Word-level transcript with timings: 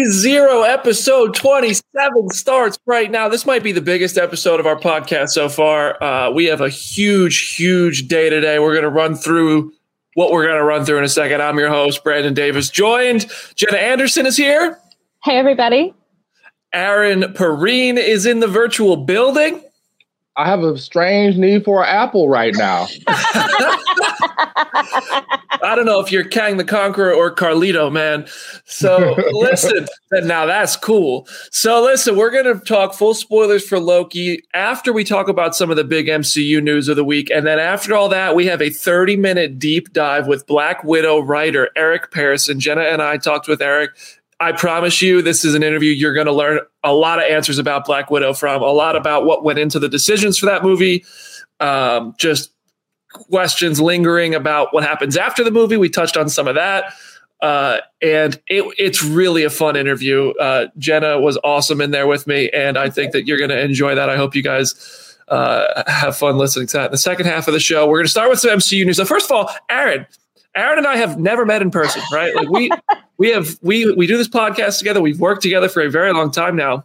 Phase 0.00 0.12
Zero, 0.12 0.62
episode 0.62 1.34
27 1.34 2.30
starts 2.30 2.78
right 2.86 3.10
now. 3.10 3.28
This 3.28 3.44
might 3.44 3.62
be 3.62 3.72
the 3.72 3.82
biggest 3.82 4.16
episode 4.16 4.58
of 4.58 4.64
our 4.64 4.76
podcast 4.76 5.28
so 5.30 5.50
far. 5.50 6.02
Uh, 6.02 6.30
we 6.30 6.46
have 6.46 6.62
a 6.62 6.70
huge, 6.70 7.54
huge 7.54 8.08
day 8.08 8.30
today. 8.30 8.58
We're 8.58 8.72
going 8.72 8.84
to 8.84 8.88
run 8.88 9.14
through 9.14 9.74
what 10.14 10.32
we're 10.32 10.46
going 10.46 10.56
to 10.56 10.64
run 10.64 10.86
through 10.86 10.98
in 10.98 11.04
a 11.04 11.08
second. 11.08 11.42
I'm 11.42 11.58
your 11.58 11.68
host, 11.68 12.02
Brandon 12.02 12.32
Davis. 12.32 12.70
Joined, 12.70 13.26
Jenna 13.56 13.76
Anderson 13.76 14.24
is 14.24 14.38
here. 14.38 14.78
Hey, 15.22 15.36
everybody. 15.36 15.92
Aaron 16.72 17.20
Perine 17.34 17.98
is 17.98 18.24
in 18.24 18.40
the 18.40 18.48
virtual 18.48 18.96
building. 18.96 19.62
I 20.34 20.48
have 20.48 20.60
a 20.60 20.78
strange 20.78 21.36
need 21.36 21.64
for 21.64 21.82
an 21.82 21.90
apple 21.90 22.26
right 22.26 22.54
now. 22.56 22.86
I 25.62 25.74
don't 25.74 25.86
know 25.86 26.00
if 26.00 26.10
you're 26.10 26.24
Kang 26.24 26.56
the 26.56 26.64
Conqueror 26.64 27.12
or 27.12 27.34
Carlito, 27.34 27.90
man. 27.92 28.26
So 28.64 29.16
listen, 29.32 29.86
now 30.12 30.46
that's 30.46 30.76
cool. 30.76 31.26
So 31.50 31.82
listen, 31.82 32.16
we're 32.16 32.30
going 32.30 32.44
to 32.44 32.64
talk 32.64 32.94
full 32.94 33.14
spoilers 33.14 33.66
for 33.66 33.78
Loki 33.78 34.42
after 34.54 34.92
we 34.92 35.04
talk 35.04 35.28
about 35.28 35.54
some 35.54 35.70
of 35.70 35.76
the 35.76 35.84
big 35.84 36.06
MCU 36.06 36.62
news 36.62 36.88
of 36.88 36.96
the 36.96 37.04
week. 37.04 37.30
And 37.30 37.46
then 37.46 37.58
after 37.58 37.94
all 37.94 38.08
that, 38.08 38.34
we 38.34 38.46
have 38.46 38.62
a 38.62 38.70
30 38.70 39.16
minute 39.16 39.58
deep 39.58 39.92
dive 39.92 40.26
with 40.26 40.46
Black 40.46 40.84
Widow 40.84 41.20
writer 41.20 41.68
Eric 41.76 42.10
Pearson. 42.10 42.60
Jenna 42.60 42.82
and 42.82 43.02
I 43.02 43.16
talked 43.16 43.48
with 43.48 43.62
Eric 43.62 43.90
I 44.40 44.52
promise 44.52 45.02
you, 45.02 45.20
this 45.20 45.44
is 45.44 45.54
an 45.54 45.62
interview 45.62 45.92
you're 45.92 46.14
going 46.14 46.26
to 46.26 46.32
learn 46.32 46.60
a 46.82 46.94
lot 46.94 47.18
of 47.18 47.26
answers 47.26 47.58
about 47.58 47.84
Black 47.84 48.10
Widow 48.10 48.32
from, 48.32 48.62
a 48.62 48.72
lot 48.72 48.96
about 48.96 49.26
what 49.26 49.44
went 49.44 49.58
into 49.58 49.78
the 49.78 49.88
decisions 49.88 50.38
for 50.38 50.46
that 50.46 50.62
movie, 50.62 51.04
um, 51.60 52.14
just 52.18 52.50
questions 53.10 53.80
lingering 53.80 54.34
about 54.34 54.72
what 54.72 54.84
happens 54.84 55.16
after 55.16 55.44
the 55.44 55.50
movie. 55.50 55.76
We 55.76 55.88
touched 55.88 56.16
on 56.16 56.28
some 56.28 56.48
of 56.48 56.54
that. 56.54 56.94
Uh, 57.40 57.78
and 58.02 58.34
it, 58.48 58.64
it's 58.78 59.02
really 59.02 59.44
a 59.44 59.50
fun 59.50 59.76
interview. 59.76 60.30
Uh, 60.32 60.66
Jenna 60.78 61.18
was 61.20 61.38
awesome 61.42 61.80
in 61.80 61.90
there 61.90 62.06
with 62.06 62.26
me, 62.26 62.50
and 62.50 62.76
I 62.76 62.90
think 62.90 63.12
that 63.12 63.26
you're 63.26 63.38
going 63.38 63.50
to 63.50 63.60
enjoy 63.60 63.94
that. 63.94 64.10
I 64.10 64.16
hope 64.16 64.34
you 64.34 64.42
guys 64.42 65.16
uh, 65.28 65.82
have 65.86 66.16
fun 66.16 66.36
listening 66.36 66.66
to 66.68 66.76
that. 66.76 66.86
In 66.86 66.90
the 66.92 66.98
second 66.98 67.26
half 67.26 67.48
of 67.48 67.54
the 67.54 67.60
show, 67.60 67.86
we're 67.86 67.98
going 67.98 68.06
to 68.06 68.10
start 68.10 68.28
with 68.28 68.40
some 68.40 68.50
MCU 68.50 68.84
news. 68.84 68.98
So, 68.98 69.06
first 69.06 69.30
of 69.30 69.36
all, 69.36 69.50
Aaron, 69.70 70.06
Aaron 70.54 70.78
and 70.78 70.86
I 70.86 70.96
have 70.96 71.18
never 71.18 71.46
met 71.46 71.62
in 71.62 71.70
person, 71.70 72.02
right? 72.12 72.34
Like 72.34 72.50
we 72.50 72.70
we 73.16 73.30
have 73.30 73.58
we 73.62 73.92
we 73.94 74.06
do 74.06 74.16
this 74.16 74.28
podcast 74.28 74.78
together. 74.78 75.00
We've 75.00 75.20
worked 75.20 75.42
together 75.42 75.68
for 75.68 75.82
a 75.82 75.90
very 75.90 76.12
long 76.12 76.30
time 76.30 76.56
now. 76.56 76.84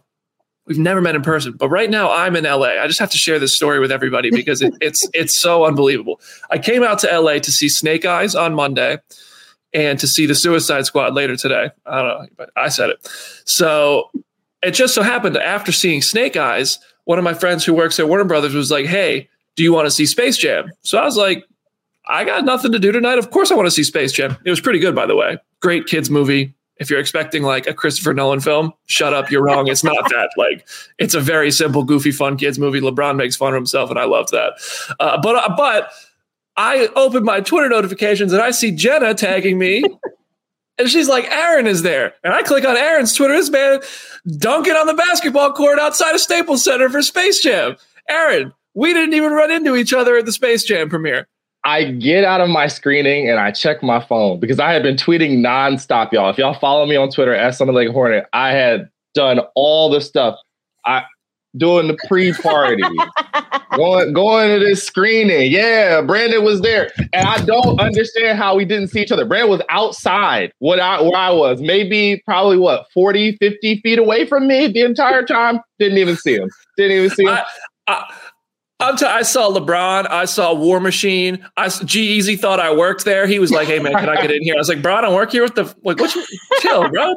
We've 0.66 0.78
never 0.78 1.00
met 1.00 1.14
in 1.14 1.22
person, 1.22 1.52
but 1.52 1.68
right 1.68 1.88
now 1.88 2.10
I'm 2.10 2.34
in 2.34 2.44
LA. 2.44 2.80
I 2.80 2.86
just 2.88 2.98
have 2.98 3.10
to 3.10 3.18
share 3.18 3.38
this 3.38 3.54
story 3.54 3.78
with 3.78 3.92
everybody 3.92 4.30
because 4.30 4.62
it, 4.62 4.74
it's 4.80 5.08
it's 5.14 5.38
so 5.38 5.64
unbelievable. 5.64 6.20
I 6.50 6.58
came 6.58 6.82
out 6.82 6.98
to 7.00 7.20
LA 7.20 7.38
to 7.38 7.52
see 7.52 7.68
Snake 7.68 8.04
Eyes 8.04 8.34
on 8.34 8.54
Monday 8.54 8.98
and 9.72 9.98
to 10.00 10.06
see 10.06 10.26
the 10.26 10.34
Suicide 10.34 10.86
Squad 10.86 11.14
later 11.14 11.36
today. 11.36 11.70
I 11.84 12.02
don't 12.02 12.08
know, 12.08 12.26
but 12.36 12.50
I 12.56 12.68
said 12.68 12.90
it. 12.90 13.08
So 13.44 14.10
it 14.62 14.72
just 14.72 14.94
so 14.94 15.02
happened 15.02 15.36
after 15.36 15.70
seeing 15.70 16.02
Snake 16.02 16.36
Eyes, 16.36 16.78
one 17.04 17.18
of 17.18 17.24
my 17.24 17.34
friends 17.34 17.64
who 17.64 17.72
works 17.72 18.00
at 18.00 18.08
Warner 18.08 18.24
Brothers 18.24 18.54
was 18.54 18.70
like, 18.70 18.86
"Hey, 18.86 19.28
do 19.54 19.62
you 19.62 19.72
want 19.72 19.86
to 19.86 19.90
see 19.90 20.06
Space 20.06 20.36
Jam?" 20.36 20.70
So 20.82 20.98
I 20.98 21.04
was 21.04 21.16
like, 21.16 21.44
I 22.08 22.24
got 22.24 22.44
nothing 22.44 22.72
to 22.72 22.78
do 22.78 22.92
tonight. 22.92 23.18
Of 23.18 23.30
course, 23.30 23.50
I 23.50 23.54
want 23.54 23.66
to 23.66 23.70
see 23.70 23.82
Space 23.84 24.12
Jam. 24.12 24.36
It 24.44 24.50
was 24.50 24.60
pretty 24.60 24.78
good, 24.78 24.94
by 24.94 25.06
the 25.06 25.16
way. 25.16 25.38
Great 25.60 25.86
kids 25.86 26.10
movie. 26.10 26.54
If 26.78 26.90
you're 26.90 27.00
expecting 27.00 27.42
like 27.42 27.66
a 27.66 27.74
Christopher 27.74 28.12
Nolan 28.12 28.40
film, 28.40 28.72
shut 28.86 29.14
up. 29.14 29.30
You're 29.30 29.42
wrong. 29.42 29.68
It's 29.68 29.84
not 29.84 29.96
that. 30.10 30.30
Like, 30.36 30.66
it's 30.98 31.14
a 31.14 31.20
very 31.20 31.50
simple, 31.50 31.82
goofy, 31.82 32.10
fun 32.10 32.36
kids 32.36 32.58
movie. 32.58 32.80
LeBron 32.80 33.16
makes 33.16 33.36
fun 33.36 33.48
of 33.48 33.54
himself, 33.54 33.90
and 33.90 33.98
I 33.98 34.04
loved 34.04 34.32
that. 34.32 34.52
Uh, 35.00 35.18
but 35.20 35.36
uh, 35.36 35.54
but 35.56 35.90
I 36.56 36.88
open 36.96 37.24
my 37.24 37.40
Twitter 37.40 37.68
notifications 37.68 38.32
and 38.32 38.42
I 38.42 38.50
see 38.50 38.70
Jenna 38.70 39.14
tagging 39.14 39.58
me. 39.58 39.84
And 40.78 40.90
she's 40.90 41.08
like, 41.08 41.24
Aaron 41.30 41.66
is 41.66 41.82
there. 41.82 42.12
And 42.22 42.34
I 42.34 42.42
click 42.42 42.66
on 42.66 42.76
Aaron's 42.76 43.14
Twitter. 43.14 43.32
This 43.32 43.48
man 43.48 43.80
dunking 44.36 44.74
on 44.74 44.86
the 44.86 44.92
basketball 44.92 45.54
court 45.54 45.78
outside 45.78 46.14
of 46.14 46.20
Staples 46.20 46.62
Center 46.62 46.90
for 46.90 47.00
Space 47.00 47.40
Jam. 47.40 47.76
Aaron, 48.10 48.52
we 48.74 48.92
didn't 48.92 49.14
even 49.14 49.32
run 49.32 49.50
into 49.50 49.74
each 49.74 49.94
other 49.94 50.18
at 50.18 50.26
the 50.26 50.32
Space 50.32 50.64
Jam 50.64 50.90
premiere. 50.90 51.28
I 51.66 51.90
get 51.90 52.22
out 52.22 52.40
of 52.40 52.48
my 52.48 52.68
screening 52.68 53.28
and 53.28 53.40
I 53.40 53.50
check 53.50 53.82
my 53.82 53.98
phone 53.98 54.38
because 54.38 54.60
I 54.60 54.72
had 54.72 54.84
been 54.84 54.94
tweeting 54.94 55.38
nonstop, 55.38 56.12
y'all. 56.12 56.30
If 56.30 56.38
y'all 56.38 56.54
follow 56.54 56.86
me 56.86 56.94
on 56.94 57.10
Twitter 57.10 57.34
at 57.34 57.56
something 57.56 57.74
like 57.74 57.88
Hornet, 57.88 58.26
I 58.32 58.52
had 58.52 58.88
done 59.14 59.40
all 59.56 59.90
the 59.90 60.00
stuff. 60.00 60.38
I 60.84 61.02
doing 61.56 61.88
the 61.88 61.98
pre-party, 62.06 62.84
going 63.76 64.12
going 64.12 64.60
to 64.60 64.64
this 64.64 64.84
screening. 64.84 65.50
Yeah, 65.50 66.02
Brandon 66.02 66.44
was 66.44 66.60
there, 66.60 66.92
and 67.12 67.26
I 67.26 67.44
don't 67.44 67.80
understand 67.80 68.38
how 68.38 68.54
we 68.54 68.64
didn't 68.64 68.88
see 68.88 69.02
each 69.02 69.10
other. 69.10 69.24
Brandon 69.24 69.50
was 69.50 69.62
outside 69.68 70.52
what 70.60 70.78
I 70.78 71.02
where 71.02 71.16
I 71.16 71.30
was, 71.30 71.60
maybe 71.60 72.22
probably 72.24 72.58
what 72.58 72.86
40, 72.94 73.38
50 73.38 73.80
feet 73.80 73.98
away 73.98 74.24
from 74.24 74.46
me 74.46 74.68
the 74.68 74.82
entire 74.82 75.24
time. 75.24 75.58
Didn't 75.80 75.98
even 75.98 76.14
see 76.14 76.36
him. 76.36 76.48
Didn't 76.76 76.96
even 76.96 77.10
see 77.10 77.24
him. 77.24 77.30
I, 77.30 77.44
I, 77.88 78.14
I'm 78.78 78.96
t- 78.96 79.06
I 79.06 79.22
saw 79.22 79.50
LeBron. 79.50 80.10
I 80.10 80.26
saw 80.26 80.52
War 80.52 80.80
Machine. 80.80 81.44
I 81.56 81.68
G-Eazy 81.68 82.38
thought 82.38 82.60
I 82.60 82.74
worked 82.74 83.06
there. 83.06 83.26
He 83.26 83.38
was 83.38 83.50
like, 83.50 83.68
"Hey 83.68 83.78
man, 83.78 83.94
can 83.94 84.08
I 84.08 84.20
get 84.20 84.30
in 84.30 84.42
here?" 84.42 84.54
I 84.54 84.58
was 84.58 84.68
like, 84.68 84.82
"Bro, 84.82 84.96
I 84.96 85.00
don't 85.00 85.14
work 85.14 85.32
here. 85.32 85.42
What 85.42 85.54
the 85.54 85.74
like? 85.82 85.98
What 85.98 86.14
you 86.14 86.24
chill, 86.60 86.88
bro? 86.90 87.14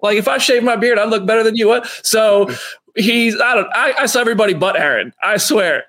Like, 0.00 0.16
if 0.16 0.28
I 0.28 0.38
shave 0.38 0.62
my 0.62 0.76
beard, 0.76 0.98
I 0.98 1.04
look 1.04 1.26
better 1.26 1.42
than 1.42 1.56
you. 1.56 1.66
What?" 1.66 1.86
So 2.04 2.50
he's. 2.94 3.40
I 3.40 3.54
don't. 3.54 3.68
I, 3.74 3.94
I 4.00 4.06
saw 4.06 4.20
everybody 4.20 4.54
but 4.54 4.78
Aaron. 4.78 5.12
I 5.22 5.38
swear. 5.38 5.84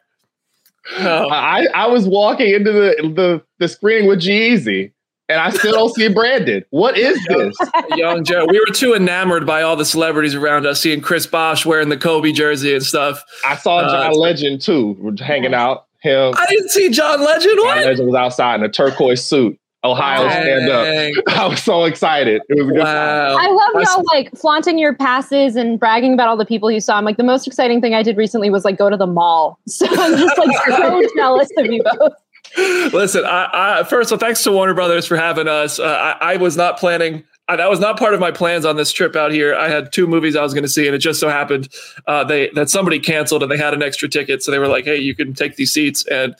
Oh. 0.97 1.30
I 1.30 1.68
I 1.75 1.88
was 1.88 2.07
walking 2.07 2.51
into 2.51 2.72
the 2.72 2.95
the 3.16 3.44
the 3.59 3.68
screening 3.68 4.07
with 4.07 4.19
G-Eazy 4.19 4.91
and 5.33 5.41
I 5.41 5.49
still 5.49 5.73
don't 5.73 5.94
see 5.95 6.07
Brandon. 6.09 6.63
What 6.69 6.97
is 6.97 7.23
this? 7.25 7.57
Young 7.95 8.23
Joe. 8.23 8.45
We 8.47 8.59
were 8.59 8.73
too 8.73 8.94
enamored 8.94 9.45
by 9.47 9.63
all 9.63 9.75
the 9.75 9.85
celebrities 9.85 10.35
around 10.35 10.67
us, 10.67 10.79
seeing 10.79 11.01
Chris 11.01 11.25
Bosh 11.25 11.66
wearing 11.66 11.89
the 11.89 11.97
Kobe 11.97 12.31
jersey 12.31 12.73
and 12.73 12.83
stuff. 12.83 13.23
I 13.45 13.55
saw 13.55 13.81
John 13.81 14.13
uh, 14.13 14.16
Legend 14.16 14.61
too, 14.61 15.16
hanging 15.19 15.53
out. 15.53 15.88
Him. 16.01 16.33
I 16.38 16.45
didn't 16.47 16.69
see 16.69 16.89
John 16.89 17.23
Legend. 17.23 17.57
What? 17.59 17.75
John 17.75 17.85
Legend 17.85 18.07
was 18.07 18.16
outside 18.16 18.55
in 18.55 18.63
a 18.66 18.69
turquoise 18.69 19.25
suit. 19.25 19.57
Ohio 19.85 20.29
stand 20.29 20.69
up. 20.69 21.23
I 21.27 21.47
was 21.47 21.61
so 21.61 21.83
excited. 21.83 22.41
It 22.47 22.55
was 22.55 22.67
a 22.67 22.71
good 22.71 22.83
wow. 22.83 23.38
I 23.38 23.47
love 23.47 23.83
y'all 23.83 24.03
like 24.13 24.31
flaunting 24.35 24.77
your 24.77 24.94
passes 24.94 25.55
and 25.55 25.79
bragging 25.79 26.13
about 26.13 26.27
all 26.27 26.38
the 26.38 26.45
people 26.45 26.71
you 26.71 26.79
saw. 26.79 26.97
I'm 26.97 27.05
like 27.05 27.17
the 27.17 27.23
most 27.23 27.47
exciting 27.47 27.81
thing 27.81 27.94
I 27.94 28.03
did 28.03 28.15
recently 28.17 28.50
was 28.50 28.63
like 28.63 28.77
go 28.77 28.89
to 28.89 28.97
the 28.97 29.07
mall. 29.07 29.59
So 29.67 29.88
I'm 29.89 30.17
just 30.17 30.38
like 30.38 30.55
so 30.67 31.01
jealous 31.15 31.50
of 31.57 31.65
you 31.65 31.83
both. 31.83 32.13
Listen, 32.57 33.25
I, 33.25 33.79
I, 33.79 33.83
first 33.83 34.11
of 34.11 34.21
all, 34.21 34.25
thanks 34.25 34.43
to 34.43 34.51
Warner 34.51 34.73
Brothers 34.73 35.07
for 35.07 35.17
having 35.17 35.47
us. 35.47 35.79
Uh, 35.79 35.85
I, 36.19 36.33
I, 36.33 36.37
was 36.37 36.55
not 36.55 36.77
planning. 36.77 37.23
I, 37.47 37.55
that 37.55 37.69
was 37.69 37.79
not 37.79 37.97
part 37.97 38.13
of 38.13 38.19
my 38.19 38.31
plans 38.31 38.63
on 38.65 38.75
this 38.75 38.91
trip 38.91 39.15
out 39.15 39.31
here. 39.31 39.55
I 39.55 39.69
had 39.69 39.91
two 39.91 40.05
movies 40.05 40.35
I 40.35 40.43
was 40.43 40.53
going 40.53 40.63
to 40.63 40.69
see, 40.69 40.85
and 40.85 40.95
it 40.95 40.99
just 40.99 41.19
so 41.19 41.29
happened 41.29 41.69
uh, 42.05 42.23
they 42.23 42.49
that 42.49 42.69
somebody 42.69 42.99
canceled 42.99 43.41
and 43.41 43.51
they 43.51 43.57
had 43.57 43.73
an 43.73 43.81
extra 43.81 44.07
ticket, 44.07 44.43
so 44.43 44.51
they 44.51 44.59
were 44.59 44.67
like, 44.67 44.85
"Hey, 44.85 44.97
you 44.97 45.15
can 45.15 45.33
take 45.33 45.55
these 45.55 45.71
seats." 45.71 46.05
And 46.05 46.35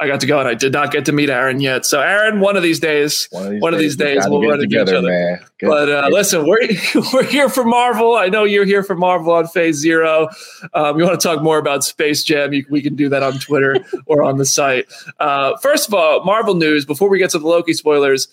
I 0.00 0.06
got 0.06 0.20
to 0.20 0.26
go, 0.26 0.38
and 0.38 0.48
I 0.48 0.54
did 0.54 0.72
not 0.72 0.92
get 0.92 1.06
to 1.06 1.12
meet 1.12 1.28
Aaron 1.28 1.60
yet. 1.60 1.84
So, 1.84 2.00
Aaron, 2.00 2.38
one 2.38 2.56
of 2.56 2.62
these 2.62 2.78
days, 2.78 3.26
one 3.30 3.46
of 3.46 3.50
these 3.50 3.60
one 3.60 3.72
days, 3.72 3.78
of 3.78 3.82
these 3.82 3.96
days 3.96 4.24
we'll 4.28 4.42
run 4.42 4.60
together, 4.60 4.92
each 4.92 4.98
other. 4.98 5.08
Man. 5.08 5.40
But 5.60 5.88
uh, 5.88 6.08
listen, 6.12 6.46
we're 6.46 6.68
we're 7.12 7.24
here 7.24 7.48
for 7.48 7.64
Marvel. 7.64 8.14
I 8.14 8.28
know 8.28 8.44
you're 8.44 8.64
here 8.64 8.84
for 8.84 8.94
Marvel 8.94 9.32
on 9.32 9.48
Phase 9.48 9.76
Zero. 9.76 10.28
Um, 10.72 10.98
you 10.98 11.04
want 11.04 11.20
to 11.20 11.26
talk 11.26 11.42
more 11.42 11.58
about 11.58 11.82
Space 11.82 12.22
Jam? 12.22 12.52
You, 12.52 12.64
we 12.70 12.80
can 12.80 12.94
do 12.94 13.08
that 13.08 13.24
on 13.24 13.40
Twitter 13.40 13.76
or 14.06 14.22
on 14.22 14.38
the 14.38 14.46
site. 14.46 14.86
Uh, 15.18 15.56
first 15.56 15.88
of 15.88 15.94
all, 15.94 16.24
Marvel 16.24 16.54
news. 16.54 16.86
Before 16.86 17.08
we 17.08 17.18
get 17.18 17.30
to 17.30 17.40
the 17.40 17.48
Loki 17.48 17.72
spoilers, 17.72 18.28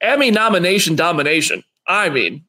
Emmy 0.00 0.30
nomination 0.30 0.94
domination. 0.94 1.64
I 1.88 2.08
mean, 2.08 2.44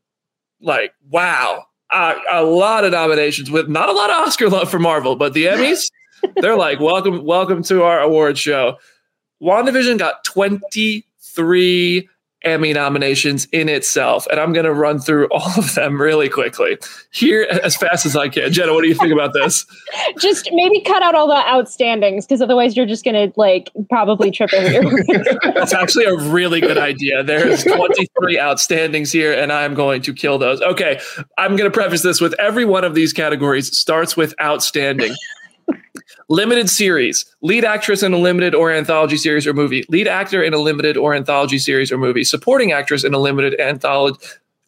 like 0.62 0.94
wow, 1.10 1.66
uh, 1.90 2.16
a 2.32 2.44
lot 2.44 2.84
of 2.84 2.92
nominations 2.92 3.50
with 3.50 3.70
not 3.70 3.90
a 3.90 3.92
lot 3.92 4.12
of 4.12 4.28
Oscar 4.28 4.50
love 4.50 4.70
for 4.70 4.78
Marvel, 4.78 5.16
but 5.16 5.34
the 5.34 5.46
Emmys. 5.48 5.90
They're 6.38 6.58
like, 6.58 6.80
welcome, 6.80 7.24
welcome 7.26 7.64
to 7.64 7.84
our 7.84 8.00
award 8.00 8.38
show. 8.38 8.78
WandaVision 9.42 9.98
got 9.98 10.24
23 10.24 12.10
Emmy 12.44 12.74
nominations 12.74 13.46
in 13.52 13.70
itself. 13.70 14.28
And 14.30 14.40
I'm 14.40 14.52
going 14.52 14.66
to 14.66 14.74
run 14.74 15.00
through 15.00 15.28
all 15.32 15.52
of 15.58 15.76
them 15.76 16.02
really 16.02 16.30
quickly 16.30 16.78
here 17.12 17.48
as 17.64 17.76
fast 17.76 18.06
as 18.06 18.16
I 18.16 18.30
can. 18.30 18.52
Jenna, 18.52 18.74
what 18.74 18.82
do 18.82 18.90
you 18.90 18.96
think 18.96 19.14
about 19.14 19.34
this? 19.34 19.66
just 20.20 20.50
maybe 20.52 20.82
cut 20.82 21.02
out 21.02 21.16
all 21.16 21.28
the 21.28 21.36
outstandings 21.36 22.22
because 22.22 22.42
otherwise 22.42 22.76
you're 22.76 22.86
just 22.86 23.06
going 23.06 23.16
to 23.16 23.34
like 23.40 23.70
probably 23.90 24.30
trip 24.30 24.54
over 24.54 24.70
your 24.70 25.24
That's 25.54 25.74
actually 25.74 26.06
a 26.06 26.16
really 26.16 26.60
good 26.60 26.78
idea. 26.78 27.24
There's 27.24 27.64
23 27.64 28.38
outstandings 28.38 29.12
here, 29.12 29.34
and 29.34 29.52
I'm 29.52 29.74
going 29.74 30.02
to 30.04 30.14
kill 30.14 30.38
those. 30.38 30.62
Okay. 30.62 31.00
I'm 31.38 31.56
going 31.56 31.70
to 31.70 31.74
preface 31.74 32.02
this 32.02 32.20
with 32.20 32.34
every 32.34 32.66
one 32.66 32.84
of 32.84 32.94
these 32.94 33.14
categories 33.14 33.78
starts 33.78 34.18
with 34.18 34.36
outstanding. 34.42 35.16
Limited 36.30 36.70
series, 36.70 37.26
lead 37.42 37.66
actress 37.66 38.04
in 38.04 38.14
a 38.14 38.18
limited 38.18 38.56
or 38.56 38.72
anthology 38.72 39.18
series 39.18 39.46
or 39.46 39.54
movie, 39.54 39.86
lead 39.90 40.08
actor 40.08 40.42
in 40.42 40.54
a 40.54 40.58
limited 40.58 40.98
or 40.98 41.14
anthology 41.14 41.58
series 41.58 41.92
or 41.92 41.98
movie, 41.98 42.24
supporting 42.24 42.72
actress 42.72 43.04
in 43.04 43.14
a 43.14 43.20
limited 43.20 43.60
anthology 43.60 44.20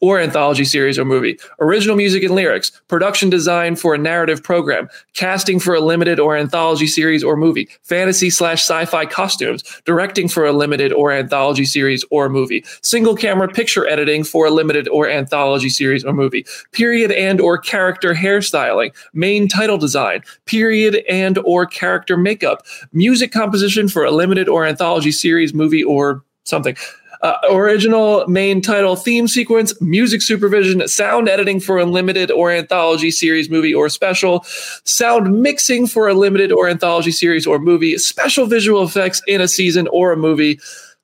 or 0.06 0.20
anthology 0.20 0.64
series 0.64 0.98
or 0.98 1.04
movie. 1.04 1.38
Original 1.60 1.96
music 1.96 2.22
and 2.22 2.34
lyrics, 2.34 2.70
production 2.88 3.28
design 3.28 3.76
for 3.76 3.94
a 3.94 3.98
narrative 3.98 4.42
program, 4.42 4.88
casting 5.14 5.58
for 5.58 5.74
a 5.74 5.80
limited 5.80 6.20
or 6.20 6.36
anthology 6.36 6.86
series 6.86 7.24
or 7.24 7.36
movie, 7.36 7.68
fantasy 7.82 8.30
slash 8.30 8.60
sci-fi 8.60 9.04
costumes, 9.04 9.62
directing 9.84 10.28
for 10.28 10.46
a 10.46 10.52
limited 10.52 10.92
or 10.92 11.12
anthology 11.12 11.64
series 11.64 12.04
or 12.10 12.28
movie, 12.28 12.64
single 12.82 13.16
camera 13.16 13.48
picture 13.48 13.86
editing 13.88 14.22
for 14.22 14.46
a 14.46 14.50
limited 14.50 14.86
or 14.88 15.08
anthology 15.08 15.68
series 15.68 16.04
or 16.04 16.12
movie, 16.12 16.46
period 16.72 17.10
and 17.12 17.40
or 17.40 17.58
character 17.58 18.14
hairstyling, 18.14 18.94
main 19.12 19.48
title 19.48 19.78
design, 19.78 20.22
period 20.44 21.04
and 21.08 21.38
or 21.38 21.66
character 21.66 22.16
makeup, 22.16 22.64
music 22.92 23.32
composition 23.32 23.88
for 23.88 24.04
a 24.04 24.10
limited 24.10 24.48
or 24.48 24.64
anthology 24.64 25.12
series, 25.12 25.52
movie, 25.52 25.82
or 25.82 26.22
something. 26.44 26.76
Uh, 27.22 27.36
original 27.50 28.26
main 28.26 28.60
title 28.60 28.96
theme 28.96 29.26
sequence, 29.28 29.78
music 29.80 30.22
supervision, 30.22 30.86
sound 30.88 31.28
editing 31.28 31.60
for 31.60 31.78
a 31.78 31.84
limited 31.84 32.30
or 32.30 32.50
anthology 32.50 33.10
series, 33.10 33.48
movie, 33.48 33.74
or 33.74 33.88
special, 33.88 34.42
sound 34.84 35.42
mixing 35.42 35.86
for 35.86 36.08
a 36.08 36.14
limited 36.14 36.52
or 36.52 36.68
anthology 36.68 37.10
series 37.10 37.46
or 37.46 37.58
movie, 37.58 37.96
special 37.98 38.46
visual 38.46 38.82
effects 38.82 39.22
in 39.26 39.40
a 39.40 39.48
season 39.48 39.88
or 39.88 40.12
a 40.12 40.16
movie, 40.16 40.60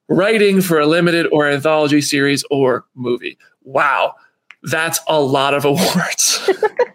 writing 0.09 0.61
for 0.61 0.79
a 0.79 0.87
limited 0.87 1.27
or 1.33 1.49
anthology 1.49 2.01
series 2.01 2.45
or 2.51 2.85
movie. 2.95 3.39
Wow, 3.65 4.15
that's 4.65 5.01
a 5.09 5.21
lot 5.21 5.55
of 5.55 5.65
awards. 5.65 6.51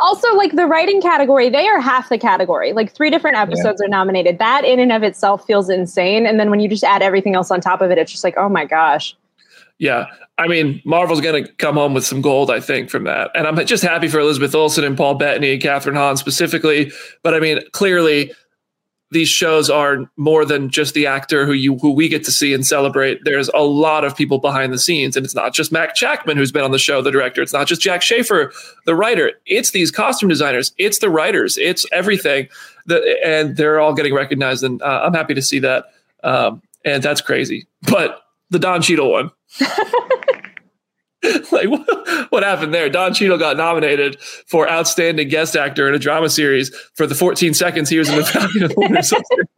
also, 0.00 0.34
like 0.34 0.52
the 0.52 0.66
writing 0.66 1.00
category, 1.00 1.50
they 1.50 1.66
are 1.66 1.80
half 1.80 2.08
the 2.08 2.18
category. 2.18 2.72
Like 2.72 2.92
three 2.92 3.10
different 3.10 3.36
episodes 3.36 3.80
yeah. 3.80 3.86
are 3.86 3.88
nominated. 3.88 4.38
That 4.38 4.64
in 4.64 4.78
and 4.80 4.92
of 4.92 5.02
itself 5.02 5.46
feels 5.46 5.68
insane. 5.68 6.26
And 6.26 6.38
then 6.38 6.50
when 6.50 6.60
you 6.60 6.68
just 6.68 6.84
add 6.84 7.02
everything 7.02 7.34
else 7.34 7.50
on 7.50 7.60
top 7.60 7.80
of 7.80 7.90
it, 7.90 7.98
it's 7.98 8.12
just 8.12 8.24
like, 8.24 8.36
oh 8.36 8.48
my 8.48 8.64
gosh. 8.64 9.16
Yeah. 9.78 10.06
I 10.38 10.48
mean, 10.48 10.80
Marvel's 10.84 11.20
going 11.20 11.44
to 11.44 11.52
come 11.54 11.74
home 11.74 11.94
with 11.94 12.04
some 12.04 12.20
gold, 12.20 12.50
I 12.50 12.60
think, 12.60 12.90
from 12.90 13.04
that. 13.04 13.30
And 13.34 13.46
I'm 13.46 13.64
just 13.66 13.82
happy 13.82 14.08
for 14.08 14.18
Elizabeth 14.18 14.54
Olsen 14.54 14.84
and 14.84 14.96
Paul 14.96 15.14
Bettany 15.14 15.52
and 15.52 15.62
Kathryn 15.62 15.94
Hahn 15.94 16.16
specifically. 16.16 16.92
But 17.22 17.34
I 17.34 17.40
mean, 17.40 17.60
clearly, 17.72 18.32
these 19.14 19.28
shows 19.28 19.70
are 19.70 20.10
more 20.16 20.44
than 20.44 20.68
just 20.68 20.92
the 20.92 21.06
actor 21.06 21.46
who 21.46 21.52
you 21.52 21.78
who 21.78 21.92
we 21.92 22.08
get 22.08 22.24
to 22.24 22.32
see 22.32 22.52
and 22.52 22.66
celebrate. 22.66 23.20
There's 23.24 23.48
a 23.54 23.62
lot 23.62 24.04
of 24.04 24.16
people 24.16 24.38
behind 24.38 24.72
the 24.72 24.78
scenes, 24.78 25.16
and 25.16 25.24
it's 25.24 25.36
not 25.36 25.54
just 25.54 25.70
Matt 25.70 25.96
Shakman 25.96 26.36
who's 26.36 26.50
been 26.50 26.64
on 26.64 26.72
the 26.72 26.78
show, 26.78 27.00
the 27.00 27.12
director. 27.12 27.40
It's 27.40 27.52
not 27.52 27.68
just 27.68 27.80
Jac 27.80 28.02
Schaeffer, 28.02 28.52
the 28.86 28.96
writer. 28.96 29.32
It's 29.46 29.70
these 29.70 29.92
costume 29.92 30.28
designers. 30.28 30.74
It's 30.78 30.98
the 30.98 31.10
writers. 31.10 31.56
It's 31.56 31.86
everything. 31.92 32.48
That 32.86 33.02
and 33.24 33.56
they're 33.56 33.80
all 33.80 33.94
getting 33.94 34.14
recognized, 34.14 34.64
and 34.64 34.82
uh, 34.82 35.02
I'm 35.04 35.14
happy 35.14 35.34
to 35.34 35.42
see 35.42 35.60
that. 35.60 35.86
Um, 36.24 36.60
and 36.84 37.02
that's 37.02 37.20
crazy. 37.20 37.66
But 37.82 38.20
the 38.50 38.58
Don 38.58 38.82
Cheadle 38.82 39.12
one. 39.12 39.30
like 41.52 41.68
what, 41.68 42.32
what, 42.32 42.42
happened 42.42 42.74
there? 42.74 42.88
Don 42.88 43.14
Cheadle 43.14 43.38
got 43.38 43.56
nominated 43.56 44.20
for 44.20 44.68
outstanding 44.68 45.28
guest 45.28 45.56
actor 45.56 45.88
in 45.88 45.94
a 45.94 45.98
drama 45.98 46.28
series 46.28 46.74
for 46.94 47.06
the 47.06 47.14
14 47.14 47.54
seconds 47.54 47.88
he 47.88 47.98
was 47.98 48.08
in 48.08 48.16
the 48.16 48.24
Falcon 48.24 48.62
and 48.62 48.70
the 48.70 48.74
Winter 48.76 49.02
Soldier. 49.02 49.48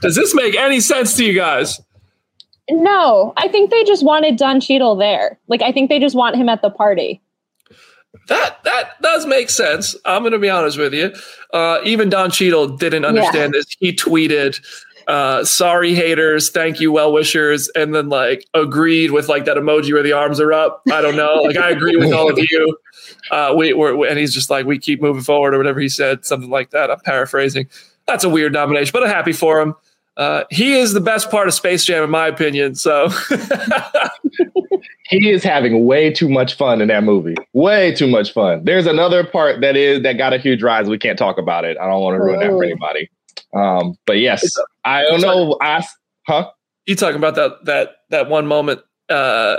Does 0.00 0.14
this 0.14 0.34
make 0.34 0.54
any 0.54 0.80
sense 0.80 1.16
to 1.16 1.24
you 1.24 1.34
guys? 1.34 1.80
No, 2.70 3.32
I 3.36 3.48
think 3.48 3.70
they 3.70 3.84
just 3.84 4.04
wanted 4.04 4.36
Don 4.36 4.60
Cheadle 4.60 4.96
there. 4.96 5.38
Like 5.48 5.62
I 5.62 5.72
think 5.72 5.90
they 5.90 5.98
just 5.98 6.14
want 6.14 6.36
him 6.36 6.48
at 6.48 6.62
the 6.62 6.70
party. 6.70 7.20
That 8.28 8.62
that 8.64 9.02
does 9.02 9.26
make 9.26 9.50
sense. 9.50 9.96
I'm 10.04 10.22
going 10.22 10.32
to 10.32 10.38
be 10.38 10.48
honest 10.48 10.78
with 10.78 10.94
you. 10.94 11.12
Uh, 11.52 11.80
even 11.84 12.08
Don 12.08 12.30
Cheadle 12.30 12.68
didn't 12.68 13.04
understand 13.04 13.52
yeah. 13.52 13.58
this. 13.58 13.66
He 13.80 13.92
tweeted, 13.92 14.60
uh, 15.06 15.44
sorry 15.44 15.94
haters, 15.94 16.50
thank 16.50 16.80
you 16.80 16.92
well 16.92 17.12
wishers, 17.12 17.70
and 17.74 17.94
then 17.94 18.08
like 18.08 18.46
agreed 18.54 19.10
with 19.10 19.28
like 19.28 19.44
that 19.44 19.56
emoji 19.56 19.92
where 19.92 20.02
the 20.02 20.12
arms 20.12 20.40
are 20.40 20.52
up. 20.52 20.82
I 20.90 21.00
don't 21.00 21.16
know. 21.16 21.42
Like 21.42 21.56
I 21.56 21.70
agree 21.70 21.96
with 21.96 22.12
all 22.12 22.30
of 22.30 22.38
you. 22.38 22.78
Uh, 23.30 23.52
we 23.56 23.72
were, 23.72 24.06
and 24.06 24.18
he's 24.18 24.32
just 24.32 24.50
like 24.50 24.66
we 24.66 24.78
keep 24.78 25.02
moving 25.02 25.22
forward 25.22 25.54
or 25.54 25.58
whatever 25.58 25.80
he 25.80 25.88
said, 25.88 26.24
something 26.24 26.50
like 26.50 26.70
that. 26.70 26.90
I'm 26.90 27.00
paraphrasing. 27.00 27.68
That's 28.06 28.24
a 28.24 28.28
weird 28.28 28.52
nomination, 28.52 28.90
but 28.92 29.02
I'm 29.02 29.08
happy 29.08 29.32
for 29.32 29.60
him. 29.60 29.74
Uh, 30.16 30.44
he 30.50 30.74
is 30.74 30.92
the 30.92 31.00
best 31.00 31.30
part 31.30 31.48
of 31.48 31.54
Space 31.54 31.84
Jam, 31.84 32.04
in 32.04 32.10
my 32.10 32.28
opinion. 32.28 32.74
So 32.74 33.08
he 35.08 35.30
is 35.30 35.42
having 35.42 35.86
way 35.86 36.12
too 36.12 36.28
much 36.28 36.54
fun 36.54 36.80
in 36.80 36.88
that 36.88 37.04
movie. 37.04 37.34
Way 37.52 37.94
too 37.94 38.06
much 38.06 38.32
fun. 38.32 38.64
There's 38.64 38.86
another 38.86 39.24
part 39.24 39.60
that 39.60 39.76
is 39.76 40.02
that 40.02 40.14
got 40.14 40.32
a 40.32 40.38
huge 40.38 40.62
rise. 40.62 40.88
We 40.88 40.98
can't 40.98 41.18
talk 41.18 41.38
about 41.38 41.64
it. 41.64 41.76
I 41.78 41.86
don't 41.86 42.00
want 42.00 42.14
to 42.14 42.20
ruin 42.20 42.36
oh. 42.36 42.40
that 42.40 42.48
for 42.48 42.64
oh. 42.64 42.66
anybody. 42.66 43.10
Um, 43.54 43.96
but 44.06 44.18
yes, 44.18 44.56
I 44.84 45.02
don't 45.02 45.20
know. 45.20 45.56
I, 45.60 45.84
huh? 46.26 46.50
You 46.86 46.96
talking 46.96 47.16
about 47.16 47.34
that 47.36 47.64
that 47.64 47.96
that 48.10 48.28
one 48.28 48.46
moment, 48.46 48.80
uh, 49.08 49.58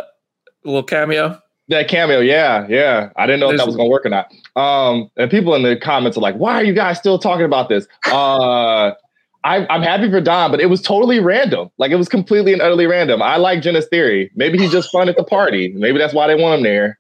little 0.64 0.84
cameo? 0.84 1.40
That 1.70 1.88
cameo, 1.88 2.20
yeah, 2.20 2.68
yeah. 2.70 3.10
I 3.16 3.26
didn't 3.26 3.40
know 3.40 3.50
if 3.50 3.58
that 3.58 3.66
was 3.66 3.76
gonna 3.76 3.90
work 3.90 4.06
or 4.06 4.10
not. 4.10 4.32
Um, 4.56 5.10
and 5.18 5.32
people 5.32 5.56
in 5.56 5.64
the 5.64 5.76
comments 5.78 6.18
are 6.18 6.22
like, 6.22 6.36
"Why 6.36 6.56
are 6.56 6.64
you 6.64 6.74
guys 6.74 6.98
still 7.00 7.18
talking 7.18 7.46
about 7.46 7.70
this?" 7.70 7.88
Uh, 8.12 8.92
I, 9.46 9.68
I'm 9.70 9.84
happy 9.84 10.10
for 10.10 10.20
Don, 10.20 10.50
but 10.50 10.60
it 10.60 10.66
was 10.68 10.82
totally 10.82 11.20
random. 11.20 11.70
Like 11.78 11.92
it 11.92 11.96
was 11.96 12.10
completely 12.10 12.52
and 12.52 12.64
utterly 12.64 12.88
random. 12.88 13.22
I 13.22 13.38
like 13.38 13.62
Jenna's 13.62 13.88
theory. 13.88 14.32
Maybe 14.36 14.58
he's 14.58 14.72
just 14.72 14.92
fun 14.92 15.08
at 15.08 15.18
the 15.18 15.24
party. 15.24 15.72
Maybe 15.76 16.00
that's 16.00 16.16
why 16.16 16.26
they 16.26 16.36
want 16.36 16.58
him 16.58 16.64
there. 16.64 17.00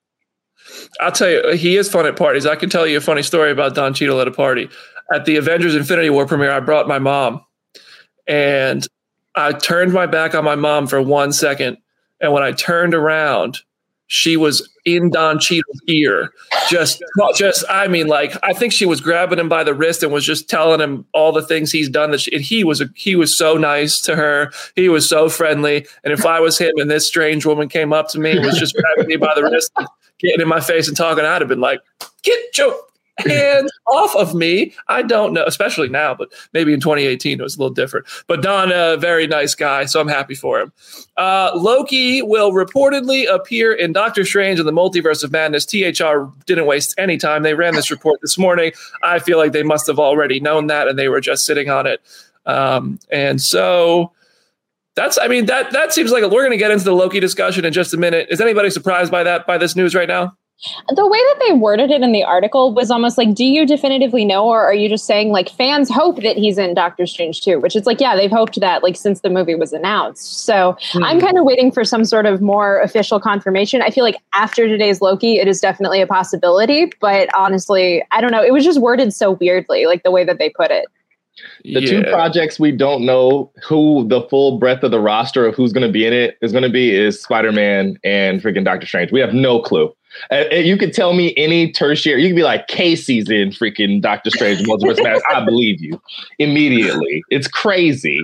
I'll 0.99 1.11
tell 1.11 1.29
you, 1.29 1.55
he 1.55 1.75
is 1.75 1.89
fun 1.89 2.05
at 2.05 2.15
parties. 2.15 2.45
I 2.45 2.55
can 2.55 2.69
tell 2.69 2.85
you 2.85 2.97
a 2.97 3.01
funny 3.01 3.23
story 3.23 3.51
about 3.51 3.73
Don 3.73 3.93
Cheadle 3.95 4.21
at 4.21 4.27
a 4.27 4.31
party 4.31 4.69
at 5.13 5.25
the 5.25 5.35
Avengers 5.37 5.75
Infinity 5.75 6.09
War 6.09 6.25
premiere, 6.25 6.51
I 6.51 6.59
brought 6.59 6.87
my 6.87 6.99
mom 6.99 7.43
and 8.27 8.87
I 9.35 9.51
turned 9.51 9.93
my 9.93 10.05
back 10.05 10.33
on 10.33 10.43
my 10.43 10.55
mom 10.55 10.87
for 10.87 11.01
one 11.01 11.31
second. 11.33 11.77
And 12.21 12.31
when 12.31 12.43
I 12.43 12.53
turned 12.53 12.93
around, 12.93 13.59
she 14.07 14.37
was 14.37 14.69
in 14.85 15.09
Don 15.09 15.39
Cheadle's 15.39 15.81
ear. 15.87 16.31
Just, 16.69 17.03
just, 17.35 17.65
I 17.69 17.87
mean, 17.87 18.07
like, 18.07 18.33
I 18.43 18.53
think 18.53 18.71
she 18.71 18.85
was 18.85 19.01
grabbing 19.01 19.39
him 19.39 19.49
by 19.49 19.63
the 19.63 19.73
wrist 19.73 20.03
and 20.03 20.13
was 20.13 20.23
just 20.23 20.47
telling 20.47 20.79
him 20.79 21.05
all 21.11 21.31
the 21.31 21.41
things 21.41 21.71
he's 21.71 21.89
done. 21.89 22.11
That 22.11 22.21
she, 22.21 22.33
and 22.33 22.43
he 22.43 22.63
was, 22.63 22.81
a, 22.81 22.89
he 22.95 23.15
was 23.15 23.35
so 23.35 23.57
nice 23.57 23.99
to 24.01 24.15
her. 24.15 24.51
He 24.75 24.89
was 24.89 25.09
so 25.09 25.27
friendly. 25.27 25.87
And 26.03 26.13
if 26.13 26.25
I 26.25 26.39
was 26.39 26.57
him 26.57 26.73
and 26.77 26.89
this 26.89 27.07
strange 27.07 27.45
woman 27.45 27.67
came 27.67 27.93
up 27.93 28.07
to 28.09 28.19
me 28.19 28.31
and 28.31 28.45
was 28.45 28.59
just 28.59 28.75
grabbing 28.75 29.07
me 29.07 29.17
by 29.17 29.33
the 29.35 29.43
wrist, 29.43 29.71
getting 30.19 30.41
in 30.41 30.47
my 30.47 30.61
face 30.61 30.87
and 30.87 30.95
talking, 30.95 31.25
I'd 31.25 31.41
have 31.41 31.49
been 31.49 31.59
like, 31.59 31.81
get 32.21 32.53
Joe, 32.53 32.79
hands 33.17 33.71
off 33.87 34.15
of 34.15 34.33
me. 34.33 34.73
I 34.87 35.01
don't 35.01 35.33
know, 35.33 35.43
especially 35.45 35.89
now, 35.89 36.13
but 36.13 36.33
maybe 36.53 36.73
in 36.73 36.79
2018 36.79 37.39
it 37.39 37.43
was 37.43 37.55
a 37.55 37.59
little 37.59 37.73
different. 37.73 38.05
But 38.27 38.41
Don, 38.41 38.71
a 38.71 38.97
very 38.97 39.27
nice 39.27 39.55
guy, 39.55 39.85
so 39.85 39.99
I'm 39.99 40.07
happy 40.07 40.35
for 40.35 40.59
him. 40.59 40.73
Uh, 41.17 41.51
Loki 41.55 42.21
will 42.21 42.51
reportedly 42.51 43.31
appear 43.33 43.73
in 43.73 43.93
Doctor 43.93 44.25
Strange 44.25 44.59
in 44.59 44.65
the 44.65 44.71
Multiverse 44.71 45.23
of 45.23 45.31
Madness. 45.31 45.65
THR 45.65 46.25
didn't 46.45 46.65
waste 46.65 46.93
any 46.97 47.17
time. 47.17 47.43
They 47.43 47.53
ran 47.53 47.75
this 47.75 47.91
report 47.91 48.21
this 48.21 48.37
morning. 48.37 48.71
I 49.03 49.19
feel 49.19 49.37
like 49.37 49.51
they 49.51 49.63
must 49.63 49.87
have 49.87 49.99
already 49.99 50.39
known 50.39 50.67
that 50.67 50.87
and 50.87 50.97
they 50.99 51.07
were 51.07 51.21
just 51.21 51.45
sitting 51.45 51.69
on 51.69 51.87
it. 51.87 52.01
Um, 52.45 52.99
and 53.09 53.41
so 53.41 54.11
that's 54.95 55.17
i 55.19 55.27
mean 55.27 55.45
that 55.45 55.71
that 55.71 55.93
seems 55.93 56.11
like 56.11 56.23
we're 56.23 56.29
going 56.29 56.51
to 56.51 56.57
get 56.57 56.71
into 56.71 56.85
the 56.85 56.93
loki 56.93 57.19
discussion 57.19 57.65
in 57.65 57.73
just 57.73 57.93
a 57.93 57.97
minute 57.97 58.27
is 58.29 58.41
anybody 58.41 58.69
surprised 58.69 59.11
by 59.11 59.23
that 59.23 59.45
by 59.45 59.57
this 59.57 59.75
news 59.75 59.93
right 59.93 60.07
now 60.07 60.35
the 60.89 61.07
way 61.07 61.17
that 61.17 61.45
they 61.45 61.53
worded 61.53 61.91
it 61.91 62.01
in 62.01 62.11
the 62.11 62.23
article 62.23 62.73
was 62.73 62.89
almost 62.89 63.17
like, 63.17 63.33
do 63.33 63.43
you 63.43 63.65
definitively 63.65 64.23
know, 64.23 64.47
or 64.47 64.63
are 64.63 64.73
you 64.73 64.87
just 64.87 65.05
saying 65.05 65.29
like 65.29 65.49
fans 65.49 65.89
hope 65.89 66.21
that 66.21 66.37
he's 66.37 66.57
in 66.57 66.73
Doctor 66.73 67.05
Strange 67.05 67.41
too? 67.41 67.59
Which 67.59 67.75
is 67.75 67.85
like, 67.85 67.99
yeah, 67.99 68.15
they've 68.15 68.31
hoped 68.31 68.59
that 68.61 68.81
like 68.81 68.95
since 68.95 69.19
the 69.19 69.29
movie 69.29 69.55
was 69.55 69.73
announced. 69.73 70.45
So 70.45 70.53
mm-hmm. 70.53 71.03
I'm 71.03 71.19
kind 71.19 71.37
of 71.37 71.43
waiting 71.43 71.71
for 71.71 71.83
some 71.83 72.05
sort 72.05 72.25
of 72.25 72.41
more 72.41 72.79
official 72.79 73.19
confirmation. 73.19 73.81
I 73.81 73.89
feel 73.89 74.03
like 74.03 74.17
after 74.33 74.67
today's 74.67 75.01
Loki, 75.01 75.37
it 75.37 75.47
is 75.47 75.59
definitely 75.59 76.01
a 76.01 76.07
possibility, 76.07 76.91
but 77.01 77.27
honestly, 77.35 78.03
I 78.11 78.21
don't 78.21 78.31
know. 78.31 78.43
It 78.43 78.53
was 78.53 78.63
just 78.63 78.79
worded 78.79 79.13
so 79.13 79.31
weirdly, 79.31 79.85
like 79.85 80.03
the 80.03 80.11
way 80.11 80.23
that 80.23 80.39
they 80.39 80.49
put 80.49 80.71
it. 80.71 80.85
The 81.65 81.81
yeah. 81.81 81.89
two 81.89 82.03
projects 82.03 82.59
we 82.59 82.71
don't 82.71 83.05
know 83.05 83.51
who 83.61 84.07
the 84.07 84.21
full 84.29 84.57
breadth 84.57 84.83
of 84.83 84.91
the 84.91 85.01
roster 85.01 85.45
of 85.45 85.53
who's 85.53 85.73
going 85.73 85.85
to 85.85 85.91
be 85.91 86.05
in 86.05 86.13
it 86.13 86.37
is 86.41 86.53
going 86.53 86.63
to 86.63 86.69
be 86.69 86.95
is 86.95 87.21
Spider 87.21 87.51
Man 87.51 87.97
and 88.05 88.41
freaking 88.41 88.63
Doctor 88.63 88.87
Strange. 88.87 89.11
We 89.11 89.19
have 89.19 89.33
no 89.33 89.59
clue. 89.59 89.93
Uh, 90.31 90.45
you 90.51 90.77
could 90.77 90.93
tell 90.93 91.13
me 91.13 91.33
any 91.37 91.71
tertiary. 91.71 92.21
You 92.23 92.29
could 92.29 92.35
be 92.35 92.43
like 92.43 92.67
Casey's 92.67 93.29
in 93.29 93.49
freaking 93.49 94.01
Doctor 94.01 94.29
Strange 94.29 94.61
Multiverse 94.61 95.01
Madness. 95.03 95.23
I 95.29 95.43
believe 95.43 95.81
you 95.81 96.01
immediately. 96.39 97.23
It's 97.29 97.47
crazy. 97.47 98.19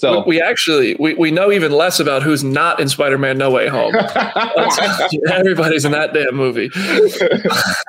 So 0.00 0.20
we, 0.20 0.36
we, 0.36 0.40
actually 0.40 0.96
we, 0.98 1.12
we 1.12 1.30
know 1.30 1.52
even 1.52 1.72
less 1.72 2.00
about 2.00 2.22
who's 2.22 2.42
not 2.42 2.80
in 2.80 2.88
Spider-Man 2.88 3.36
No 3.36 3.50
Way 3.50 3.68
Home. 3.68 3.94
everybody's 5.30 5.84
in 5.84 5.92
that 5.92 6.14
damn 6.14 6.34
movie. 6.34 6.70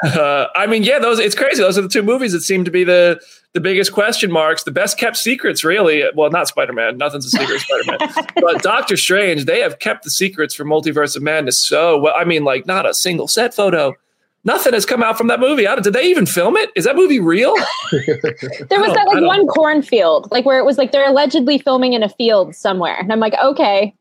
Uh, 0.03 0.47
I 0.53 0.67
mean, 0.67 0.83
yeah, 0.83 0.99
those 0.99 1.19
it's 1.19 1.35
crazy. 1.35 1.61
Those 1.61 1.77
are 1.77 1.81
the 1.81 1.87
two 1.87 2.03
movies 2.03 2.33
that 2.33 2.41
seem 2.41 2.65
to 2.65 2.71
be 2.71 2.83
the 2.83 3.21
the 3.53 3.61
biggest 3.61 3.93
question 3.93 4.29
marks, 4.29 4.63
the 4.63 4.71
best 4.71 4.97
kept 4.97 5.15
secrets, 5.15 5.63
really. 5.63 6.03
Well, 6.13 6.29
not 6.29 6.49
Spider 6.49 6.73
Man, 6.73 6.97
nothing's 6.97 7.25
a 7.25 7.29
secret, 7.29 7.61
Spider 7.61 7.83
Man, 7.87 8.25
but 8.35 8.61
Doctor 8.61 8.97
Strange. 8.97 9.45
They 9.45 9.61
have 9.61 9.79
kept 9.79 10.03
the 10.03 10.09
secrets 10.09 10.53
for 10.53 10.65
Multiverse 10.65 11.15
of 11.15 11.23
Madness 11.23 11.59
so 11.59 11.97
well. 11.97 12.13
I 12.17 12.25
mean, 12.25 12.43
like 12.43 12.65
not 12.65 12.85
a 12.85 12.93
single 12.93 13.29
set 13.29 13.53
photo. 13.53 13.93
Nothing 14.43 14.73
has 14.73 14.85
come 14.85 15.03
out 15.03 15.17
from 15.17 15.27
that 15.27 15.39
movie. 15.39 15.67
Did 15.81 15.93
they 15.93 16.05
even 16.07 16.25
film 16.25 16.57
it? 16.57 16.71
Is 16.75 16.85
that 16.85 16.95
movie 16.95 17.19
real? 17.19 17.53
there 17.91 18.79
was 18.81 18.93
that 18.93 19.07
like 19.07 19.23
one 19.23 19.45
cornfield, 19.47 20.31
like 20.31 20.45
where 20.45 20.59
it 20.59 20.65
was 20.65 20.77
like 20.77 20.91
they're 20.91 21.07
allegedly 21.07 21.59
filming 21.59 21.93
in 21.93 22.01
a 22.01 22.09
field 22.09 22.55
somewhere, 22.55 22.97
and 22.99 23.11
I'm 23.13 23.19
like, 23.19 23.35
okay, 23.43 23.93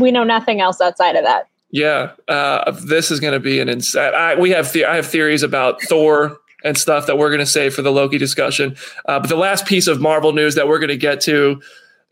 we 0.00 0.10
know 0.10 0.24
nothing 0.24 0.60
else 0.60 0.80
outside 0.80 1.16
of 1.16 1.24
that. 1.24 1.48
Yeah, 1.70 2.12
uh, 2.28 2.70
this 2.84 3.10
is 3.10 3.20
going 3.20 3.32
to 3.32 3.40
be 3.40 3.58
an 3.60 3.68
insane. 3.68 4.14
I, 4.14 4.34
we 4.34 4.50
have 4.50 4.72
the- 4.72 4.84
I 4.84 4.96
have 4.96 5.06
theories 5.06 5.42
about 5.42 5.80
Thor 5.82 6.38
and 6.64 6.76
stuff 6.76 7.06
that 7.06 7.16
we're 7.18 7.28
going 7.28 7.40
to 7.40 7.46
save 7.46 7.74
for 7.74 7.82
the 7.82 7.92
Loki 7.92 8.18
discussion. 8.18 8.76
Uh, 9.06 9.20
but 9.20 9.28
the 9.28 9.36
last 9.36 9.66
piece 9.66 9.86
of 9.86 10.00
Marvel 10.00 10.32
news 10.32 10.54
that 10.54 10.68
we're 10.68 10.78
going 10.78 10.88
to 10.88 10.96
get 10.96 11.20
to 11.22 11.60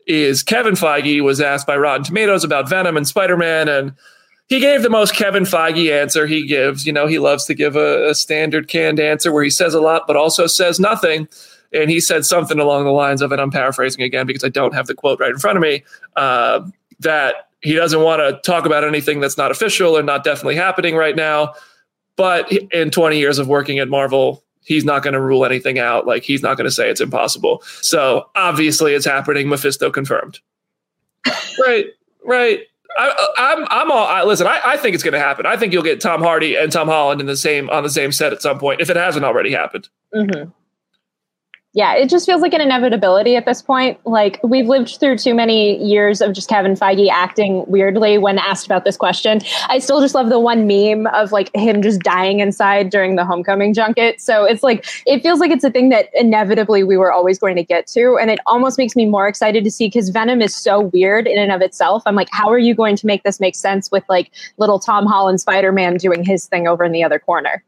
is 0.07 0.43
Kevin 0.43 0.75
Feige 0.75 1.21
was 1.23 1.41
asked 1.41 1.65
by 1.65 1.75
Rotten 1.75 2.03
Tomatoes 2.03 2.43
about 2.43 2.69
Venom 2.69 2.95
and 2.97 3.07
Spider 3.07 3.37
Man, 3.37 3.67
and 3.67 3.93
he 4.47 4.59
gave 4.59 4.83
the 4.83 4.89
most 4.89 5.15
Kevin 5.15 5.43
Feige 5.43 5.91
answer 5.91 6.27
he 6.27 6.45
gives. 6.45 6.85
You 6.85 6.93
know, 6.93 7.07
he 7.07 7.19
loves 7.19 7.45
to 7.45 7.53
give 7.53 7.75
a, 7.75 8.09
a 8.09 8.15
standard 8.15 8.67
canned 8.67 8.99
answer 8.99 9.31
where 9.31 9.43
he 9.43 9.49
says 9.49 9.73
a 9.73 9.81
lot 9.81 10.03
but 10.07 10.15
also 10.15 10.47
says 10.47 10.79
nothing. 10.79 11.27
And 11.73 11.89
he 11.89 11.99
said 11.99 12.25
something 12.25 12.59
along 12.59 12.85
the 12.85 12.91
lines 12.91 13.21
of, 13.21 13.31
and 13.31 13.41
I'm 13.41 13.51
paraphrasing 13.51 14.03
again 14.03 14.27
because 14.27 14.43
I 14.43 14.49
don't 14.49 14.73
have 14.73 14.87
the 14.87 14.93
quote 14.93 15.19
right 15.19 15.31
in 15.31 15.39
front 15.39 15.57
of 15.57 15.61
me, 15.61 15.83
uh, 16.15 16.61
that 16.99 17.49
he 17.61 17.73
doesn't 17.73 18.01
want 18.01 18.21
to 18.21 18.39
talk 18.49 18.65
about 18.65 18.83
anything 18.83 19.19
that's 19.19 19.37
not 19.37 19.51
official 19.51 19.97
or 19.97 20.03
not 20.03 20.23
definitely 20.23 20.55
happening 20.55 20.95
right 20.95 21.15
now. 21.15 21.53
But 22.15 22.49
in 22.71 22.91
20 22.91 23.17
years 23.17 23.39
of 23.39 23.47
working 23.47 23.79
at 23.79 23.89
Marvel, 23.89 24.43
he's 24.63 24.85
not 24.85 25.03
going 25.03 25.15
to 25.15 25.21
rule 25.21 25.45
anything 25.45 25.79
out. 25.79 26.05
Like 26.05 26.23
he's 26.23 26.43
not 26.43 26.55
going 26.55 26.65
to 26.65 26.71
say 26.71 26.89
it's 26.89 27.01
impossible. 27.01 27.61
So 27.81 28.29
obviously 28.35 28.93
it's 28.93 29.05
happening. 29.05 29.49
Mephisto 29.49 29.89
confirmed. 29.89 30.39
right, 31.65 31.87
right. 32.23 32.61
I, 32.97 33.27
I'm 33.37 33.67
I'm 33.69 33.91
all 33.91 34.05
I, 34.07 34.23
listen. 34.23 34.47
I, 34.47 34.61
I 34.63 34.77
think 34.77 34.93
it's 34.93 35.03
going 35.03 35.13
to 35.13 35.19
happen. 35.19 35.45
I 35.45 35.57
think 35.57 35.73
you'll 35.73 35.83
get 35.83 36.01
Tom 36.01 36.21
Hardy 36.21 36.55
and 36.55 36.71
Tom 36.71 36.87
Holland 36.87 37.19
in 37.21 37.27
the 37.27 37.37
same 37.37 37.69
on 37.69 37.83
the 37.83 37.89
same 37.89 38.11
set 38.11 38.33
at 38.33 38.41
some 38.41 38.59
point 38.59 38.81
if 38.81 38.89
it 38.89 38.95
hasn't 38.95 39.25
already 39.25 39.51
happened. 39.51 39.89
Mm-hmm 40.13 40.49
yeah, 41.75 41.93
it 41.93 42.09
just 42.09 42.25
feels 42.25 42.41
like 42.41 42.53
an 42.53 42.61
inevitability 42.61 43.35
at 43.35 43.45
this 43.45 43.61
point. 43.61 43.99
Like 44.05 44.39
we've 44.43 44.65
lived 44.65 44.97
through 44.97 45.17
too 45.17 45.35
many 45.35 45.77
years 45.83 46.21
of 46.21 46.31
just 46.31 46.47
Kevin 46.47 46.73
Feige 46.73 47.09
acting 47.09 47.65
weirdly 47.67 48.17
when 48.17 48.39
asked 48.39 48.65
about 48.65 48.85
this 48.85 48.95
question. 48.95 49.41
I 49.67 49.79
still 49.79 49.99
just 49.99 50.15
love 50.15 50.29
the 50.29 50.39
one 50.39 50.67
meme 50.67 51.05
of 51.07 51.33
like 51.33 51.53
him 51.53 51.81
just 51.81 51.99
dying 51.99 52.39
inside 52.39 52.91
during 52.91 53.17
the 53.17 53.25
homecoming 53.25 53.73
junket. 53.73 54.21
So 54.21 54.45
it's 54.45 54.63
like 54.63 54.85
it 55.05 55.21
feels 55.21 55.41
like 55.41 55.51
it's 55.51 55.65
a 55.65 55.69
thing 55.69 55.89
that 55.89 56.09
inevitably 56.13 56.83
we 56.83 56.95
were 56.95 57.11
always 57.11 57.37
going 57.37 57.57
to 57.57 57.63
get 57.63 57.87
to. 57.87 58.17
And 58.21 58.31
it 58.31 58.39
almost 58.45 58.77
makes 58.77 58.95
me 58.95 59.05
more 59.05 59.27
excited 59.27 59.65
to 59.65 59.69
see 59.69 59.87
because 59.87 60.07
Venom 60.09 60.41
is 60.41 60.55
so 60.55 60.79
weird 60.79 61.27
in 61.27 61.37
and 61.37 61.51
of 61.51 61.59
itself. 61.59 62.03
I'm 62.05 62.15
like, 62.15 62.29
how 62.31 62.49
are 62.49 62.57
you 62.57 62.73
going 62.73 62.95
to 62.95 63.05
make 63.05 63.23
this 63.23 63.41
make 63.41 63.55
sense 63.55 63.91
with 63.91 64.05
like 64.07 64.31
little 64.57 64.79
Tom 64.79 65.05
Holland 65.05 65.41
Spider-Man 65.41 65.97
doing 65.97 66.23
his 66.23 66.45
thing 66.45 66.69
over 66.69 66.85
in 66.85 66.93
the 66.93 67.03
other 67.03 67.19
corner? 67.19 67.61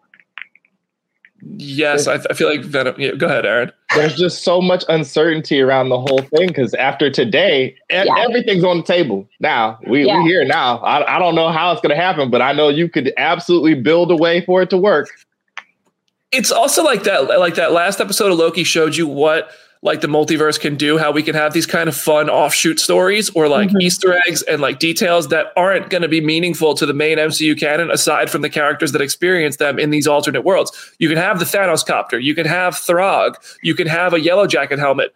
Yes, 1.56 2.08
I, 2.08 2.18
th- 2.18 2.28
I, 2.30 2.34
feel 2.34 2.50
like 2.50 2.62
Venom. 2.62 2.96
Yeah, 2.98 3.12
go 3.12 3.28
ahead, 3.28 3.46
Aaron. 3.46 3.72
There's 3.96 4.16
just 4.16 4.44
so 4.44 4.62
much 4.62 4.84
uncertainty 4.90 5.62
around 5.62 5.90
the 5.90 6.00
whole 6.00 6.22
thing 6.22 6.48
because 6.48 6.74
after 6.74 7.10
today, 7.10 7.76
yeah. 7.90 8.06
everything's 8.18 8.64
on 8.64 8.78
the 8.78 8.84
table. 8.84 9.28
Now 9.40 9.80
we 9.88 10.06
yeah. 10.06 10.18
we 10.18 10.30
here 10.30 10.44
now. 10.44 10.80
I, 10.80 11.16
I 11.16 11.20
don't 11.20 11.36
know 11.36 11.50
how 11.50 11.72
it's 11.72 11.82
going 11.82 11.96
to 11.96 12.02
happen, 12.02 12.30
but 12.30 12.42
I 12.42 12.52
know 12.54 12.70
you 12.70 12.90
could 12.90 13.14
absolutely 13.18 13.76
build 13.76 14.12
a 14.12 14.16
way 14.16 14.44
for 14.46 14.62
it 14.62 14.70
to 14.72 14.78
work. 14.78 15.10
It's 16.32 16.52
also 16.52 16.84
like 16.84 17.04
that. 17.04 17.28
Like 17.40 17.56
that 17.56 17.72
last 17.72 18.02
episode 18.02 18.32
of 18.32 18.38
Loki 18.38 18.64
showed 18.64 18.96
you 18.96 19.08
what 19.08 19.52
like 19.82 20.02
the 20.02 20.08
multiverse 20.08 20.60
can 20.60 20.76
do, 20.76 20.98
how 20.98 21.12
we 21.12 21.24
can 21.24 21.36
have 21.36 21.54
these 21.54 21.66
kind 21.66 21.88
of 21.88 21.96
fun 21.96 22.30
offshoot 22.30 22.80
stories 22.80 23.30
or 23.32 23.48
like 23.48 23.70
mm-hmm. 23.70 23.82
Easter 23.82 24.20
eggs 24.28 24.42
and 24.44 24.62
like 24.62 24.80
details 24.80 25.28
that 25.30 25.48
aren't 25.56 25.90
going 25.90 26.02
to 26.02 26.08
be 26.08 26.22
meaningful 26.22 26.74
to 26.76 26.86
the 26.86 26.94
main 26.94 27.18
MCU 27.18 27.60
canon 27.60 27.92
aside 27.92 28.30
from 28.30 28.42
the 28.42 28.50
characters 28.50 28.92
that 28.92 29.02
experience 29.02 29.58
them 29.58 29.78
in 29.80 29.90
these 29.90 30.08
alternate 30.08 30.42
worlds. 30.42 30.72
You 31.00 31.10
can 31.10 31.18
have 31.18 31.40
the 31.40 31.46
Thanos 31.46 31.86
copter, 31.86 32.20
you 32.20 32.36
can 32.36 32.46
have 32.46 32.76
Throg, 32.76 33.36
you 33.62 33.76
can 33.76 33.88
have 33.88 34.14
a 34.14 34.20
yellow 34.20 34.48
jacket 34.48 34.80
helmet. 34.80 35.14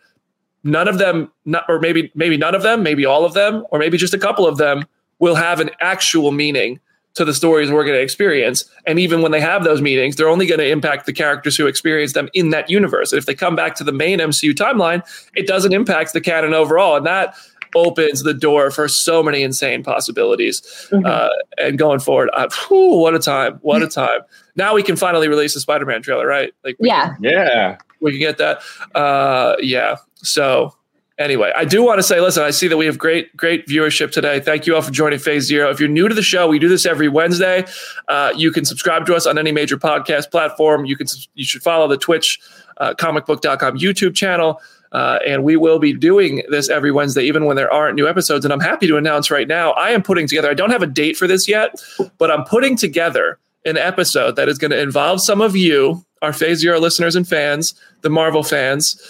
None 0.63 0.88
of 0.88 1.00
them, 1.00 1.32
not, 1.46 1.65
or 1.68 1.80
maybe 1.80 2.12
maybe 2.13 2.38
none 2.38 2.53
of 2.53 2.62
them, 2.62 2.84
maybe 2.84 3.03
all 3.03 3.25
of 3.25 3.34
them, 3.34 3.65
or 3.72 3.80
maybe 3.80 3.98
just 3.98 4.13
a 4.13 4.20
couple 4.20 4.46
of 4.46 4.58
them 4.58 4.86
will 5.18 5.36
have 5.36 5.60
an 5.60 5.72
actual 5.80 6.32
meaning 6.32 6.80
to 7.15 7.25
the 7.25 7.34
stories 7.34 7.70
we're 7.70 7.84
going 7.84 7.98
to 7.98 8.01
experience. 8.01 8.65
And 8.86 9.00
even 9.00 9.22
when 9.22 9.32
they 9.32 9.41
have 9.41 9.63
those 9.63 9.82
meetings, 9.82 10.15
they're 10.15 10.30
only 10.30 10.48
going 10.48 10.60
to 10.60 10.68
impact 10.68 11.06
the 11.06 11.13
characters 11.13 11.58
who 11.58 11.68
experience 11.68 12.13
them 12.13 12.30
in 12.34 12.51
that 12.51 12.70
universe. 12.70 13.12
And 13.12 13.18
if 13.18 13.25
they 13.25 13.36
come 13.36 13.56
back 13.56 13.75
to 13.75 13.84
the 13.84 13.91
main 13.91 14.20
MCU 14.20 14.53
timeline, 14.53 15.03
it 15.36 15.48
doesn't 15.48 15.74
impact 15.74 16.13
the 16.13 16.22
canon 16.22 16.53
overall. 16.53 16.96
And 16.96 17.06
that 17.06 17.36
opens 17.75 18.24
the 18.24 18.34
door 18.34 18.72
for 18.72 18.88
so 18.88 19.24
many 19.24 19.44
insane 19.44 19.84
possibilities. 19.84 20.62
Mm-hmm. 20.91 21.06
Uh, 21.06 21.30
and 21.58 21.77
going 21.77 22.00
forward, 22.00 22.30
I, 22.34 22.48
whew, 22.68 22.98
what 22.98 23.15
a 23.15 23.20
time! 23.20 23.60
What 23.62 23.82
a 23.82 23.88
time! 23.88 24.22
now 24.56 24.74
we 24.74 24.84
can 24.84 24.96
finally 24.96 25.27
release 25.27 25.53
the 25.53 25.60
Spider-Man 25.60 26.01
trailer, 26.01 26.27
right? 26.27 26.53
Like, 26.63 26.75
yeah, 26.80 27.15
can, 27.15 27.24
yeah, 27.24 27.77
we 28.00 28.12
can 28.12 28.20
get 28.20 28.38
that. 28.38 28.62
Uh, 28.96 29.56
yeah. 29.60 29.96
So 30.15 30.75
anyway, 31.22 31.51
I 31.56 31.66
do 31.66 31.84
want 31.84 32.00
to 32.00 32.04
say, 32.04 32.20
listen, 32.20 32.44
I 32.44 32.51
see 32.51 32.68
that 32.68 32.78
we 32.78 32.86
have 32.86 32.98
great, 32.98 33.36
great 33.36 33.68
viewership 33.68 34.12
today. 34.12 34.40
Thank 34.40 34.66
you 34.66 34.75
all 34.75 34.82
for 34.82 34.92
joining 34.92 35.20
Phase 35.20 35.46
Zero. 35.46 35.70
If 35.70 35.80
you're 35.80 35.90
new 35.90 36.08
to 36.08 36.16
the 36.16 36.22
show, 36.22 36.48
we 36.48 36.60
do 36.60 36.68
this 36.68 36.86
every 36.86 37.08
Wednesday. 37.08 37.66
Uh, 38.08 38.34
you 38.36 38.51
can 38.51 38.66
subscribe 38.66 39.06
to 39.06 39.16
us 39.16 39.25
on 39.25 39.38
any 39.38 39.51
major 39.51 39.78
podcast 39.78 40.32
platform. 40.32 40.86
You 40.86 40.98
can, 40.98 41.08
you 41.34 41.46
should 41.46 41.63
follow 41.63 41.88
the 41.88 41.98
Twitch, 41.98 42.40
uh, 42.78 42.94
comicbook.com 42.94 43.78
YouTube 43.78 44.16
channel. 44.16 44.62
Uh, 44.92 45.20
and 45.25 45.44
we 45.44 45.56
will 45.56 45.80
be 45.80 45.94
doing 45.94 46.44
this 46.50 46.70
every 46.70 46.92
Wednesday, 46.92 47.24
even 47.24 47.46
when 47.46 47.56
there 47.56 47.72
aren't 47.72 47.96
new 47.96 48.08
episodes. 48.08 48.44
And 48.44 48.54
I'm 48.54 48.60
happy 48.60 48.88
to 48.88 48.98
announce 48.98 49.32
right 49.32 49.48
now, 49.48 49.72
I 49.72 49.92
am 49.92 50.04
putting 50.04 50.28
together, 50.28 50.50
I 50.50 50.54
don't 50.54 50.72
have 50.72 50.82
a 50.82 50.88
date 50.88 51.16
for 51.16 51.28
this 51.28 51.48
yet, 51.48 51.82
but 52.18 52.30
I'm 52.30 52.44
putting 52.44 52.75
together 52.75 53.40
an 53.63 53.78
episode 53.78 54.36
that 54.36 54.50
is 54.50 54.58
going 54.58 54.72
to 54.72 54.82
involve 54.82 55.22
some 55.22 55.40
of 55.40 55.56
you, 55.56 56.04
our 56.22 56.34
Phase 56.34 56.60
Zero 56.60 56.80
listeners 56.80 57.16
and 57.16 57.28
fans, 57.28 57.74
the 58.01 58.10
Marvel 58.10 58.44
fans 58.44 59.01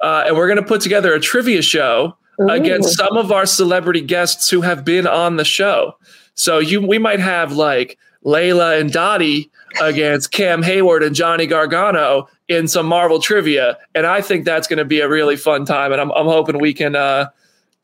uh, 0.00 0.24
and 0.26 0.36
we're 0.36 0.46
going 0.46 0.60
to 0.60 0.66
put 0.66 0.80
together 0.80 1.14
a 1.14 1.20
trivia 1.20 1.62
show 1.62 2.16
Ooh. 2.40 2.48
against 2.48 2.96
some 2.96 3.16
of 3.16 3.32
our 3.32 3.46
celebrity 3.46 4.00
guests 4.00 4.48
who 4.48 4.60
have 4.60 4.84
been 4.84 5.06
on 5.06 5.36
the 5.36 5.44
show. 5.44 5.96
So 6.34 6.58
you, 6.58 6.80
we 6.86 6.98
might 6.98 7.20
have 7.20 7.52
like 7.52 7.98
Layla 8.24 8.80
and 8.80 8.92
Dottie 8.92 9.50
against 9.80 10.32
Cam 10.32 10.62
Heyward 10.62 11.04
and 11.04 11.14
Johnny 11.14 11.46
Gargano 11.46 12.28
in 12.48 12.66
some 12.66 12.86
Marvel 12.86 13.20
trivia, 13.20 13.78
and 13.94 14.06
I 14.06 14.20
think 14.20 14.44
that's 14.44 14.66
going 14.66 14.78
to 14.78 14.84
be 14.84 15.00
a 15.00 15.08
really 15.08 15.36
fun 15.36 15.64
time. 15.64 15.92
And 15.92 16.00
I'm, 16.00 16.10
I'm 16.12 16.26
hoping 16.26 16.58
we 16.58 16.74
can 16.74 16.96
uh, 16.96 17.28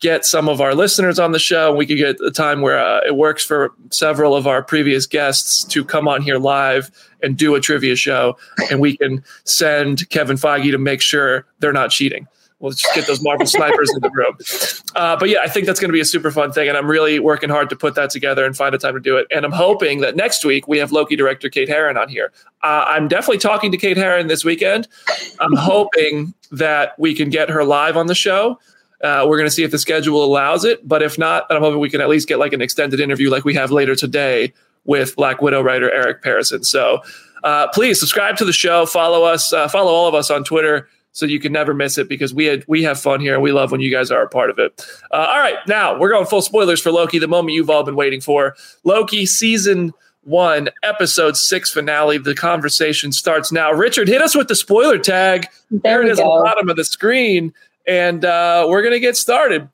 get 0.01 0.25
some 0.25 0.49
of 0.49 0.61
our 0.61 0.75
listeners 0.75 1.19
on 1.19 1.33
the 1.33 1.39
show. 1.39 1.75
We 1.75 1.87
could 1.87 1.97
get 1.97 2.21
a 2.21 2.31
time 2.31 2.61
where 2.61 2.79
uh, 2.79 3.01
it 3.07 3.17
works 3.17 3.45
for 3.45 3.73
several 3.91 4.35
of 4.35 4.47
our 4.47 4.63
previous 4.63 5.07
guests 5.07 5.65
to 5.65 5.85
come 5.85 6.07
on 6.07 6.23
here 6.23 6.39
live 6.39 6.91
and 7.23 7.37
do 7.37 7.55
a 7.55 7.61
trivia 7.61 7.97
show, 7.97 8.37
and 8.71 8.81
we 8.81 8.97
can 8.97 9.25
send 9.45 10.09
Kevin 10.11 10.37
Feige 10.37 10.71
to 10.71 10.79
make 10.79 11.01
sure 11.01 11.47
they're 11.61 11.73
not 11.73 11.91
cheating. 11.91 12.27
We'll 12.59 12.73
just 12.73 12.95
get 12.95 13.07
those 13.07 13.23
Marvel 13.23 13.47
snipers 13.47 13.91
in 13.95 14.01
the 14.01 14.11
room. 14.11 14.37
Uh, 14.95 15.15
but 15.17 15.29
yeah, 15.29 15.41
I 15.43 15.49
think 15.49 15.67
that's 15.67 15.79
going 15.79 15.91
to 15.91 15.93
be 15.93 16.01
a 16.01 16.07
super 16.07 16.31
fun 16.31 16.53
thing, 16.53 16.69
and 16.69 16.77
I'm 16.77 16.91
really 16.91 17.19
working 17.19 17.51
hard 17.51 17.69
to 17.69 17.77
put 17.77 17.95
that 17.97 18.09
together 18.09 18.47
and 18.47 18.57
find 18.57 18.75
a 18.75 18.79
time 18.79 18.95
to 18.95 19.01
do 19.01 19.17
it. 19.19 19.27
And 19.31 19.45
I'm 19.45 19.53
hoping 19.53 20.01
that 20.01 20.17
next 20.17 20.43
week 20.45 20.67
we 20.67 20.79
have 20.79 20.91
Loki 20.91 21.17
director 21.17 21.51
Kate 21.51 21.69
Herron 21.69 21.99
on 21.99 22.09
here. 22.09 22.33
Uh, 22.63 22.87
I'm 22.89 23.09
definitely 23.09 23.39
talking 23.39 23.71
to 23.73 23.77
Kate 23.77 23.99
Herron 23.99 24.29
this 24.29 24.43
weekend. 24.43 24.89
I'm 25.39 25.55
hoping 25.55 26.33
that 26.51 26.99
we 26.99 27.15
can 27.15 27.29
get 27.29 27.51
her 27.51 27.63
live 27.63 27.97
on 27.97 28.07
the 28.07 28.15
show. 28.15 28.59
Uh, 29.07 29.25
we're 29.25 29.37
going 29.37 29.47
to 29.47 29.55
see 29.55 29.63
if 29.63 29.71
the 29.71 29.79
schedule 29.79 30.25
allows 30.25 30.65
it, 30.65 30.87
but 30.87 31.01
if 31.01 31.17
not, 31.17 31.47
I'm 31.49 31.63
hoping 31.63 31.79
we 31.79 31.89
can 31.89 32.01
at 32.01 32.09
least 32.09 32.27
get 32.27 32.41
like 32.41 32.53
an 32.53 32.61
extended 32.61 32.99
interview 32.99 33.31
like 33.31 33.45
we 33.45 33.55
have 33.55 33.71
later 33.71 33.95
today 33.95 34.53
with 34.85 35.15
Black 35.15 35.41
Widow 35.41 35.63
writer 35.63 35.89
Eric 35.93 36.23
Pearson. 36.23 36.65
So 36.65 37.03
uh, 37.45 37.69
please 37.69 38.01
subscribe 38.01 38.37
to 38.39 38.45
the 38.45 38.53
show, 38.53 38.85
follow 38.85 39.23
us, 39.23 39.53
uh, 39.53 39.69
follow 39.69 39.93
all 39.93 40.09
of 40.09 40.15
us 40.17 40.29
on 40.29 40.43
Twitter 40.43 40.89
so 41.13 41.25
you 41.25 41.39
can 41.39 41.53
never 41.53 41.73
miss 41.73 41.99
it 41.99 42.09
because 42.09 42.35
we 42.35 42.47
had 42.47 42.65
we 42.67 42.83
have 42.83 43.01
fun 43.01 43.21
here 43.21 43.35
and 43.35 43.43
we 43.45 43.53
love 43.53 43.71
when 43.71 43.81
you 43.81 43.93
guys 43.93 44.11
are 44.11 44.23
a 44.23 44.29
part 44.29 44.51
of 44.51 44.59
it. 44.59 44.85
Uh, 45.13 45.29
all 45.31 45.39
right, 45.39 45.57
now 45.69 45.97
we're 45.97 46.11
going 46.11 46.27
full 46.27 46.43
spoilers 46.43 46.81
for 46.81 46.91
Loki, 46.91 47.21
the 47.21 47.29
moment 47.29 47.55
you've 47.55 47.71
all 47.71 47.85
been 47.85 47.95
waiting 47.95 48.21
for. 48.21 48.57
Loki 48.83 49.25
season 49.25 49.95
one, 50.25 50.69
episode 50.83 51.37
six 51.37 51.71
finale. 51.71 52.19
The 52.19 52.35
conversation 52.35 53.13
starts 53.13 53.53
now. 53.53 53.73
Richard, 53.73 54.09
hit 54.09 54.21
us 54.21 54.35
with 54.35 54.49
the 54.49 54.57
spoiler 54.57 54.99
tag. 54.99 55.47
There, 55.71 55.81
there 55.85 56.03
it 56.03 56.09
is 56.09 56.19
go. 56.19 56.25
the 56.25 56.45
bottom 56.45 56.69
of 56.69 56.77
the 56.77 56.85
screen 56.85 57.55
and 57.87 58.25
uh, 58.25 58.67
we're 58.69 58.83
gonna 58.83 59.01
get 59.01 59.17
started. 59.17 59.69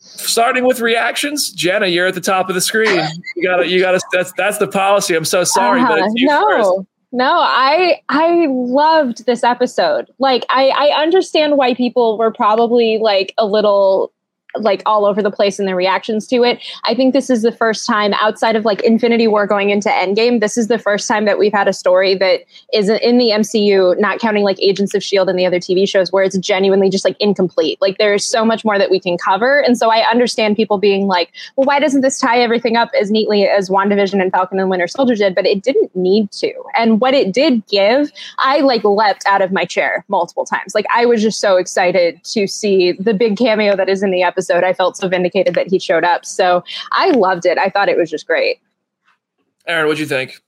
Starting 0.00 0.64
with 0.64 0.80
reactions, 0.80 1.50
Jenna, 1.50 1.86
you're 1.86 2.06
at 2.06 2.14
the 2.14 2.20
top 2.20 2.48
of 2.48 2.54
the 2.54 2.60
screen. 2.60 3.00
You 3.36 3.42
gotta, 3.42 3.68
you 3.68 3.80
gotta. 3.80 4.00
That's 4.12 4.32
that's 4.36 4.58
the 4.58 4.68
policy. 4.68 5.14
I'm 5.14 5.24
so 5.24 5.44
sorry, 5.44 5.80
uh-huh. 5.80 5.98
but 6.00 6.10
no. 6.14 6.48
First. 6.48 6.88
No, 7.10 7.38
I 7.40 8.02
I 8.08 8.46
loved 8.50 9.24
this 9.26 9.42
episode. 9.42 10.10
Like 10.18 10.44
I 10.50 10.68
I 10.68 11.00
understand 11.00 11.56
why 11.56 11.74
people 11.74 12.18
were 12.18 12.30
probably 12.30 12.98
like 12.98 13.32
a 13.38 13.46
little 13.46 14.12
like 14.56 14.82
all 14.86 15.04
over 15.04 15.22
the 15.22 15.30
place 15.30 15.58
in 15.58 15.66
their 15.66 15.76
reactions 15.76 16.26
to 16.26 16.42
it. 16.42 16.58
I 16.84 16.94
think 16.94 17.12
this 17.12 17.28
is 17.28 17.42
the 17.42 17.52
first 17.52 17.86
time 17.86 18.14
outside 18.14 18.56
of 18.56 18.64
like 18.64 18.82
Infinity 18.82 19.28
War 19.28 19.46
going 19.46 19.70
into 19.70 19.90
Endgame, 19.90 20.40
this 20.40 20.56
is 20.56 20.68
the 20.68 20.78
first 20.78 21.06
time 21.06 21.26
that 21.26 21.38
we've 21.38 21.52
had 21.52 21.68
a 21.68 21.72
story 21.72 22.14
that 22.14 22.44
is 22.72 22.88
in 22.88 23.18
the 23.18 23.30
MCU, 23.30 23.98
not 24.00 24.20
counting 24.20 24.44
like 24.44 24.58
Agents 24.60 24.94
of 24.94 24.98
S.H.I.E.L.D. 24.98 25.30
and 25.30 25.38
the 25.38 25.44
other 25.46 25.58
TV 25.58 25.86
shows, 25.86 26.10
where 26.10 26.24
it's 26.24 26.38
genuinely 26.38 26.88
just 26.88 27.04
like 27.04 27.16
incomplete. 27.20 27.78
Like 27.80 27.98
there's 27.98 28.26
so 28.26 28.44
much 28.44 28.64
more 28.64 28.78
that 28.78 28.90
we 28.90 28.98
can 28.98 29.18
cover. 29.18 29.60
And 29.60 29.76
so 29.76 29.90
I 29.90 30.08
understand 30.10 30.56
people 30.56 30.78
being 30.78 31.06
like, 31.06 31.30
well, 31.56 31.66
why 31.66 31.78
doesn't 31.78 32.00
this 32.00 32.18
tie 32.18 32.38
everything 32.38 32.76
up 32.76 32.90
as 32.98 33.10
neatly 33.10 33.44
as 33.44 33.68
WandaVision 33.68 34.20
and 34.20 34.32
Falcon 34.32 34.58
and 34.58 34.70
Winter 34.70 34.88
Soldier 34.88 35.14
did? 35.14 35.34
But 35.34 35.46
it 35.46 35.62
didn't 35.62 35.94
need 35.94 36.32
to. 36.32 36.52
And 36.74 37.00
what 37.00 37.12
it 37.12 37.32
did 37.32 37.66
give, 37.66 38.10
I 38.38 38.60
like 38.60 38.82
leapt 38.82 39.26
out 39.26 39.42
of 39.42 39.52
my 39.52 39.66
chair 39.66 40.06
multiple 40.08 40.46
times. 40.46 40.74
Like 40.74 40.86
I 40.94 41.04
was 41.04 41.22
just 41.22 41.38
so 41.38 41.56
excited 41.56 42.22
to 42.24 42.46
see 42.46 42.92
the 42.92 43.12
big 43.12 43.36
cameo 43.36 43.76
that 43.76 43.90
is 43.90 44.02
in 44.02 44.10
the 44.10 44.22
episode 44.22 44.37
episode. 44.38 44.62
I 44.62 44.72
felt 44.72 44.96
so 44.96 45.08
vindicated 45.08 45.54
that 45.54 45.68
he 45.68 45.78
showed 45.78 46.04
up. 46.04 46.24
So 46.24 46.62
I 46.92 47.10
loved 47.10 47.44
it. 47.44 47.58
I 47.58 47.70
thought 47.70 47.88
it 47.88 47.96
was 47.96 48.08
just 48.08 48.26
great. 48.26 48.60
Aaron, 49.66 49.86
what'd 49.86 49.98
you 49.98 50.06
think? 50.06 50.40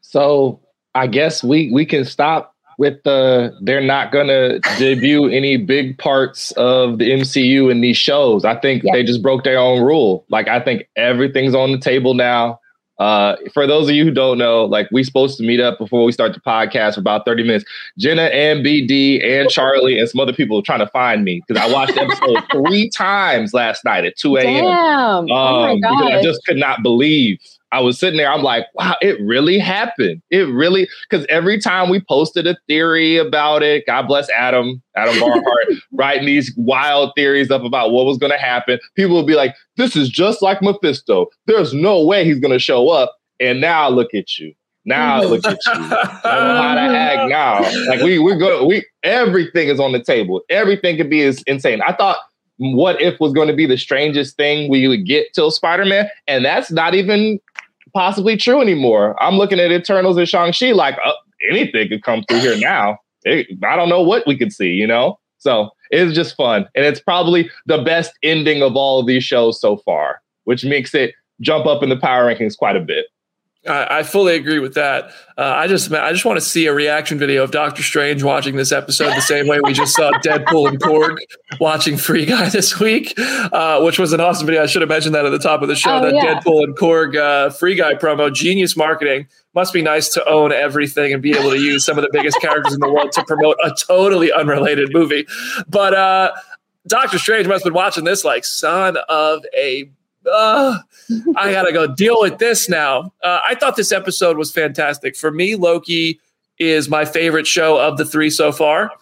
So 0.00 0.60
I 0.94 1.06
guess 1.06 1.44
we 1.44 1.70
we 1.72 1.84
can 1.84 2.04
stop 2.04 2.54
with 2.78 3.02
the 3.04 3.54
they're 3.60 3.82
not 3.82 4.10
gonna 4.10 4.58
debut 4.78 5.28
any 5.30 5.56
big 5.58 5.98
parts 5.98 6.50
of 6.52 6.98
the 6.98 7.10
MCU 7.10 7.70
in 7.70 7.82
these 7.82 7.98
shows. 7.98 8.44
I 8.44 8.56
think 8.56 8.82
yeah. 8.82 8.92
they 8.92 9.04
just 9.04 9.22
broke 9.22 9.44
their 9.44 9.58
own 9.58 9.82
rule. 9.82 10.24
Like 10.30 10.48
I 10.48 10.60
think 10.60 10.88
everything's 10.96 11.54
on 11.54 11.72
the 11.72 11.78
table 11.78 12.14
now. 12.14 12.59
Uh, 13.00 13.36
for 13.54 13.66
those 13.66 13.88
of 13.88 13.94
you 13.94 14.04
who 14.04 14.10
don't 14.10 14.36
know, 14.36 14.66
like 14.66 14.86
we 14.92 15.02
supposed 15.02 15.38
to 15.38 15.42
meet 15.42 15.58
up 15.58 15.78
before 15.78 16.04
we 16.04 16.12
start 16.12 16.34
the 16.34 16.40
podcast 16.40 16.94
for 16.94 17.00
about 17.00 17.24
30 17.24 17.44
minutes. 17.44 17.64
Jenna 17.96 18.24
and 18.24 18.64
BD 18.64 19.24
and 19.24 19.48
Charlie 19.48 19.98
and 19.98 20.06
some 20.06 20.20
other 20.20 20.34
people 20.34 20.58
are 20.58 20.62
trying 20.62 20.80
to 20.80 20.86
find 20.88 21.24
me 21.24 21.42
because 21.46 21.62
I 21.62 21.72
watched 21.72 21.94
the 21.94 22.02
episode 22.02 22.44
three 22.52 22.90
times 22.90 23.54
last 23.54 23.86
night 23.86 24.04
at 24.04 24.18
2 24.18 24.36
a.m. 24.36 24.66
Um, 24.66 25.26
oh 25.30 25.76
because 25.76 26.12
I 26.12 26.22
just 26.22 26.44
could 26.44 26.58
not 26.58 26.82
believe 26.82 27.40
I 27.72 27.80
was 27.80 27.98
sitting 27.98 28.16
there, 28.16 28.30
I'm 28.30 28.42
like, 28.42 28.66
wow, 28.74 28.96
it 29.00 29.20
really 29.20 29.58
happened. 29.58 30.22
It 30.30 30.48
really, 30.48 30.88
because 31.08 31.24
every 31.28 31.60
time 31.60 31.88
we 31.88 32.00
posted 32.00 32.46
a 32.46 32.56
theory 32.66 33.16
about 33.16 33.62
it, 33.62 33.86
God 33.86 34.08
bless 34.08 34.28
Adam, 34.30 34.82
Adam 34.96 35.14
Barnhardt, 35.16 35.78
writing 35.92 36.26
these 36.26 36.52
wild 36.56 37.12
theories 37.14 37.50
up 37.50 37.62
about 37.62 37.92
what 37.92 38.06
was 38.06 38.18
going 38.18 38.32
to 38.32 38.38
happen, 38.38 38.80
people 38.96 39.16
would 39.16 39.26
be 39.26 39.36
like, 39.36 39.54
this 39.76 39.94
is 39.94 40.08
just 40.08 40.42
like 40.42 40.60
Mephisto. 40.62 41.26
There's 41.46 41.72
no 41.72 42.04
way 42.04 42.24
he's 42.24 42.40
going 42.40 42.52
to 42.52 42.58
show 42.58 42.88
up. 42.88 43.16
And 43.38 43.60
now 43.60 43.88
look 43.88 44.14
at 44.14 44.38
you. 44.38 44.52
Now 44.84 45.22
look 45.24 45.46
at 45.46 45.58
you. 45.64 45.72
I 45.72 46.54
know 46.54 46.62
how 46.62 46.74
to 46.74 46.98
act 46.98 47.30
now. 47.30 47.60
Like 47.88 48.00
we 48.00 48.18
we 48.18 48.36
go 48.36 48.66
we 48.66 48.84
everything 49.02 49.68
is 49.68 49.80
on 49.80 49.92
the 49.92 50.02
table. 50.02 50.40
Everything 50.48 50.96
could 50.96 51.10
be 51.10 51.22
as 51.22 51.42
insane. 51.46 51.80
I 51.86 51.94
thought 51.94 52.18
what 52.60 53.00
if 53.00 53.18
was 53.20 53.32
going 53.32 53.48
to 53.48 53.54
be 53.54 53.64
the 53.64 53.78
strangest 53.78 54.36
thing 54.36 54.70
we 54.70 54.86
would 54.86 55.06
get 55.06 55.32
till 55.32 55.50
Spider-Man, 55.50 56.10
and 56.26 56.44
that's 56.44 56.70
not 56.70 56.94
even 56.94 57.40
possibly 57.92 58.36
true 58.36 58.60
anymore. 58.60 59.20
I'm 59.22 59.34
looking 59.34 59.60
at 59.60 59.70
Eternals 59.72 60.16
and 60.16 60.28
Shang-Chi 60.28 60.72
like 60.72 60.96
uh, 61.04 61.12
anything 61.50 61.88
could 61.88 62.02
come 62.02 62.24
through 62.28 62.40
here 62.40 62.56
now. 62.58 62.98
It, 63.24 63.48
I 63.64 63.76
don't 63.76 63.88
know 63.88 64.02
what 64.02 64.26
we 64.26 64.36
could 64.36 64.52
see, 64.52 64.70
you 64.70 64.86
know? 64.86 65.18
So 65.38 65.70
it's 65.90 66.14
just 66.14 66.36
fun. 66.36 66.66
And 66.74 66.84
it's 66.84 67.00
probably 67.00 67.50
the 67.66 67.78
best 67.78 68.12
ending 68.22 68.62
of 68.62 68.76
all 68.76 69.00
of 69.00 69.06
these 69.06 69.24
shows 69.24 69.60
so 69.60 69.78
far, 69.78 70.20
which 70.44 70.64
makes 70.64 70.94
it 70.94 71.14
jump 71.40 71.66
up 71.66 71.82
in 71.82 71.88
the 71.88 71.96
power 71.96 72.26
rankings 72.32 72.56
quite 72.56 72.76
a 72.76 72.80
bit. 72.80 73.06
I, 73.68 73.98
I 73.98 74.02
fully 74.04 74.36
agree 74.36 74.58
with 74.58 74.74
that. 74.74 75.10
Uh, 75.36 75.42
I 75.42 75.66
just 75.66 75.92
I 75.92 76.12
just 76.12 76.24
want 76.24 76.38
to 76.38 76.44
see 76.44 76.66
a 76.66 76.72
reaction 76.72 77.18
video 77.18 77.42
of 77.42 77.50
Doctor 77.50 77.82
Strange 77.82 78.22
watching 78.22 78.56
this 78.56 78.72
episode 78.72 79.14
the 79.14 79.20
same 79.20 79.46
way 79.46 79.60
we 79.62 79.74
just 79.74 79.94
saw 79.94 80.10
Deadpool 80.24 80.68
and 80.68 80.80
Korg 80.80 81.18
watching 81.60 81.98
Free 81.98 82.24
Guy 82.24 82.48
this 82.50 82.80
week, 82.80 83.12
uh, 83.18 83.80
which 83.82 83.98
was 83.98 84.14
an 84.14 84.20
awesome 84.20 84.46
video. 84.46 84.62
I 84.62 84.66
should 84.66 84.80
have 84.80 84.88
mentioned 84.88 85.14
that 85.14 85.26
at 85.26 85.30
the 85.30 85.38
top 85.38 85.60
of 85.60 85.68
the 85.68 85.76
show. 85.76 85.98
Oh, 85.98 86.00
that 86.02 86.14
yeah. 86.14 86.40
Deadpool 86.40 86.64
and 86.64 86.76
Korg 86.76 87.16
uh, 87.16 87.50
Free 87.50 87.74
Guy 87.74 87.94
promo, 87.94 88.32
genius 88.32 88.76
marketing. 88.76 89.28
Must 89.54 89.74
be 89.74 89.82
nice 89.82 90.08
to 90.10 90.26
own 90.26 90.52
everything 90.52 91.12
and 91.12 91.20
be 91.20 91.32
able 91.32 91.50
to 91.50 91.58
use 91.58 91.84
some 91.84 91.98
of 91.98 92.02
the 92.02 92.10
biggest 92.12 92.40
characters 92.40 92.72
in 92.72 92.80
the 92.80 92.90
world 92.90 93.12
to 93.12 93.24
promote 93.24 93.56
a 93.62 93.74
totally 93.86 94.32
unrelated 94.32 94.92
movie. 94.92 95.26
But 95.68 95.92
uh, 95.92 96.32
Doctor 96.86 97.18
Strange 97.18 97.46
must 97.46 97.64
have 97.64 97.72
been 97.72 97.76
watching 97.76 98.04
this 98.04 98.24
like 98.24 98.44
son 98.44 98.96
of 99.08 99.44
a 99.54 99.90
uh, 100.26 100.78
I 101.36 101.52
gotta 101.52 101.72
go 101.72 101.86
deal 101.94 102.20
with 102.20 102.38
this 102.38 102.68
now. 102.68 103.12
Uh, 103.22 103.40
I 103.46 103.54
thought 103.54 103.76
this 103.76 103.92
episode 103.92 104.36
was 104.36 104.52
fantastic. 104.52 105.16
For 105.16 105.30
me, 105.30 105.56
Loki 105.56 106.20
is 106.58 106.88
my 106.88 107.04
favorite 107.04 107.46
show 107.46 107.78
of 107.78 107.96
the 107.96 108.04
three 108.04 108.30
so 108.30 108.52
far. 108.52 108.92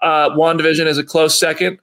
Uh, 0.00 0.30
WandaVision 0.30 0.86
is 0.86 0.98
a 0.98 1.04
close 1.04 1.38
second. 1.38 1.78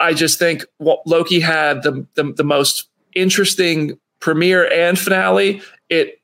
I 0.00 0.12
just 0.14 0.38
think 0.38 0.64
Loki 0.80 1.38
had 1.38 1.82
the, 1.82 2.06
the, 2.14 2.32
the 2.32 2.44
most 2.44 2.88
interesting 3.14 3.98
premiere 4.20 4.70
and 4.72 4.98
finale. 4.98 5.62
It 5.88 6.20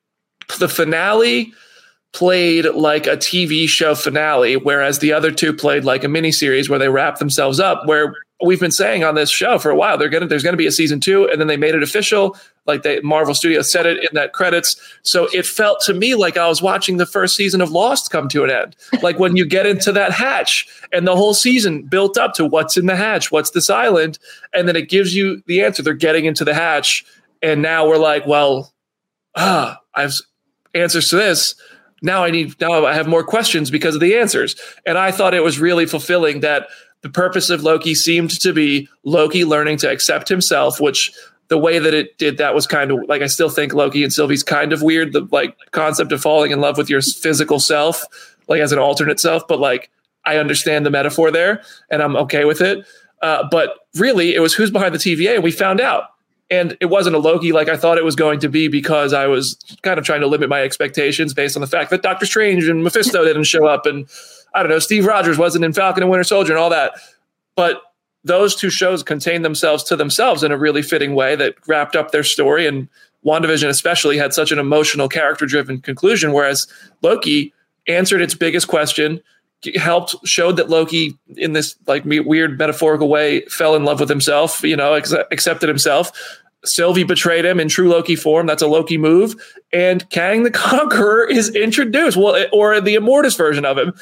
the 0.58 0.68
finale 0.68 1.52
played 2.12 2.64
like 2.66 3.06
a 3.06 3.16
TV 3.16 3.68
show 3.68 3.94
finale, 3.94 4.56
whereas 4.56 4.98
the 4.98 5.12
other 5.12 5.30
two 5.30 5.52
played 5.52 5.84
like 5.84 6.02
a 6.02 6.08
miniseries 6.08 6.68
where 6.68 6.78
they 6.78 6.88
wrap 6.88 7.18
themselves 7.18 7.60
up. 7.60 7.86
Where 7.86 8.14
we've 8.42 8.60
been 8.60 8.70
saying 8.70 9.04
on 9.04 9.14
this 9.14 9.30
show 9.30 9.58
for 9.58 9.70
a 9.70 9.76
while, 9.76 9.96
gonna 9.96 10.26
there's 10.26 10.42
gonna 10.42 10.56
be 10.56 10.66
a 10.66 10.72
season 10.72 11.00
two, 11.00 11.28
and 11.28 11.40
then 11.40 11.48
they 11.48 11.56
made 11.56 11.74
it 11.74 11.82
official. 11.82 12.36
Like 12.66 12.82
they 12.82 13.00
Marvel 13.00 13.34
Studios 13.34 13.70
said 13.70 13.86
it 13.86 13.98
in 13.98 14.08
that 14.12 14.32
credits. 14.32 14.76
So 15.02 15.28
it 15.32 15.46
felt 15.46 15.80
to 15.82 15.94
me 15.94 16.14
like 16.14 16.36
I 16.36 16.48
was 16.48 16.62
watching 16.62 16.96
the 16.96 17.06
first 17.06 17.36
season 17.36 17.60
of 17.60 17.70
Lost 17.70 18.10
come 18.10 18.28
to 18.28 18.44
an 18.44 18.50
end. 18.50 18.76
Like 19.02 19.18
when 19.18 19.36
you 19.36 19.44
get 19.44 19.66
into 19.66 19.92
that 19.92 20.12
hatch 20.12 20.68
and 20.92 21.06
the 21.06 21.16
whole 21.16 21.34
season 21.34 21.82
built 21.82 22.18
up 22.18 22.34
to 22.34 22.44
what's 22.44 22.76
in 22.76 22.86
the 22.86 22.96
hatch, 22.96 23.30
what's 23.30 23.50
this 23.50 23.70
island, 23.70 24.18
and 24.52 24.68
then 24.68 24.76
it 24.76 24.88
gives 24.88 25.14
you 25.14 25.42
the 25.46 25.62
answer. 25.62 25.82
They're 25.82 25.94
getting 25.94 26.24
into 26.24 26.44
the 26.44 26.54
hatch, 26.54 27.04
and 27.42 27.62
now 27.62 27.86
we're 27.86 27.98
like, 27.98 28.26
well, 28.26 28.72
ah, 29.36 29.78
I've 29.94 30.14
answers 30.74 31.08
to 31.08 31.16
this 31.16 31.54
now 32.02 32.24
I 32.24 32.30
need 32.30 32.58
now 32.60 32.86
I 32.86 32.94
have 32.94 33.06
more 33.06 33.24
questions 33.24 33.70
because 33.70 33.94
of 33.94 34.00
the 34.00 34.16
answers. 34.16 34.56
And 34.86 34.96
I 34.98 35.10
thought 35.10 35.34
it 35.34 35.44
was 35.44 35.58
really 35.58 35.86
fulfilling 35.86 36.40
that 36.40 36.68
the 37.02 37.10
purpose 37.10 37.50
of 37.50 37.62
Loki 37.62 37.94
seemed 37.94 38.30
to 38.40 38.52
be 38.52 38.88
Loki 39.04 39.44
learning 39.44 39.78
to 39.78 39.90
accept 39.90 40.28
himself, 40.28 40.80
which 40.80 41.12
the 41.48 41.58
way 41.58 41.78
that 41.78 41.94
it 41.94 42.16
did 42.18 42.38
that 42.38 42.54
was 42.54 42.66
kind 42.66 42.90
of 42.90 43.00
like 43.08 43.22
I 43.22 43.26
still 43.26 43.50
think 43.50 43.74
Loki 43.74 44.04
and 44.04 44.12
Sylvie's 44.12 44.42
kind 44.42 44.72
of 44.72 44.82
weird. 44.82 45.12
The 45.12 45.26
like 45.30 45.56
concept 45.72 46.12
of 46.12 46.20
falling 46.20 46.52
in 46.52 46.60
love 46.60 46.78
with 46.78 46.88
your 46.88 47.02
physical 47.02 47.58
self, 47.58 48.04
like 48.48 48.60
as 48.60 48.72
an 48.72 48.78
alternate 48.78 49.18
self, 49.18 49.46
but 49.48 49.58
like 49.58 49.90
I 50.24 50.36
understand 50.36 50.86
the 50.86 50.90
metaphor 50.90 51.30
there 51.30 51.62
and 51.90 52.02
I'm 52.02 52.16
okay 52.16 52.44
with 52.44 52.60
it. 52.60 52.86
Uh, 53.22 53.46
but 53.50 53.86
really, 53.96 54.34
it 54.34 54.40
was 54.40 54.54
who's 54.54 54.70
behind 54.70 54.94
the 54.94 54.98
TVA, 54.98 55.34
and 55.34 55.44
we 55.44 55.50
found 55.50 55.80
out. 55.80 56.04
And 56.50 56.76
it 56.80 56.86
wasn't 56.86 57.14
a 57.14 57.18
Loki 57.18 57.52
like 57.52 57.68
I 57.68 57.76
thought 57.76 57.96
it 57.96 58.04
was 58.04 58.16
going 58.16 58.40
to 58.40 58.48
be 58.48 58.66
because 58.66 59.12
I 59.12 59.26
was 59.26 59.56
kind 59.82 59.98
of 59.98 60.04
trying 60.04 60.20
to 60.20 60.26
limit 60.26 60.48
my 60.48 60.62
expectations 60.62 61.32
based 61.32 61.56
on 61.56 61.60
the 61.60 61.66
fact 61.66 61.90
that 61.90 62.02
Doctor 62.02 62.26
Strange 62.26 62.66
and 62.66 62.82
Mephisto 62.82 63.24
didn't 63.26 63.44
show 63.44 63.66
up 63.66 63.86
and 63.86 64.08
I 64.52 64.62
don't 64.62 64.70
know, 64.70 64.80
Steve 64.80 65.06
Rogers 65.06 65.38
wasn't 65.38 65.64
in 65.64 65.72
Falcon 65.72 66.02
and 66.02 66.10
Winter 66.10 66.24
Soldier 66.24 66.52
and 66.52 66.60
all 66.60 66.70
that. 66.70 66.92
But 67.54 67.82
those 68.24 68.54
two 68.54 68.70
shows 68.70 69.02
contained 69.02 69.44
themselves 69.44 69.82
to 69.84 69.96
themselves 69.96 70.42
in 70.42 70.52
a 70.52 70.58
really 70.58 70.82
fitting 70.82 71.14
way 71.14 71.36
that 71.36 71.54
wrapped 71.66 71.96
up 71.96 72.10
their 72.10 72.24
story. 72.24 72.66
And 72.66 72.88
WandaVision, 73.24 73.68
especially, 73.68 74.18
had 74.18 74.34
such 74.34 74.52
an 74.52 74.58
emotional, 74.58 75.08
character 75.08 75.46
driven 75.46 75.80
conclusion, 75.80 76.32
whereas 76.32 76.66
Loki 77.02 77.52
answered 77.86 78.20
its 78.20 78.34
biggest 78.34 78.68
question, 78.68 79.20
helped, 79.76 80.14
showed 80.26 80.56
that 80.56 80.68
Loki, 80.68 81.16
in 81.36 81.52
this 81.52 81.76
like 81.86 82.04
weird 82.04 82.58
metaphorical 82.58 83.08
way, 83.08 83.42
fell 83.42 83.74
in 83.74 83.84
love 83.84 84.00
with 84.00 84.08
himself, 84.08 84.62
you 84.62 84.76
know, 84.76 84.94
ex- 84.94 85.12
accepted 85.30 85.68
himself. 85.68 86.12
Sylvie 86.64 87.04
betrayed 87.04 87.44
him 87.44 87.58
in 87.58 87.68
true 87.68 87.88
Loki 87.88 88.16
form. 88.16 88.46
That's 88.46 88.62
a 88.62 88.66
Loki 88.66 88.98
move. 88.98 89.34
And 89.72 90.08
Kang 90.10 90.42
the 90.42 90.50
Conqueror 90.52 91.24
is 91.24 91.54
introduced, 91.54 92.16
well, 92.16 92.44
or 92.52 92.80
the 92.80 92.96
Immortus 92.96 93.36
version 93.36 93.64
of 93.64 93.78
him 93.78 93.94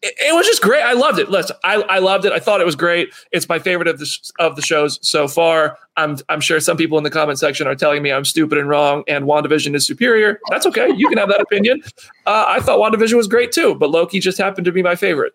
it, 0.00 0.14
it, 0.18 0.34
was 0.34 0.46
just 0.46 0.62
great. 0.62 0.82
I 0.82 0.92
loved 0.92 1.18
it. 1.18 1.28
Listen, 1.28 1.56
I, 1.64 1.74
I 1.74 1.98
loved 1.98 2.24
it. 2.24 2.32
I 2.32 2.38
thought 2.38 2.60
it 2.60 2.64
was 2.64 2.76
great. 2.76 3.12
It's 3.32 3.48
my 3.48 3.58
favorite 3.58 3.88
of 3.88 3.98
the 3.98 4.32
of 4.38 4.54
the 4.54 4.62
shows 4.62 4.98
so 5.06 5.26
far. 5.26 5.76
I'm 5.96 6.18
I'm 6.28 6.40
sure 6.40 6.60
some 6.60 6.76
people 6.76 6.98
in 6.98 7.04
the 7.04 7.10
comment 7.10 7.38
section 7.38 7.66
are 7.66 7.74
telling 7.74 8.02
me 8.02 8.12
I'm 8.12 8.24
stupid 8.24 8.58
and 8.58 8.68
wrong, 8.68 9.02
and 9.08 9.24
WandaVision 9.24 9.74
is 9.74 9.86
superior. 9.86 10.38
That's 10.50 10.66
okay. 10.66 10.92
You 10.94 11.08
can 11.08 11.18
have 11.18 11.28
that 11.30 11.40
opinion. 11.40 11.82
Uh, 12.26 12.44
I 12.46 12.60
thought 12.60 12.78
WandaVision 12.78 13.14
was 13.14 13.26
great 13.26 13.50
too, 13.50 13.74
but 13.74 13.90
Loki 13.90 14.20
just 14.20 14.38
happened 14.38 14.66
to 14.66 14.72
be 14.72 14.82
my 14.82 14.94
favorite. 14.94 15.32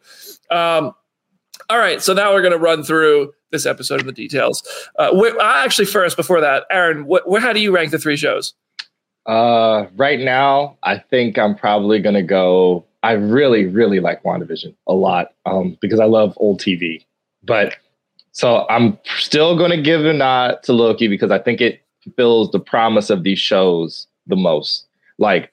Um, 0.49 0.93
all 1.73 1.79
right, 1.79 2.01
so 2.03 2.13
now 2.13 2.31
we're 2.31 2.41
going 2.41 2.53
to 2.53 2.59
run 2.59 2.83
through 2.83 3.33
this 3.51 3.65
episode 3.65 3.99
of 3.99 4.05
the 4.05 4.11
details. 4.11 4.61
Uh, 4.99 5.11
actually, 5.41 5.85
first 5.85 6.15
before 6.15 6.39
that, 6.39 6.65
Aaron, 6.69 7.05
what, 7.05 7.27
where, 7.27 7.41
how 7.41 7.51
do 7.51 7.59
you 7.59 7.73
rank 7.73 7.89
the 7.89 7.97
three 7.97 8.15
shows? 8.15 8.53
Uh, 9.25 9.87
right 9.95 10.19
now, 10.19 10.77
I 10.83 10.99
think 10.99 11.39
I'm 11.39 11.55
probably 11.55 11.99
going 11.99 12.15
to 12.15 12.21
go 12.21 12.85
I 13.03 13.13
really, 13.13 13.65
really 13.65 13.99
like 13.99 14.23
WandaVision 14.23 14.73
a 14.87 14.93
lot 14.93 15.33
um, 15.45 15.77
because 15.81 15.99
I 15.99 16.05
love 16.05 16.33
old 16.37 16.61
TV. 16.61 17.05
But 17.43 17.75
so 18.31 18.65
I'm 18.69 18.97
still 19.17 19.57
going 19.57 19.71
to 19.71 19.81
give 19.81 20.05
a 20.05 20.13
nod 20.13 20.63
to 20.63 20.73
Loki 20.73 21.09
because 21.09 21.29
I 21.29 21.39
think 21.39 21.59
it 21.59 21.81
fulfills 22.01 22.51
the 22.51 22.59
promise 22.59 23.09
of 23.09 23.23
these 23.23 23.39
shows 23.39 24.07
the 24.27 24.37
most. 24.37 24.87
Like 25.17 25.51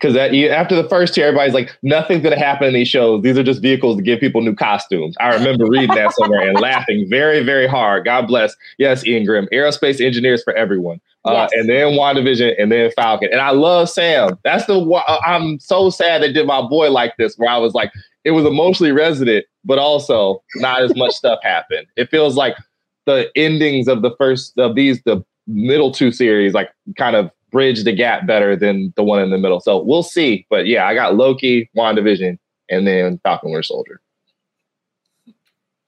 because 0.00 0.14
that 0.14 0.32
after 0.34 0.80
the 0.80 0.88
first 0.88 1.16
year, 1.16 1.26
everybody's 1.26 1.54
like, 1.54 1.76
nothing's 1.82 2.22
going 2.22 2.36
to 2.36 2.44
happen 2.44 2.68
in 2.68 2.74
these 2.74 2.88
shows. 2.88 3.22
These 3.22 3.36
are 3.36 3.42
just 3.42 3.60
vehicles 3.60 3.96
to 3.96 4.02
give 4.02 4.20
people 4.20 4.40
new 4.42 4.54
costumes. 4.54 5.16
I 5.18 5.34
remember 5.34 5.66
reading 5.66 5.94
that 5.96 6.14
somewhere 6.14 6.48
and 6.48 6.58
laughing 6.60 7.06
very, 7.08 7.42
very 7.42 7.66
hard. 7.66 8.04
God 8.04 8.28
bless. 8.28 8.54
Yes, 8.78 9.04
Ian 9.06 9.24
Grimm, 9.24 9.48
aerospace 9.52 10.04
engineers 10.04 10.42
for 10.44 10.52
everyone. 10.52 11.00
Uh, 11.24 11.32
yes. 11.32 11.50
and 11.54 11.68
then 11.68 11.86
WandaVision, 11.94 12.54
and 12.58 12.70
then 12.70 12.90
Falcon. 12.92 13.28
And 13.32 13.40
I 13.40 13.50
love 13.50 13.90
Sam. 13.90 14.38
That's 14.44 14.66
the 14.66 14.80
uh, 14.80 15.18
I'm 15.26 15.58
so 15.58 15.90
sad 15.90 16.22
they 16.22 16.32
did 16.32 16.46
my 16.46 16.62
boy 16.62 16.90
like 16.90 17.16
this, 17.18 17.34
where 17.36 17.50
I 17.50 17.58
was 17.58 17.74
like, 17.74 17.92
it 18.24 18.30
was 18.30 18.44
emotionally 18.44 18.92
resonant, 18.92 19.44
but 19.64 19.78
also 19.78 20.42
not 20.56 20.80
as 20.82 20.94
much 20.94 21.12
stuff 21.12 21.40
happened. 21.42 21.86
It 21.96 22.08
feels 22.08 22.36
like 22.36 22.56
the 23.06 23.30
endings 23.34 23.88
of 23.88 24.02
the 24.02 24.14
first 24.16 24.56
of 24.58 24.76
these, 24.76 25.02
the 25.02 25.24
middle 25.48 25.90
two 25.90 26.12
series, 26.12 26.54
like 26.54 26.70
kind 26.96 27.16
of 27.16 27.30
bridge 27.50 27.84
the 27.84 27.92
gap 27.92 28.26
better 28.26 28.56
than 28.56 28.92
the 28.96 29.02
one 29.02 29.20
in 29.20 29.30
the 29.30 29.38
middle. 29.38 29.60
So 29.60 29.82
we'll 29.82 30.02
see. 30.02 30.46
But 30.50 30.66
yeah, 30.66 30.86
I 30.86 30.94
got 30.94 31.16
Loki, 31.16 31.70
WandaVision, 31.76 32.38
and 32.70 32.86
then 32.86 33.18
Falcon 33.22 33.50
Winter 33.50 33.62
Soldier. 33.62 34.00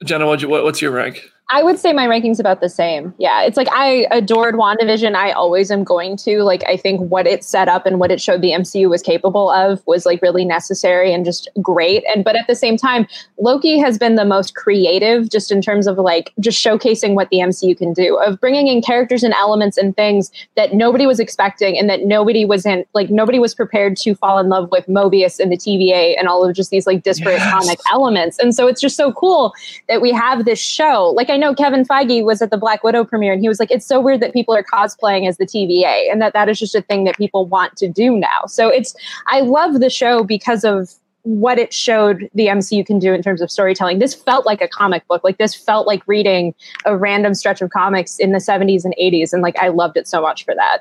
Jenna, 0.03 0.25
what 0.25 0.43
what's 0.47 0.81
your 0.81 0.91
rank? 0.91 1.29
I 1.53 1.63
would 1.63 1.77
say 1.77 1.91
my 1.91 2.07
ranking's 2.07 2.39
about 2.39 2.61
the 2.61 2.69
same. 2.69 3.13
Yeah. 3.17 3.43
It's 3.43 3.57
like 3.57 3.67
I 3.71 4.07
adored 4.09 4.55
WandaVision. 4.55 5.15
I 5.15 5.31
always 5.31 5.69
am 5.69 5.83
going 5.83 6.15
to. 6.17 6.43
Like, 6.43 6.63
I 6.65 6.77
think 6.77 7.11
what 7.11 7.27
it 7.27 7.43
set 7.43 7.67
up 7.67 7.85
and 7.85 7.99
what 7.99 8.09
it 8.09 8.21
showed 8.21 8.41
the 8.41 8.51
MCU 8.51 8.89
was 8.89 9.01
capable 9.01 9.51
of 9.51 9.85
was 9.85 10.05
like 10.05 10.21
really 10.21 10.45
necessary 10.45 11.13
and 11.13 11.25
just 11.25 11.49
great. 11.61 12.05
And, 12.13 12.23
but 12.23 12.37
at 12.37 12.47
the 12.47 12.55
same 12.55 12.77
time, 12.77 13.05
Loki 13.37 13.77
has 13.79 13.97
been 13.97 14.15
the 14.15 14.23
most 14.23 14.55
creative 14.55 15.29
just 15.29 15.51
in 15.51 15.61
terms 15.61 15.87
of 15.87 15.97
like 15.97 16.31
just 16.39 16.63
showcasing 16.63 17.15
what 17.15 17.29
the 17.29 17.39
MCU 17.39 17.77
can 17.77 17.91
do, 17.91 18.17
of 18.19 18.39
bringing 18.39 18.67
in 18.67 18.81
characters 18.81 19.21
and 19.21 19.33
elements 19.33 19.77
and 19.77 19.93
things 19.93 20.31
that 20.55 20.73
nobody 20.73 21.05
was 21.05 21.19
expecting 21.19 21.77
and 21.77 21.89
that 21.89 22.03
nobody 22.03 22.45
was 22.45 22.65
in, 22.65 22.85
like, 22.93 23.09
nobody 23.09 23.39
was 23.39 23.53
prepared 23.53 23.97
to 23.97 24.15
fall 24.15 24.39
in 24.39 24.47
love 24.47 24.71
with 24.71 24.87
Mobius 24.87 25.37
and 25.37 25.51
the 25.51 25.57
TVA 25.57 26.17
and 26.17 26.29
all 26.29 26.47
of 26.47 26.55
just 26.55 26.69
these 26.69 26.87
like 26.87 27.03
disparate 27.03 27.39
yes. 27.39 27.51
comic 27.51 27.79
elements. 27.91 28.39
And 28.39 28.55
so 28.55 28.67
it's 28.67 28.79
just 28.79 28.95
so 28.95 29.11
cool 29.11 29.53
that 29.89 30.01
we 30.01 30.13
have 30.13 30.45
this 30.45 30.59
show. 30.59 31.11
Like, 31.13 31.29
I 31.29 31.40
know 31.41 31.53
Kevin 31.53 31.83
Feige 31.83 32.23
was 32.23 32.41
at 32.41 32.51
the 32.51 32.57
Black 32.57 32.83
Widow 32.83 33.03
premiere 33.03 33.33
and 33.33 33.41
he 33.41 33.49
was 33.49 33.59
like, 33.59 33.71
it's 33.71 33.85
so 33.85 33.99
weird 33.99 34.21
that 34.21 34.31
people 34.31 34.55
are 34.55 34.63
cosplaying 34.63 35.27
as 35.27 35.37
the 35.37 35.45
TVA 35.45 36.09
and 36.09 36.21
that 36.21 36.31
that 36.31 36.47
is 36.47 36.57
just 36.57 36.73
a 36.75 36.81
thing 36.81 37.03
that 37.03 37.17
people 37.17 37.45
want 37.45 37.75
to 37.77 37.89
do 37.89 38.17
now. 38.17 38.45
So 38.47 38.69
it's, 38.69 38.95
I 39.27 39.41
love 39.41 39.81
the 39.81 39.89
show 39.89 40.23
because 40.23 40.63
of 40.63 40.93
what 41.23 41.59
it 41.59 41.73
showed 41.73 42.29
the 42.33 42.47
MCU 42.47 42.85
can 42.85 42.99
do 42.99 43.13
in 43.13 43.21
terms 43.21 43.41
of 43.41 43.51
storytelling. 43.51 43.99
This 43.99 44.15
felt 44.15 44.45
like 44.45 44.61
a 44.61 44.67
comic 44.67 45.05
book. 45.07 45.23
Like 45.23 45.37
this 45.37 45.53
felt 45.53 45.85
like 45.85 46.01
reading 46.07 46.55
a 46.85 46.97
random 46.97 47.33
stretch 47.33 47.61
of 47.61 47.69
comics 47.69 48.17
in 48.17 48.31
the 48.31 48.39
70s 48.39 48.85
and 48.85 48.95
80s. 48.99 49.33
And 49.33 49.41
like 49.41 49.57
I 49.57 49.67
loved 49.67 49.97
it 49.97 50.07
so 50.07 50.21
much 50.21 50.45
for 50.45 50.55
that. 50.55 50.79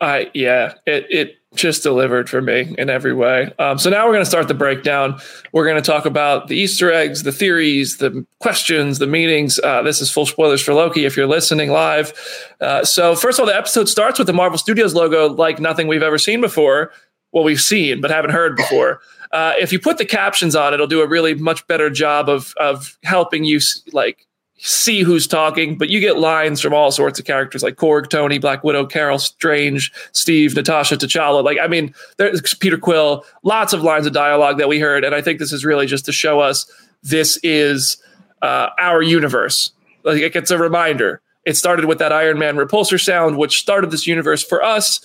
I 0.00 0.30
yeah, 0.34 0.74
it 0.86 1.06
it 1.08 1.38
just 1.54 1.82
delivered 1.82 2.28
for 2.28 2.40
me 2.42 2.74
in 2.78 2.90
every 2.90 3.12
way. 3.12 3.52
Um, 3.58 3.78
so 3.78 3.90
now 3.90 4.04
we're 4.06 4.12
going 4.12 4.24
to 4.24 4.30
start 4.30 4.48
the 4.48 4.54
breakdown. 4.54 5.20
We're 5.52 5.64
going 5.64 5.82
to 5.82 5.90
talk 5.90 6.06
about 6.06 6.48
the 6.48 6.56
Easter 6.56 6.92
eggs, 6.92 7.22
the 7.22 7.32
theories, 7.32 7.98
the 7.98 8.26
questions, 8.40 8.98
the 8.98 9.06
meanings. 9.06 9.58
Uh, 9.58 9.82
this 9.82 10.00
is 10.00 10.10
full 10.10 10.26
spoilers 10.26 10.62
for 10.62 10.74
Loki 10.74 11.04
if 11.04 11.16
you're 11.16 11.26
listening 11.26 11.70
live. 11.70 12.12
Uh, 12.60 12.84
so 12.84 13.14
first 13.14 13.38
of 13.38 13.42
all, 13.42 13.46
the 13.46 13.56
episode 13.56 13.88
starts 13.88 14.18
with 14.18 14.26
the 14.26 14.32
Marvel 14.32 14.58
Studios 14.58 14.94
logo 14.94 15.28
like 15.28 15.60
nothing 15.60 15.86
we've 15.86 16.02
ever 16.02 16.18
seen 16.18 16.40
before. 16.40 16.92
Well, 17.32 17.44
we've 17.44 17.60
seen 17.60 18.00
but 18.00 18.10
haven't 18.10 18.30
heard 18.30 18.56
before. 18.56 19.00
Uh, 19.32 19.52
if 19.58 19.72
you 19.72 19.80
put 19.80 19.98
the 19.98 20.04
captions 20.04 20.54
on, 20.54 20.72
it'll 20.72 20.86
do 20.86 21.00
a 21.00 21.08
really 21.08 21.34
much 21.34 21.66
better 21.66 21.90
job 21.90 22.28
of 22.28 22.54
of 22.56 22.96
helping 23.02 23.42
you 23.44 23.58
like 23.92 24.26
see 24.56 25.02
who's 25.02 25.26
talking, 25.26 25.76
but 25.76 25.88
you 25.88 26.00
get 26.00 26.16
lines 26.16 26.60
from 26.60 26.72
all 26.72 26.90
sorts 26.90 27.18
of 27.18 27.24
characters 27.24 27.62
like 27.62 27.76
Korg, 27.76 28.08
Tony, 28.08 28.38
Black 28.38 28.62
Widow, 28.64 28.86
Carol, 28.86 29.18
Strange, 29.18 29.92
Steve, 30.12 30.54
Natasha, 30.54 30.96
T'Challa. 30.96 31.42
Like, 31.44 31.58
I 31.60 31.66
mean, 31.66 31.92
there's 32.16 32.54
Peter 32.54 32.78
Quill, 32.78 33.24
lots 33.42 33.72
of 33.72 33.82
lines 33.82 34.06
of 34.06 34.12
dialogue 34.12 34.58
that 34.58 34.68
we 34.68 34.78
heard. 34.78 35.04
And 35.04 35.14
I 35.14 35.20
think 35.20 35.38
this 35.38 35.52
is 35.52 35.64
really 35.64 35.86
just 35.86 36.04
to 36.06 36.12
show 36.12 36.40
us 36.40 36.70
this 37.02 37.38
is 37.42 37.96
uh, 38.42 38.68
our 38.78 39.02
universe. 39.02 39.70
Like, 40.04 40.34
it's 40.34 40.50
a 40.50 40.58
reminder. 40.58 41.20
It 41.44 41.56
started 41.56 41.84
with 41.84 41.98
that 41.98 42.12
Iron 42.12 42.38
Man 42.38 42.56
repulsor 42.56 43.02
sound, 43.02 43.36
which 43.36 43.60
started 43.60 43.90
this 43.90 44.06
universe 44.06 44.42
for 44.42 44.62
us 44.62 45.00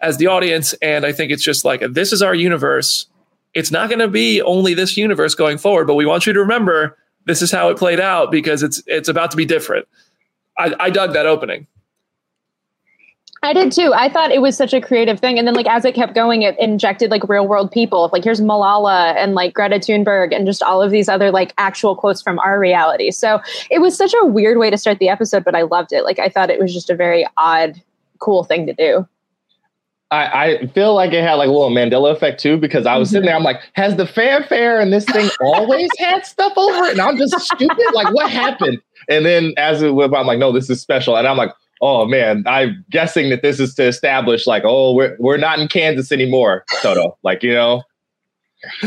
as 0.00 0.16
the 0.16 0.26
audience. 0.26 0.72
And 0.74 1.06
I 1.06 1.12
think 1.12 1.30
it's 1.30 1.44
just 1.44 1.64
like, 1.64 1.82
this 1.90 2.12
is 2.12 2.22
our 2.22 2.34
universe. 2.34 3.06
It's 3.54 3.70
not 3.70 3.88
going 3.88 4.00
to 4.00 4.08
be 4.08 4.42
only 4.42 4.74
this 4.74 4.96
universe 4.96 5.36
going 5.36 5.58
forward, 5.58 5.86
but 5.86 5.94
we 5.94 6.06
want 6.06 6.26
you 6.26 6.32
to 6.32 6.40
remember 6.40 6.96
this 7.26 7.42
is 7.42 7.50
how 7.50 7.68
it 7.68 7.78
played 7.78 8.00
out 8.00 8.30
because 8.30 8.62
it's 8.62 8.82
it's 8.86 9.08
about 9.08 9.30
to 9.30 9.36
be 9.36 9.44
different. 9.44 9.86
I, 10.58 10.74
I 10.78 10.90
dug 10.90 11.12
that 11.14 11.26
opening. 11.26 11.66
I 13.44 13.52
did 13.52 13.72
too. 13.72 13.92
I 13.94 14.08
thought 14.08 14.30
it 14.30 14.40
was 14.40 14.56
such 14.56 14.72
a 14.72 14.80
creative 14.80 15.20
thing. 15.20 15.38
And 15.38 15.46
then 15.46 15.54
like 15.54 15.66
as 15.66 15.84
it 15.84 15.94
kept 15.94 16.14
going, 16.14 16.42
it 16.42 16.58
injected 16.58 17.10
like 17.10 17.28
real 17.28 17.46
world 17.46 17.70
people. 17.70 18.08
Like 18.10 18.24
here's 18.24 18.40
Malala 18.40 19.14
and 19.16 19.34
like 19.34 19.52
Greta 19.52 19.76
Thunberg 19.76 20.34
and 20.34 20.46
just 20.46 20.62
all 20.62 20.80
of 20.80 20.90
these 20.90 21.10
other 21.10 21.30
like 21.30 21.52
actual 21.58 21.94
quotes 21.94 22.22
from 22.22 22.38
our 22.38 22.58
reality. 22.58 23.10
So 23.10 23.40
it 23.70 23.80
was 23.80 23.98
such 23.98 24.14
a 24.22 24.24
weird 24.24 24.56
way 24.56 24.70
to 24.70 24.78
start 24.78 24.98
the 24.98 25.10
episode, 25.10 25.44
but 25.44 25.54
I 25.54 25.62
loved 25.62 25.92
it. 25.92 26.04
Like 26.04 26.18
I 26.18 26.30
thought 26.30 26.48
it 26.48 26.58
was 26.58 26.72
just 26.72 26.88
a 26.88 26.96
very 26.96 27.26
odd, 27.36 27.82
cool 28.18 28.44
thing 28.44 28.66
to 28.66 28.72
do. 28.72 29.06
I, 30.14 30.44
I, 30.44 30.66
feel 30.68 30.94
like 30.94 31.12
it 31.12 31.22
had 31.22 31.34
like 31.34 31.48
a 31.48 31.52
little 31.52 31.70
Mandela 31.70 32.12
effect 32.12 32.40
too, 32.40 32.56
because 32.56 32.86
I 32.86 32.96
was 32.96 33.10
sitting 33.10 33.26
there, 33.26 33.34
I'm 33.34 33.42
like, 33.42 33.60
has 33.72 33.96
the 33.96 34.06
fanfare 34.06 34.80
and 34.80 34.92
this 34.92 35.04
thing 35.04 35.28
always 35.40 35.90
had 35.98 36.24
stuff 36.24 36.52
over 36.56 36.84
it? 36.84 36.92
And 36.92 37.00
I'm 37.00 37.16
just 37.16 37.38
stupid. 37.40 37.86
Like, 37.92 38.14
what 38.14 38.30
happened? 38.30 38.80
And 39.08 39.26
then 39.26 39.52
as 39.56 39.82
it 39.82 39.94
went 39.94 40.12
by, 40.12 40.20
I'm 40.20 40.26
like, 40.26 40.38
no, 40.38 40.52
this 40.52 40.70
is 40.70 40.80
special. 40.80 41.16
And 41.16 41.26
I'm 41.26 41.36
like, 41.36 41.52
oh 41.80 42.06
man, 42.06 42.44
I'm 42.46 42.84
guessing 42.90 43.30
that 43.30 43.42
this 43.42 43.60
is 43.60 43.74
to 43.74 43.84
establish 43.84 44.46
like, 44.46 44.62
oh, 44.64 44.94
we're 44.94 45.16
we're 45.18 45.36
not 45.36 45.58
in 45.58 45.68
Kansas 45.68 46.12
anymore, 46.12 46.64
Toto. 46.80 47.18
Like, 47.22 47.42
you 47.42 47.52
know, 47.52 47.82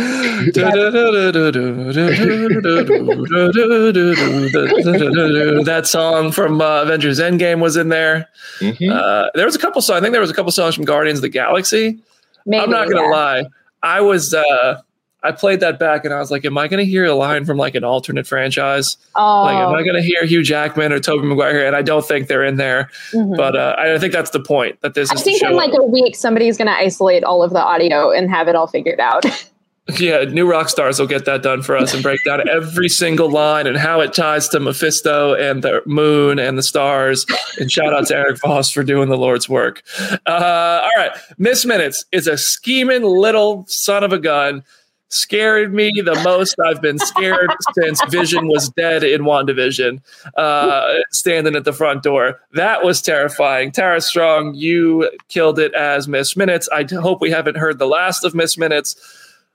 that 5.66 5.84
song 5.86 6.32
from 6.32 6.62
uh, 6.62 6.84
Avengers 6.84 7.20
Endgame 7.20 7.60
was 7.60 7.76
in 7.78 7.90
there. 7.90 8.30
Mm-hmm. 8.60 8.92
Uh, 8.92 9.28
there 9.36 9.46
was 9.46 9.56
a 9.56 9.60
couple 9.60 9.82
songs. 9.82 9.98
I 9.98 10.02
think 10.02 10.12
there 10.14 10.22
was 10.22 10.32
a 10.32 10.34
couple 10.34 10.52
songs 10.52 10.76
from 10.76 10.86
Guardians 10.86 11.20
of 11.20 11.24
the 11.24 11.30
Galaxy. 11.30 12.00
Maybe, 12.46 12.64
I'm 12.64 12.70
not 12.70 12.90
gonna 12.90 13.02
yeah. 13.02 13.10
lie. 13.10 13.46
I 13.84 14.02
was 14.02 14.34
uh, 14.34 14.82
I 15.24 15.32
played 15.32 15.60
that 15.60 15.80
back 15.80 16.06
and 16.06 16.14
I 16.14 16.20
was 16.20 16.32
like, 16.32 16.46
am 16.46 16.58
I 16.58 16.68
gonna 16.68 16.84
hear 16.84 17.06
a 17.06 17.14
line 17.14 17.44
from 17.44 17.58
like 17.58 17.76
an 17.76 17.84
alternate 17.84 18.28
franchise? 18.28 18.98
Oh. 19.16 19.44
Like, 19.44 19.56
am 19.56 19.74
I 19.74 19.84
gonna 19.84 20.02
hear 20.02 20.26
Hugh 20.26 20.44
Jackman 20.44 20.94
or 20.94 21.00
Tobey 21.00 21.28
Maguire 21.28 21.54
here? 21.54 21.68
And 21.68 21.76
I 21.76 21.82
don't 21.82 22.06
think 22.06 22.28
they're 22.28 22.46
in 22.46 22.56
there. 22.56 22.90
Mm-hmm. 23.12 23.36
But 23.36 23.56
uh, 23.56 23.76
I 23.78 23.98
think 23.98 24.14
that's 24.14 24.30
the 24.30 24.40
point 24.40 24.80
that 24.82 24.94
this. 24.94 25.12
I 25.12 25.16
think 25.16 25.42
in 25.42 25.56
like 25.56 25.74
a 25.74 25.84
week 25.84 26.16
somebody's 26.16 26.58
gonna 26.58 26.72
isolate 26.72 27.24
all 27.24 27.44
of 27.44 27.52
the 27.52 27.62
audio 27.62 28.12
and 28.12 28.30
have 28.30 28.48
it 28.48 28.56
all 28.56 28.68
figured 28.68 29.00
out. 29.00 29.26
Yeah, 30.00 30.26
New 30.26 30.46
Rockstars 30.46 31.00
will 31.00 31.08
get 31.08 31.26
that 31.26 31.42
done 31.42 31.62
for 31.62 31.78
us 31.78 31.94
and 31.94 32.04
break 32.04 32.24
down 32.24 32.48
every 32.50 32.90
single 32.90 33.30
line 33.32 33.68
and 33.68 33.78
how 33.78 34.02
it 34.02 34.14
ties 34.14 34.50
to 34.50 34.60
Mephisto 34.60 35.34
and 35.34 35.64
the 35.64 35.82
moon 35.86 36.40
and 36.40 36.58
the 36.58 36.64
stars. 36.64 37.26
And 37.58 37.72
shout 37.72 37.94
out 37.94 38.08
to 38.08 38.16
Eric 38.16 38.40
Voss 38.42 38.70
for 38.70 38.84
doing 38.84 39.10
the 39.10 39.18
Lord's 39.18 39.48
work. 39.48 39.82
Uh, 40.26 40.82
all 40.84 40.92
right, 40.98 41.12
Miss 41.38 41.66
Minutes 41.66 42.06
is 42.12 42.28
a 42.28 42.38
scheming 42.38 43.04
little 43.04 43.66
son 43.68 44.04
of 44.04 44.12
a 44.12 44.20
gun. 44.20 44.64
Scared 45.10 45.74
me 45.74 45.90
the 46.04 46.22
most 46.22 46.56
I've 46.66 46.82
been 46.82 47.00
scared 47.00 47.50
since 47.76 48.04
Vision 48.10 48.50
was 48.50 48.70
dead 48.72 49.06
in 49.06 49.22
WandaVision, 49.22 50.02
uh, 50.36 50.96
standing 51.12 51.56
at 51.56 51.64
the 51.64 51.72
front 51.72 52.04
door. 52.04 52.42
That 52.52 52.84
was 52.84 53.02
terrifying. 53.02 53.72
Tara 53.72 54.02
Strong, 54.02 54.56
you 54.56 55.10
killed 55.30 55.60
it 55.60 55.74
as 55.76 56.10
Miss 56.10 56.36
Minutes. 56.36 56.68
I 56.74 56.84
hope 56.84 57.22
we 57.22 57.32
haven't 57.32 57.56
heard 57.56 57.80
the 57.80 57.88
last 57.88 58.26
of 58.26 58.36
Miss 58.36 58.58
Minutes 58.58 58.98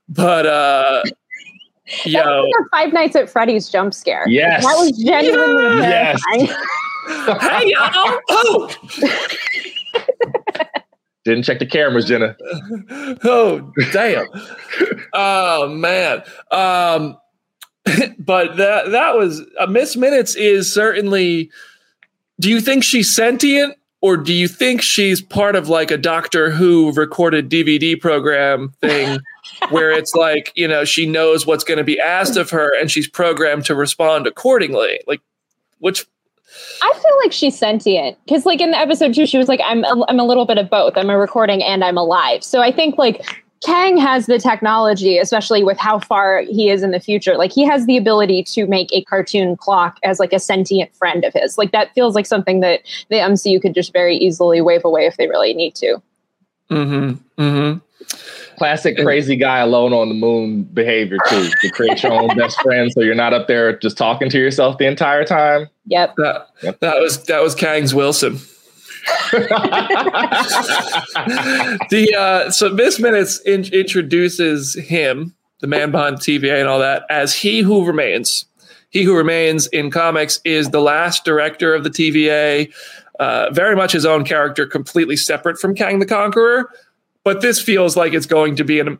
but 0.09 0.45
uh 0.45 1.03
yo, 2.05 2.23
that 2.23 2.67
Five 2.71 2.93
Nights 2.93 3.15
at 3.15 3.29
Freddy's 3.29 3.69
jump 3.69 3.93
scare. 3.93 4.27
Yes, 4.27 4.63
that 4.63 4.75
was 4.75 4.91
genuinely 5.03 5.79
yes. 5.79 6.19
hey 6.29 7.71
y'all! 7.71 8.19
Oh. 8.29 8.69
Didn't 11.25 11.43
check 11.43 11.59
the 11.59 11.65
cameras, 11.65 12.05
Jenna. 12.05 12.35
oh 13.23 13.71
damn! 13.91 14.27
oh 15.13 15.69
man. 15.69 16.23
Um, 16.51 17.17
but 18.19 18.57
that 18.57 18.91
that 18.91 19.15
was 19.15 19.41
uh, 19.59 19.67
Miss 19.67 19.95
Minutes 19.95 20.35
is 20.35 20.71
certainly. 20.73 21.51
Do 22.39 22.49
you 22.49 22.61
think 22.61 22.83
she's 22.83 23.13
sentient? 23.15 23.75
or 24.03 24.17
do 24.17 24.33
you 24.33 24.49
think 24.49 24.81
she's 24.81 25.21
part 25.21 25.55
of 25.55 25.69
like 25.69 25.89
a 25.89 25.97
Doctor 25.97 26.51
Who 26.51 26.91
recorded 26.91 27.49
DVD 27.49 27.97
program 27.97 28.73
thing 28.81 29.17
where 29.69 29.91
it's 29.91 30.13
like, 30.13 30.51
you 30.55 30.67
know, 30.67 30.85
she 30.85 31.05
knows 31.05 31.45
what's 31.45 31.63
going 31.63 31.77
to 31.77 31.83
be 31.83 31.99
asked 31.99 32.37
of 32.37 32.49
her 32.49 32.71
and 32.79 32.91
she's 32.91 33.07
programmed 33.07 33.65
to 33.65 33.75
respond 33.75 34.27
accordingly? 34.27 34.99
Like, 35.07 35.21
which. 35.79 36.05
I 36.81 36.93
feel 36.93 37.17
like 37.23 37.31
she's 37.31 37.57
sentient 37.57 38.17
because, 38.25 38.45
like 38.45 38.61
in 38.61 38.71
the 38.71 38.77
episode 38.77 39.13
two, 39.15 39.25
she 39.25 39.39
was 39.39 39.47
like, 39.47 39.59
"I'm 39.65 39.83
a, 39.83 40.05
I'm 40.07 40.19
a 40.19 40.23
little 40.23 40.45
bit 40.45 40.59
of 40.59 40.69
both. 40.69 40.95
I'm 40.95 41.09
a 41.09 41.17
recording 41.17 41.63
and 41.63 41.83
I'm 41.83 41.97
alive." 41.97 42.43
So 42.43 42.61
I 42.61 42.71
think 42.71 42.99
like 42.99 43.25
Kang 43.63 43.97
has 43.97 44.25
the 44.25 44.37
technology, 44.37 45.17
especially 45.17 45.63
with 45.63 45.77
how 45.77 45.99
far 45.99 46.41
he 46.41 46.69
is 46.69 46.83
in 46.83 46.91
the 46.91 46.99
future. 46.99 47.37
Like 47.37 47.51
he 47.51 47.65
has 47.65 47.85
the 47.85 47.97
ability 47.97 48.43
to 48.43 48.67
make 48.67 48.91
a 48.91 49.03
cartoon 49.03 49.55
clock 49.55 49.99
as 50.03 50.19
like 50.19 50.33
a 50.33 50.39
sentient 50.39 50.93
friend 50.95 51.23
of 51.23 51.33
his. 51.33 51.57
Like 51.57 51.71
that 51.71 51.93
feels 51.93 52.13
like 52.13 52.25
something 52.25 52.59
that 52.59 52.81
the 53.09 53.17
MCU 53.17 53.61
could 53.61 53.73
just 53.73 53.93
very 53.93 54.17
easily 54.17 54.59
wave 54.61 54.83
away 54.83 55.05
if 55.05 55.17
they 55.17 55.27
really 55.27 55.53
need 55.53 55.75
to. 55.75 56.01
Mm-hmm. 56.69 57.41
Mm-hmm. 57.41 57.79
Classic 58.57 58.95
crazy 58.97 59.35
guy 59.35 59.59
alone 59.59 59.93
on 59.93 60.09
the 60.09 60.15
moon 60.15 60.63
behavior 60.63 61.17
too. 61.27 61.49
To 61.61 61.69
create 61.71 62.03
your 62.03 62.13
own 62.13 62.35
best 62.37 62.61
friend, 62.61 62.91
so 62.91 63.01
you're 63.01 63.15
not 63.15 63.33
up 63.33 63.47
there 63.47 63.77
just 63.77 63.97
talking 63.97 64.29
to 64.29 64.37
yourself 64.37 64.77
the 64.77 64.85
entire 64.85 65.25
time. 65.25 65.69
Yep. 65.87 66.15
That, 66.17 66.49
yep. 66.61 66.79
that 66.79 66.99
was 66.99 67.23
that 67.23 67.41
was 67.41 67.55
Kang's 67.55 67.95
Wilson. 67.95 68.39
the 71.89 72.15
uh, 72.17 72.49
so 72.51 72.69
Miss 72.69 72.99
Minutes 72.99 73.39
in, 73.41 73.65
introduces 73.73 74.75
him, 74.75 75.35
the 75.59 75.67
man 75.67 75.91
behind 75.91 76.19
the 76.19 76.21
TVA 76.21 76.59
and 76.59 76.69
all 76.69 76.79
that, 76.79 77.03
as 77.09 77.33
he 77.33 77.61
who 77.61 77.85
remains. 77.85 78.45
He 78.91 79.03
who 79.03 79.17
remains 79.17 79.65
in 79.67 79.89
comics 79.89 80.39
is 80.45 80.69
the 80.69 80.79
last 80.79 81.25
director 81.25 81.73
of 81.73 81.83
the 81.83 81.89
TVA, 81.89 82.71
uh, 83.19 83.49
very 83.51 83.75
much 83.75 83.91
his 83.91 84.05
own 84.05 84.23
character, 84.23 84.67
completely 84.67 85.15
separate 85.15 85.57
from 85.57 85.73
Kang 85.73 85.99
the 85.99 86.05
Conqueror. 86.05 86.69
But 87.23 87.41
this 87.41 87.61
feels 87.61 87.95
like 87.95 88.13
it's 88.13 88.25
going 88.25 88.57
to 88.57 88.63
be 88.63 88.79
an 88.79 88.99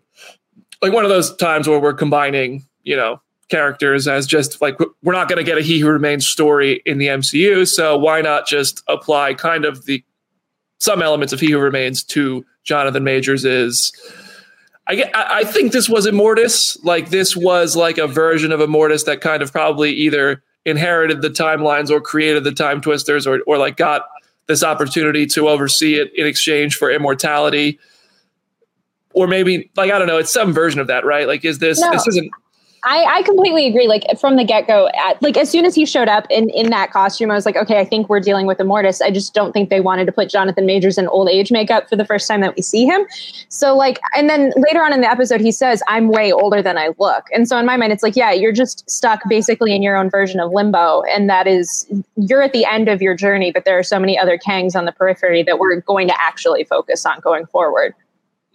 like 0.82 0.94
one 0.94 1.06
of 1.06 1.10
those 1.10 1.36
times 1.38 1.68
where 1.68 1.80
we're 1.80 1.94
combining, 1.94 2.66
you 2.84 2.96
know, 2.96 3.22
characters 3.50 4.08
as 4.08 4.28
just 4.28 4.62
like 4.62 4.78
we're 5.02 5.14
not 5.14 5.30
going 5.30 5.38
to 5.38 5.44
get 5.44 5.58
a 5.58 5.62
He 5.62 5.80
Who 5.80 5.88
Remains 5.88 6.28
story 6.28 6.82
in 6.86 6.98
the 6.98 7.08
MCU, 7.08 7.68
so 7.68 7.98
why 7.98 8.22
not 8.22 8.48
just 8.48 8.84
apply 8.88 9.34
kind 9.34 9.66
of 9.66 9.86
the 9.86 10.04
some 10.80 11.02
elements 11.02 11.34
of 11.34 11.40
He 11.40 11.52
Who 11.52 11.60
Remains 11.60 12.04
to 12.06 12.46
Jonathan 12.64 13.04
Majors 13.04 13.46
is. 13.46 13.92
I, 14.86 15.10
I 15.14 15.44
think 15.46 15.72
this 15.72 15.88
was 15.88 16.06
Immortus. 16.06 16.78
Like 16.84 17.10
this 17.10 17.38
was 17.38 17.78
like 17.78 17.98
a 17.98 18.08
version 18.08 18.52
of 18.52 18.60
Immortus 18.60 19.06
that 19.06 19.22
kind 19.22 19.42
of 19.42 19.52
probably 19.52 19.94
either 19.94 20.44
inherited 20.66 21.22
the 21.22 21.30
timelines 21.30 21.90
or 21.90 22.02
created 22.02 22.44
the 22.44 22.52
time 22.52 22.82
twisters 22.82 23.26
or 23.26 23.42
or 23.48 23.58
like 23.58 23.78
got 23.78 24.10
this 24.48 24.64
opportunity 24.64 25.26
to 25.28 25.48
oversee 25.48 25.96
it 25.96 26.14
in 26.16 26.28
exchange 26.28 26.76
for 26.76 26.92
immortality 26.92 27.80
or 29.14 29.28
maybe 29.28 29.70
like 29.76 29.92
I 29.92 29.98
don't 30.00 30.08
know, 30.08 30.18
it's 30.18 30.34
some 30.34 30.54
version 30.54 30.80
of 30.80 30.88
that, 30.88 31.06
right? 31.06 31.28
Like, 31.28 31.46
is 31.46 31.60
this 31.60 31.80
No. 31.80 31.92
this 31.92 32.08
isn't 32.08 32.32
I, 32.86 33.06
I 33.06 33.24
completely 33.24 33.66
agree. 33.66 33.88
Like 33.88 34.04
from 34.20 34.36
the 34.36 34.44
get 34.44 34.68
go, 34.68 34.90
like 35.22 35.38
as 35.38 35.50
soon 35.50 35.64
as 35.64 35.74
he 35.74 35.86
showed 35.86 36.10
up 36.10 36.28
in, 36.30 36.50
in 36.50 36.70
that 36.72 36.92
costume, 36.92 37.32
I 37.32 37.36
was 37.36 37.46
like, 37.46 37.56
okay, 37.56 37.80
I 37.80 37.86
think 37.86 38.10
we're 38.10 38.20
dealing 38.20 38.46
with 38.46 38.58
Immortus. 38.58 39.02
I 39.02 39.10
just 39.10 39.34
don't 39.34 39.54
think 39.54 39.70
they 39.70 39.80
wanted 39.80 40.06
to 40.06 40.12
put 40.12 40.30
Jonathan 40.30 40.66
Majors 40.66 40.98
in 40.98 41.08
old 41.08 41.30
age 41.30 41.50
makeup 41.50 41.88
for 41.88 41.96
the 41.96 42.04
first 42.04 42.28
time 42.28 42.42
that 42.42 42.56
we 42.58 42.62
see 42.62 42.86
him. 42.86 43.06
So 43.48 43.76
like, 43.76 44.00
and 44.18 44.30
then 44.30 44.52
later 44.58 44.84
on 44.84 44.92
in 44.92 45.00
the 45.00 45.10
episode, 45.10 45.40
he 45.40 45.52
says, 45.52 45.82
"I'm 45.88 46.10
way 46.10 46.34
older 46.34 46.62
than 46.62 46.78
I 46.78 46.90
look." 47.00 47.24
And 47.34 47.48
so 47.48 47.58
in 47.58 47.66
my 47.66 47.78
mind, 47.78 47.94
it's 47.94 48.04
like, 48.04 48.18
yeah, 48.18 48.32
you're 48.32 48.52
just 48.52 48.90
stuck 48.90 49.22
basically 49.30 49.74
in 49.74 49.82
your 49.82 49.96
own 49.96 50.10
version 50.10 50.42
of 50.42 50.52
limbo, 50.52 51.04
and 51.04 51.30
that 51.30 51.48
is 51.48 51.88
you're 52.18 52.42
at 52.42 52.52
the 52.52 52.66
end 52.66 52.90
of 52.90 53.02
your 53.02 53.16
journey, 53.16 53.52
but 53.52 53.64
there 53.64 53.80
are 53.80 53.84
so 53.84 53.98
many 53.98 54.20
other 54.20 54.38
Kangs 54.38 54.76
on 54.76 54.84
the 54.84 54.92
periphery 54.92 55.42
that 55.44 55.58
we're 55.58 55.80
going 55.82 56.10
to 56.10 56.22
actually 56.22 56.66
focus 56.66 57.06
on 57.06 57.20
going 57.22 57.46
forward. 57.46 57.96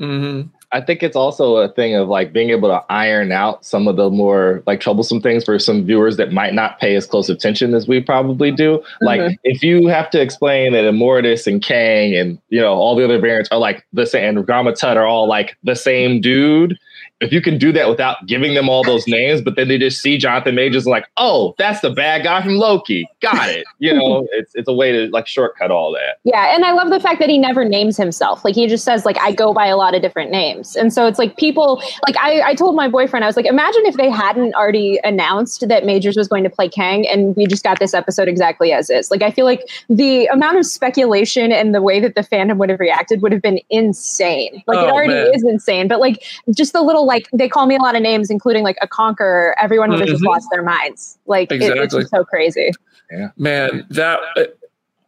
Mhm. 0.01 0.51
I 0.71 0.83
think 0.83 1.03
it's 1.03 1.17
also 1.17 1.57
a 1.57 1.69
thing 1.69 1.95
of 1.95 2.09
like 2.09 2.33
being 2.33 2.51
able 2.51 2.69
to 2.69 2.85
iron 2.91 3.33
out 3.33 3.65
some 3.65 3.89
of 3.89 3.97
the 3.97 4.11
more 4.11 4.63
like 4.67 4.81
troublesome 4.81 5.23
things 5.23 5.45
for 5.45 5.59
some 5.59 5.85
viewers 5.87 6.19
that 6.19 6.31
might 6.31 6.53
not 6.53 6.79
pay 6.79 6.95
as 6.95 7.07
close 7.07 7.31
attention 7.31 7.75
as 7.75 7.89
we 7.89 8.01
probably 8.01 8.51
do. 8.51 8.83
Like 9.01 9.39
if 9.45 9.63
you 9.63 9.87
have 9.87 10.11
to 10.11 10.21
explain 10.21 10.73
that 10.75 10.85
Immortus 10.85 11.47
and 11.47 11.63
Kang 11.63 12.15
and 12.15 12.39
you 12.51 12.61
know 12.61 12.75
all 12.75 12.95
the 12.95 13.05
other 13.05 13.19
variants 13.19 13.49
are 13.51 13.59
like 13.59 13.87
the 13.95 14.05
same 14.05 14.37
and 14.39 14.49
Rama-Tut 14.49 14.97
are 14.99 15.07
all 15.07 15.27
like 15.27 15.57
the 15.65 15.75
same 15.75 16.21
dude. 16.21 16.79
If 17.21 17.33
you 17.33 17.41
can 17.41 17.59
do 17.59 17.73
that 17.73 17.89
without 17.89 18.27
giving 18.27 18.55
them 18.55 18.69
all 18.69 18.85
those 18.85 19.07
names, 19.09 19.41
but 19.41 19.57
then 19.57 19.67
they 19.69 19.77
just 19.79 20.01
see 20.01 20.19
Jonathan 20.19 20.55
Majors 20.55 20.87
and 20.87 20.93
like, 20.93 21.07
oh, 21.17 21.55
that's 21.59 21.81
the 21.81 21.91
bad 21.91 22.23
guy 22.23 22.41
from 22.43 22.57
Loki. 22.57 23.09
Got 23.21 23.49
it. 23.49 23.67
You 23.81 23.93
know, 23.95 24.27
it's 24.33 24.55
it's 24.55 24.69
a 24.69 24.73
way 24.73 24.93
to 24.93 25.09
like 25.11 25.27
shortcut 25.27 25.71
all 25.73 25.93
that. 25.93 26.19
Yeah, 26.25 26.55
and 26.55 26.65
I 26.65 26.73
love 26.73 26.91
the 26.91 27.01
fact 27.01 27.19
that 27.21 27.29
he 27.29 27.37
never 27.39 27.65
names 27.65 27.97
himself. 27.97 28.45
Like 28.45 28.55
he 28.55 28.67
just 28.69 28.85
says, 28.85 29.05
like, 29.05 29.19
I 29.19 29.33
go 29.33 29.53
by 29.53 29.67
a 29.67 29.77
lot 29.77 29.95
of 29.97 30.03
different 30.03 30.31
names. 30.31 30.77
And 30.77 30.93
so 30.93 31.07
it's 31.07 31.19
like 31.19 31.37
people 31.37 31.83
like 32.07 32.17
I, 32.21 32.41
I 32.51 32.55
told 32.55 32.77
my 32.77 32.89
boyfriend, 32.89 33.25
I 33.25 33.27
was 33.27 33.37
like, 33.37 33.47
imagine 33.47 33.83
if 33.87 33.97
they 33.97 34.11
hadn't 34.11 34.55
already 34.55 35.01
announced 35.03 35.69
that 35.69 35.85
Majors 35.85 36.17
was 36.17 36.29
going 36.29 36.45
to 36.45 36.51
play 36.51 36.69
Kang 36.69 37.07
and 37.09 37.35
we 37.35 37.47
just 37.47 37.65
got 37.65 37.81
this 37.81 37.95
episode 37.95 38.29
exactly 38.29 38.73
as 38.73 38.91
is. 38.91 39.11
Like 39.11 39.23
I 39.23 39.31
feel 39.33 39.45
like 39.45 39.69
the 39.89 40.27
amount 40.27 40.59
of 40.59 40.67
speculation 40.67 41.51
and 41.51 41.75
the 41.75 41.83
way 41.83 41.99
that 41.99 42.15
the 42.15 42.21
fandom 42.21 42.59
would 42.59 42.71
have 42.71 42.79
reacted 42.81 43.23
would 43.23 43.33
have 43.33 43.43
been 43.43 43.59
insane. 43.71 44.63
Like 44.67 44.79
it 44.79 44.85
Oh, 44.85 44.91
already 44.91 45.15
man. 45.15 45.35
is 45.35 45.43
insane. 45.43 45.89
But 45.89 45.99
like 45.99 46.23
just 46.55 46.73
the 46.73 46.83
little 46.83 47.08
like 47.09 47.29
they 47.33 47.49
call 47.49 47.67
me 47.67 47.75
a 47.75 47.81
lot 47.81 47.97
of 47.97 48.03
names, 48.03 48.31
including 48.31 48.63
like 48.63 48.77
a 48.81 48.87
conqueror, 48.87 49.57
everyone 49.61 49.91
would 49.91 49.99
have 49.99 50.09
just 50.09 50.23
lost 50.25 50.47
their 50.53 50.63
minds. 50.63 51.19
Like 51.27 51.51
it- 51.51 51.63
it's 51.63 51.95
just 51.95 52.11
so 52.11 52.25
crazy. 52.25 52.71
Yeah. 53.11 53.31
man, 53.37 53.87
that 53.91 54.21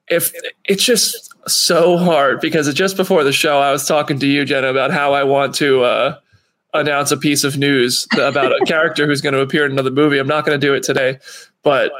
if 0.08 0.32
it's 0.64 0.82
just 0.84 1.28
so 1.46 1.96
hard 1.98 2.40
because 2.40 2.72
just 2.74 2.96
before 2.96 3.22
the 3.22 3.32
show, 3.32 3.58
I 3.60 3.70
was 3.70 3.86
talking 3.86 4.18
to 4.18 4.26
you, 4.26 4.44
Jenna, 4.44 4.68
about 4.68 4.90
how 4.90 5.12
I 5.12 5.22
want 5.22 5.54
to 5.56 5.82
uh, 5.84 6.16
announce 6.74 7.10
a 7.12 7.16
piece 7.16 7.44
of 7.44 7.56
news 7.58 8.06
about 8.14 8.52
a 8.52 8.64
character 8.66 9.06
who's 9.06 9.20
going 9.20 9.34
to 9.34 9.40
appear 9.40 9.66
in 9.66 9.72
another 9.72 9.90
movie. 9.90 10.18
I'm 10.18 10.26
not 10.26 10.44
going 10.46 10.58
to 10.60 10.66
do 10.66 10.74
it 10.74 10.82
today, 10.82 11.18
but 11.62 11.92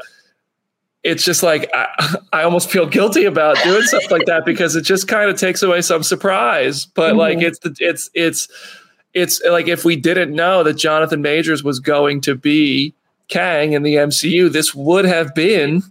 it's 1.03 1.23
just 1.23 1.41
like 1.43 1.69
I, 1.73 2.15
I 2.33 2.43
almost 2.43 2.69
feel 2.69 2.85
guilty 2.85 3.25
about 3.25 3.57
doing 3.63 3.81
stuff 3.83 4.09
like 4.11 4.25
that 4.25 4.45
because 4.45 4.75
it 4.75 4.81
just 4.81 5.07
kind 5.07 5.29
of 5.29 5.39
takes 5.39 5.61
away 5.63 5.81
some 5.81 6.03
surprise. 6.03 6.85
But 6.85 7.15
like 7.15 7.37
Mhm. 7.39 7.43
it's 7.43 7.59
the 7.59 7.75
it's 7.79 8.09
it's 8.13 8.47
it's 9.13 9.41
like 9.43 9.67
if 9.67 9.83
we 9.83 9.95
didn't 9.95 10.33
know 10.33 10.63
that 10.63 10.73
Jonathan 10.73 11.21
Majors 11.21 11.63
was 11.63 11.79
going 11.79 12.21
to 12.21 12.35
be 12.35 12.93
Kang 13.27 13.73
in 13.73 13.83
the 13.83 13.95
MCU, 13.95 14.51
this 14.51 14.73
would 14.75 15.05
have 15.05 15.33
been 15.35 15.83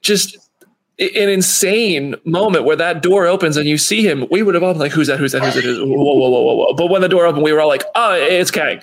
just 0.00 0.41
an 0.98 1.28
insane 1.28 2.14
moment 2.24 2.64
where 2.64 2.76
that 2.76 3.02
door 3.02 3.26
opens 3.26 3.56
and 3.56 3.66
you 3.66 3.78
see 3.78 4.06
him. 4.06 4.26
We 4.30 4.42
would 4.42 4.54
have 4.54 4.62
all 4.62 4.72
been 4.72 4.80
like, 4.80 4.92
"Who's 4.92 5.06
that? 5.08 5.18
Who's 5.18 5.32
that? 5.32 5.42
Who's 5.42 5.54
that?" 5.54 5.62
Who's 5.64 5.78
that? 5.78 5.86
Whoa, 5.86 5.94
whoa, 5.96 6.28
whoa, 6.28 6.28
whoa, 6.28 6.54
whoa! 6.54 6.74
But 6.74 6.90
when 6.90 7.00
the 7.00 7.08
door 7.08 7.26
opened, 7.26 7.42
we 7.42 7.52
were 7.52 7.60
all 7.60 7.68
like, 7.68 7.84
"Oh, 7.94 8.12
it's 8.14 8.50
Kang," 8.50 8.80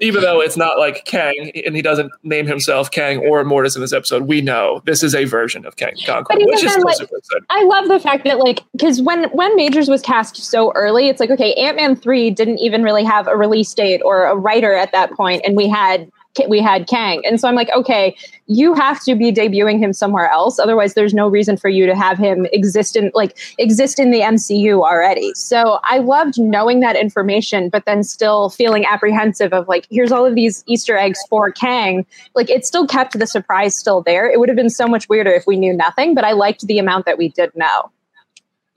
even 0.00 0.22
though 0.22 0.40
it's 0.40 0.56
not 0.56 0.78
like 0.78 1.04
Kang, 1.04 1.52
and 1.64 1.74
he 1.76 1.82
doesn't 1.82 2.10
name 2.24 2.46
himself 2.46 2.90
Kang 2.90 3.18
or 3.18 3.42
Immortus 3.42 3.76
in 3.76 3.80
this 3.80 3.92
episode. 3.92 4.24
We 4.24 4.40
know 4.40 4.82
this 4.86 5.02
is 5.02 5.14
a 5.14 5.24
version 5.24 5.64
of 5.64 5.76
Kang 5.76 5.94
Conqueror, 6.04 6.38
which 6.40 6.64
is 6.64 6.74
then, 6.74 6.82
like- 6.82 6.96
super 6.96 7.16
exciting. 7.16 7.46
I 7.50 7.64
love 7.64 7.88
the 7.88 8.00
fact 8.00 8.24
that 8.24 8.38
like 8.38 8.60
because 8.72 9.00
when 9.00 9.24
when 9.30 9.54
Majors 9.56 9.88
was 9.88 10.02
cast 10.02 10.36
so 10.36 10.72
early, 10.72 11.08
it's 11.08 11.20
like 11.20 11.30
okay, 11.30 11.54
Ant 11.54 11.76
Man 11.76 11.96
three 11.96 12.30
didn't 12.30 12.58
even 12.58 12.82
really 12.82 13.04
have 13.04 13.28
a 13.28 13.36
release 13.36 13.72
date 13.72 14.02
or 14.04 14.26
a 14.26 14.36
writer 14.36 14.74
at 14.74 14.92
that 14.92 15.12
point, 15.12 15.42
and 15.44 15.56
we 15.56 15.68
had 15.68 16.10
we 16.48 16.60
had 16.60 16.86
Kang, 16.86 17.22
and 17.24 17.40
so 17.40 17.48
I'm 17.48 17.54
like, 17.54 17.70
okay, 17.76 18.16
you 18.46 18.74
have 18.74 19.02
to 19.04 19.14
be 19.14 19.32
debuting 19.32 19.78
him 19.78 19.92
somewhere 19.92 20.28
else, 20.30 20.58
otherwise 20.58 20.94
there's 20.94 21.14
no 21.14 21.28
reason 21.28 21.56
for 21.56 21.68
you 21.68 21.86
to 21.86 21.94
have 21.94 22.18
him 22.18 22.46
exist 22.52 22.96
in 22.96 23.10
like 23.14 23.38
exist 23.58 23.98
in 23.98 24.10
the 24.10 24.20
MCU 24.20 24.80
already. 24.80 25.32
So 25.34 25.78
I 25.84 25.98
loved 25.98 26.40
knowing 26.40 26.80
that 26.80 26.96
information, 26.96 27.68
but 27.68 27.84
then 27.84 28.02
still 28.02 28.50
feeling 28.50 28.84
apprehensive 28.86 29.52
of 29.52 29.68
like, 29.68 29.86
here's 29.90 30.12
all 30.12 30.26
of 30.26 30.34
these 30.34 30.64
Easter 30.66 30.96
eggs 30.96 31.18
for 31.28 31.50
Kang, 31.50 32.06
like 32.34 32.50
it 32.50 32.64
still 32.64 32.86
kept 32.86 33.18
the 33.18 33.26
surprise 33.26 33.76
still 33.76 34.02
there. 34.02 34.30
It 34.30 34.40
would 34.40 34.48
have 34.48 34.56
been 34.56 34.70
so 34.70 34.86
much 34.86 35.08
weirder 35.08 35.32
if 35.32 35.46
we 35.46 35.56
knew 35.56 35.72
nothing, 35.72 36.14
but 36.14 36.24
I 36.24 36.32
liked 36.32 36.66
the 36.66 36.78
amount 36.78 37.06
that 37.06 37.18
we 37.18 37.28
did 37.28 37.54
know. 37.54 37.90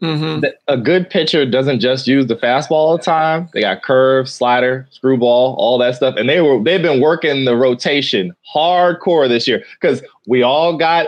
Mhm. 0.02 0.44
a 0.68 0.78
good 0.78 1.10
pitcher 1.10 1.46
doesn't 1.46 1.80
just 1.80 2.06
use 2.06 2.28
the 2.28 2.36
fastball 2.36 2.72
all 2.72 2.98
the 2.98 3.04
time. 3.04 3.48
They 3.54 3.62
got 3.62 3.82
curve, 3.82 4.28
slider, 4.30 4.88
screwball, 4.92 5.56
all 5.58 5.78
that 5.78 5.96
stuff, 5.96 6.16
and 6.18 6.28
they 6.28 6.42
were 6.42 6.62
they've 6.62 6.82
been 6.82 7.00
working 7.02 7.46
the 7.46 7.56
rotation 7.56 8.36
hardcore 8.54 9.28
this 9.30 9.48
year 9.48 9.64
because 9.80 10.04
we 10.28 10.44
all 10.44 10.78
got 10.78 11.08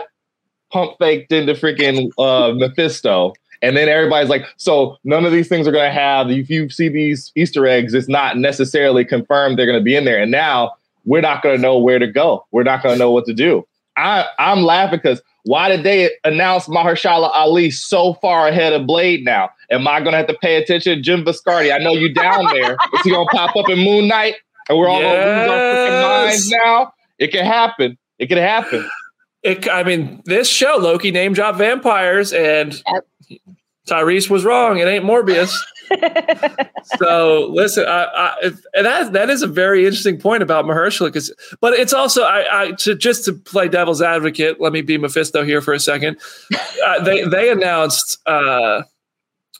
pump 0.72 0.92
faked 0.98 1.32
into 1.32 1.52
freaking 1.54 2.10
uh, 2.18 2.52
Mephisto. 2.54 3.34
And 3.60 3.76
then 3.76 3.88
everybody's 3.88 4.28
like, 4.30 4.44
so 4.56 4.96
none 5.02 5.24
of 5.24 5.32
these 5.32 5.48
things 5.48 5.66
are 5.66 5.72
going 5.72 5.88
to 5.88 5.92
have. 5.92 6.30
If 6.30 6.48
you 6.48 6.70
see 6.70 6.88
these 6.88 7.32
Easter 7.34 7.66
eggs, 7.66 7.92
it's 7.92 8.08
not 8.08 8.36
necessarily 8.38 9.04
confirmed 9.04 9.58
they're 9.58 9.66
going 9.66 9.78
to 9.78 9.84
be 9.84 9.96
in 9.96 10.04
there. 10.04 10.20
And 10.22 10.30
now 10.30 10.72
we're 11.04 11.22
not 11.22 11.42
going 11.42 11.56
to 11.56 11.60
know 11.60 11.76
where 11.78 11.98
to 11.98 12.06
go. 12.06 12.46
We're 12.52 12.62
not 12.62 12.82
going 12.84 12.94
to 12.94 12.98
know 12.98 13.10
what 13.10 13.24
to 13.26 13.34
do. 13.34 13.66
I, 13.96 14.26
I'm 14.38 14.62
laughing 14.62 15.00
because 15.02 15.20
why 15.48 15.70
did 15.70 15.82
they 15.82 16.10
announce 16.24 16.68
Mahershala 16.68 17.30
Ali 17.32 17.70
so 17.70 18.12
far 18.12 18.48
ahead 18.48 18.74
of 18.74 18.86
Blade 18.86 19.24
now? 19.24 19.48
Am 19.70 19.88
I 19.88 20.00
going 20.00 20.12
to 20.12 20.18
have 20.18 20.26
to 20.26 20.36
pay 20.42 20.56
attention? 20.56 21.02
Jim 21.02 21.24
Viscardi, 21.24 21.74
I 21.74 21.78
know 21.78 21.92
you 21.92 22.12
down 22.12 22.44
there. 22.52 22.72
Is 22.94 23.00
he 23.02 23.10
going 23.10 23.26
to 23.26 23.34
pop 23.34 23.56
up 23.56 23.66
in 23.70 23.78
Moon 23.78 24.08
Knight? 24.08 24.34
And 24.68 24.76
we're 24.76 24.88
all 24.88 25.00
going 25.00 25.10
to 25.10 25.40
lose 25.40 25.48
our 25.48 25.56
freaking 25.56 26.26
minds 26.26 26.50
now? 26.50 26.92
It 27.18 27.28
can 27.28 27.46
happen. 27.46 27.96
It 28.18 28.26
can 28.26 28.36
happen. 28.36 28.86
It, 29.42 29.66
I 29.70 29.84
mean, 29.84 30.20
this 30.26 30.50
show 30.50 30.76
Loki 30.76 31.12
name 31.12 31.32
drop 31.32 31.56
vampires, 31.56 32.34
and 32.34 32.82
Tyrese 33.88 34.28
was 34.28 34.44
wrong. 34.44 34.76
It 34.76 34.86
ain't 34.86 35.06
Morbius. 35.06 35.54
so 36.98 37.48
listen, 37.52 37.84
I, 37.86 38.32
I, 38.42 38.50
that 38.82 39.12
that 39.12 39.30
is 39.30 39.42
a 39.42 39.46
very 39.46 39.84
interesting 39.84 40.18
point 40.18 40.42
about 40.42 40.64
Mahershala, 40.64 41.06
because 41.06 41.32
but 41.60 41.74
it's 41.74 41.92
also 41.92 42.22
I, 42.22 42.62
I 42.62 42.72
to 42.72 42.94
just 42.94 43.24
to 43.26 43.32
play 43.32 43.68
devil's 43.68 44.02
advocate. 44.02 44.60
Let 44.60 44.72
me 44.72 44.82
be 44.82 44.98
Mephisto 44.98 45.44
here 45.44 45.60
for 45.60 45.72
a 45.72 45.80
second. 45.80 46.18
Uh, 46.84 47.02
they 47.02 47.24
they 47.24 47.50
announced 47.50 48.18
uh, 48.26 48.82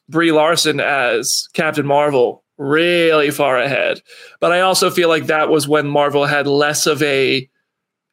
Brie 0.08 0.32
Larson 0.32 0.80
as 0.80 1.48
Captain 1.52 1.84
Marvel 1.84 2.44
really 2.56 3.30
far 3.30 3.58
ahead, 3.58 4.00
but 4.40 4.52
I 4.52 4.60
also 4.60 4.88
feel 4.88 5.08
like 5.08 5.26
that 5.26 5.50
was 5.50 5.68
when 5.68 5.88
Marvel 5.88 6.24
had 6.24 6.46
less 6.46 6.86
of 6.86 7.02
a 7.02 7.48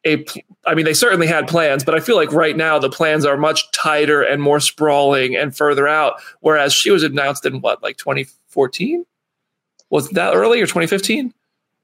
a 0.06 0.24
I 0.66 0.74
mean, 0.74 0.84
they 0.84 0.94
certainly 0.94 1.26
had 1.26 1.46
plans, 1.48 1.84
but 1.84 1.94
I 1.94 2.00
feel 2.00 2.16
like 2.16 2.32
right 2.32 2.56
now 2.56 2.78
the 2.78 2.90
plans 2.90 3.24
are 3.24 3.36
much 3.36 3.70
tighter 3.72 4.22
and 4.22 4.42
more 4.42 4.60
sprawling 4.60 5.36
and 5.36 5.56
further 5.56 5.86
out. 5.86 6.20
Whereas 6.40 6.72
she 6.72 6.90
was 6.90 7.02
announced 7.02 7.44
in 7.44 7.60
what, 7.60 7.82
like 7.82 7.96
2014? 7.98 9.04
Was 9.90 10.08
that 10.10 10.34
early 10.34 10.60
or 10.60 10.66
2015? 10.66 11.32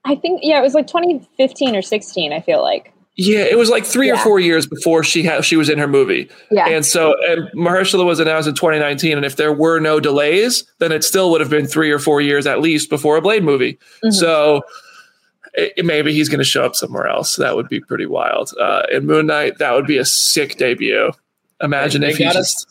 I 0.05 0.15
think 0.15 0.41
yeah, 0.43 0.59
it 0.59 0.63
was 0.63 0.73
like 0.73 0.87
2015 0.87 1.75
or 1.75 1.81
16. 1.81 2.33
I 2.33 2.41
feel 2.41 2.61
like 2.61 2.93
Yeah, 3.15 3.39
it 3.39 3.57
was 3.57 3.69
like 3.69 3.85
three 3.85 4.11
or 4.11 4.17
four 4.17 4.39
years 4.39 4.67
before 4.67 5.03
she 5.03 5.23
had 5.23 5.45
she 5.45 5.55
was 5.55 5.69
in 5.69 5.77
her 5.79 5.87
movie, 5.87 6.29
yeah, 6.51 6.67
and 6.67 6.85
so 6.85 7.15
and 7.29 7.47
Mahershala 7.53 8.05
was 8.05 8.19
announced 8.19 8.49
in 8.49 8.55
2019. 8.55 9.15
And 9.15 9.25
if 9.25 9.37
there 9.37 9.53
were 9.53 9.79
no 9.79 10.01
delays, 10.01 10.65
then 10.79 10.91
it 10.91 11.05
still 11.05 11.31
would 11.31 11.39
have 11.39 11.49
been 11.49 11.67
three 11.67 11.89
or 11.91 11.99
four 11.99 12.19
years 12.19 12.45
at 12.45 12.59
least 12.59 12.89
before 12.89 13.15
a 13.15 13.21
Blade 13.21 13.43
movie. 13.43 13.77
Mhm. 14.03 14.11
So 14.11 14.63
it, 15.53 15.85
maybe 15.85 16.13
he's 16.13 16.29
going 16.29 16.39
to 16.39 16.43
show 16.45 16.63
up 16.65 16.75
somewhere 16.75 17.07
else. 17.07 17.35
That 17.37 17.55
would 17.55 17.69
be 17.69 17.79
pretty 17.79 18.05
wild. 18.05 18.51
Uh, 18.59 18.83
in 18.91 19.05
Moon 19.05 19.27
Knight, 19.27 19.57
that 19.59 19.73
would 19.73 19.85
be 19.87 19.97
a 19.97 20.05
sick 20.05 20.57
debut. 20.57 21.11
Imagine 21.61 22.01
They 22.01 22.09
if 22.09 22.17
he 22.17 22.23
got 22.25 22.33
just 22.33 22.67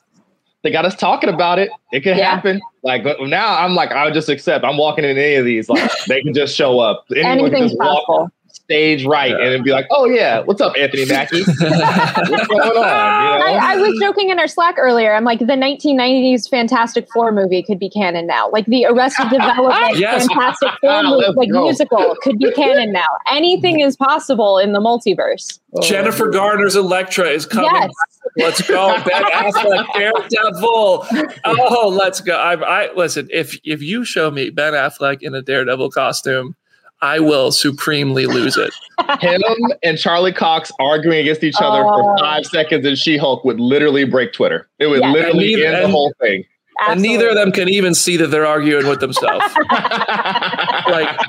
They 0.62 0.70
got 0.70 0.84
us 0.84 0.94
talking 0.94 1.30
about 1.30 1.58
it. 1.58 1.70
It 1.92 2.00
could 2.00 2.16
Yeah. 2.16 2.34
happen. 2.34 2.60
Like 2.82 3.04
but 3.04 3.20
now, 3.22 3.56
I'm 3.58 3.74
like, 3.74 3.90
I'll 3.92 4.12
just 4.12 4.28
accept. 4.28 4.64
I'm 4.64 4.76
walking 4.76 5.04
in 5.04 5.16
any 5.16 5.34
of 5.36 5.44
these. 5.44 5.68
Like 5.68 5.90
they 6.08 6.20
can 6.22 6.34
just 6.34 6.54
show 6.56 6.78
up. 6.80 7.04
Anyone 7.14 7.36
can 7.36 7.46
anything's 7.46 7.70
just 7.72 7.78
walk- 7.80 8.06
possible. 8.06 8.30
Stage 8.64 9.04
right 9.04 9.30
yeah. 9.30 9.36
and 9.36 9.46
it'd 9.46 9.64
be 9.64 9.72
like, 9.72 9.86
oh 9.90 10.06
yeah, 10.06 10.40
what's 10.40 10.60
up, 10.60 10.74
Anthony 10.78 11.04
Mackie? 11.06 11.42
what's 11.44 11.58
going 11.58 11.70
on? 11.70 12.72
You 12.72 12.78
know? 12.78 12.84
I, 12.84 13.72
I, 13.72 13.76
was 13.76 13.98
joking 14.00 14.30
in 14.30 14.38
our 14.38 14.46
Slack 14.46 14.76
earlier. 14.78 15.14
I'm 15.14 15.24
like, 15.24 15.40
the 15.40 15.46
1990s 15.46 16.48
Fantastic 16.48 17.08
Four 17.12 17.32
movie 17.32 17.62
could 17.62 17.78
be 17.78 17.90
canon 17.90 18.26
now. 18.26 18.50
Like 18.50 18.66
the 18.66 18.86
Arrested 18.86 19.28
Development 19.30 19.98
yes. 19.98 20.26
Fantastic 20.26 20.70
Four 20.80 20.90
ah, 20.90 21.02
movie, 21.02 21.32
like 21.36 21.50
go. 21.50 21.64
musical 21.64 22.16
could 22.22 22.38
be 22.38 22.50
canon 22.52 22.92
now. 22.92 23.06
Anything 23.30 23.80
is 23.80 23.96
possible 23.96 24.58
in 24.58 24.72
the 24.72 24.80
multiverse. 24.80 25.58
Oh. 25.74 25.82
Jennifer 25.82 26.28
Garner's 26.28 26.76
Elektra 26.76 27.28
is 27.28 27.46
coming. 27.46 27.70
Yes. 27.72 27.92
Let's 28.36 28.68
go. 28.68 29.02
Ben 29.04 29.22
Affleck, 29.24 29.86
Daredevil. 30.30 31.06
Oh, 31.44 31.88
let's 31.88 32.20
go. 32.20 32.36
I, 32.36 32.84
I 32.84 32.94
listen. 32.94 33.28
If 33.30 33.58
if 33.64 33.82
you 33.82 34.04
show 34.04 34.30
me 34.30 34.50
Ben 34.50 34.72
Affleck 34.72 35.22
in 35.22 35.34
a 35.34 35.42
Daredevil 35.42 35.90
costume, 35.90 36.54
I 37.02 37.18
will 37.18 37.50
supremely 37.50 38.26
lose 38.26 38.56
it. 38.56 38.72
Him 39.20 39.42
and 39.82 39.98
Charlie 39.98 40.32
Cox 40.32 40.70
arguing 40.78 41.18
against 41.18 41.42
each 41.42 41.56
other 41.60 41.84
oh. 41.84 41.90
for 41.92 42.18
five 42.18 42.46
seconds 42.46 42.86
in 42.86 42.94
She 42.94 43.16
Hulk 43.16 43.44
would 43.44 43.58
literally 43.58 44.04
break 44.04 44.32
Twitter. 44.32 44.68
It 44.78 44.86
would 44.86 45.00
yeah. 45.00 45.10
literally 45.10 45.56
neither, 45.56 45.66
end 45.66 45.84
the 45.84 45.88
whole 45.88 46.14
thing. 46.20 46.44
Absolutely. 46.80 46.92
And 46.92 47.02
neither 47.02 47.28
of 47.30 47.34
them 47.34 47.52
can 47.52 47.68
even 47.68 47.94
see 47.94 48.16
that 48.16 48.28
they're 48.28 48.46
arguing 48.46 48.86
with 48.86 49.00
themselves. 49.00 49.44
like, 49.70 51.20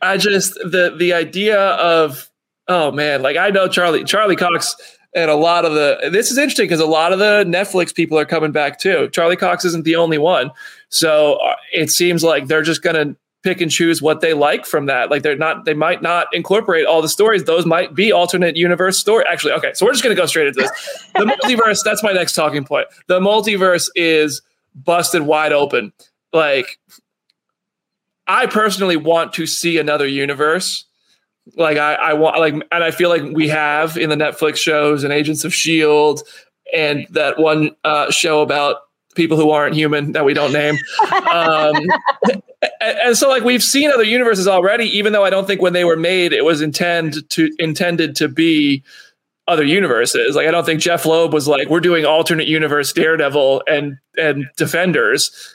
I 0.00 0.16
just 0.18 0.54
the 0.54 0.94
the 0.96 1.12
idea 1.12 1.60
of 1.60 2.30
oh 2.68 2.92
man, 2.92 3.22
like 3.22 3.36
I 3.36 3.50
know 3.50 3.68
Charlie 3.68 4.04
Charlie 4.04 4.36
Cox 4.36 4.76
and 5.14 5.30
a 5.30 5.34
lot 5.34 5.64
of 5.64 5.74
the 5.74 6.08
this 6.10 6.30
is 6.30 6.38
interesting 6.38 6.64
because 6.64 6.80
a 6.80 6.86
lot 6.86 7.12
of 7.12 7.18
the 7.18 7.44
Netflix 7.46 7.92
people 7.92 8.16
are 8.18 8.24
coming 8.24 8.52
back 8.52 8.78
too. 8.78 9.08
Charlie 9.12 9.36
Cox 9.36 9.64
isn't 9.64 9.84
the 9.84 9.96
only 9.96 10.18
one, 10.18 10.52
so 10.88 11.34
uh, 11.34 11.56
it 11.72 11.90
seems 11.90 12.22
like 12.22 12.46
they're 12.46 12.62
just 12.62 12.82
gonna 12.82 13.16
pick 13.46 13.60
and 13.60 13.70
choose 13.70 14.02
what 14.02 14.20
they 14.20 14.34
like 14.34 14.66
from 14.66 14.86
that. 14.86 15.08
Like 15.08 15.22
they're 15.22 15.36
not, 15.36 15.66
they 15.66 15.72
might 15.72 16.02
not 16.02 16.26
incorporate 16.32 16.84
all 16.84 17.00
the 17.00 17.08
stories. 17.08 17.44
Those 17.44 17.64
might 17.64 17.94
be 17.94 18.10
alternate 18.10 18.56
universe 18.56 18.98
story. 18.98 19.24
Actually, 19.30 19.52
okay, 19.52 19.70
so 19.72 19.86
we're 19.86 19.92
just 19.92 20.02
gonna 20.02 20.16
go 20.16 20.26
straight 20.26 20.48
into 20.48 20.62
this. 20.62 21.08
The 21.14 21.20
multiverse. 21.42 21.78
That's 21.84 22.02
my 22.02 22.10
next 22.10 22.32
talking 22.32 22.64
point. 22.64 22.88
The 23.06 23.20
multiverse 23.20 23.88
is 23.94 24.42
busted 24.74 25.22
wide 25.22 25.52
open. 25.52 25.92
Like, 26.32 26.80
I 28.26 28.46
personally 28.46 28.96
want 28.96 29.32
to 29.34 29.46
see 29.46 29.78
another 29.78 30.08
universe. 30.08 30.84
Like 31.54 31.78
I, 31.78 31.94
I 31.94 32.12
want 32.14 32.40
like, 32.40 32.54
and 32.54 32.82
I 32.82 32.90
feel 32.90 33.10
like 33.10 33.22
we 33.22 33.46
have 33.46 33.96
in 33.96 34.10
the 34.10 34.16
Netflix 34.16 34.56
shows 34.56 35.04
and 35.04 35.12
Agents 35.12 35.44
of 35.44 35.54
Shield, 35.54 36.22
and 36.74 37.06
that 37.10 37.38
one 37.38 37.76
uh, 37.84 38.10
show 38.10 38.42
about 38.42 38.78
people 39.16 39.36
who 39.36 39.50
aren't 39.50 39.74
human 39.74 40.12
that 40.12 40.24
we 40.24 40.34
don't 40.34 40.52
name. 40.52 40.76
Um, 41.10 41.74
and, 42.80 42.98
and, 42.98 43.16
so 43.16 43.28
like 43.28 43.42
we've 43.42 43.62
seen 43.62 43.90
other 43.90 44.04
universes 44.04 44.46
already, 44.46 44.84
even 44.96 45.12
though 45.12 45.24
I 45.24 45.30
don't 45.30 45.46
think 45.46 45.60
when 45.60 45.72
they 45.72 45.84
were 45.84 45.96
made 45.96 46.32
it 46.32 46.44
was 46.44 46.60
intended 46.60 47.28
to 47.30 47.50
intended 47.58 48.14
to 48.16 48.28
be 48.28 48.84
other 49.48 49.64
universes. 49.64 50.36
Like 50.36 50.46
I 50.46 50.50
don't 50.50 50.64
think 50.64 50.80
Jeff 50.80 51.06
Loeb 51.06 51.32
was 51.32 51.48
like, 51.48 51.68
we're 51.68 51.80
doing 51.80 52.04
alternate 52.04 52.46
universe 52.46 52.92
Daredevil 52.92 53.62
and 53.66 53.98
and 54.16 54.48
Defenders. 54.56 55.52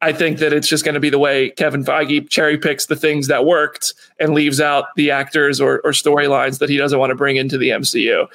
I 0.00 0.12
think 0.12 0.38
that 0.38 0.52
it's 0.52 0.66
just 0.66 0.84
going 0.84 0.94
to 0.94 1.00
be 1.00 1.10
the 1.10 1.18
way 1.18 1.50
Kevin 1.50 1.84
Feige 1.84 2.28
cherry 2.28 2.58
picks 2.58 2.86
the 2.86 2.96
things 2.96 3.28
that 3.28 3.44
worked 3.44 3.94
and 4.18 4.34
leaves 4.34 4.60
out 4.60 4.86
the 4.96 5.12
actors 5.12 5.60
or, 5.60 5.78
or 5.84 5.92
storylines 5.92 6.58
that 6.58 6.68
he 6.68 6.76
doesn't 6.76 6.98
want 6.98 7.10
to 7.10 7.14
bring 7.14 7.36
into 7.36 7.56
the 7.56 7.68
MCU 7.68 8.26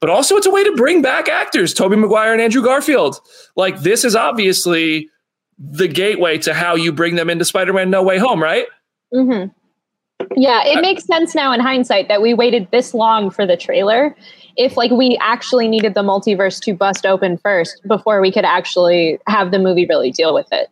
but 0.00 0.10
also 0.10 0.36
it's 0.36 0.46
a 0.46 0.50
way 0.50 0.64
to 0.64 0.72
bring 0.76 1.02
back 1.02 1.28
actors, 1.28 1.72
Tobey 1.72 1.96
Maguire 1.96 2.32
and 2.32 2.40
Andrew 2.40 2.62
Garfield. 2.62 3.20
Like 3.56 3.80
this 3.80 4.04
is 4.04 4.14
obviously 4.14 5.08
the 5.58 5.88
gateway 5.88 6.38
to 6.38 6.52
how 6.52 6.74
you 6.74 6.92
bring 6.92 7.14
them 7.14 7.30
into 7.30 7.44
Spider-Man 7.44 7.90
No 7.90 8.02
Way 8.02 8.18
Home, 8.18 8.42
right? 8.42 8.66
Mm-hmm. 9.12 9.52
Yeah, 10.36 10.64
it 10.64 10.80
makes 10.80 11.04
sense 11.04 11.34
now 11.34 11.52
in 11.52 11.60
hindsight 11.60 12.08
that 12.08 12.22
we 12.22 12.34
waited 12.34 12.68
this 12.70 12.94
long 12.94 13.30
for 13.30 13.46
the 13.46 13.56
trailer. 13.56 14.16
If 14.56 14.76
like 14.76 14.90
we 14.90 15.18
actually 15.20 15.68
needed 15.68 15.94
the 15.94 16.02
multiverse 16.02 16.60
to 16.62 16.74
bust 16.74 17.04
open 17.04 17.36
first 17.38 17.80
before 17.86 18.20
we 18.20 18.32
could 18.32 18.44
actually 18.44 19.18
have 19.26 19.50
the 19.50 19.58
movie 19.58 19.86
really 19.86 20.10
deal 20.10 20.34
with 20.34 20.46
it. 20.50 20.68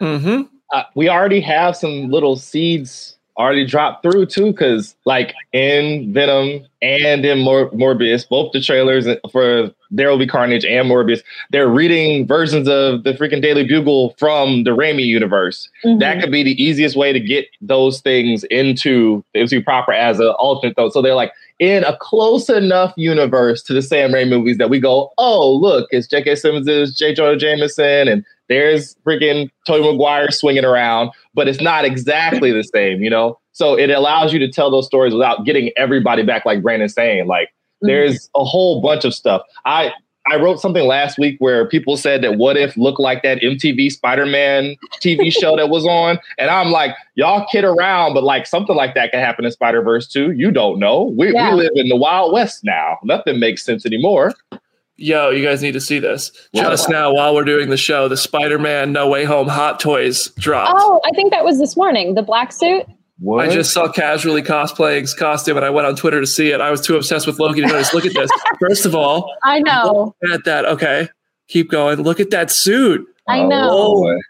Mm-hmm. 0.00 0.42
Uh, 0.72 0.82
we 0.94 1.08
already 1.08 1.40
have 1.40 1.76
some 1.76 2.10
little 2.10 2.36
seeds 2.36 3.15
already 3.38 3.66
dropped 3.66 4.02
through 4.02 4.26
too, 4.26 4.52
because 4.52 4.96
like 5.04 5.34
in 5.52 6.12
Venom 6.12 6.66
and 6.82 7.24
in 7.24 7.40
Mor- 7.40 7.70
Morbius, 7.70 8.28
both 8.28 8.52
the 8.52 8.60
trailers 8.60 9.06
for 9.30 9.70
There 9.90 10.08
Will 10.08 10.18
Be 10.18 10.26
Carnage 10.26 10.64
and 10.64 10.88
Morbius, 10.88 11.22
they're 11.50 11.68
reading 11.68 12.26
versions 12.26 12.68
of 12.68 13.04
the 13.04 13.12
freaking 13.12 13.42
Daily 13.42 13.64
Bugle 13.64 14.14
from 14.18 14.64
the 14.64 14.70
Raimi 14.70 15.04
universe. 15.04 15.68
Mm-hmm. 15.84 15.98
That 15.98 16.20
could 16.20 16.32
be 16.32 16.42
the 16.42 16.60
easiest 16.62 16.96
way 16.96 17.12
to 17.12 17.20
get 17.20 17.46
those 17.60 18.00
things 18.00 18.44
into 18.44 19.24
into 19.34 19.62
proper 19.62 19.92
as 19.92 20.18
an 20.18 20.28
alternate 20.38 20.76
though. 20.76 20.90
So 20.90 21.02
they're 21.02 21.14
like 21.14 21.32
in 21.58 21.84
a 21.84 21.96
close 21.96 22.48
enough 22.50 22.92
universe 22.96 23.62
to 23.62 23.72
the 23.72 23.82
Sam 23.82 24.12
Raimi 24.12 24.28
movies 24.28 24.58
that 24.58 24.70
we 24.70 24.78
go, 24.78 25.12
oh 25.18 25.52
look, 25.52 25.88
it's 25.90 26.06
J.K. 26.06 26.36
Simmons, 26.36 26.96
J. 26.96 27.14
Jonah 27.14 27.36
Jameson, 27.36 28.08
and 28.08 28.24
there's 28.48 28.94
freaking 29.06 29.50
Tobey 29.66 29.90
Maguire 29.90 30.30
swinging 30.30 30.64
around, 30.64 31.10
but 31.34 31.48
it's 31.48 31.60
not 31.60 31.84
exactly 31.84 32.52
the 32.52 32.62
same, 32.62 33.02
you 33.02 33.10
know? 33.10 33.38
So 33.52 33.78
it 33.78 33.90
allows 33.90 34.32
you 34.32 34.38
to 34.40 34.50
tell 34.50 34.70
those 34.70 34.86
stories 34.86 35.14
without 35.14 35.44
getting 35.44 35.70
everybody 35.76 36.22
back, 36.22 36.44
like 36.44 36.62
Brandon's 36.62 36.94
saying. 36.94 37.26
Like 37.26 37.48
mm-hmm. 37.48 37.88
there's 37.88 38.30
a 38.34 38.44
whole 38.44 38.80
bunch 38.80 39.04
of 39.04 39.14
stuff. 39.14 39.42
I 39.64 39.92
I 40.28 40.36
wrote 40.36 40.60
something 40.60 40.84
last 40.84 41.18
week 41.18 41.36
where 41.38 41.68
people 41.68 41.96
said 41.96 42.20
that 42.22 42.36
what 42.36 42.56
if 42.56 42.76
looked 42.76 42.98
like 42.98 43.22
that 43.22 43.38
MTV 43.38 43.92
Spider-Man 43.92 44.74
TV 44.94 45.32
show 45.40 45.56
that 45.56 45.70
was 45.70 45.86
on, 45.86 46.18
and 46.36 46.50
I'm 46.50 46.72
like, 46.72 46.96
y'all 47.14 47.46
kid 47.50 47.64
around, 47.64 48.14
but 48.14 48.24
like 48.24 48.44
something 48.44 48.74
like 48.74 48.94
that 48.96 49.12
could 49.12 49.20
happen 49.20 49.44
in 49.44 49.52
Spider 49.52 49.82
Verse 49.82 50.08
too. 50.08 50.32
You 50.32 50.50
don't 50.50 50.78
know. 50.78 51.14
We 51.16 51.32
yeah. 51.32 51.54
we 51.54 51.62
live 51.62 51.72
in 51.76 51.88
the 51.88 51.96
Wild 51.96 52.32
West 52.32 52.64
now. 52.64 52.98
Nothing 53.04 53.38
makes 53.40 53.64
sense 53.64 53.86
anymore 53.86 54.34
yo, 54.96 55.30
you 55.30 55.44
guys 55.44 55.62
need 55.62 55.72
to 55.72 55.80
see 55.80 55.98
this. 55.98 56.32
Just 56.54 56.88
now, 56.88 57.12
while 57.12 57.34
we're 57.34 57.44
doing 57.44 57.70
the 57.70 57.76
show, 57.76 58.08
the 58.08 58.16
Spider 58.16 58.58
Man 58.58 58.92
No 58.92 59.08
Way 59.08 59.24
Home 59.24 59.48
Hot 59.48 59.80
Toys 59.80 60.28
dropped. 60.38 60.74
Oh, 60.76 61.00
I 61.04 61.10
think 61.10 61.32
that 61.32 61.44
was 61.44 61.58
this 61.58 61.76
morning. 61.76 62.14
The 62.14 62.22
black 62.22 62.52
suit. 62.52 62.86
What? 63.18 63.48
I 63.48 63.50
just 63.50 63.72
saw 63.72 63.90
casually 63.90 64.42
cosplaying 64.42 65.02
his 65.02 65.14
costume 65.14 65.56
and 65.56 65.64
I 65.64 65.70
went 65.70 65.86
on 65.86 65.96
Twitter 65.96 66.20
to 66.20 66.26
see 66.26 66.50
it. 66.50 66.60
I 66.60 66.70
was 66.70 66.82
too 66.82 66.96
obsessed 66.96 67.26
with 67.26 67.38
Loki 67.38 67.62
to 67.62 67.66
notice. 67.66 67.94
Look 67.94 68.04
at 68.04 68.12
this. 68.12 68.30
First 68.60 68.84
of 68.84 68.94
all, 68.94 69.34
I 69.42 69.60
know. 69.60 70.14
at 70.32 70.44
that. 70.44 70.66
Okay. 70.66 71.08
Keep 71.48 71.70
going. 71.70 72.02
Look 72.02 72.20
at 72.20 72.30
that 72.30 72.50
suit. 72.50 73.06
I 73.26 73.42
know. 73.42 73.70
Oh, 73.72 74.20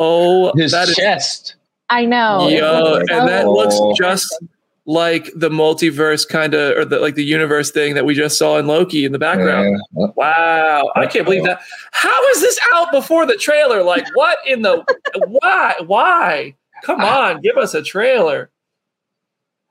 oh 0.00 0.52
his 0.56 0.72
chest. 0.72 1.50
Is, 1.50 1.54
I 1.88 2.04
know. 2.04 2.48
Yo, 2.48 2.96
and 2.96 3.28
that 3.28 3.46
looks 3.48 3.76
oh. 3.78 3.94
just 3.96 4.42
like 4.84 5.30
the 5.36 5.48
multiverse 5.48 6.28
kind 6.28 6.54
of 6.54 6.76
or 6.76 6.84
the 6.84 6.98
like 6.98 7.14
the 7.14 7.24
universe 7.24 7.70
thing 7.70 7.94
that 7.94 8.04
we 8.04 8.14
just 8.14 8.36
saw 8.36 8.58
in 8.58 8.66
Loki 8.66 9.04
in 9.04 9.12
the 9.12 9.18
background. 9.18 9.80
Yeah. 9.96 10.06
Wow, 10.16 10.90
I 10.96 11.06
can't 11.06 11.24
believe 11.24 11.44
that. 11.44 11.60
How 11.92 12.28
is 12.30 12.40
this 12.40 12.58
out 12.74 12.90
before 12.90 13.26
the 13.26 13.36
trailer? 13.36 13.82
Like 13.82 14.04
what 14.14 14.38
in 14.46 14.62
the 14.62 14.84
why 15.26 15.74
why? 15.86 16.56
Come 16.82 17.00
on, 17.00 17.40
give 17.40 17.56
us 17.56 17.74
a 17.74 17.82
trailer. 17.82 18.50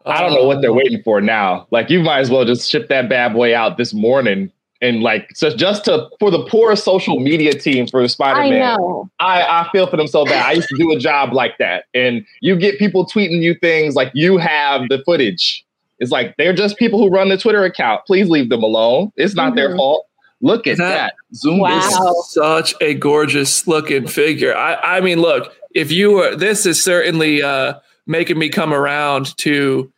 I 0.05 0.21
don't 0.21 0.33
know 0.33 0.47
what 0.47 0.61
they're 0.61 0.73
waiting 0.73 1.03
for 1.03 1.21
now. 1.21 1.67
Like 1.71 1.89
you 1.89 1.99
might 1.99 2.19
as 2.19 2.31
well 2.31 2.45
just 2.45 2.69
ship 2.69 2.87
that 2.87 3.09
bad 3.09 3.33
boy 3.33 3.55
out 3.55 3.77
this 3.77 3.93
morning 3.93 4.51
and 4.81 5.01
like 5.01 5.29
so 5.35 5.55
just 5.55 5.85
to 5.85 6.09
for 6.19 6.31
the 6.31 6.43
poor 6.45 6.75
social 6.75 7.19
media 7.19 7.53
team 7.53 7.87
for 7.87 8.05
Spider-Man. 8.07 8.61
I 8.61 8.75
know. 8.75 9.09
I, 9.19 9.43
I 9.43 9.69
feel 9.71 9.87
for 9.87 9.97
them 9.97 10.07
so 10.07 10.25
bad. 10.25 10.45
I 10.45 10.53
used 10.53 10.67
to 10.69 10.77
do 10.77 10.91
a 10.91 10.97
job 10.99 11.33
like 11.33 11.57
that. 11.59 11.85
And 11.93 12.25
you 12.41 12.55
get 12.55 12.79
people 12.79 13.05
tweeting 13.05 13.41
you 13.41 13.53
things 13.55 13.95
like 13.95 14.11
you 14.13 14.37
have 14.37 14.89
the 14.89 15.01
footage. 15.05 15.63
It's 15.99 16.11
like 16.11 16.35
they're 16.37 16.53
just 16.53 16.77
people 16.77 16.99
who 16.99 17.09
run 17.09 17.29
the 17.29 17.37
Twitter 17.37 17.63
account. 17.63 18.01
Please 18.07 18.27
leave 18.27 18.49
them 18.49 18.63
alone. 18.63 19.11
It's 19.15 19.35
not 19.35 19.49
mm-hmm. 19.49 19.55
their 19.57 19.75
fault. 19.75 20.07
Look 20.41 20.65
at 20.65 20.77
that. 20.77 21.13
that. 21.13 21.35
Zoom 21.35 21.59
wow. 21.59 22.13
such 22.29 22.73
a 22.81 22.95
gorgeous 22.95 23.67
looking 23.67 24.07
figure. 24.07 24.55
I, 24.55 24.97
I 24.97 25.01
mean, 25.01 25.21
look, 25.21 25.53
if 25.75 25.91
you 25.91 26.13
were 26.13 26.35
this 26.35 26.65
is 26.65 26.83
certainly 26.83 27.43
uh 27.43 27.75
making 28.07 28.39
me 28.39 28.49
come 28.49 28.73
around 28.73 29.37
to 29.37 29.91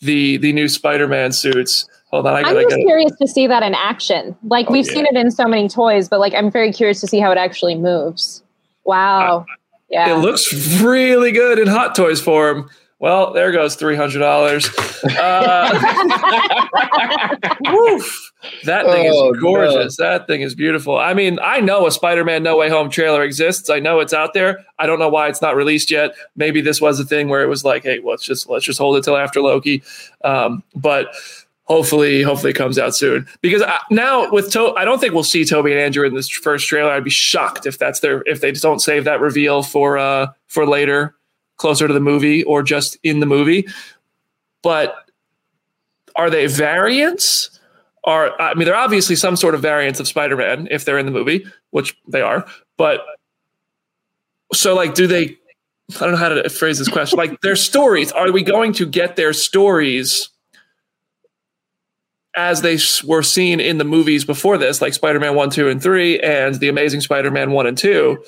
the 0.00 0.36
the 0.36 0.52
new 0.52 0.68
Spider-Man 0.68 1.32
suits 1.32 1.88
Hold 2.10 2.26
on, 2.26 2.34
I 2.34 2.42
gotta, 2.42 2.60
I'm 2.60 2.70
just 2.70 2.80
curious 2.80 3.12
to 3.20 3.26
see 3.26 3.46
that 3.46 3.62
in 3.62 3.74
action. 3.74 4.36
Like 4.44 4.66
oh, 4.68 4.72
we've 4.72 4.86
yeah. 4.86 4.92
seen 4.94 5.06
it 5.06 5.16
in 5.16 5.30
so 5.30 5.44
many 5.44 5.68
toys, 5.68 6.08
but 6.08 6.20
like 6.20 6.32
I'm 6.34 6.50
very 6.50 6.72
curious 6.72 7.00
to 7.02 7.06
see 7.06 7.20
how 7.20 7.30
it 7.30 7.38
actually 7.38 7.74
moves. 7.74 8.42
Wow. 8.84 9.40
Uh, 9.40 9.44
yeah. 9.90 10.14
It 10.14 10.18
looks 10.18 10.80
really 10.82 11.32
good 11.32 11.58
in 11.58 11.66
Hot 11.68 11.94
Toys 11.94 12.20
form. 12.20 12.70
Well, 13.00 13.32
there 13.32 13.52
goes 13.52 13.76
three 13.76 13.94
hundred 13.94 14.18
dollars. 14.18 14.68
Uh, 15.04 15.08
that 18.64 18.86
thing 18.86 19.10
oh, 19.12 19.32
is 19.32 19.40
gorgeous. 19.40 19.98
No. 20.00 20.04
That 20.04 20.26
thing 20.26 20.40
is 20.40 20.56
beautiful. 20.56 20.98
I 20.98 21.14
mean, 21.14 21.38
I 21.40 21.60
know 21.60 21.86
a 21.86 21.92
Spider-Man 21.92 22.42
No 22.42 22.56
Way 22.56 22.68
Home 22.70 22.90
trailer 22.90 23.22
exists. 23.22 23.70
I 23.70 23.78
know 23.78 24.00
it's 24.00 24.12
out 24.12 24.34
there. 24.34 24.64
I 24.80 24.86
don't 24.86 24.98
know 24.98 25.08
why 25.08 25.28
it's 25.28 25.40
not 25.40 25.54
released 25.54 25.92
yet. 25.92 26.12
Maybe 26.34 26.60
this 26.60 26.80
was 26.80 26.98
a 26.98 27.04
thing 27.04 27.28
where 27.28 27.42
it 27.42 27.48
was 27.48 27.64
like, 27.64 27.84
hey, 27.84 28.00
let's 28.02 28.24
just 28.24 28.48
let's 28.48 28.64
just 28.64 28.80
hold 28.80 28.96
it 28.96 29.04
till 29.04 29.16
after 29.16 29.40
Loki. 29.40 29.80
Um, 30.24 30.64
but 30.74 31.14
hopefully 31.68 32.22
hopefully 32.22 32.52
comes 32.52 32.78
out 32.78 32.96
soon 32.96 33.26
because 33.42 33.62
I, 33.62 33.78
now 33.90 34.30
with 34.30 34.50
to- 34.52 34.74
I 34.76 34.84
don't 34.84 34.98
think 34.98 35.12
we'll 35.12 35.22
see 35.22 35.44
Toby 35.44 35.70
and 35.70 35.80
Andrew 35.80 36.06
in 36.06 36.14
this 36.14 36.28
first 36.28 36.66
trailer. 36.66 36.90
I'd 36.90 37.04
be 37.04 37.10
shocked 37.10 37.66
if 37.66 37.78
that's 37.78 38.00
their 38.00 38.22
if 38.26 38.40
they 38.40 38.52
don't 38.52 38.80
save 38.80 39.04
that 39.04 39.20
reveal 39.20 39.62
for 39.62 39.98
uh 39.98 40.28
for 40.46 40.66
later 40.66 41.14
closer 41.58 41.86
to 41.86 41.94
the 41.94 42.00
movie 42.00 42.42
or 42.44 42.62
just 42.62 42.96
in 43.02 43.20
the 43.20 43.26
movie. 43.26 43.66
But 44.62 44.94
are 46.16 46.30
they 46.30 46.46
variants? 46.46 47.50
Are 48.04 48.40
I 48.40 48.54
mean, 48.54 48.64
they're 48.64 48.74
obviously 48.74 49.16
some 49.16 49.36
sort 49.36 49.54
of 49.54 49.60
variants 49.60 50.00
of 50.00 50.08
Spider-Man 50.08 50.68
if 50.70 50.84
they're 50.84 50.98
in 50.98 51.06
the 51.06 51.12
movie, 51.12 51.44
which 51.70 51.96
they 52.08 52.22
are. 52.22 52.46
But 52.76 53.04
so, 54.54 54.74
like, 54.74 54.94
do 54.94 55.06
they? 55.06 55.36
I 55.96 56.00
don't 56.00 56.12
know 56.12 56.16
how 56.16 56.28
to 56.28 56.48
phrase 56.48 56.78
this 56.78 56.88
question. 56.88 57.18
Like, 57.18 57.40
their 57.40 57.56
stories. 57.56 58.12
Are 58.12 58.30
we 58.30 58.42
going 58.42 58.72
to 58.74 58.86
get 58.86 59.16
their 59.16 59.32
stories? 59.32 60.28
As 62.38 62.62
they 62.62 62.78
were 63.04 63.22
seen 63.24 63.58
in 63.58 63.78
the 63.78 63.84
movies 63.84 64.24
before 64.24 64.56
this, 64.56 64.80
like 64.80 64.94
Spider 64.94 65.18
Man 65.18 65.34
1, 65.34 65.50
2, 65.50 65.68
and 65.68 65.82
3, 65.82 66.20
and 66.20 66.54
The 66.54 66.68
Amazing 66.68 67.00
Spider 67.00 67.32
Man 67.32 67.50
1 67.50 67.66
and 67.66 67.76
2? 67.76 68.24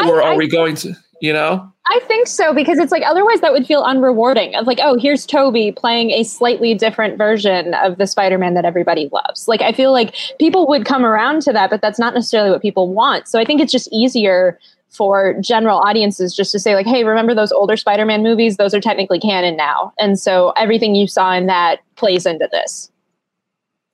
Or 0.00 0.22
I, 0.22 0.26
are 0.28 0.32
I, 0.32 0.36
we 0.36 0.46
going 0.46 0.76
to, 0.76 0.94
you 1.20 1.32
know? 1.32 1.72
I 1.88 2.00
think 2.06 2.28
so 2.28 2.54
because 2.54 2.78
it's 2.78 2.92
like 2.92 3.02
otherwise 3.04 3.40
that 3.40 3.52
would 3.52 3.66
feel 3.66 3.82
unrewarding. 3.82 4.58
Of 4.58 4.66
like, 4.66 4.78
oh, 4.80 4.96
here's 4.96 5.26
Toby 5.26 5.72
playing 5.72 6.12
a 6.12 6.22
slightly 6.22 6.72
different 6.74 7.18
version 7.18 7.74
of 7.74 7.98
the 7.98 8.06
Spider-Man 8.06 8.54
that 8.54 8.64
everybody 8.64 9.10
loves. 9.12 9.48
Like 9.48 9.60
I 9.60 9.72
feel 9.72 9.90
like 9.90 10.14
people 10.38 10.68
would 10.68 10.86
come 10.86 11.04
around 11.04 11.42
to 11.42 11.52
that, 11.52 11.68
but 11.68 11.82
that's 11.82 11.98
not 11.98 12.14
necessarily 12.14 12.50
what 12.50 12.62
people 12.62 12.94
want. 12.94 13.26
So 13.26 13.40
I 13.40 13.44
think 13.44 13.60
it's 13.60 13.72
just 13.72 13.88
easier 13.92 14.58
for 14.94 15.34
general 15.40 15.78
audiences 15.78 16.34
just 16.34 16.52
to 16.52 16.58
say 16.58 16.74
like 16.74 16.86
hey 16.86 17.04
remember 17.04 17.34
those 17.34 17.52
older 17.52 17.76
spider-man 17.76 18.22
movies? 18.22 18.56
Those 18.56 18.74
are 18.74 18.80
technically 18.80 19.18
canon 19.18 19.56
now. 19.56 19.92
And 19.98 20.18
so 20.18 20.52
everything 20.56 20.94
you 20.94 21.06
saw 21.06 21.32
in 21.32 21.46
that 21.46 21.80
plays 21.96 22.26
into 22.26 22.48
this. 22.50 22.90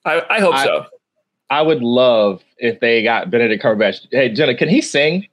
I, 0.05 0.23
I 0.31 0.41
hope 0.41 0.55
I, 0.55 0.65
so. 0.65 0.87
I 1.51 1.63
would 1.63 1.83
love 1.83 2.43
if 2.59 2.81
they 2.81 3.03
got 3.03 3.31
benedict 3.31 3.63
cumberbatch. 3.63 4.07
Hey 4.11 4.29
jenna 4.33 4.55
can 4.55 4.69
he 4.69 4.81
sing 4.81 5.27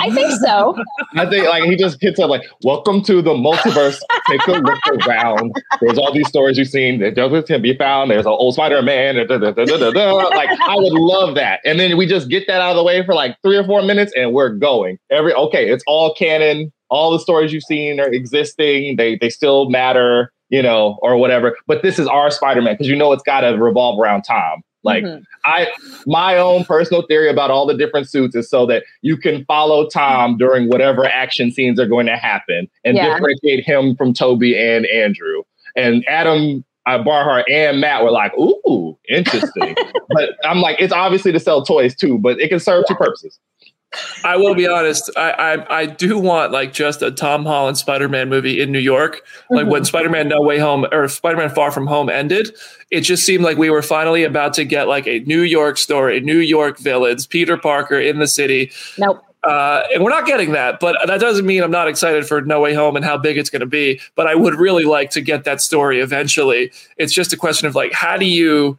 I 0.00 0.10
think 0.14 0.32
so. 0.40 0.76
I 1.16 1.26
think 1.26 1.46
like 1.46 1.64
he 1.64 1.76
just 1.76 2.00
hits 2.00 2.18
up 2.18 2.30
like, 2.30 2.42
"Welcome 2.64 3.02
to 3.02 3.20
the 3.20 3.34
multiverse. 3.34 3.98
Take 4.28 4.46
a 4.46 4.52
look 4.52 5.06
around. 5.06 5.54
There's 5.80 5.98
all 5.98 6.12
these 6.12 6.28
stories 6.28 6.56
you've 6.56 6.68
seen. 6.68 7.00
There 7.00 7.10
doesn't 7.10 7.46
can 7.46 7.60
be 7.60 7.76
found. 7.76 8.10
There's 8.10 8.26
an 8.26 8.32
old 8.32 8.54
Spider-Man." 8.54 9.16
like 9.16 9.28
I 9.28 10.74
would 10.76 10.92
love 10.92 11.34
that, 11.34 11.60
and 11.64 11.78
then 11.78 11.96
we 11.98 12.06
just 12.06 12.28
get 12.30 12.46
that 12.46 12.62
out 12.62 12.70
of 12.70 12.76
the 12.76 12.82
way 12.82 13.04
for 13.04 13.14
like 13.14 13.36
three 13.42 13.56
or 13.56 13.64
four 13.64 13.82
minutes, 13.82 14.12
and 14.16 14.32
we're 14.32 14.50
going. 14.50 14.98
Every 15.10 15.34
okay, 15.34 15.70
it's 15.70 15.84
all 15.86 16.14
canon. 16.14 16.72
All 16.88 17.12
the 17.12 17.20
stories 17.20 17.52
you've 17.52 17.62
seen 17.64 18.00
are 18.00 18.08
existing. 18.08 18.96
They 18.96 19.16
they 19.16 19.28
still 19.28 19.68
matter, 19.68 20.32
you 20.48 20.62
know, 20.62 20.98
or 21.02 21.16
whatever. 21.16 21.56
But 21.66 21.82
this 21.82 21.98
is 21.98 22.06
our 22.06 22.30
Spider-Man 22.30 22.74
because 22.74 22.88
you 22.88 22.96
know 22.96 23.12
it's 23.12 23.22
got 23.22 23.42
to 23.42 23.50
revolve 23.50 24.00
around 24.00 24.22
Tom. 24.22 24.62
Like 24.82 25.04
mm-hmm. 25.04 25.22
I 25.44 25.68
my 26.06 26.36
own 26.36 26.64
personal 26.64 27.02
theory 27.06 27.28
about 27.28 27.50
all 27.50 27.66
the 27.66 27.76
different 27.76 28.08
suits 28.08 28.34
is 28.34 28.48
so 28.48 28.66
that 28.66 28.84
you 29.02 29.16
can 29.16 29.44
follow 29.44 29.88
Tom 29.88 30.38
during 30.38 30.68
whatever 30.68 31.04
action 31.06 31.50
scenes 31.52 31.78
are 31.78 31.86
going 31.86 32.06
to 32.06 32.16
happen 32.16 32.68
and 32.84 32.96
yeah. 32.96 33.14
differentiate 33.14 33.64
him 33.64 33.94
from 33.96 34.14
Toby 34.14 34.58
and 34.58 34.86
Andrew. 34.86 35.42
And 35.76 36.04
Adam 36.08 36.64
uh, 36.86 36.98
Barnhardt 36.98 37.44
and 37.50 37.80
Matt 37.80 38.02
were 38.02 38.10
like, 38.10 38.32
"Ooh, 38.38 38.98
interesting." 39.08 39.76
but 40.08 40.30
I'm 40.44 40.60
like, 40.60 40.80
it's 40.80 40.92
obviously 40.92 41.32
to 41.32 41.40
sell 41.40 41.64
toys 41.64 41.94
too, 41.94 42.18
but 42.18 42.40
it 42.40 42.48
can 42.48 42.60
serve 42.60 42.84
yeah. 42.88 42.94
two 42.94 42.98
purposes. 42.98 43.38
I 44.24 44.36
will 44.36 44.54
be 44.54 44.68
honest. 44.68 45.10
I, 45.16 45.30
I, 45.30 45.80
I 45.80 45.86
do 45.86 46.16
want 46.18 46.52
like 46.52 46.72
just 46.72 47.02
a 47.02 47.10
Tom 47.10 47.44
Holland 47.44 47.76
Spider 47.76 48.08
Man 48.08 48.28
movie 48.28 48.60
in 48.60 48.70
New 48.70 48.78
York. 48.78 49.22
Like 49.48 49.62
mm-hmm. 49.62 49.70
when 49.70 49.84
Spider 49.84 50.08
Man 50.08 50.28
No 50.28 50.40
Way 50.40 50.58
Home 50.58 50.86
or 50.92 51.08
Spider 51.08 51.36
Man 51.36 51.50
Far 51.50 51.72
From 51.72 51.86
Home 51.88 52.08
ended, 52.08 52.54
it 52.90 53.00
just 53.00 53.26
seemed 53.26 53.42
like 53.42 53.58
we 53.58 53.68
were 53.68 53.82
finally 53.82 54.22
about 54.22 54.54
to 54.54 54.64
get 54.64 54.86
like 54.86 55.06
a 55.08 55.20
New 55.20 55.42
York 55.42 55.76
story, 55.76 56.20
New 56.20 56.38
York 56.38 56.78
villains, 56.78 57.26
Peter 57.26 57.56
Parker 57.56 57.98
in 57.98 58.20
the 58.20 58.28
city. 58.28 58.70
Nope. 58.96 59.24
Uh, 59.42 59.84
and 59.94 60.04
we're 60.04 60.10
not 60.10 60.26
getting 60.26 60.52
that, 60.52 60.80
but 60.80 60.96
that 61.06 61.18
doesn't 61.18 61.46
mean 61.46 61.62
I'm 61.62 61.70
not 61.70 61.88
excited 61.88 62.26
for 62.26 62.42
No 62.42 62.60
Way 62.60 62.74
Home 62.74 62.94
and 62.94 63.04
how 63.04 63.16
big 63.16 63.38
it's 63.38 63.48
going 63.48 63.60
to 63.60 63.66
be. 63.66 63.98
But 64.14 64.26
I 64.26 64.34
would 64.34 64.54
really 64.54 64.84
like 64.84 65.10
to 65.12 65.22
get 65.22 65.44
that 65.44 65.62
story 65.62 66.00
eventually. 66.00 66.70
It's 66.98 67.14
just 67.14 67.32
a 67.32 67.38
question 67.38 67.66
of 67.66 67.74
like, 67.74 67.92
how 67.92 68.18
do 68.18 68.26
you, 68.26 68.78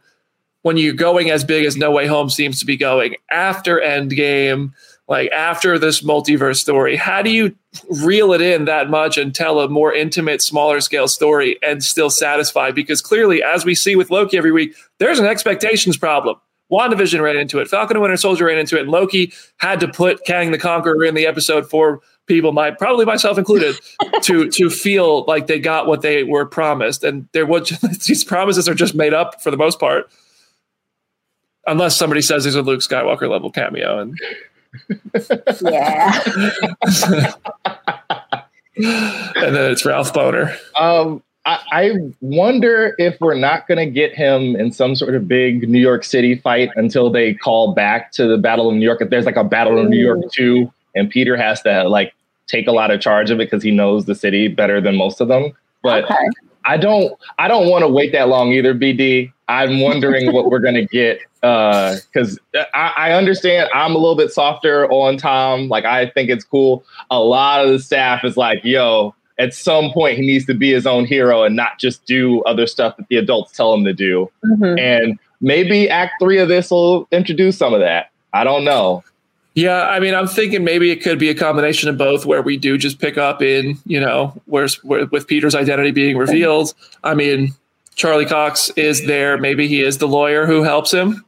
when 0.62 0.76
you're 0.76 0.94
going 0.94 1.30
as 1.30 1.42
big 1.42 1.64
as 1.64 1.76
No 1.76 1.90
Way 1.90 2.06
Home 2.06 2.30
seems 2.30 2.60
to 2.60 2.66
be 2.66 2.76
going 2.76 3.16
after 3.30 3.80
Endgame, 3.80 4.72
like 5.12 5.30
after 5.30 5.78
this 5.78 6.02
multiverse 6.02 6.56
story 6.56 6.96
how 6.96 7.22
do 7.22 7.30
you 7.30 7.54
reel 8.02 8.32
it 8.32 8.40
in 8.40 8.64
that 8.64 8.90
much 8.90 9.16
and 9.16 9.34
tell 9.34 9.60
a 9.60 9.68
more 9.68 9.94
intimate 9.94 10.42
smaller 10.42 10.80
scale 10.80 11.06
story 11.06 11.58
and 11.62 11.84
still 11.84 12.10
satisfy 12.10 12.72
because 12.72 13.00
clearly 13.00 13.42
as 13.42 13.64
we 13.64 13.74
see 13.74 13.94
with 13.94 14.10
loki 14.10 14.36
every 14.36 14.52
week 14.52 14.74
there's 14.98 15.20
an 15.20 15.26
expectations 15.26 15.96
problem 15.96 16.36
WandaVision 16.72 17.20
ran 17.20 17.36
into 17.36 17.58
it. 17.58 17.68
Falcon 17.68 17.96
and 17.96 18.02
Winter 18.02 18.16
Soldier 18.16 18.46
ran 18.46 18.58
into 18.58 18.78
it. 18.78 18.82
And 18.82 18.90
Loki 18.90 19.32
had 19.58 19.78
to 19.80 19.88
put 19.88 20.24
Kang 20.24 20.52
the 20.52 20.58
Conqueror 20.58 21.04
in 21.04 21.14
the 21.14 21.26
episode 21.26 21.68
for 21.68 22.00
people, 22.26 22.52
my 22.52 22.70
probably 22.70 23.04
myself 23.04 23.36
included, 23.36 23.76
to 24.22 24.48
to 24.48 24.70
feel 24.70 25.24
like 25.24 25.46
they 25.46 25.60
got 25.60 25.86
what 25.86 26.00
they 26.00 26.24
were 26.24 26.46
promised. 26.46 27.04
And 27.04 27.28
there 27.32 27.44
was 27.44 27.68
these 28.06 28.24
promises 28.24 28.68
are 28.68 28.74
just 28.74 28.94
made 28.94 29.12
up 29.12 29.42
for 29.42 29.50
the 29.50 29.58
most 29.58 29.78
part, 29.78 30.10
unless 31.66 31.94
somebody 31.94 32.22
says 32.22 32.44
there's 32.44 32.54
a 32.54 32.62
Luke 32.62 32.80
Skywalker 32.80 33.28
level 33.28 33.50
cameo. 33.50 33.98
And 33.98 34.18
yeah. 35.62 36.22
and 38.76 39.56
then 39.56 39.70
it's 39.70 39.84
Ralph 39.84 40.12
Bohner. 40.12 40.56
Um, 40.78 41.22
I, 41.44 41.58
I 41.72 41.92
wonder 42.20 42.94
if 42.98 43.20
we're 43.20 43.34
not 43.34 43.66
going 43.66 43.78
to 43.78 43.86
get 43.86 44.14
him 44.14 44.56
in 44.56 44.72
some 44.72 44.94
sort 44.94 45.14
of 45.14 45.26
big 45.26 45.68
New 45.68 45.80
York 45.80 46.04
City 46.04 46.36
fight 46.36 46.70
until 46.76 47.10
they 47.10 47.34
call 47.34 47.74
back 47.74 48.12
to 48.12 48.26
the 48.26 48.38
Battle 48.38 48.68
of 48.68 48.76
New 48.76 48.84
York. 48.84 49.02
If 49.02 49.10
there's 49.10 49.26
like 49.26 49.36
a 49.36 49.44
Battle 49.44 49.78
of 49.78 49.88
New 49.88 50.00
York 50.00 50.20
two, 50.32 50.72
and 50.94 51.10
Peter 51.10 51.36
has 51.36 51.62
to 51.62 51.88
like 51.88 52.14
take 52.46 52.66
a 52.66 52.72
lot 52.72 52.90
of 52.90 53.00
charge 53.00 53.30
of 53.30 53.40
it 53.40 53.50
because 53.50 53.62
he 53.62 53.70
knows 53.70 54.04
the 54.04 54.14
city 54.14 54.48
better 54.48 54.80
than 54.80 54.96
most 54.96 55.20
of 55.20 55.28
them. 55.28 55.52
But 55.82 56.04
okay. 56.04 56.28
I 56.64 56.76
don't 56.76 57.18
I 57.38 57.48
don't 57.48 57.68
want 57.68 57.82
to 57.82 57.88
wait 57.88 58.12
that 58.12 58.28
long 58.28 58.52
either, 58.52 58.74
BD. 58.74 59.32
I'm 59.52 59.80
wondering 59.80 60.32
what 60.32 60.50
we're 60.50 60.60
gonna 60.60 60.86
get 60.86 61.20
because 61.40 62.38
uh, 62.54 62.64
I, 62.74 62.92
I, 62.96 63.12
understand 63.12 63.68
I'm 63.74 63.94
a 63.94 63.98
little 63.98 64.16
bit 64.16 64.30
softer 64.30 64.90
on 64.90 65.18
Tom. 65.18 65.68
Like 65.68 65.84
I 65.84 66.08
think 66.08 66.30
it's 66.30 66.44
cool. 66.44 66.84
A 67.10 67.20
lot 67.20 67.64
of 67.64 67.70
the 67.70 67.78
staff 67.78 68.24
is 68.24 68.36
like, 68.36 68.64
yo, 68.64 69.14
at 69.38 69.52
some 69.52 69.90
point 69.92 70.16
he 70.16 70.26
needs 70.26 70.46
to 70.46 70.54
be 70.54 70.72
his 70.72 70.86
own 70.86 71.04
hero 71.04 71.42
and 71.42 71.54
not 71.54 71.78
just 71.78 72.06
do 72.06 72.42
other 72.44 72.66
stuff 72.66 72.96
that 72.96 73.08
the 73.08 73.16
adults 73.16 73.52
tell 73.52 73.74
him 73.74 73.84
to 73.84 73.92
do. 73.92 74.30
Mm-hmm. 74.44 74.78
And 74.78 75.18
maybe 75.40 75.90
Act 75.90 76.14
Three 76.18 76.38
of 76.38 76.48
this 76.48 76.70
will 76.70 77.06
introduce 77.12 77.58
some 77.58 77.74
of 77.74 77.80
that. 77.80 78.10
I 78.32 78.44
don't 78.44 78.64
know. 78.64 79.04
Yeah, 79.54 79.82
I 79.82 80.00
mean, 80.00 80.14
I'm 80.14 80.28
thinking 80.28 80.64
maybe 80.64 80.90
it 80.90 81.02
could 81.02 81.18
be 81.18 81.28
a 81.28 81.34
combination 81.34 81.90
of 81.90 81.98
both, 81.98 82.24
where 82.24 82.40
we 82.40 82.56
do 82.56 82.78
just 82.78 82.98
pick 82.98 83.18
up 83.18 83.42
in, 83.42 83.78
you 83.84 84.00
know, 84.00 84.40
where's 84.46 84.82
where, 84.82 85.04
with 85.06 85.26
Peter's 85.26 85.54
identity 85.54 85.90
being 85.90 86.16
revealed. 86.16 86.72
I 87.04 87.14
mean, 87.14 87.54
Charlie 87.94 88.26
Cox 88.26 88.70
is 88.70 89.06
there. 89.06 89.38
Maybe 89.38 89.68
he 89.68 89.82
is 89.82 89.98
the 89.98 90.08
lawyer 90.08 90.46
who 90.46 90.62
helps 90.62 90.92
him. 90.92 91.24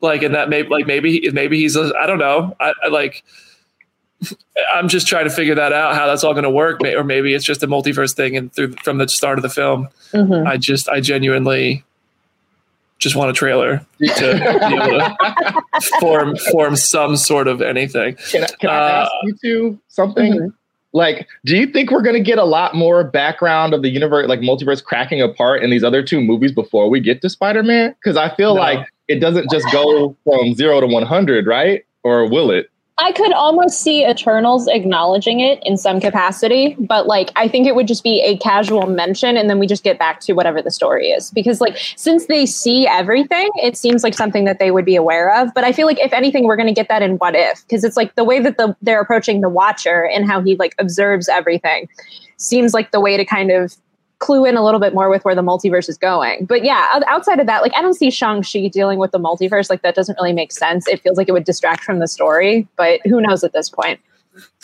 Like, 0.00 0.22
and 0.22 0.34
that 0.34 0.48
maybe, 0.48 0.68
like, 0.68 0.86
maybe, 0.86 1.30
maybe 1.32 1.58
he's, 1.58 1.76
a, 1.76 1.92
I 1.96 2.06
don't 2.06 2.18
know. 2.18 2.56
I, 2.58 2.72
I 2.84 2.88
like, 2.88 3.22
I'm 4.74 4.88
just 4.88 5.06
trying 5.06 5.24
to 5.24 5.30
figure 5.30 5.54
that 5.54 5.72
out, 5.72 5.94
how 5.94 6.06
that's 6.06 6.24
all 6.24 6.32
going 6.32 6.44
to 6.44 6.50
work, 6.50 6.80
or 6.82 7.04
maybe 7.04 7.34
it's 7.34 7.44
just 7.44 7.62
a 7.62 7.68
multiverse 7.68 8.14
thing. 8.14 8.36
And 8.36 8.52
through 8.52 8.72
from 8.82 8.98
the 8.98 9.08
start 9.08 9.38
of 9.38 9.42
the 9.42 9.48
film, 9.48 9.88
mm-hmm. 10.12 10.46
I 10.46 10.56
just, 10.56 10.88
I 10.88 11.00
genuinely 11.00 11.84
just 12.98 13.16
want 13.16 13.30
a 13.30 13.32
trailer 13.32 13.78
to 13.78 13.86
be 13.98 14.10
able 14.10 14.98
to 14.98 15.62
form 16.00 16.36
form 16.36 16.76
some 16.76 17.16
sort 17.16 17.48
of 17.48 17.60
anything. 17.60 18.16
Can 18.30 18.44
I, 18.44 18.46
can 18.60 18.70
I 18.70 18.74
uh, 18.74 19.02
ask 19.02 19.12
you 19.24 19.36
two 19.42 19.80
something? 19.88 20.32
Mm-hmm. 20.32 20.48
Like, 20.92 21.26
do 21.44 21.56
you 21.56 21.66
think 21.66 21.90
we're 21.90 22.02
going 22.02 22.16
to 22.16 22.22
get 22.22 22.38
a 22.38 22.44
lot 22.44 22.74
more 22.74 23.02
background 23.02 23.72
of 23.72 23.82
the 23.82 23.88
universe, 23.88 24.28
like 24.28 24.40
multiverse 24.40 24.84
cracking 24.84 25.22
apart 25.22 25.62
in 25.62 25.70
these 25.70 25.82
other 25.82 26.02
two 26.02 26.20
movies 26.20 26.52
before 26.52 26.90
we 26.90 27.00
get 27.00 27.22
to 27.22 27.30
Spider 27.30 27.62
Man? 27.62 27.94
Because 28.02 28.16
I 28.16 28.34
feel 28.34 28.54
no. 28.54 28.60
like 28.60 28.86
it 29.08 29.20
doesn't 29.20 29.50
just 29.50 29.70
go 29.72 30.16
from 30.24 30.54
zero 30.54 30.80
to 30.80 30.86
100, 30.86 31.46
right? 31.46 31.84
Or 32.04 32.28
will 32.28 32.50
it? 32.50 32.70
I 33.02 33.10
could 33.10 33.32
almost 33.32 33.80
see 33.80 34.06
Eternals 34.06 34.68
acknowledging 34.68 35.40
it 35.40 35.60
in 35.64 35.76
some 35.76 36.00
capacity, 36.00 36.76
but 36.78 37.08
like 37.08 37.32
I 37.34 37.48
think 37.48 37.66
it 37.66 37.74
would 37.74 37.88
just 37.88 38.04
be 38.04 38.20
a 38.20 38.36
casual 38.36 38.86
mention 38.86 39.36
and 39.36 39.50
then 39.50 39.58
we 39.58 39.66
just 39.66 39.82
get 39.82 39.98
back 39.98 40.20
to 40.20 40.34
whatever 40.34 40.62
the 40.62 40.70
story 40.70 41.08
is. 41.08 41.32
Because 41.32 41.60
like 41.60 41.76
since 41.96 42.26
they 42.26 42.46
see 42.46 42.86
everything, 42.86 43.50
it 43.56 43.76
seems 43.76 44.04
like 44.04 44.14
something 44.14 44.44
that 44.44 44.60
they 44.60 44.70
would 44.70 44.84
be 44.84 44.94
aware 44.94 45.34
of. 45.34 45.52
But 45.52 45.64
I 45.64 45.72
feel 45.72 45.88
like 45.88 45.98
if 45.98 46.12
anything, 46.12 46.44
we're 46.44 46.56
gonna 46.56 46.72
get 46.72 46.88
that 46.90 47.02
in 47.02 47.16
what 47.16 47.34
if, 47.34 47.62
because 47.62 47.82
it's 47.82 47.96
like 47.96 48.14
the 48.14 48.22
way 48.22 48.38
that 48.38 48.56
the 48.56 48.76
they're 48.82 49.00
approaching 49.00 49.40
the 49.40 49.48
watcher 49.48 50.06
and 50.06 50.24
how 50.24 50.40
he 50.40 50.54
like 50.54 50.76
observes 50.78 51.28
everything 51.28 51.88
seems 52.36 52.72
like 52.72 52.92
the 52.92 53.00
way 53.00 53.16
to 53.16 53.24
kind 53.24 53.50
of 53.50 53.76
clue 54.22 54.44
in 54.44 54.56
a 54.56 54.64
little 54.64 54.80
bit 54.80 54.94
more 54.94 55.10
with 55.10 55.24
where 55.24 55.34
the 55.34 55.42
multiverse 55.42 55.88
is 55.88 55.98
going. 55.98 56.46
But 56.46 56.64
yeah, 56.64 57.00
outside 57.06 57.40
of 57.40 57.46
that, 57.46 57.60
like 57.60 57.72
I 57.76 57.82
don't 57.82 57.94
see 57.94 58.10
Shang-Chi 58.10 58.68
dealing 58.68 58.98
with 58.98 59.10
the 59.10 59.18
multiverse. 59.18 59.68
Like 59.68 59.82
that 59.82 59.94
doesn't 59.94 60.16
really 60.18 60.32
make 60.32 60.52
sense. 60.52 60.86
It 60.86 61.00
feels 61.02 61.18
like 61.18 61.28
it 61.28 61.32
would 61.32 61.44
distract 61.44 61.82
from 61.82 61.98
the 61.98 62.06
story, 62.06 62.68
but 62.76 63.00
who 63.04 63.20
knows 63.20 63.42
at 63.42 63.52
this 63.52 63.68
point. 63.68 64.00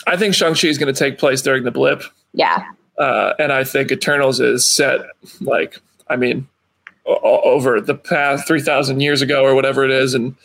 I 0.07 0.17
think 0.17 0.33
Shang-Chi 0.33 0.67
is 0.67 0.77
going 0.77 0.91
to 0.91 0.97
take 0.97 1.19
place 1.19 1.41
during 1.41 1.63
the 1.63 1.71
blip. 1.71 2.03
Yeah. 2.33 2.63
Uh, 2.97 3.33
and 3.37 3.51
I 3.51 3.63
think 3.63 3.91
Eternals 3.91 4.39
is 4.39 4.69
set 4.69 5.01
like, 5.41 5.77
I 6.07 6.15
mean, 6.15 6.47
o- 7.05 7.41
over 7.41 7.79
the 7.81 7.95
past 7.95 8.47
3,000 8.47 9.01
years 9.01 9.21
ago 9.21 9.43
or 9.43 9.55
whatever 9.55 9.83
it 9.83 9.91
is, 9.91 10.13
and, 10.13 10.35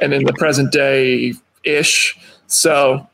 and 0.00 0.12
in 0.12 0.24
the 0.24 0.32
present 0.32 0.72
day 0.72 1.34
ish. 1.64 2.18
So 2.46 3.06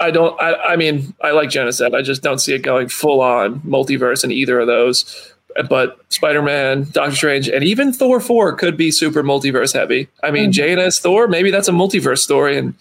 I 0.00 0.10
don't. 0.10 0.40
I, 0.40 0.54
I 0.54 0.76
mean, 0.76 1.14
I 1.22 1.30
like 1.30 1.50
Jenna. 1.50 1.72
I 1.94 2.02
just 2.02 2.22
don't 2.22 2.38
see 2.38 2.54
it 2.54 2.62
going 2.62 2.88
full 2.88 3.20
on 3.20 3.60
multiverse 3.60 4.24
in 4.24 4.30
either 4.30 4.60
of 4.60 4.66
those. 4.66 5.32
But 5.70 5.98
Spider 6.12 6.42
Man, 6.42 6.86
Doctor 6.92 7.16
Strange, 7.16 7.48
and 7.48 7.64
even 7.64 7.92
Thor 7.92 8.20
four 8.20 8.54
could 8.54 8.76
be 8.76 8.90
super 8.90 9.22
multiverse 9.22 9.72
heavy. 9.72 10.08
I 10.22 10.30
mean, 10.30 10.44
mm-hmm. 10.44 10.50
Jane 10.50 10.78
as 10.78 10.98
Thor, 10.98 11.28
maybe 11.28 11.50
that's 11.50 11.68
a 11.68 11.72
multiverse 11.72 12.18
story, 12.18 12.58
and 12.58 12.74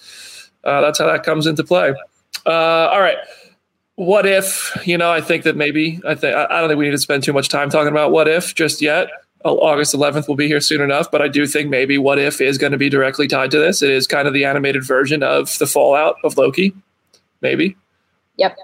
uh, 0.65 0.81
that's 0.81 0.99
how 0.99 1.07
that 1.07 1.23
comes 1.23 1.47
into 1.47 1.63
play. 1.63 1.93
Uh, 2.45 2.89
all 2.89 2.99
right. 2.99 3.17
What 3.95 4.25
if, 4.25 4.77
you 4.85 4.97
know, 4.97 5.09
I 5.09 5.21
think 5.21 5.43
that 5.43 5.55
maybe, 5.55 6.01
I 6.05 6.15
think, 6.15 6.35
I 6.35 6.59
don't 6.59 6.67
think 6.67 6.77
we 6.77 6.83
need 6.83 6.91
to 6.91 6.97
spend 6.97 7.23
too 7.23 7.31
much 7.31 7.47
time 7.47 7.69
talking 7.69 7.91
about 7.91 8.11
what 8.11 8.27
if 8.27 8.53
just 8.53 8.81
yet. 8.81 9.07
August 9.45 9.93
11th 9.93 10.27
will 10.27 10.35
be 10.35 10.47
here 10.47 10.59
soon 10.59 10.81
enough, 10.81 11.11
but 11.11 11.21
I 11.21 11.27
do 11.27 11.45
think 11.45 11.69
maybe 11.69 11.99
What 11.99 12.17
If 12.17 12.41
is 12.41 12.57
going 12.57 12.71
to 12.71 12.79
be 12.79 12.89
directly 12.89 13.27
tied 13.27 13.51
to 13.51 13.59
this. 13.59 13.83
It 13.83 13.91
is 13.91 14.07
kind 14.07 14.27
of 14.27 14.33
the 14.33 14.43
animated 14.43 14.83
version 14.83 15.21
of 15.21 15.55
the 15.59 15.67
fallout 15.67 16.15
of 16.23 16.35
Loki, 16.35 16.73
maybe. 17.45 17.77
Yep. 18.37 18.57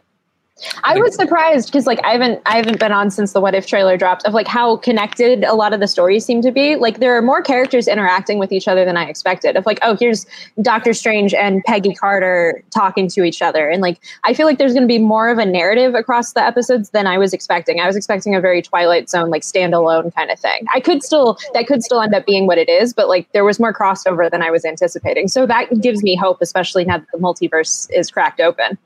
I 0.84 0.98
was 1.00 1.16
surprised 1.16 1.68
because 1.68 1.88
like 1.88 2.00
I 2.04 2.12
haven't 2.12 2.42
I 2.46 2.58
haven't 2.58 2.80
been 2.80 2.92
on 2.92 3.12
since 3.12 3.34
the 3.34 3.42
What 3.42 3.56
If 3.56 3.66
trailer 3.66 3.98
dropped 3.98 4.26
of 4.26 4.34
like 4.34 4.48
how 4.48 4.78
connected 4.78 5.44
a 5.44 5.54
lot 5.54 5.74
of 5.74 5.80
the 5.80 5.88
stories 5.88 6.26
seem 6.26 6.42
to 6.42 6.52
be. 6.52 6.76
Like 6.76 7.00
there 7.00 7.16
are 7.18 7.22
more 7.22 7.42
characters 7.42 7.88
interacting 7.88 8.40
with 8.40 8.52
each 8.52 8.68
other 8.68 8.86
than 8.86 8.98
I 8.98 9.06
expected. 9.06 9.56
Of 9.56 9.66
like, 9.66 9.80
oh, 9.82 9.96
here's 10.00 10.26
Doctor 10.62 10.94
Strange 10.94 11.34
and 11.34 11.64
Peggy 11.64 11.94
Carter 11.94 12.64
talking 12.72 13.08
to 13.10 13.24
each 13.24 13.42
other. 13.42 13.70
And 13.70 13.82
like 13.82 14.00
I 14.24 14.34
feel 14.34 14.46
like 14.46 14.58
there's 14.58 14.74
gonna 14.74 14.88
be 14.88 15.00
more 15.00 15.30
of 15.30 15.38
a 15.38 15.46
narrative 15.46 15.96
across 15.96 16.34
the 16.34 16.44
episodes 16.44 16.92
than 16.92 17.08
I 17.08 17.18
was 17.18 17.34
expecting. 17.34 17.80
I 17.80 17.88
was 17.88 17.96
expecting 17.96 18.36
a 18.36 18.42
very 18.42 18.62
Twilight 18.62 19.10
Zone, 19.10 19.30
like 19.30 19.44
standalone 19.44 20.14
kind 20.16 20.30
of 20.30 20.40
thing. 20.40 20.66
I 20.74 20.80
could 20.80 21.04
still 21.04 21.38
that 21.54 21.68
could 21.68 21.84
still 21.84 22.02
end 22.02 22.14
up 22.14 22.26
being 22.26 22.48
what 22.48 22.58
it 22.58 22.70
is, 22.70 22.94
but 22.94 23.08
like 23.08 23.32
there 23.32 23.46
was 23.46 23.60
more 23.60 23.74
crossover 23.74 24.30
than 24.30 24.42
I 24.42 24.52
was 24.52 24.66
anticipating. 24.66 25.28
So 25.28 25.46
that 25.46 25.82
gives 25.82 26.04
me 26.04 26.16
hope, 26.16 26.38
especially 26.42 26.86
now 26.86 26.98
that 27.00 27.08
the 27.12 27.20
multiverse 27.20 27.90
is 27.92 28.12
cracked 28.12 28.40
open. 28.40 28.78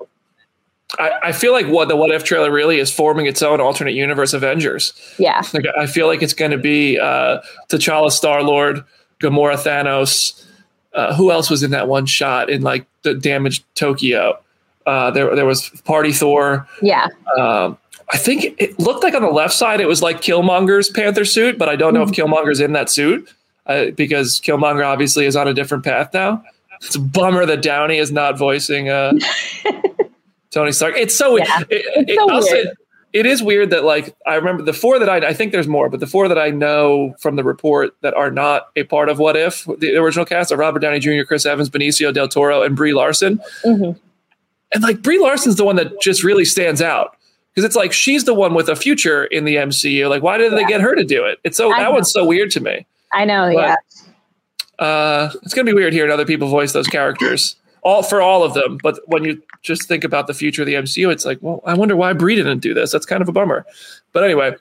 I, 1.00 1.12
I, 1.24 1.32
feel 1.32 1.52
like 1.52 1.68
what 1.68 1.88
the 1.88 1.96
What 1.96 2.12
If 2.12 2.24
trailer 2.24 2.52
really 2.52 2.80
is 2.80 2.92
forming 2.92 3.26
its 3.26 3.42
own 3.42 3.60
alternate 3.60 3.96
universe 3.96 4.34
Avengers. 4.34 4.94
Yeah, 5.18 5.42
like 5.54 5.66
I 5.78 5.88
feel 5.88 6.08
like 6.08 6.22
it's 6.22 6.34
going 6.34 6.52
to 6.52 6.58
be 6.58 7.00
uh, 7.00 7.40
T'Challa, 7.70 8.12
Star 8.12 8.44
Lord, 8.44 8.84
Gamora, 9.20 9.56
Thanos. 9.56 10.42
Uh, 10.94 11.14
who 11.14 11.32
else 11.32 11.50
was 11.50 11.62
in 11.64 11.72
that 11.72 11.88
one 11.88 12.06
shot 12.06 12.50
in 12.50 12.62
like 12.62 12.86
the 13.02 13.14
damaged 13.14 13.66
Tokyo? 13.76 14.40
Uh, 14.86 15.12
there, 15.12 15.36
there 15.36 15.46
was 15.46 15.70
Party 15.84 16.14
Thor. 16.14 16.68
Yeah. 16.82 17.08
Um, 17.38 17.78
I 18.10 18.18
think 18.18 18.56
it 18.62 18.78
looked 18.80 19.04
like 19.04 19.16
on 19.16 19.24
the 19.24 19.30
left 19.30 19.54
side 19.54 19.82
it 19.82 19.88
was 19.88 20.02
like 20.02 20.22
Killmonger's 20.22 20.90
Panther 20.90 21.26
suit, 21.26 21.58
but 21.58 21.68
I 21.68 21.76
don't 21.76 21.94
know 21.94 22.04
mm-hmm. 22.06 22.14
if 22.14 22.16
Killmonger's 22.16 22.60
in 22.60 22.74
that 22.74 22.90
suit 22.90 23.28
uh, 23.66 23.88
because 23.96 24.40
Killmonger 24.40 24.86
obviously 24.86 25.26
is 25.26 25.36
on 25.36 25.48
a 25.48 25.54
different 25.54 25.84
path 25.84 26.14
now. 26.14 26.44
It's 26.82 26.96
a 26.96 27.00
bummer 27.00 27.46
that 27.46 27.62
Downey 27.62 27.98
is 27.98 28.12
not 28.12 28.38
voicing 28.38 28.90
uh, 28.90 29.14
Tony 30.56 30.72
Stark. 30.72 30.96
It's 30.98 31.16
so, 31.16 31.38
yeah, 31.38 31.60
it, 31.70 32.08
it's 32.08 32.16
so 32.16 32.28
weird. 32.28 32.68
Say, 32.68 32.74
it 33.12 33.26
is 33.26 33.44
weird 33.44 33.70
that 33.70 33.84
like 33.84 34.16
I 34.26 34.36
remember 34.36 34.64
the 34.64 34.74
four 34.74 35.00
that 35.00 35.10
I 35.10 35.18
I 35.28 35.34
think 35.34 35.52
there's 35.52 35.68
more, 35.68 35.90
but 35.90 36.00
the 36.00 36.08
four 36.08 36.28
that 36.28 36.40
I 36.40 36.50
know 36.50 37.14
from 37.20 37.36
the 37.36 37.44
report 37.44 37.96
that 38.02 38.14
are 38.14 38.32
not 38.32 38.68
a 38.76 38.84
part 38.84 39.08
of 39.10 39.20
What 39.20 39.38
If 39.38 39.66
the 39.80 39.96
original 39.96 40.26
cast 40.26 40.52
are 40.52 40.58
Robert 40.58 40.80
Downey 40.80 41.00
Jr., 41.00 41.24
Chris 41.26 41.46
Evans, 41.46 41.70
Benicio 41.70 42.14
del 42.14 42.28
Toro, 42.28 42.62
and 42.62 42.76
Brie 42.76 42.94
Larson. 42.94 43.40
Mm-hmm. 43.64 43.98
And 44.74 44.84
like 44.84 45.02
Brie 45.02 45.20
Larson's 45.20 45.56
the 45.56 45.64
one 45.64 45.76
that 45.78 46.02
just 46.02 46.24
really 46.24 46.44
stands 46.44 46.82
out 46.82 47.16
because 47.54 47.66
it's 47.66 47.76
like 47.76 47.94
she's 47.94 48.26
the 48.26 48.34
one 48.34 48.54
with 48.54 48.68
a 48.68 48.76
future 48.76 49.26
in 49.26 49.46
the 49.46 49.56
MCU. 49.56 50.10
Like, 50.10 50.24
why 50.24 50.38
did 50.38 50.52
yeah. 50.52 50.58
they 50.58 50.66
get 50.66 50.82
her 50.82 50.96
to 50.96 51.04
do 51.04 51.24
it? 51.24 51.40
It's 51.46 51.56
so 51.56 51.72
I 51.72 51.80
that 51.80 51.84
know. 51.86 51.92
one's 51.92 52.12
so 52.12 52.26
weird 52.26 52.52
to 52.52 52.60
me. 52.60 52.86
I 53.14 53.24
know, 53.24 53.50
but, 53.54 53.80
yeah. 54.80 54.86
Uh, 54.86 55.32
it's 55.44 55.54
gonna 55.54 55.66
be 55.66 55.74
weird 55.74 55.94
hearing 55.94 56.12
other 56.12 56.26
people 56.26 56.50
voice 56.50 56.74
those 56.74 56.88
characters 56.88 57.56
all 57.86 58.02
for 58.02 58.20
all 58.20 58.44
of 58.44 58.56
them. 58.56 58.80
But 58.82 59.00
when 59.06 59.24
you 59.24 59.42
just 59.62 59.88
think 59.88 60.04
about 60.04 60.28
the 60.28 60.34
future 60.34 60.64
of 60.64 60.66
the 60.66 60.74
MCU, 60.74 61.10
it's 61.12 61.24
like, 61.24 61.38
well, 61.42 61.62
I 61.66 61.76
wonder 61.76 61.96
why 61.96 62.12
Brie 62.14 62.36
didn't 62.36 62.60
do 62.60 62.74
this. 62.74 62.92
That's 62.92 63.06
kind 63.06 63.22
of 63.22 63.30
a 63.30 63.32
bummer. 63.32 63.66
But 64.12 64.24
anyway, 64.24 64.56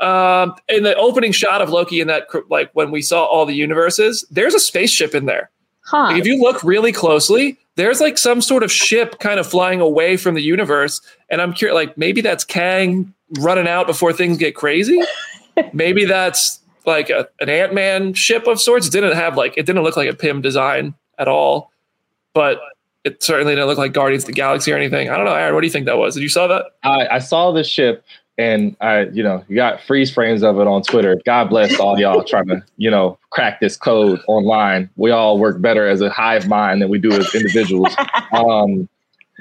um, 0.00 0.54
in 0.68 0.82
the 0.82 0.96
opening 0.96 1.30
shot 1.30 1.60
of 1.60 1.68
Loki, 1.68 2.00
in 2.00 2.08
that 2.08 2.26
like 2.48 2.70
when 2.72 2.90
we 2.90 3.02
saw 3.02 3.24
all 3.24 3.44
the 3.44 3.54
universes, 3.54 4.24
there's 4.30 4.54
a 4.54 4.58
spaceship 4.58 5.14
in 5.14 5.26
there. 5.26 5.50
Huh. 5.82 6.04
Like, 6.04 6.20
if 6.20 6.26
you 6.26 6.40
look 6.40 6.64
really 6.64 6.90
closely, 6.90 7.58
there's 7.76 8.00
like 8.00 8.16
some 8.16 8.40
sort 8.40 8.62
of 8.62 8.72
ship 8.72 9.18
kind 9.18 9.38
of 9.38 9.46
flying 9.46 9.80
away 9.80 10.16
from 10.16 10.34
the 10.34 10.42
universe, 10.42 11.00
and 11.28 11.42
I'm 11.42 11.52
curious, 11.52 11.74
like 11.74 11.98
maybe 11.98 12.20
that's 12.22 12.44
Kang 12.44 13.12
running 13.40 13.68
out 13.68 13.86
before 13.86 14.12
things 14.12 14.38
get 14.38 14.54
crazy. 14.54 15.00
maybe 15.72 16.04
that's 16.06 16.60
like 16.86 17.10
a, 17.10 17.28
an 17.40 17.50
Ant 17.50 17.74
Man 17.74 18.14
ship 18.14 18.46
of 18.46 18.60
sorts. 18.60 18.86
It 18.86 18.92
didn't 18.92 19.16
have 19.16 19.36
like 19.36 19.54
it 19.58 19.66
didn't 19.66 19.82
look 19.82 19.96
like 19.96 20.08
a 20.08 20.14
Pym 20.14 20.40
design 20.40 20.94
at 21.18 21.28
all 21.28 21.70
but 22.34 22.60
it 23.04 23.22
certainly 23.22 23.54
didn't 23.54 23.66
look 23.66 23.78
like 23.78 23.92
Guardians 23.92 24.24
of 24.24 24.28
the 24.28 24.32
Galaxy 24.32 24.72
or 24.72 24.76
anything. 24.76 25.08
I 25.08 25.16
don't 25.16 25.24
know, 25.24 25.34
Aaron. 25.34 25.54
What 25.54 25.62
do 25.62 25.66
you 25.66 25.72
think 25.72 25.86
that 25.86 25.98
was? 25.98 26.14
Did 26.14 26.22
you 26.22 26.28
saw 26.28 26.46
that? 26.48 26.66
I, 26.82 27.06
I 27.08 27.18
saw 27.18 27.50
the 27.50 27.64
ship, 27.64 28.04
and 28.36 28.76
I, 28.80 29.02
you 29.06 29.22
know, 29.22 29.44
you 29.48 29.56
got 29.56 29.80
freeze 29.80 30.12
frames 30.12 30.42
of 30.42 30.58
it 30.58 30.66
on 30.66 30.82
Twitter. 30.82 31.18
God 31.24 31.48
bless 31.48 31.78
all 31.80 31.98
y'all 31.98 32.22
trying 32.24 32.48
to, 32.48 32.62
you 32.76 32.90
know, 32.90 33.18
crack 33.30 33.60
this 33.60 33.76
code 33.76 34.20
online. 34.26 34.90
We 34.96 35.10
all 35.10 35.38
work 35.38 35.60
better 35.60 35.86
as 35.86 36.00
a 36.00 36.10
hive 36.10 36.46
mind 36.46 36.82
than 36.82 36.90
we 36.90 36.98
do 36.98 37.12
as 37.12 37.34
individuals. 37.34 37.94
Um, 38.32 38.88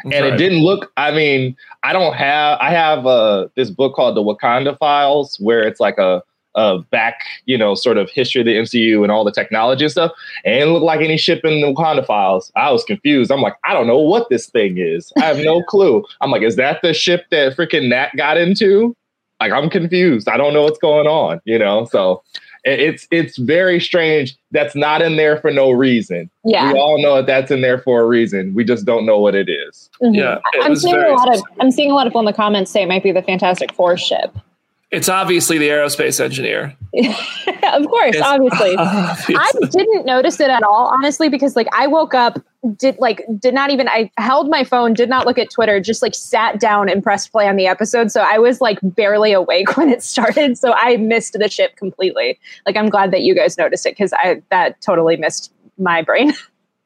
and 0.03 0.25
it 0.25 0.37
didn't 0.37 0.63
look. 0.63 0.91
I 0.97 1.11
mean, 1.11 1.55
I 1.83 1.93
don't 1.93 2.15
have. 2.15 2.57
I 2.59 2.71
have 2.71 3.05
uh, 3.05 3.49
this 3.55 3.69
book 3.69 3.95
called 3.95 4.15
the 4.15 4.23
Wakanda 4.23 4.77
Files, 4.77 5.37
where 5.39 5.61
it's 5.61 5.79
like 5.79 5.97
a 5.97 6.23
of 6.59 6.89
back, 6.89 7.21
you 7.45 7.57
know, 7.57 7.73
sort 7.73 7.97
of 7.97 8.09
history 8.09 8.41
of 8.41 8.45
the 8.45 8.55
MCU 8.55 9.01
and 9.01 9.11
all 9.11 9.23
the 9.23 9.31
technology 9.31 9.85
and 9.85 9.91
stuff. 9.91 10.11
And 10.43 10.55
it 10.55 10.65
looked 10.65 10.83
like 10.83 10.99
any 10.99 11.17
ship 11.17 11.45
in 11.45 11.61
the 11.61 11.67
Wakanda 11.67 12.05
files. 12.05 12.51
I 12.57 12.69
was 12.71 12.83
confused. 12.83 13.31
I'm 13.31 13.41
like, 13.41 13.55
I 13.63 13.73
don't 13.73 13.87
know 13.87 13.97
what 13.97 14.27
this 14.29 14.49
thing 14.49 14.77
is. 14.77 15.13
I 15.17 15.21
have 15.21 15.37
no 15.37 15.63
clue. 15.67 16.03
I'm 16.19 16.31
like, 16.31 16.41
is 16.41 16.57
that 16.57 16.81
the 16.83 16.93
ship 16.93 17.25
that 17.31 17.55
freaking 17.55 17.87
Nat 17.87 18.09
got 18.17 18.37
into? 18.37 18.93
Like, 19.39 19.53
I'm 19.53 19.69
confused. 19.69 20.27
I 20.27 20.35
don't 20.35 20.53
know 20.53 20.63
what's 20.63 20.79
going 20.79 21.07
on, 21.07 21.39
you 21.45 21.57
know? 21.57 21.85
So 21.85 22.21
it's 22.65 23.07
it's 23.09 23.37
very 23.37 23.79
strange. 23.79 24.35
That's 24.51 24.75
not 24.75 25.01
in 25.01 25.15
there 25.15 25.37
for 25.37 25.51
no 25.51 25.71
reason. 25.71 26.29
Yeah, 26.43 26.73
we 26.73 26.77
all 26.77 27.01
know 27.01 27.15
that 27.15 27.25
that's 27.25 27.51
in 27.51 27.61
there 27.61 27.79
for 27.79 28.01
a 28.01 28.05
reason. 28.05 28.53
We 28.53 28.65
just 28.65 28.85
don't 28.85 29.05
know 29.05 29.17
what 29.17 29.33
it 29.33 29.47
is. 29.47 29.89
Mm-hmm. 30.01 30.15
Yeah, 30.15 30.39
I'm 30.61 30.75
seeing 30.75 30.97
a 30.97 31.13
lot 31.13 31.33
of 31.33 31.41
I'm 31.61 31.71
seeing 31.71 31.89
a 31.89 31.93
lot 31.93 32.05
of 32.05 32.11
people 32.11 32.19
in 32.19 32.25
the 32.25 32.33
comments 32.33 32.69
say 32.69 32.83
it 32.83 32.89
might 32.89 33.01
be 33.01 33.13
the 33.13 33.21
Fantastic 33.21 33.73
Four 33.73 33.95
ship. 33.95 34.37
It's 34.91 35.07
obviously 35.07 35.59
the 35.59 35.69
aerospace 35.69 36.19
engineer. 36.19 36.75
of 36.93 37.85
course, 37.87 38.15
it's 38.15 38.21
obviously. 38.21 38.75
obviously. 38.75 39.35
I 39.35 39.51
didn't 39.69 40.05
notice 40.05 40.39
it 40.39 40.49
at 40.49 40.63
all, 40.63 40.91
honestly, 40.91 41.29
because 41.29 41.55
like 41.55 41.67
I 41.73 41.85
woke 41.85 42.15
up, 42.15 42.39
did 42.75 42.97
like 42.97 43.23
did 43.37 43.53
not 43.53 43.69
even 43.69 43.87
I 43.87 44.09
held 44.17 44.49
my 44.49 44.63
phone, 44.63 44.95
did 44.95 45.07
not 45.07 45.27
look 45.27 45.37
at 45.37 45.51
Twitter, 45.51 45.79
just 45.79 46.01
like 46.01 46.15
sat 46.15 46.59
down 46.59 46.89
and 46.89 47.03
pressed 47.03 47.31
play 47.31 47.47
on 47.47 47.55
the 47.55 47.67
episode. 47.67 48.11
So 48.11 48.21
I 48.21 48.39
was 48.39 48.61
like 48.61 48.79
barely 48.81 49.31
awake 49.31 49.77
when 49.77 49.89
it 49.89 50.01
started. 50.01 50.57
So 50.57 50.73
I 50.73 50.97
missed 50.97 51.33
the 51.33 51.49
ship 51.49 51.75
completely. 51.75 52.39
Like 52.65 52.75
I'm 52.75 52.89
glad 52.89 53.11
that 53.11 53.21
you 53.21 53.35
guys 53.35 53.59
noticed 53.59 53.85
it 53.85 53.91
because 53.91 54.11
I 54.13 54.41
that 54.49 54.81
totally 54.81 55.17
missed 55.17 55.53
my 55.77 56.01
brain. 56.01 56.33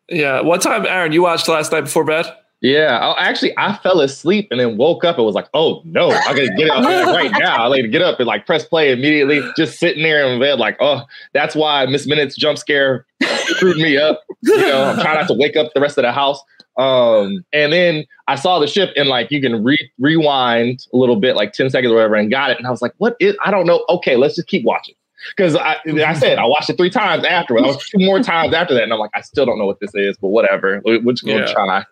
Yeah. 0.09 0.41
What 0.41 0.61
time, 0.61 0.85
Aaron, 0.85 1.13
you 1.13 1.23
watched 1.23 1.47
last 1.47 1.71
night 1.71 1.81
before 1.85 2.03
bed? 2.03 2.25
Yeah, 2.63 2.97
I, 2.97 3.27
actually, 3.27 3.53
I 3.57 3.75
fell 3.75 3.99
asleep 3.99 4.47
and 4.49 4.57
then 4.57 4.77
woke 4.77 5.03
up 5.03 5.17
and 5.17 5.25
was 5.25 5.35
like, 5.35 5.49
"Oh 5.53 5.81
no, 5.83 6.11
I 6.11 6.33
gotta 6.33 6.53
get 6.55 6.69
up 6.69 6.81
right 6.81 7.29
now!" 7.37 7.61
I 7.61 7.67
like 7.67 7.81
to 7.81 7.89
get 7.89 8.01
up 8.01 8.21
and 8.21 8.25
like 8.25 8.45
press 8.45 8.63
play 8.63 8.93
immediately. 8.93 9.41
Just 9.57 9.79
sitting 9.79 10.01
there 10.01 10.25
in 10.25 10.39
bed, 10.39 10.59
like, 10.59 10.77
"Oh, 10.79 11.01
that's 11.33 11.57
why 11.57 11.85
Miss 11.87 12.07
Minutes 12.07 12.37
jump 12.37 12.57
scare 12.57 13.05
screwed 13.47 13.75
me 13.75 13.97
up." 13.97 14.21
You 14.43 14.57
know, 14.57 14.85
I'm 14.85 14.95
trying 15.01 15.15
not 15.15 15.27
to 15.27 15.33
wake 15.33 15.57
up 15.57 15.73
the 15.75 15.81
rest 15.81 15.97
of 15.97 16.03
the 16.03 16.13
house. 16.13 16.41
Um, 16.77 17.43
and 17.51 17.73
then 17.73 18.05
I 18.29 18.35
saw 18.35 18.59
the 18.59 18.67
ship 18.67 18.91
and 18.95 19.09
like 19.09 19.29
you 19.29 19.41
can 19.41 19.61
re- 19.61 19.91
rewind 19.99 20.87
a 20.93 20.97
little 20.97 21.17
bit, 21.17 21.35
like 21.35 21.51
ten 21.51 21.69
seconds 21.69 21.91
or 21.91 21.95
whatever, 21.95 22.15
and 22.15 22.31
got 22.31 22.49
it. 22.49 22.59
And 22.59 22.65
I 22.65 22.71
was 22.71 22.81
like, 22.81 22.93
"What 22.97 23.17
is?" 23.19 23.35
I 23.43 23.51
don't 23.51 23.67
know. 23.67 23.83
Okay, 23.89 24.15
let's 24.15 24.37
just 24.37 24.47
keep 24.47 24.63
watching 24.63 24.95
because 25.35 25.57
I, 25.57 25.79
I 25.85 26.13
said 26.13 26.37
I 26.37 26.45
watched 26.45 26.69
it 26.69 26.77
three 26.77 26.89
times 26.89 27.25
after. 27.25 27.57
I 27.57 27.61
was 27.61 27.77
two 27.89 28.05
more 28.05 28.21
times 28.21 28.53
after 28.53 28.73
that, 28.73 28.83
and 28.83 28.93
I'm 28.93 28.99
like, 28.99 29.11
I 29.13 29.19
still 29.19 29.45
don't 29.45 29.59
know 29.59 29.65
what 29.65 29.81
this 29.81 29.91
is, 29.95 30.15
but 30.15 30.29
whatever. 30.29 30.81
We're 30.85 31.11
just 31.11 31.25
gonna 31.25 31.39
yeah. 31.39 31.53
try. 31.53 31.83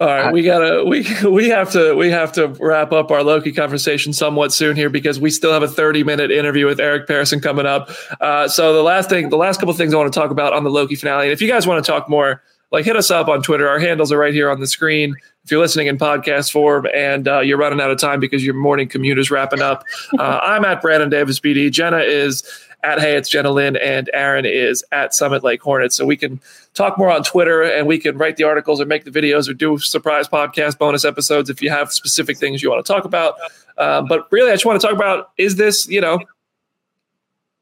All 0.00 0.06
right, 0.06 0.32
we 0.32 0.42
gotta 0.42 0.82
we 0.82 1.06
we 1.28 1.50
have 1.50 1.70
to 1.72 1.94
we 1.94 2.10
have 2.10 2.32
to 2.32 2.48
wrap 2.58 2.90
up 2.90 3.10
our 3.10 3.22
Loki 3.22 3.52
conversation 3.52 4.14
somewhat 4.14 4.50
soon 4.50 4.74
here 4.74 4.88
because 4.88 5.20
we 5.20 5.30
still 5.30 5.52
have 5.52 5.62
a 5.62 5.68
30 5.68 6.04
minute 6.04 6.30
interview 6.30 6.64
with 6.64 6.80
Eric 6.80 7.06
Pearson 7.06 7.38
coming 7.40 7.66
up. 7.66 7.90
Uh, 8.18 8.48
so 8.48 8.72
the 8.72 8.82
last 8.82 9.10
thing, 9.10 9.28
the 9.28 9.36
last 9.36 9.60
couple 9.60 9.74
things 9.74 9.92
I 9.92 9.98
want 9.98 10.10
to 10.10 10.18
talk 10.18 10.30
about 10.30 10.54
on 10.54 10.64
the 10.64 10.70
Loki 10.70 10.94
finale, 10.94 11.26
and 11.26 11.32
if 11.32 11.42
you 11.42 11.48
guys 11.48 11.66
want 11.66 11.84
to 11.84 11.90
talk 11.90 12.08
more, 12.08 12.42
like 12.70 12.84
hit 12.84 12.96
us 12.96 13.10
up 13.10 13.28
on 13.28 13.42
Twitter. 13.42 13.68
Our 13.68 13.78
handles 13.78 14.12
are 14.12 14.18
right 14.18 14.34
here 14.34 14.50
on 14.50 14.60
the 14.60 14.66
screen. 14.66 15.16
If 15.44 15.50
you're 15.50 15.60
listening 15.60 15.88
in 15.88 15.98
podcast 15.98 16.52
form 16.52 16.86
and 16.94 17.26
uh, 17.26 17.40
you're 17.40 17.58
running 17.58 17.80
out 17.80 17.90
of 17.90 17.98
time 17.98 18.20
because 18.20 18.44
your 18.44 18.54
morning 18.54 18.88
commute 18.88 19.18
is 19.18 19.30
wrapping 19.30 19.62
up, 19.62 19.84
uh, 20.18 20.22
I'm 20.42 20.64
at 20.64 20.80
Brandon 20.80 21.08
Davis 21.08 21.40
BD. 21.40 21.70
Jenna 21.70 21.98
is 21.98 22.44
at 22.82 23.00
Hey, 23.00 23.16
it's 23.16 23.28
Jenna 23.28 23.50
Lynn, 23.50 23.76
and 23.76 24.08
Aaron 24.14 24.46
is 24.46 24.84
at 24.92 25.14
Summit 25.14 25.42
Lake 25.42 25.60
Hornets. 25.60 25.96
So 25.96 26.06
we 26.06 26.16
can 26.16 26.40
talk 26.74 26.96
more 26.96 27.10
on 27.10 27.22
Twitter 27.22 27.62
and 27.62 27.86
we 27.86 27.98
can 27.98 28.16
write 28.16 28.36
the 28.36 28.44
articles 28.44 28.80
or 28.80 28.86
make 28.86 29.04
the 29.04 29.10
videos 29.10 29.48
or 29.48 29.54
do 29.54 29.78
surprise 29.78 30.28
podcast 30.28 30.78
bonus 30.78 31.04
episodes 31.04 31.50
if 31.50 31.60
you 31.60 31.70
have 31.70 31.92
specific 31.92 32.38
things 32.38 32.62
you 32.62 32.70
want 32.70 32.84
to 32.84 32.92
talk 32.92 33.04
about. 33.04 33.34
Uh, 33.76 34.02
but 34.02 34.28
really, 34.30 34.50
I 34.50 34.54
just 34.54 34.64
want 34.64 34.80
to 34.80 34.86
talk 34.86 34.96
about 34.96 35.30
is 35.36 35.56
this, 35.56 35.88
you 35.88 36.00
know, 36.00 36.20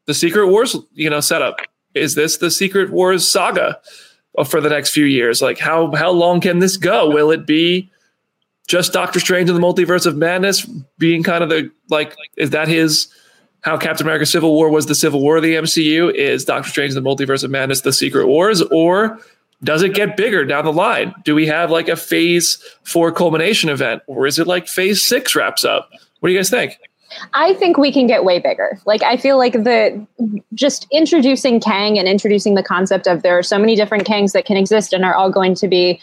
the 0.05 0.13
Secret 0.13 0.47
Wars, 0.47 0.75
you 0.93 1.09
know, 1.09 1.19
setup? 1.19 1.57
Is 1.95 2.15
this 2.15 2.37
the 2.37 2.51
Secret 2.51 2.91
Wars 2.91 3.27
saga 3.27 3.79
Uh, 4.39 4.43
for 4.45 4.61
the 4.61 4.69
next 4.69 4.91
few 4.91 5.05
years? 5.05 5.41
Like, 5.41 5.59
how 5.59 5.93
how 5.95 6.11
long 6.11 6.39
can 6.39 6.59
this 6.59 6.77
go? 6.77 7.09
Will 7.09 7.29
it 7.29 7.45
be 7.45 7.91
just 8.67 8.93
Doctor 8.93 9.19
Strange 9.19 9.49
in 9.49 9.55
the 9.55 9.61
Multiverse 9.61 10.05
of 10.05 10.15
Madness 10.15 10.65
being 10.97 11.23
kind 11.23 11.43
of 11.43 11.49
the 11.49 11.69
like 11.89 12.15
is 12.37 12.51
that 12.51 12.67
his 12.67 13.07
how 13.61 13.77
Captain 13.77 14.05
America 14.05 14.25
Civil 14.25 14.53
War 14.53 14.69
was 14.69 14.85
the 14.85 14.95
Civil 14.95 15.21
War 15.21 15.37
of 15.37 15.43
the 15.43 15.55
MCU? 15.55 16.13
Is 16.13 16.45
Doctor 16.45 16.69
Strange 16.69 16.95
in 16.95 17.03
the 17.03 17.09
Multiverse 17.09 17.43
of 17.43 17.51
Madness 17.51 17.81
the 17.81 17.91
Secret 17.91 18.27
Wars? 18.27 18.61
Or 18.61 19.19
does 19.63 19.83
it 19.83 19.93
get 19.93 20.15
bigger 20.15 20.45
down 20.45 20.63
the 20.63 20.71
line? 20.71 21.13
Do 21.25 21.35
we 21.35 21.45
have 21.47 21.69
like 21.69 21.89
a 21.89 21.97
phase 21.97 22.63
four 22.83 23.11
culmination 23.11 23.69
event? 23.69 24.03
Or 24.07 24.25
is 24.25 24.39
it 24.39 24.47
like 24.47 24.67
phase 24.69 25.03
six 25.03 25.35
wraps 25.35 25.65
up? 25.65 25.89
What 26.19 26.29
do 26.29 26.33
you 26.33 26.39
guys 26.39 26.49
think? 26.49 26.77
I 27.33 27.53
think 27.55 27.77
we 27.77 27.91
can 27.91 28.07
get 28.07 28.23
way 28.23 28.39
bigger. 28.39 28.79
Like 28.85 29.03
I 29.03 29.17
feel 29.17 29.37
like 29.37 29.53
the 29.53 30.05
just 30.53 30.87
introducing 30.91 31.59
Kang 31.59 31.97
and 31.97 32.07
introducing 32.07 32.55
the 32.55 32.63
concept 32.63 33.07
of 33.07 33.21
there 33.21 33.37
are 33.37 33.43
so 33.43 33.57
many 33.57 33.75
different 33.75 34.05
Kangs 34.05 34.33
that 34.33 34.45
can 34.45 34.57
exist 34.57 34.93
and 34.93 35.03
are 35.03 35.13
all 35.13 35.31
going 35.31 35.55
to 35.55 35.67
be 35.67 35.99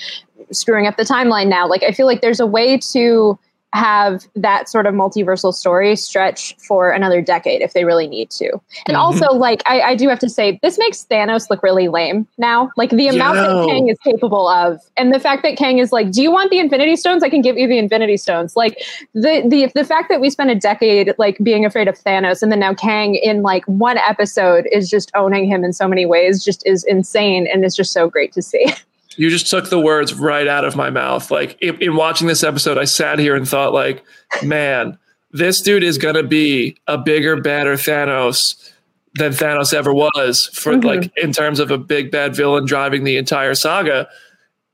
screwing 0.50 0.86
up 0.86 0.96
the 0.96 1.04
timeline 1.04 1.48
now. 1.48 1.66
Like 1.68 1.82
I 1.82 1.92
feel 1.92 2.06
like 2.06 2.20
there's 2.20 2.40
a 2.40 2.46
way 2.46 2.78
to 2.78 3.38
have 3.74 4.26
that 4.34 4.68
sort 4.68 4.86
of 4.86 4.94
multiversal 4.94 5.52
story 5.52 5.96
stretch 5.96 6.56
for 6.56 6.90
another 6.90 7.20
decade 7.20 7.60
if 7.60 7.72
they 7.72 7.84
really 7.84 8.06
need 8.06 8.30
to. 8.30 8.50
And 8.86 8.96
mm-hmm. 8.96 8.96
also, 8.96 9.32
like, 9.32 9.62
I, 9.66 9.80
I, 9.80 9.94
do 9.94 10.08
have 10.08 10.18
to 10.20 10.30
say, 10.30 10.58
this 10.62 10.78
makes 10.78 11.04
Thanos 11.04 11.50
look 11.50 11.62
really 11.62 11.88
lame 11.88 12.26
now. 12.38 12.70
Like, 12.76 12.90
the 12.90 13.08
amount 13.08 13.36
Yo. 13.36 13.42
that 13.42 13.66
Kang 13.68 13.88
is 13.88 13.98
capable 13.98 14.48
of, 14.48 14.80
and 14.96 15.12
the 15.12 15.20
fact 15.20 15.42
that 15.42 15.58
Kang 15.58 15.78
is 15.78 15.92
like, 15.92 16.10
Do 16.10 16.22
you 16.22 16.30
want 16.30 16.50
the 16.50 16.58
Infinity 16.58 16.96
Stones? 16.96 17.22
I 17.22 17.28
can 17.28 17.42
give 17.42 17.58
you 17.58 17.68
the 17.68 17.76
Infinity 17.76 18.16
Stones. 18.16 18.56
Like, 18.56 18.82
the, 19.14 19.42
the, 19.46 19.70
the 19.74 19.84
fact 19.84 20.08
that 20.08 20.20
we 20.20 20.30
spent 20.30 20.50
a 20.50 20.54
decade, 20.54 21.12
like, 21.18 21.36
being 21.42 21.66
afraid 21.66 21.88
of 21.88 21.96
Thanos, 21.98 22.42
and 22.42 22.50
then 22.50 22.60
now 22.60 22.72
Kang 22.72 23.14
in 23.16 23.42
like 23.42 23.64
one 23.66 23.98
episode 23.98 24.66
is 24.72 24.88
just 24.88 25.10
owning 25.14 25.46
him 25.46 25.64
in 25.64 25.72
so 25.72 25.86
many 25.86 26.06
ways, 26.06 26.42
just 26.42 26.66
is 26.66 26.84
insane. 26.84 27.46
And 27.52 27.64
it's 27.64 27.76
just 27.76 27.92
so 27.92 28.08
great 28.08 28.32
to 28.32 28.42
see. 28.42 28.66
You 29.16 29.30
just 29.30 29.48
took 29.48 29.70
the 29.70 29.80
words 29.80 30.14
right 30.14 30.46
out 30.46 30.64
of 30.64 30.76
my 30.76 30.90
mouth. 30.90 31.30
Like 31.30 31.60
in, 31.60 31.80
in 31.82 31.96
watching 31.96 32.26
this 32.26 32.44
episode, 32.44 32.78
I 32.78 32.84
sat 32.84 33.18
here 33.18 33.34
and 33.34 33.48
thought, 33.48 33.72
like, 33.72 34.04
man, 34.42 34.98
this 35.32 35.60
dude 35.60 35.82
is 35.82 35.98
gonna 35.98 36.22
be 36.22 36.78
a 36.86 36.98
bigger, 36.98 37.40
badder 37.40 37.74
Thanos 37.74 38.72
than 39.14 39.32
Thanos 39.32 39.72
ever 39.72 39.92
was 39.92 40.46
for 40.52 40.72
mm-hmm. 40.72 40.86
like 40.86 41.12
in 41.16 41.32
terms 41.32 41.58
of 41.58 41.70
a 41.70 41.78
big 41.78 42.10
bad 42.10 42.36
villain 42.36 42.66
driving 42.66 43.04
the 43.04 43.16
entire 43.16 43.54
saga. 43.54 44.08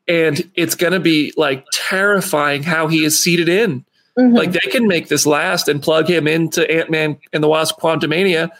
And 0.08 0.50
it's 0.54 0.74
gonna 0.74 1.00
be 1.00 1.32
like 1.36 1.64
terrifying 1.72 2.62
how 2.62 2.88
he 2.88 3.04
is 3.04 3.20
seated 3.20 3.48
in. 3.48 3.84
Mm-hmm. 4.18 4.34
Like 4.34 4.52
they 4.52 4.70
can 4.70 4.86
make 4.86 5.08
this 5.08 5.26
last 5.26 5.68
and 5.68 5.82
plug 5.82 6.08
him 6.08 6.26
into 6.26 6.68
Ant 6.70 6.90
Man 6.90 7.18
and 7.32 7.42
the 7.42 7.48
Wasp 7.48 7.78
Quantumania 7.78 8.50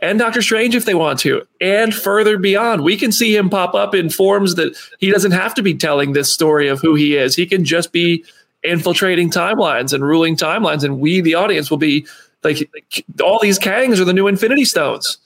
and 0.00 0.18
Doctor 0.18 0.42
Strange 0.42 0.74
if 0.74 0.84
they 0.84 0.94
want 0.94 1.18
to, 1.20 1.42
and 1.60 1.94
further 1.94 2.38
beyond. 2.38 2.82
We 2.82 2.96
can 2.96 3.12
see 3.12 3.36
him 3.36 3.48
pop 3.48 3.74
up 3.74 3.94
in 3.94 4.10
forms 4.10 4.54
that 4.56 4.76
he 4.98 5.10
doesn't 5.10 5.32
have 5.32 5.54
to 5.54 5.62
be 5.62 5.74
telling 5.74 6.12
this 6.12 6.32
story 6.32 6.68
of 6.68 6.80
who 6.80 6.94
he 6.94 7.16
is. 7.16 7.34
He 7.34 7.46
can 7.46 7.64
just 7.64 7.92
be 7.92 8.24
infiltrating 8.62 9.30
timelines 9.30 9.92
and 9.92 10.04
ruling 10.04 10.36
timelines, 10.36 10.84
and 10.84 11.00
we, 11.00 11.20
the 11.20 11.34
audience, 11.34 11.70
will 11.70 11.78
be 11.78 12.06
like, 12.42 12.70
all 13.22 13.38
these 13.40 13.58
Kangs 13.58 14.00
are 14.00 14.04
the 14.04 14.12
new 14.12 14.26
Infinity 14.26 14.64
Stones. 14.64 15.18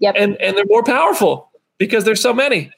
Yep. 0.00 0.14
And 0.16 0.36
and 0.36 0.56
they're 0.56 0.64
more 0.66 0.84
powerful 0.84 1.50
because 1.78 2.04
there's 2.04 2.20
so 2.20 2.32
many. 2.32 2.70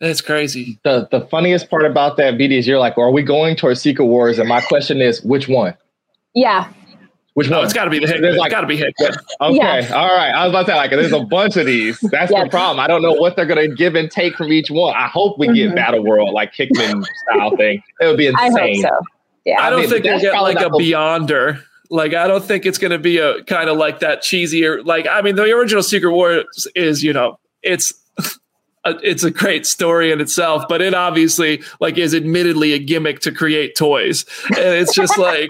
That's 0.00 0.20
crazy. 0.20 0.78
The 0.82 1.08
the 1.10 1.22
funniest 1.26 1.70
part 1.70 1.84
about 1.84 2.16
that 2.16 2.36
video 2.36 2.58
is 2.58 2.66
you're 2.66 2.78
like, 2.78 2.96
well, 2.96 3.06
are 3.06 3.12
we 3.12 3.22
going 3.22 3.56
towards 3.56 3.80
Secret 3.80 4.06
Wars? 4.06 4.38
And 4.38 4.48
my 4.48 4.60
question 4.60 5.00
is, 5.00 5.22
which 5.22 5.48
one? 5.48 5.74
Yeah. 6.34 6.70
Which 7.40 7.48
one? 7.48 7.60
Oh, 7.60 7.62
it's 7.62 7.72
got 7.72 7.84
to 7.84 7.90
be 7.90 7.98
the 7.98 8.06
Hickman. 8.06 8.20
There's 8.20 8.36
like, 8.36 8.50
got 8.50 8.60
to 8.60 8.66
be 8.66 8.76
Hickman. 8.76 9.12
Okay, 9.40 9.56
yeah. 9.56 9.94
all 9.94 10.14
right. 10.14 10.30
I 10.30 10.44
was 10.44 10.52
about 10.52 10.66
to 10.66 10.72
say 10.72 10.76
like, 10.76 10.90
there's 10.90 11.12
a 11.12 11.24
bunch 11.24 11.56
of 11.56 11.64
these. 11.64 11.98
That's 12.02 12.30
yeah. 12.30 12.44
the 12.44 12.50
problem. 12.50 12.78
I 12.78 12.86
don't 12.86 13.00
know 13.00 13.14
what 13.14 13.34
they're 13.34 13.46
gonna 13.46 13.68
give 13.68 13.94
and 13.94 14.10
take 14.10 14.36
from 14.36 14.52
each 14.52 14.70
one. 14.70 14.94
I 14.94 15.08
hope 15.08 15.38
we 15.38 15.46
mm-hmm. 15.46 15.54
get 15.54 15.74
Battle 15.74 16.04
World 16.04 16.34
like 16.34 16.54
Hickman 16.54 17.02
style 17.24 17.56
thing. 17.56 17.82
It 17.98 18.06
would 18.06 18.18
be 18.18 18.26
insane. 18.26 18.84
I 18.84 18.88
hope 18.88 19.00
so. 19.00 19.06
Yeah. 19.46 19.62
I 19.62 19.70
don't 19.70 19.78
I 19.78 19.82
mean, 19.82 19.90
think 19.90 20.04
we'll 20.04 20.20
get 20.20 20.38
like 20.38 20.60
a 20.60 20.68
Beyonder. 20.68 21.62
Like 21.88 22.12
I 22.12 22.28
don't 22.28 22.44
think 22.44 22.66
it's 22.66 22.76
going 22.76 22.90
to 22.90 22.98
be 22.98 23.16
a 23.16 23.42
kind 23.44 23.70
of 23.70 23.78
like 23.78 24.00
that 24.00 24.22
cheesier. 24.22 24.84
Like 24.84 25.06
I 25.10 25.22
mean, 25.22 25.36
the 25.36 25.44
original 25.44 25.82
Secret 25.82 26.12
Wars 26.12 26.68
is 26.74 27.02
you 27.02 27.14
know 27.14 27.38
it's 27.62 27.94
a, 28.84 28.96
it's 29.02 29.24
a 29.24 29.30
great 29.30 29.66
story 29.66 30.10
in 30.10 30.20
itself, 30.20 30.64
but 30.68 30.80
it 30.80 30.94
obviously 30.94 31.62
like 31.80 31.98
is 31.98 32.14
admittedly 32.14 32.72
a 32.72 32.78
gimmick 32.78 33.20
to 33.20 33.32
create 33.32 33.76
toys. 33.76 34.24
And 34.48 34.58
it's 34.58 34.94
just 34.94 35.18
like 35.18 35.48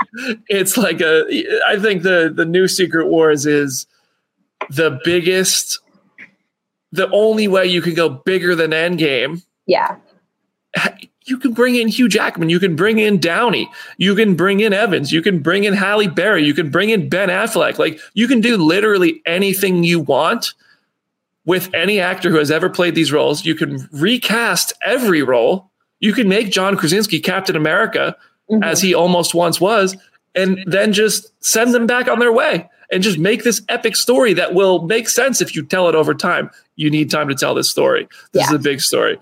it's 0.49 0.77
like 0.77 1.01
a 1.01 1.25
I 1.67 1.79
think 1.79 2.03
the 2.03 2.33
the 2.35 2.45
new 2.45 2.69
Secret 2.69 3.07
Wars 3.07 3.47
is 3.47 3.87
the 4.69 5.01
biggest 5.05 5.81
the 6.93 7.09
only 7.11 7.47
way 7.47 7.67
you 7.67 7.81
can 7.83 7.95
go 7.95 8.09
bigger 8.09 8.55
than 8.55 8.73
Endgame. 8.73 9.43
Yeah. 9.67 9.97
You 11.25 11.39
can 11.39 11.53
bring 11.53 11.77
in 11.77 11.87
Hugh 11.87 12.09
Jackman, 12.09 12.49
you 12.49 12.59
can 12.59 12.75
bring 12.75 12.99
in 12.99 13.19
Downey, 13.19 13.71
you 13.99 14.17
can 14.17 14.35
bring 14.35 14.61
in 14.61 14.73
Evans, 14.73 15.13
you 15.13 15.23
can 15.23 15.41
bring 15.41 15.63
in 15.63 15.75
Halle 15.75 16.09
Berry, 16.09 16.45
you 16.45 16.55
can 16.55 16.71
bring 16.71 16.91
in 16.91 17.09
Ben 17.09 17.29
Affleck. 17.29 17.79
Like 17.79 18.01
you 18.15 18.27
can 18.27 18.41
do 18.41 18.57
literally 18.57 19.23
anything 19.27 19.85
you 19.85 20.01
want 20.01 20.55
with 21.51 21.75
any 21.75 21.99
actor 21.99 22.31
who 22.31 22.37
has 22.37 22.49
ever 22.49 22.71
played 22.71 22.95
these 22.95 23.11
roles. 23.11 23.45
You 23.45 23.57
can 23.57 23.89
recast 23.91 24.73
every 24.87 25.21
role. 25.21 25.69
You 25.99 26.13
can 26.13 26.29
make 26.29 26.53
John 26.53 26.77
Krasinski 26.77 27.19
Captain 27.19 27.57
America 27.57 28.17
mm-hmm. 28.49 28.63
as 28.63 28.81
he 28.81 28.95
almost 28.95 29.35
once 29.35 29.61
was, 29.61 29.97
and 30.37 30.63
then 30.65 30.93
just 30.93 31.27
send 31.45 31.75
them 31.75 31.89
back 31.89 32.07
on 32.07 32.21
their 32.21 32.33
way 32.33 32.71
and 32.93 33.03
just 33.03 33.19
make 33.19 33.43
this 33.43 33.63
epic 33.69 33.97
story 33.97 34.33
that 34.33 34.55
will 34.55 34.83
make 34.87 35.09
sense 35.09 35.41
if 35.41 35.57
you 35.57 35.65
tell 35.65 35.89
it 35.89 35.97
over 35.97 36.15
time. 36.15 36.53
You 36.77 36.89
need 36.89 37.11
time 37.11 37.29
to 37.29 37.35
tell 37.35 37.53
this 37.53 37.69
story. 37.69 38.07
This 38.31 38.43
yeah. 38.43 38.51
is 38.51 38.53
a 38.53 38.59
big 38.61 38.81
story. 38.81 39.19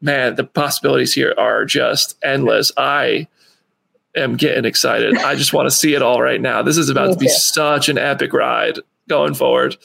Man, 0.00 0.36
the 0.36 0.44
possibilities 0.44 1.12
here 1.12 1.34
are 1.36 1.64
just 1.64 2.16
endless. 2.22 2.70
I 2.76 3.26
am 4.14 4.36
getting 4.36 4.66
excited. 4.66 5.16
I 5.16 5.34
just 5.34 5.52
want 5.52 5.68
to 5.68 5.74
see 5.74 5.94
it 5.94 6.02
all 6.02 6.22
right 6.22 6.40
now. 6.40 6.62
This 6.62 6.76
is 6.76 6.90
about 6.90 7.14
to 7.14 7.18
be 7.18 7.26
such 7.50 7.88
an 7.88 7.98
epic 7.98 8.32
ride 8.32 8.78
going 9.08 9.34
forward. 9.34 9.76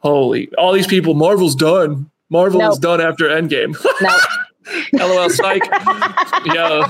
Holy, 0.00 0.52
all 0.56 0.72
these 0.72 0.86
people, 0.86 1.14
Marvel's 1.14 1.54
done. 1.54 2.10
Marvel 2.30 2.60
nope. 2.60 2.72
is 2.72 2.78
done 2.78 3.00
after 3.00 3.28
Endgame. 3.28 3.76
Nope. 4.92 5.10
LOL 5.10 5.30
psych. 5.30 5.62
Yo, 6.44 6.84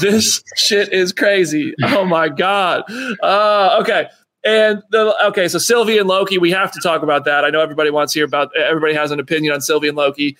this 0.00 0.42
shit 0.56 0.92
is 0.92 1.12
crazy. 1.12 1.74
Oh 1.82 2.04
my 2.04 2.28
god. 2.28 2.82
Uh, 3.22 3.78
okay. 3.80 4.08
And 4.44 4.82
the, 4.90 5.14
okay, 5.28 5.48
so 5.48 5.58
Sylvie 5.58 5.98
and 5.98 6.08
Loki, 6.08 6.38
we 6.38 6.50
have 6.50 6.70
to 6.72 6.80
talk 6.80 7.02
about 7.02 7.24
that. 7.24 7.44
I 7.44 7.50
know 7.50 7.60
everybody 7.60 7.90
wants 7.90 8.12
to 8.12 8.18
hear 8.18 8.26
about. 8.26 8.54
Everybody 8.56 8.94
has 8.94 9.10
an 9.10 9.20
opinion 9.20 9.52
on 9.54 9.60
Sylvie 9.60 9.88
and 9.88 9.96
Loki. 9.96 10.36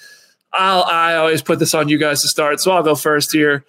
I'll, 0.53 0.85
I 0.85 1.17
always 1.17 1.43
put 1.43 1.59
this 1.59 1.75
on 1.75 1.89
you 1.89 1.99
guys 1.99 2.23
to 2.23 2.29
start, 2.29 2.61
so 2.61 2.73
I'll 2.73 2.83
go 2.83 2.95
first 2.95 3.33
here. 3.33 3.65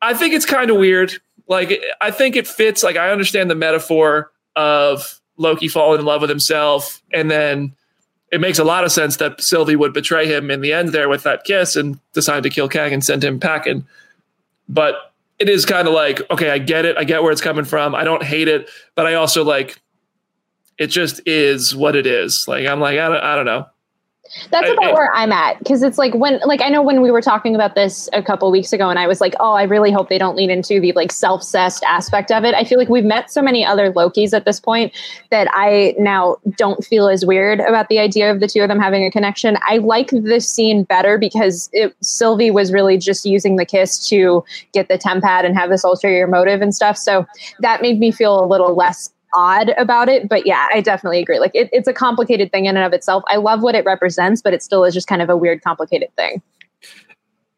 I 0.00 0.14
think 0.14 0.34
it's 0.34 0.46
kind 0.46 0.70
of 0.70 0.76
weird. 0.76 1.12
Like, 1.48 1.82
I 2.00 2.10
think 2.10 2.36
it 2.36 2.46
fits. 2.46 2.82
Like, 2.82 2.96
I 2.96 3.10
understand 3.10 3.50
the 3.50 3.54
metaphor 3.54 4.32
of 4.54 5.20
Loki 5.36 5.68
falling 5.68 6.00
in 6.00 6.06
love 6.06 6.20
with 6.20 6.30
himself, 6.30 7.02
and 7.12 7.30
then 7.30 7.74
it 8.32 8.40
makes 8.40 8.58
a 8.58 8.64
lot 8.64 8.84
of 8.84 8.92
sense 8.92 9.16
that 9.16 9.40
Sylvie 9.40 9.76
would 9.76 9.92
betray 9.92 10.26
him 10.26 10.50
in 10.50 10.60
the 10.60 10.72
end 10.72 10.90
there 10.90 11.08
with 11.08 11.22
that 11.22 11.44
kiss 11.44 11.76
and 11.76 11.98
decide 12.12 12.42
to 12.42 12.50
kill 12.50 12.68
Kang 12.68 12.92
and 12.92 13.04
send 13.04 13.22
him 13.22 13.38
packing. 13.38 13.86
But 14.68 15.12
it 15.38 15.48
is 15.48 15.64
kind 15.64 15.86
of 15.86 15.94
like, 15.94 16.28
okay, 16.30 16.50
I 16.50 16.58
get 16.58 16.84
it. 16.84 16.96
I 16.96 17.04
get 17.04 17.22
where 17.22 17.30
it's 17.30 17.40
coming 17.40 17.64
from. 17.64 17.94
I 17.94 18.04
don't 18.04 18.22
hate 18.22 18.48
it, 18.48 18.68
but 18.94 19.06
I 19.06 19.14
also 19.14 19.44
like 19.44 19.80
it 20.78 20.88
just 20.88 21.20
is 21.26 21.74
what 21.74 21.96
it 21.96 22.06
is. 22.06 22.46
Like 22.48 22.66
I'm 22.66 22.80
like, 22.80 22.98
I 22.98 23.08
don't, 23.08 23.22
I 23.22 23.36
don't 23.36 23.46
know. 23.46 23.66
That's 24.50 24.70
about 24.70 24.84
I, 24.86 24.92
where 24.92 25.12
I'm 25.14 25.32
at 25.32 25.58
because 25.58 25.82
it's 25.82 25.98
like 25.98 26.14
when 26.14 26.40
like 26.44 26.60
I 26.62 26.68
know 26.68 26.82
when 26.82 27.00
we 27.02 27.10
were 27.10 27.20
talking 27.20 27.54
about 27.54 27.74
this 27.74 28.08
a 28.12 28.22
couple 28.22 28.50
weeks 28.50 28.72
ago 28.72 28.90
and 28.90 28.98
I 28.98 29.06
was 29.06 29.20
like, 29.20 29.34
"Oh, 29.40 29.52
I 29.52 29.64
really 29.64 29.92
hope 29.92 30.08
they 30.08 30.18
don't 30.18 30.36
lean 30.36 30.50
into 30.50 30.80
the 30.80 30.92
like 30.92 31.10
selfcest 31.10 31.82
aspect 31.82 32.30
of 32.30 32.44
it." 32.44 32.54
I 32.54 32.64
feel 32.64 32.78
like 32.78 32.88
we've 32.88 33.04
met 33.04 33.30
so 33.30 33.42
many 33.42 33.64
other 33.64 33.92
Lokis 33.92 34.32
at 34.32 34.44
this 34.44 34.60
point 34.60 34.92
that 35.30 35.48
I 35.52 35.94
now 35.98 36.36
don't 36.56 36.84
feel 36.84 37.08
as 37.08 37.24
weird 37.24 37.60
about 37.60 37.88
the 37.88 37.98
idea 37.98 38.30
of 38.30 38.40
the 38.40 38.48
two 38.48 38.60
of 38.60 38.68
them 38.68 38.80
having 38.80 39.04
a 39.04 39.10
connection. 39.10 39.56
I 39.62 39.78
like 39.78 40.10
this 40.10 40.48
scene 40.48 40.84
better 40.84 41.18
because 41.18 41.68
it, 41.72 41.94
Sylvie 42.00 42.50
was 42.50 42.72
really 42.72 42.98
just 42.98 43.24
using 43.24 43.56
the 43.56 43.64
kiss 43.64 44.08
to 44.08 44.44
get 44.72 44.88
the 44.88 44.98
tempad 44.98 45.44
and 45.44 45.56
have 45.56 45.70
this 45.70 45.84
ulterior 45.84 46.26
motive 46.26 46.62
and 46.62 46.74
stuff. 46.74 46.96
So 46.96 47.26
that 47.60 47.82
made 47.82 47.98
me 47.98 48.10
feel 48.10 48.42
a 48.42 48.46
little 48.46 48.74
less 48.74 49.10
odd 49.34 49.70
about 49.76 50.08
it. 50.08 50.28
But 50.28 50.46
yeah, 50.46 50.68
I 50.72 50.80
definitely 50.80 51.20
agree. 51.20 51.38
Like 51.38 51.52
it, 51.54 51.68
it's 51.72 51.88
a 51.88 51.92
complicated 51.92 52.50
thing 52.52 52.66
in 52.66 52.76
and 52.76 52.86
of 52.86 52.92
itself. 52.92 53.22
I 53.28 53.36
love 53.36 53.62
what 53.62 53.74
it 53.74 53.84
represents, 53.84 54.42
but 54.42 54.54
it 54.54 54.62
still 54.62 54.84
is 54.84 54.94
just 54.94 55.06
kind 55.08 55.22
of 55.22 55.30
a 55.30 55.36
weird, 55.36 55.62
complicated 55.62 56.14
thing. 56.16 56.42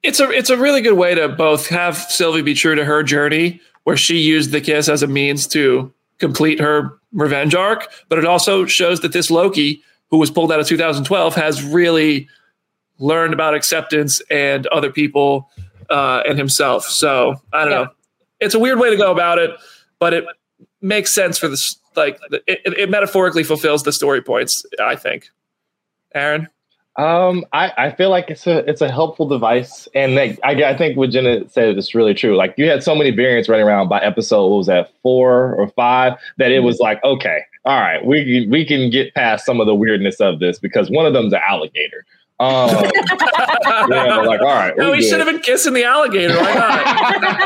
It's 0.03 0.21
a 0.21 0.31
it's 0.31 0.51
a 0.51 0.57
really 0.57 0.81
good 0.81 0.97
way 0.97 1.15
to 1.15 1.29
both 1.29 1.69
have 1.69 1.97
Sylvie 1.97 2.43
be 2.43 2.55
true 2.55 2.75
to 2.75 2.85
her 2.85 3.03
journey, 3.03 3.61
where 3.85 3.97
she 3.97 4.19
used 4.19 4.53
the 4.53 4.61
kiss 4.61 4.89
as 4.89 5.03
a 5.03 5.07
means 5.07 5.47
to 5.49 5.93
complete 6.19 6.61
her 6.61 6.99
revenge 7.13 7.55
arc, 7.55 7.91
but 8.09 8.19
it 8.19 8.25
also 8.25 8.67
shows 8.67 9.01
that 9.01 9.13
this 9.13 9.31
Loki, 9.31 9.83
who 10.11 10.19
was 10.19 10.31
pulled 10.31 10.53
out 10.53 10.61
of 10.61 10.67
2012, 10.67 11.35
has 11.35 11.63
really 11.63 12.29
learned 12.99 13.33
about 13.33 13.55
acceptance 13.55 14.21
and 14.31 14.67
other 14.69 14.91
people 14.91 15.51
uh, 15.91 16.23
and 16.29 16.39
himself. 16.39 16.85
So 16.85 17.41
I 17.53 17.65
don't 17.65 17.73
yeah. 17.73 17.85
know. 17.85 17.91
It's 18.41 18.55
a 18.55 18.59
weird 18.59 18.79
way 18.79 18.91
to 18.91 18.97
go 18.97 19.11
about 19.11 19.39
it, 19.39 19.51
but 19.99 20.13
it 20.13 20.25
makes 20.81 21.13
sense 21.13 21.39
for 21.39 21.49
this. 21.49 21.77
Like 21.97 22.19
it, 22.47 22.61
it 22.65 22.91
metaphorically 22.91 23.45
fulfills 23.45 23.83
the 23.83 23.93
story 23.93 24.23
points. 24.23 24.65
I 24.81 24.97
think. 24.97 25.31
Aaron. 26.15 26.49
Um, 26.97 27.45
I, 27.53 27.73
I 27.79 27.91
feel 27.93 28.11
like 28.11 28.29
it's 28.29 28.45
a 28.49 28.69
it's 28.69 28.81
a 28.81 28.91
helpful 28.91 29.29
device, 29.29 29.87
and 29.95 30.17
like, 30.17 30.37
I 30.43 30.65
I 30.65 30.77
think 30.77 30.97
what 30.97 31.11
Jenna 31.11 31.49
said 31.49 31.79
is 31.79 31.95
really 31.95 32.13
true. 32.13 32.37
Like 32.37 32.55
you 32.57 32.69
had 32.69 32.83
so 32.83 32.97
many 32.97 33.13
variants 33.13 33.49
running 33.49 33.65
around 33.65 33.89
by 33.89 34.01
episode, 34.01 34.49
what 34.49 34.57
was 34.57 34.67
that 34.67 34.91
four 35.01 35.55
or 35.55 35.69
five? 35.69 36.15
That 36.39 36.51
it 36.51 36.61
was 36.61 36.81
like, 36.81 37.03
okay, 37.05 37.43
all 37.65 37.79
right, 37.81 38.05
we 38.05 38.49
we 38.51 38.65
can 38.65 38.91
get 38.91 39.15
past 39.15 39.47
some 39.47 39.61
of 39.61 39.69
the 39.69 39.77
weirdness 39.77 40.21
of 40.21 40.41
this 40.41 40.59
because 40.59 40.91
one 40.91 41.07
of 41.07 41.13
them's 41.13 41.33
an 41.33 41.41
alligator. 41.49 42.05
Um, 42.41 42.69
yeah, 43.91 44.23
like, 44.25 44.41
all 44.41 44.47
right, 44.47 44.77
no, 44.77 44.93
we 44.93 45.03
should 45.03 45.19
have 45.19 45.27
been 45.27 45.41
kissing 45.41 45.75
the 45.75 45.85
alligator. 45.85 46.37
Why 46.37 46.55
not? 46.55 46.87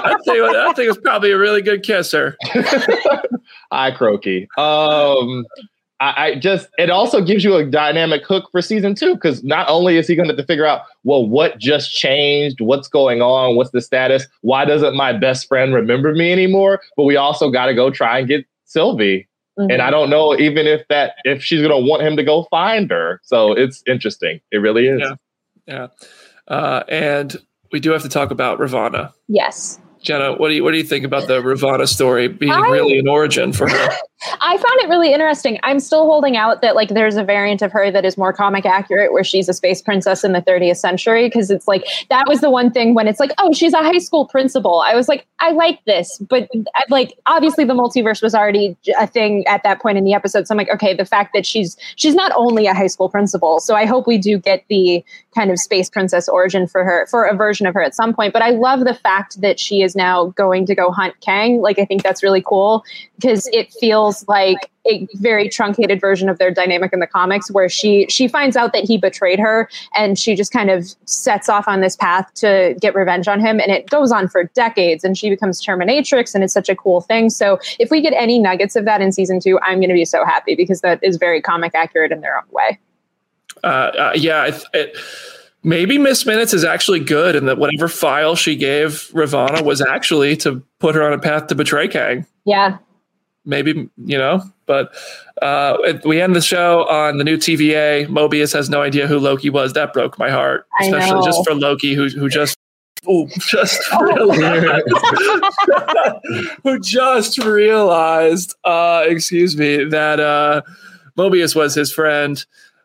I 0.04 0.16
think 0.24 0.42
I 0.42 0.72
think 0.74 0.90
it's 0.90 0.98
probably 0.98 1.30
a 1.30 1.38
really 1.38 1.62
good 1.62 1.82
kisser. 1.82 2.36
I 3.70 3.90
Croaky. 3.92 4.48
Um, 4.58 5.46
I, 6.02 6.26
I, 6.26 6.34
just 6.34 6.68
it 6.78 6.90
also 6.90 7.24
gives 7.24 7.44
you 7.44 7.54
a 7.54 7.64
dynamic 7.64 8.26
hook 8.26 8.48
for 8.50 8.60
season 8.60 8.94
two 8.94 9.14
because 9.14 9.42
not 9.44 9.68
only 9.68 9.96
is 9.96 10.08
he 10.08 10.14
going 10.14 10.28
to 10.28 10.34
have 10.34 10.40
to 10.40 10.46
figure 10.46 10.66
out 10.66 10.82
well 11.04 11.26
what 11.26 11.58
just 11.58 11.92
changed, 11.92 12.60
what's 12.60 12.88
going 12.88 13.22
on, 13.22 13.56
what's 13.56 13.70
the 13.70 13.80
status, 13.80 14.26
why 14.42 14.64
doesn't 14.64 14.94
my 14.94 15.12
best 15.12 15.48
friend 15.48 15.72
remember 15.72 16.12
me 16.12 16.32
anymore, 16.32 16.82
but 16.96 17.04
we 17.04 17.16
also 17.16 17.50
got 17.50 17.66
to 17.66 17.74
go 17.74 17.88
try 17.88 18.18
and 18.18 18.28
get 18.28 18.44
Sylvie. 18.64 19.28
Mm-hmm. 19.58 19.70
And 19.70 19.82
I 19.82 19.90
don't 19.90 20.08
know 20.08 20.38
even 20.38 20.66
if 20.66 20.86
that 20.88 21.14
if 21.24 21.42
she's 21.42 21.60
going 21.60 21.70
to 21.70 21.88
want 21.88 22.02
him 22.02 22.16
to 22.16 22.24
go 22.24 22.44
find 22.50 22.90
her. 22.90 23.20
So 23.22 23.52
it's 23.52 23.82
interesting. 23.86 24.40
It 24.50 24.58
really 24.58 24.86
is. 24.86 25.00
Yeah, 25.00 25.14
yeah. 25.66 25.86
Uh, 26.48 26.82
and 26.88 27.36
we 27.70 27.80
do 27.80 27.90
have 27.90 28.02
to 28.02 28.08
talk 28.08 28.30
about 28.30 28.58
Ravonna. 28.58 29.12
Yes. 29.28 29.78
Jenna, 30.02 30.34
what 30.34 30.48
do 30.48 30.54
you 30.54 30.64
what 30.64 30.72
do 30.72 30.78
you 30.78 30.84
think 30.84 31.04
about 31.04 31.28
the 31.28 31.40
Ravonna 31.40 31.86
story 31.86 32.28
being 32.28 32.52
I, 32.52 32.68
really 32.68 32.98
an 32.98 33.08
origin 33.08 33.52
for 33.52 33.68
her? 33.68 33.88
I 34.40 34.56
found 34.56 34.80
it 34.80 34.88
really 34.88 35.12
interesting. 35.12 35.58
I'm 35.62 35.80
still 35.80 36.06
holding 36.06 36.36
out 36.36 36.60
that 36.62 36.74
like 36.76 36.90
there's 36.90 37.16
a 37.16 37.24
variant 37.24 37.62
of 37.62 37.72
her 37.72 37.90
that 37.90 38.04
is 38.04 38.16
more 38.16 38.32
comic 38.32 38.64
accurate 38.64 39.12
where 39.12 39.24
she's 39.24 39.48
a 39.48 39.54
space 39.54 39.82
princess 39.82 40.22
in 40.24 40.32
the 40.32 40.42
30th 40.42 40.76
century 40.76 41.26
because 41.26 41.50
it's 41.50 41.66
like 41.66 41.84
that 42.08 42.26
was 42.28 42.40
the 42.40 42.50
one 42.50 42.70
thing 42.70 42.94
when 42.94 43.08
it's 43.08 43.18
like 43.18 43.32
oh 43.38 43.52
she's 43.52 43.72
a 43.72 43.78
high 43.78 43.98
school 43.98 44.26
principal. 44.26 44.80
I 44.80 44.94
was 44.94 45.08
like 45.08 45.26
I 45.40 45.52
like 45.52 45.84
this, 45.86 46.18
but 46.28 46.48
uh, 46.54 46.80
like 46.88 47.14
obviously 47.26 47.64
the 47.64 47.74
multiverse 47.74 48.22
was 48.22 48.34
already 48.34 48.76
a 48.98 49.06
thing 49.06 49.46
at 49.46 49.62
that 49.64 49.80
point 49.80 49.98
in 49.98 50.04
the 50.04 50.14
episode. 50.14 50.46
So 50.46 50.52
I'm 50.52 50.58
like 50.58 50.70
okay, 50.70 50.94
the 50.94 51.04
fact 51.04 51.32
that 51.34 51.44
she's 51.44 51.76
she's 51.96 52.14
not 52.14 52.32
only 52.36 52.66
a 52.66 52.74
high 52.74 52.86
school 52.86 53.08
principal. 53.08 53.60
So 53.60 53.74
I 53.74 53.86
hope 53.86 54.06
we 54.06 54.18
do 54.18 54.38
get 54.38 54.64
the 54.68 55.04
kind 55.34 55.50
of 55.50 55.58
space 55.58 55.88
princess 55.90 56.28
origin 56.28 56.66
for 56.66 56.84
her 56.84 57.06
for 57.06 57.24
a 57.24 57.34
version 57.34 57.66
of 57.66 57.74
her 57.74 57.82
at 57.82 57.94
some 57.94 58.14
point. 58.14 58.32
But 58.32 58.42
I 58.42 58.50
love 58.50 58.80
the 58.80 58.94
fact 58.94 59.40
that 59.40 59.58
she 59.58 59.82
is 59.82 59.96
now 59.96 60.26
going 60.36 60.66
to 60.66 60.74
go 60.74 60.90
hunt 60.90 61.14
Kang. 61.20 61.60
Like 61.60 61.78
I 61.78 61.84
think 61.84 62.02
that's 62.02 62.22
really 62.22 62.42
cool 62.42 62.84
because 63.16 63.48
it 63.52 63.72
feels 63.72 64.11
like 64.28 64.70
a 64.86 65.06
very 65.14 65.48
truncated 65.48 66.00
version 66.00 66.28
of 66.28 66.38
their 66.38 66.50
dynamic 66.50 66.92
in 66.92 67.00
the 67.00 67.06
comics 67.06 67.50
where 67.50 67.68
she 67.68 68.06
she 68.08 68.26
finds 68.28 68.56
out 68.56 68.72
that 68.72 68.84
he 68.84 68.98
betrayed 68.98 69.38
her 69.38 69.68
and 69.94 70.18
she 70.18 70.34
just 70.34 70.52
kind 70.52 70.70
of 70.70 70.92
sets 71.04 71.48
off 71.48 71.68
on 71.68 71.80
this 71.80 71.96
path 71.96 72.32
to 72.34 72.74
get 72.80 72.94
revenge 72.94 73.28
on 73.28 73.38
him 73.40 73.60
and 73.60 73.70
it 73.70 73.88
goes 73.88 74.10
on 74.10 74.28
for 74.28 74.44
decades 74.54 75.04
and 75.04 75.16
she 75.16 75.30
becomes 75.30 75.64
terminatrix 75.64 76.34
and 76.34 76.42
it's 76.42 76.52
such 76.52 76.68
a 76.68 76.76
cool 76.76 77.00
thing. 77.00 77.30
So 77.30 77.58
if 77.78 77.90
we 77.90 78.00
get 78.00 78.12
any 78.12 78.38
nuggets 78.38 78.76
of 78.76 78.84
that 78.84 79.00
in 79.00 79.12
season 79.12 79.40
two 79.40 79.58
i'm 79.60 79.78
going 79.78 79.88
to 79.88 79.94
be 79.94 80.04
so 80.04 80.24
happy 80.24 80.54
because 80.54 80.80
that 80.80 81.02
is 81.02 81.16
very 81.16 81.40
comic 81.40 81.72
accurate 81.74 82.12
in 82.12 82.20
their 82.20 82.36
own 82.36 82.44
way. 82.50 82.78
Uh, 83.62 83.66
uh, 83.66 84.12
yeah, 84.14 84.46
it, 84.46 84.64
it, 84.72 84.96
maybe 85.62 85.98
Miss 85.98 86.26
Minutes 86.26 86.52
is 86.52 86.64
actually 86.64 87.00
good, 87.00 87.36
and 87.36 87.48
that 87.48 87.58
whatever 87.58 87.88
file 87.88 88.34
she 88.34 88.56
gave 88.56 89.10
Ravonna 89.12 89.62
was 89.62 89.80
actually 89.80 90.36
to 90.38 90.62
put 90.78 90.94
her 90.94 91.02
on 91.02 91.12
a 91.12 91.18
path 91.18 91.48
to 91.48 91.54
betray 91.54 91.88
Kang. 91.88 92.26
Yeah, 92.44 92.78
maybe 93.44 93.88
you 93.96 94.18
know. 94.18 94.42
But 94.66 94.94
uh, 95.42 95.76
we 96.04 96.20
end 96.20 96.34
the 96.34 96.40
show 96.40 96.86
on 96.88 97.18
the 97.18 97.24
new 97.24 97.36
TVA. 97.36 98.06
Mobius 98.06 98.52
has 98.52 98.70
no 98.70 98.82
idea 98.82 99.06
who 99.06 99.18
Loki 99.18 99.50
was. 99.50 99.72
That 99.72 99.92
broke 99.92 100.18
my 100.18 100.30
heart, 100.30 100.66
especially 100.80 101.24
just 101.24 101.46
for 101.46 101.54
Loki, 101.54 101.94
who 101.94 102.08
who 102.08 102.28
just 102.28 102.56
who 103.04 103.28
just 103.38 103.80
realized, 104.00 104.84
who 106.62 106.78
just 106.80 107.38
realized, 107.38 108.54
uh, 108.64 109.04
excuse 109.06 109.56
me, 109.56 109.84
that 109.84 110.20
uh, 110.20 110.62
Mobius 111.18 111.54
was 111.54 111.74
his 111.74 111.92
friend. 111.92 112.44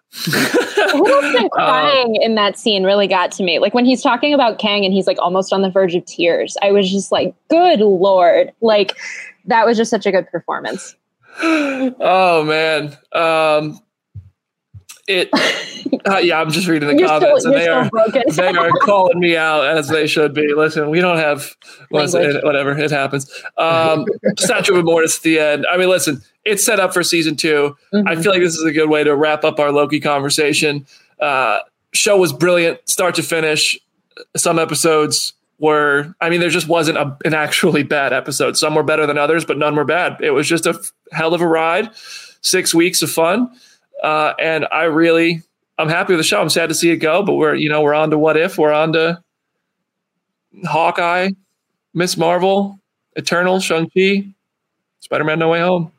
Hiddleston 0.14 1.50
crying 1.52 2.08
um, 2.08 2.22
in 2.22 2.36
that 2.36 2.58
scene 2.58 2.84
really 2.84 3.08
got 3.08 3.32
to 3.34 3.44
me. 3.44 3.60
Like 3.60 3.74
when 3.74 3.86
he's 3.86 4.02
talking 4.02 4.34
about 4.34 4.58
Kang 4.58 4.86
and 4.86 4.94
he's 4.94 5.06
like 5.06 5.20
almost 5.20 5.52
on 5.52 5.62
the 5.62 5.70
verge 5.70 5.96
of 5.96 6.06
tears. 6.06 6.56
I 6.64 6.72
was 6.72 6.90
just 6.90 7.12
like, 7.12 7.36
good 7.50 7.82
lord. 7.82 8.54
Like 8.62 8.96
that 9.48 9.66
was 9.66 9.78
just 9.78 9.90
such 9.90 10.06
a 10.06 10.12
good 10.12 10.28
performance. 10.30 10.96
Oh 11.42 12.44
man. 12.46 12.98
Um 13.12 13.80
it 15.08 15.30
uh, 16.06 16.18
yeah 16.18 16.40
i'm 16.40 16.52
just 16.52 16.68
reading 16.68 16.90
the 16.90 16.98
you're 16.98 17.08
comments 17.08 17.42
still, 17.42 17.54
and 17.54 17.62
they 17.62 17.68
are 17.70 17.90
they 18.36 18.48
are 18.60 18.72
calling 18.82 19.20
me 19.20 19.38
out 19.38 19.66
as 19.66 19.88
they 19.88 20.06
should 20.06 20.34
be. 20.34 20.54
Listen 20.54 20.90
we 20.90 21.00
don't 21.00 21.18
have 21.18 21.56
listen, 21.92 22.42
whatever 22.44 22.78
it 22.78 22.92
happens. 22.92 23.32
Um 23.58 24.06
statue 24.38 24.76
of 24.76 24.86
immortus 24.86 25.18
at 25.18 25.24
the 25.24 25.40
end. 25.40 25.66
I 25.72 25.78
mean 25.78 25.90
listen 25.90 26.22
it's 26.44 26.66
set 26.66 26.80
up 26.80 26.94
for 26.94 27.04
season 27.04 27.36
2 27.36 27.76
mm-hmm. 27.94 28.08
i 28.08 28.16
feel 28.16 28.32
like 28.32 28.42
this 28.42 28.56
is 28.56 28.64
a 28.64 28.72
good 28.72 28.90
way 28.90 29.04
to 29.04 29.16
wrap 29.16 29.44
up 29.44 29.60
our 29.60 29.72
loki 29.72 30.00
conversation. 30.00 30.86
Uh 31.20 31.60
show 31.94 32.18
was 32.18 32.34
brilliant 32.34 32.80
start 32.90 33.16
to 33.16 33.24
finish. 33.24 33.80
Some 34.36 34.60
episodes 34.60 35.34
were 35.60 36.14
i 36.22 36.30
mean 36.30 36.40
there 36.40 36.50
just 36.50 36.68
wasn't 36.68 36.98
a, 36.98 37.18
an 37.26 37.34
actually 37.34 37.84
bad 37.84 38.14
episode 38.14 38.56
some 38.58 38.76
were 38.76 38.84
better 38.84 39.06
than 39.06 39.18
others 39.18 39.44
but 39.44 39.58
none 39.58 39.76
were 39.76 39.86
bad 39.86 40.16
it 40.22 40.32
was 40.32 40.48
just 40.48 40.66
a 40.66 40.80
hell 41.12 41.34
of 41.34 41.42
a 41.42 41.48
ride 41.48 41.90
six 42.42 42.74
weeks 42.76 43.02
of 43.02 43.10
fun 43.10 43.50
uh, 44.04 44.34
and 44.40 44.68
I 44.72 44.84
really, 44.84 45.42
I'm 45.78 45.90
happy 45.90 46.14
with 46.14 46.20
the 46.20 46.24
show. 46.24 46.42
I'm 46.42 46.50
sad 46.50 46.70
to 46.70 46.76
see 46.76 46.92
it 46.92 46.98
go, 46.98 47.24
but 47.24 47.36
we're, 47.36 47.56
you 47.56 47.70
know, 47.70 47.82
we're 47.82 47.94
on 47.94 48.12
to 48.12 48.18
what 48.18 48.38
if, 48.38 48.58
we're 48.58 48.74
on 48.74 48.94
to 48.94 49.22
Hawkeye, 50.66 51.32
Ms. 51.94 52.18
Marvel, 52.18 52.80
Eternal, 53.16 53.60
Shang-Chi, 53.60 54.28
Spider-Man 55.00 55.40
No 55.40 55.50
Way 55.50 55.60
Home. 55.60 55.92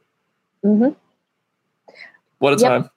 Mm-hmm. 0.64 0.90
What 2.38 2.54
a 2.54 2.60
yep. 2.60 2.70
time. 2.70 2.90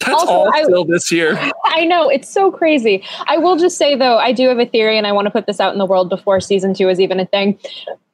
That's 0.00 0.12
also, 0.12 0.32
all 0.32 0.52
still 0.52 0.84
I, 0.84 0.92
this 0.92 1.10
year. 1.10 1.38
I 1.64 1.84
know. 1.84 2.08
It's 2.08 2.28
so 2.28 2.52
crazy. 2.52 3.02
I 3.26 3.38
will 3.38 3.56
just 3.56 3.78
say, 3.78 3.94
though, 3.94 4.18
I 4.18 4.32
do 4.32 4.48
have 4.48 4.58
a 4.58 4.66
theory 4.66 4.98
and 4.98 5.06
I 5.06 5.12
want 5.12 5.26
to 5.26 5.30
put 5.30 5.46
this 5.46 5.58
out 5.58 5.72
in 5.72 5.78
the 5.78 5.86
world 5.86 6.08
before 6.08 6.40
season 6.40 6.74
two 6.74 6.88
is 6.88 7.00
even 7.00 7.18
a 7.18 7.26
thing. 7.26 7.58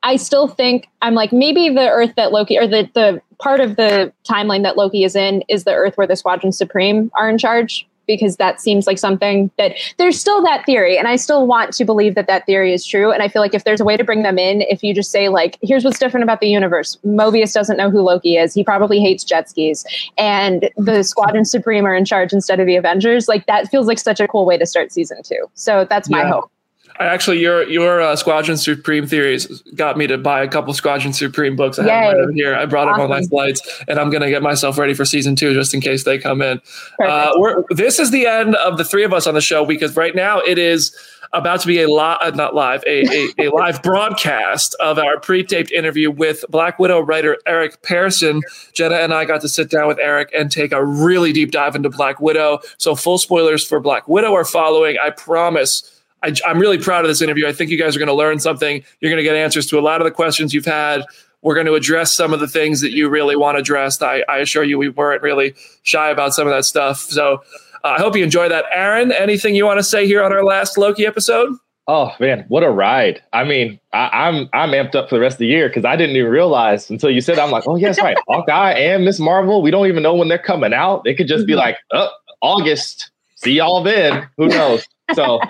I 0.05 0.17
still 0.17 0.49
think 0.49 0.89
I'm 1.01 1.15
like 1.15 1.33
maybe 1.33 1.69
the 1.69 1.89
Earth 1.89 2.13
that 2.17 2.33
Loki 2.33 2.59
or 2.59 2.67
the 2.67 2.89
the 2.95 3.21
part 3.39 3.61
of 3.61 3.77
the 3.77 4.13
timeline 4.29 4.63
that 4.63 4.77
Loki 4.77 5.05
is 5.05 5.15
in 5.15 5.43
is 5.49 5.65
the 5.65 5.73
Earth 5.73 5.97
where 5.97 6.07
the 6.07 6.17
Squadron 6.17 6.53
Supreme 6.53 7.11
are 7.19 7.29
in 7.29 7.39
charge 7.39 7.87
because 8.07 8.37
that 8.37 8.61
seems 8.61 8.87
like 8.87 8.99
something 8.99 9.51
that 9.59 9.77
there's 9.99 10.19
still 10.19 10.43
that 10.43 10.65
theory 10.67 10.99
and 10.99 11.09
I 11.09 11.17
still 11.17 11.47
want 11.47 11.73
to 11.75 11.85
believe 11.85 12.15
that 12.15 12.27
that 12.27 12.47
theory 12.47 12.73
is 12.73 12.85
true 12.85 13.13
and 13.13 13.23
I 13.23 13.29
feel 13.29 13.43
like 13.43 13.55
if 13.55 13.65
there's 13.65 13.81
a 13.81 13.85
way 13.85 13.97
to 13.97 14.05
bring 14.05 14.23
them 14.23 14.39
in 14.39 14.63
if 14.63 14.83
you 14.83 14.95
just 14.95 15.11
say 15.11 15.29
like 15.29 15.59
here's 15.63 15.85
what's 15.85 15.99
different 15.99 16.25
about 16.25 16.41
the 16.41 16.49
universe. 16.49 16.99
Mobius 17.05 17.53
doesn't 17.53 17.77
know 17.77 17.91
who 17.91 18.01
Loki 18.01 18.37
is. 18.37 18.55
He 18.55 18.65
probably 18.65 19.01
hates 19.01 19.25
jet 19.25 19.49
skis 19.49 19.85
and 20.19 20.71
the 20.77 21.03
Squadron 21.03 21.45
Supreme 21.45 21.87
are 21.87 21.95
in 21.95 22.05
charge 22.05 22.33
instead 22.33 22.61
of 22.61 22.67
the 22.67 22.77
Avengers 22.77 23.29
like 23.29 23.47
that 23.47 23.69
feels 23.69 23.87
like 23.87 23.99
such 23.99 24.21
a 24.21 24.29
cool 24.29 24.47
way 24.47 24.59
to 24.59 24.67
start 24.67 24.93
season 24.93 25.23
2 25.23 25.37
so 25.55 25.87
that's 25.89 26.09
my 26.09 26.23
yeah. 26.23 26.31
hope 26.31 26.51
actually, 26.99 27.41
your 27.41 27.69
your 27.69 28.01
uh, 28.01 28.17
Squadron 28.17 28.57
Supreme 28.57 29.07
theories 29.07 29.63
got 29.75 29.97
me 29.97 30.07
to 30.07 30.19
buy 30.19 30.43
a 30.43 30.49
couple 30.49 30.73
Squadron 30.75 31.13
Supreme 31.13 31.57
books. 31.57 31.79
I 31.79 31.89
have 31.89 32.17
them 32.17 32.35
here. 32.35 32.55
I 32.55 32.67
brought 32.67 32.89
awesome. 32.89 33.03
them 33.03 33.13
on 33.13 33.21
my 33.21 33.27
flights, 33.27 33.83
and 33.89 33.99
I'm 33.99 34.11
going 34.11 34.23
to 34.23 34.31
get 34.31 34.43
myself 34.43 34.79
ready 34.79 34.95
for 34.95 35.05
season 35.05 35.37
two 35.37 35.55
just 35.55 35.75
in 35.75 35.81
case 35.81 36.05
they 36.05 36.19
come 36.19 36.43
in. 36.43 36.61
Uh, 37.05 37.63
this 37.71 37.99
is 37.99 38.11
the 38.11 38.27
end 38.27 38.55
of 38.57 38.79
the 38.79 38.85
three 38.85 39.05
of 39.05 39.13
us 39.13 39.27
on 39.27 39.35
the 39.35 39.41
show 39.41 39.65
because 39.65 39.97
right 39.97 40.15
now 40.15 40.41
it 40.41 40.59
is 40.59 40.97
about 41.33 41.61
to 41.61 41.67
be 41.67 41.81
a 41.81 41.89
lot, 41.89 42.23
uh, 42.23 42.31
not 42.31 42.55
live, 42.55 42.85
a, 42.87 43.05
a, 43.39 43.47
a 43.47 43.51
live 43.55 43.83
broadcast 43.83 44.75
of 44.81 44.99
our 44.99 45.19
pre-taped 45.19 45.73
interview 45.73 46.11
with 46.11 46.45
Black 46.51 46.79
Widow 46.79 47.01
writer 47.01 47.39
Eric 47.47 47.83
Pearson. 47.83 48.43
Jenna 48.73 48.97
and 48.97 49.15
I 49.15 49.25
got 49.25 49.41
to 49.41 49.49
sit 49.49 49.71
down 49.71 49.89
with 49.89 49.99
Eric 49.99 50.31
and 50.37 50.51
take 50.51 50.73
a 50.73 50.85
really 50.85 51.33
deep 51.33 51.51
dive 51.51 51.75
into 51.75 51.89
Black 51.89 52.21
Widow. 52.21 52.61
So 52.77 52.95
full 52.95 53.19
spoilers 53.19 53.67
for 53.67 53.81
Black 53.81 54.07
Widow 54.09 54.35
are 54.35 54.45
following. 54.45 54.99
I 55.03 55.11
promise 55.11 55.92
I, 56.23 56.35
am 56.47 56.59
really 56.59 56.79
proud 56.79 57.05
of 57.05 57.09
this 57.09 57.23
interview. 57.23 57.47
I 57.47 57.53
think 57.53 57.71
you 57.71 57.79
guys 57.79 57.97
are 57.97 57.99
going 57.99 58.09
to 58.09 58.15
learn 58.15 58.39
something. 58.39 58.83
You're 59.01 59.11
going 59.11 59.19
to 59.19 59.25
get 59.25 59.37
answers 59.37 59.67
to 59.67 59.79
a 59.79 59.81
lot 59.81 60.01
of 60.01 60.05
the 60.05 60.11
questions 60.11 60.55
you've 60.55 60.65
had. 60.65 61.05
We're 61.43 61.55
going 61.55 61.67
to 61.67 61.75
address 61.75 62.17
some 62.17 62.33
of 62.33 62.41
the 62.41 62.47
things 62.47 62.81
that 62.83 62.93
you 62.93 63.09
really 63.09 63.35
want 63.35 63.59
addressed. 63.59 64.03
I, 64.03 64.23
I 64.29 64.39
assure 64.39 64.63
you, 64.63 64.79
we 64.79 64.89
weren't 64.89 65.23
really 65.23 65.55
shy 65.83 66.11
about 66.11 66.35
some 66.35 66.47
of 66.47 66.53
that 66.53 66.65
stuff. 66.65 66.99
So 67.01 67.43
uh, 67.85 67.89
I 67.89 67.99
hope 67.99 68.17
you 68.17 68.23
enjoy 68.23 68.49
that. 68.49 68.65
Aaron, 68.73 69.11
anything 69.13 69.55
you 69.55 69.65
want 69.65 69.79
to 69.79 69.85
say 69.85 70.07
here 70.07 70.23
on 70.23 70.33
our 70.33 70.45
last 70.45 70.79
Loki 70.79 71.05
episode? 71.05 71.57
Oh 71.89 72.15
man, 72.21 72.45
what 72.47 72.63
a 72.63 72.71
ride! 72.71 73.21
I 73.33 73.43
mean, 73.43 73.81
I, 73.93 74.29
am 74.29 74.49
I'm, 74.53 74.71
I'm 74.71 74.71
amped 74.71 74.95
up 74.95 75.09
for 75.09 75.17
the 75.17 75.21
rest 75.21 75.35
of 75.35 75.39
the 75.41 75.47
year 75.49 75.69
because 75.69 75.85
I 75.85 75.97
didn't 75.97 76.15
even 76.15 76.31
realize 76.31 76.89
until 76.89 77.11
you 77.11 77.21
said 77.21 77.41
I'm 77.41 77.51
like, 77.51 77.67
oh 77.67 77.75
yes, 77.75 77.99
right, 77.99 78.17
Hawkeye 78.29 78.75
and 78.75 79.05
Ms. 79.05 79.19
Marvel. 79.19 79.63
We 79.63 79.73
don't 79.73 79.89
even 79.89 80.05
know 80.05 80.15
when 80.15 80.29
they're 80.29 80.39
coming 80.39 80.73
out. 80.73 81.03
They 81.03 81.13
could 81.13 81.27
just 81.27 81.45
be 81.45 81.55
mm-hmm. 81.55 81.59
like, 81.59 81.79
oh, 81.91 82.09
August. 82.41 83.11
See 83.35 83.55
y'all 83.55 83.83
then. 83.83 84.29
Who 84.37 84.47
knows? 84.47 84.87
So 85.15 85.41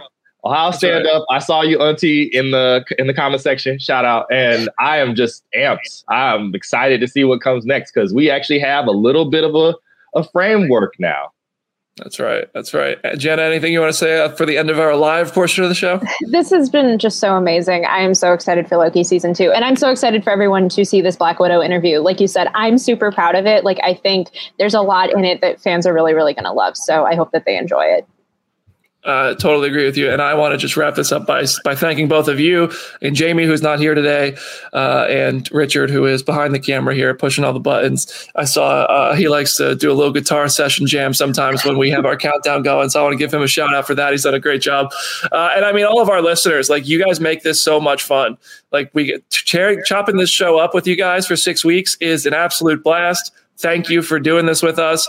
Ohio 0.44 0.70
That's 0.70 0.78
stand 0.78 1.04
right. 1.04 1.14
up. 1.14 1.24
I 1.30 1.38
saw 1.38 1.62
you, 1.62 1.78
Auntie, 1.80 2.24
in 2.32 2.50
the 2.50 2.84
in 2.98 3.06
the 3.06 3.14
comment 3.14 3.42
section. 3.42 3.78
Shout 3.78 4.04
out, 4.04 4.26
and 4.30 4.68
I 4.78 4.98
am 4.98 5.14
just 5.14 5.44
amped. 5.56 6.04
I'm 6.08 6.54
excited 6.54 7.00
to 7.00 7.08
see 7.08 7.24
what 7.24 7.40
comes 7.40 7.64
next 7.64 7.92
because 7.92 8.12
we 8.12 8.30
actually 8.30 8.58
have 8.58 8.86
a 8.86 8.90
little 8.92 9.30
bit 9.30 9.44
of 9.44 9.54
a 9.54 9.74
a 10.14 10.24
framework 10.28 10.94
now. 10.98 11.30
That's 11.96 12.18
right. 12.18 12.48
That's 12.54 12.72
right. 12.72 12.98
Uh, 13.04 13.16
Jenna, 13.16 13.42
anything 13.42 13.72
you 13.72 13.80
want 13.80 13.92
to 13.92 13.98
say 13.98 14.18
uh, 14.18 14.30
for 14.30 14.46
the 14.46 14.56
end 14.56 14.70
of 14.70 14.78
our 14.78 14.96
live 14.96 15.34
portion 15.34 15.62
of 15.62 15.68
the 15.68 15.74
show? 15.74 16.00
This 16.28 16.50
has 16.50 16.70
been 16.70 16.98
just 16.98 17.20
so 17.20 17.34
amazing. 17.34 17.84
I 17.84 17.98
am 17.98 18.14
so 18.14 18.32
excited 18.32 18.66
for 18.66 18.78
Loki 18.78 19.04
season 19.04 19.34
two. 19.34 19.52
And 19.52 19.62
I'm 19.64 19.76
so 19.76 19.90
excited 19.90 20.24
for 20.24 20.30
everyone 20.30 20.70
to 20.70 20.86
see 20.86 21.02
this 21.02 21.16
Black 21.16 21.38
Widow 21.38 21.60
interview. 21.60 21.98
Like 21.98 22.18
you 22.18 22.28
said, 22.28 22.48
I'm 22.54 22.78
super 22.78 23.12
proud 23.12 23.34
of 23.34 23.44
it. 23.44 23.62
Like, 23.62 23.78
I 23.84 23.92
think 23.92 24.28
there's 24.58 24.72
a 24.72 24.80
lot 24.80 25.12
in 25.12 25.26
it 25.26 25.42
that 25.42 25.60
fans 25.60 25.86
are 25.86 25.92
really, 25.92 26.14
really 26.14 26.32
going 26.32 26.44
to 26.44 26.52
love. 26.52 26.78
So 26.78 27.04
I 27.04 27.14
hope 27.14 27.32
that 27.32 27.44
they 27.44 27.58
enjoy 27.58 27.84
it. 27.84 28.06
Uh, 29.04 29.34
totally 29.34 29.68
agree 29.68 29.84
with 29.84 29.96
you. 29.96 30.08
And 30.08 30.22
I 30.22 30.34
want 30.34 30.52
to 30.52 30.58
just 30.58 30.76
wrap 30.76 30.94
this 30.94 31.10
up 31.10 31.26
by 31.26 31.44
by 31.64 31.74
thanking 31.74 32.06
both 32.06 32.28
of 32.28 32.38
you 32.38 32.70
and 33.00 33.16
Jamie, 33.16 33.44
who's 33.44 33.60
not 33.60 33.80
here 33.80 33.96
today, 33.96 34.36
uh, 34.72 35.06
and 35.08 35.50
Richard, 35.50 35.90
who 35.90 36.06
is 36.06 36.22
behind 36.22 36.54
the 36.54 36.60
camera 36.60 36.94
here, 36.94 37.12
pushing 37.12 37.42
all 37.42 37.52
the 37.52 37.58
buttons. 37.58 38.28
I 38.36 38.44
saw 38.44 38.82
uh, 38.84 39.14
he 39.16 39.28
likes 39.28 39.56
to 39.56 39.74
do 39.74 39.90
a 39.90 39.94
little 39.94 40.12
guitar 40.12 40.46
session 40.48 40.86
jam 40.86 41.14
sometimes 41.14 41.64
when 41.64 41.78
we 41.78 41.90
have 41.90 42.06
our 42.06 42.16
countdown 42.16 42.62
going. 42.62 42.90
So 42.90 43.00
I 43.00 43.02
want 43.02 43.14
to 43.14 43.18
give 43.18 43.34
him 43.34 43.42
a 43.42 43.48
shout 43.48 43.74
out 43.74 43.88
for 43.88 43.96
that. 43.96 44.12
He's 44.12 44.22
done 44.22 44.34
a 44.34 44.40
great 44.40 44.62
job. 44.62 44.92
Uh, 45.32 45.50
and 45.56 45.64
I 45.64 45.72
mean, 45.72 45.84
all 45.84 46.00
of 46.00 46.08
our 46.08 46.22
listeners, 46.22 46.70
like 46.70 46.86
you 46.86 47.02
guys 47.02 47.18
make 47.18 47.42
this 47.42 47.60
so 47.60 47.80
much 47.80 48.04
fun. 48.04 48.38
Like 48.70 48.90
we 48.94 49.06
get 49.06 49.28
ch- 49.30 49.56
chopping 49.84 50.16
this 50.16 50.30
show 50.30 50.58
up 50.58 50.74
with 50.74 50.86
you 50.86 50.94
guys 50.94 51.26
for 51.26 51.34
six 51.34 51.64
weeks 51.64 51.96
is 52.00 52.24
an 52.24 52.34
absolute 52.34 52.84
blast. 52.84 53.32
Thank 53.58 53.88
you 53.88 54.02
for 54.02 54.18
doing 54.18 54.46
this 54.46 54.62
with 54.62 54.78
us 54.78 55.08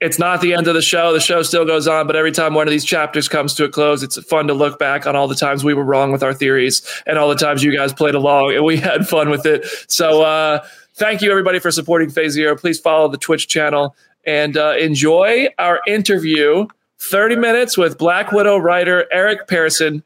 it's 0.00 0.18
not 0.18 0.40
the 0.40 0.52
end 0.54 0.66
of 0.66 0.74
the 0.74 0.82
show. 0.82 1.12
The 1.12 1.20
show 1.20 1.42
still 1.42 1.64
goes 1.64 1.88
on, 1.88 2.06
but 2.06 2.16
every 2.16 2.32
time 2.32 2.54
one 2.54 2.66
of 2.66 2.70
these 2.70 2.84
chapters 2.84 3.28
comes 3.28 3.54
to 3.54 3.64
a 3.64 3.68
close, 3.68 4.02
it's 4.02 4.22
fun 4.24 4.46
to 4.48 4.54
look 4.54 4.78
back 4.78 5.06
on 5.06 5.16
all 5.16 5.26
the 5.26 5.34
times 5.34 5.64
we 5.64 5.74
were 5.74 5.84
wrong 5.84 6.12
with 6.12 6.22
our 6.22 6.34
theories 6.34 6.82
and 7.06 7.18
all 7.18 7.28
the 7.28 7.34
times 7.34 7.62
you 7.62 7.74
guys 7.74 7.92
played 7.92 8.14
along 8.14 8.54
and 8.54 8.64
we 8.64 8.76
had 8.76 9.08
fun 9.08 9.30
with 9.30 9.46
it. 9.46 9.66
So, 9.88 10.22
uh, 10.22 10.66
thank 10.94 11.22
you 11.22 11.30
everybody 11.30 11.58
for 11.58 11.70
supporting 11.70 12.10
Phase 12.10 12.32
Zero. 12.32 12.56
Please 12.56 12.78
follow 12.78 13.08
the 13.08 13.18
Twitch 13.18 13.48
channel 13.48 13.96
and 14.24 14.56
uh, 14.56 14.74
enjoy 14.78 15.48
our 15.58 15.80
interview 15.86 16.66
30 16.98 17.36
minutes 17.36 17.78
with 17.78 17.96
Black 17.98 18.32
Widow 18.32 18.58
writer 18.58 19.06
Eric 19.10 19.48
Pearson. 19.48 20.02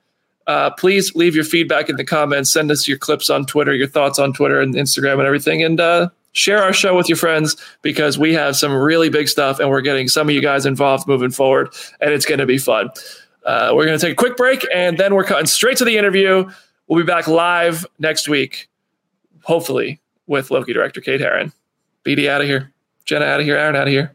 Uh, 0.47 0.71
please 0.71 1.15
leave 1.15 1.35
your 1.35 1.45
feedback 1.45 1.89
in 1.89 1.97
the 1.97 2.05
comments. 2.05 2.51
Send 2.51 2.71
us 2.71 2.89
your 2.89 2.99
clips 2.99 3.31
on 3.31 3.47
Twitter, 3.47 3.75
your 3.75 3.87
thoughts 3.87 4.19
on 4.19 4.33
Twitter 4.33 4.61
and 4.61 4.75
Instagram 4.75 5.15
and 5.15 5.23
everything. 5.23 5.63
And 5.63 5.81
uh, 5.81 6.11
share 6.33 6.63
our 6.63 6.73
show 6.73 6.97
with 6.97 7.09
your 7.09 7.17
friends 7.17 7.57
because 7.83 8.19
we 8.19 8.33
have 8.35 8.57
some 8.57 8.73
really 8.73 9.09
big 9.09 9.29
stuff 9.29 9.59
and 9.59 9.69
we're 9.69 9.81
getting 9.81 10.09
some 10.09 10.29
of 10.29 10.35
you 10.35 10.41
guys 10.41 10.67
involved 10.67 11.07
moving 11.07 11.31
forward 11.31 11.75
and 12.01 12.13
it's 12.13 12.27
going 12.27 12.39
to 12.39 12.47
be 12.47 12.59
fun. 12.59 12.89
Uh, 13.45 13.73
we're 13.75 13.87
going 13.87 13.99
to 13.99 14.05
take 14.05 14.13
a 14.13 14.17
quick 14.17 14.37
break 14.37 14.67
and 14.75 14.99
then 14.99 15.15
we're 15.15 15.25
cutting 15.25 15.47
straight 15.47 15.77
to 15.77 15.85
the 15.85 15.97
interview. 15.97 16.49
We'll 16.87 17.03
be 17.03 17.07
back 17.07 17.27
live 17.27 17.87
next 17.99 18.29
week, 18.29 18.69
hopefully, 19.43 20.01
with 20.27 20.51
Loki 20.51 20.73
director 20.73 21.01
Kate 21.01 21.21
Herron. 21.21 21.53
BD 22.05 22.29
out 22.29 22.41
of 22.41 22.47
here. 22.47 22.73
Jenna 23.05 23.25
out 23.25 23.41
of 23.41 23.47
here. 23.47 23.57
Aaron 23.57 23.77
out 23.77 23.87
of 23.87 23.93
here. 23.93 24.15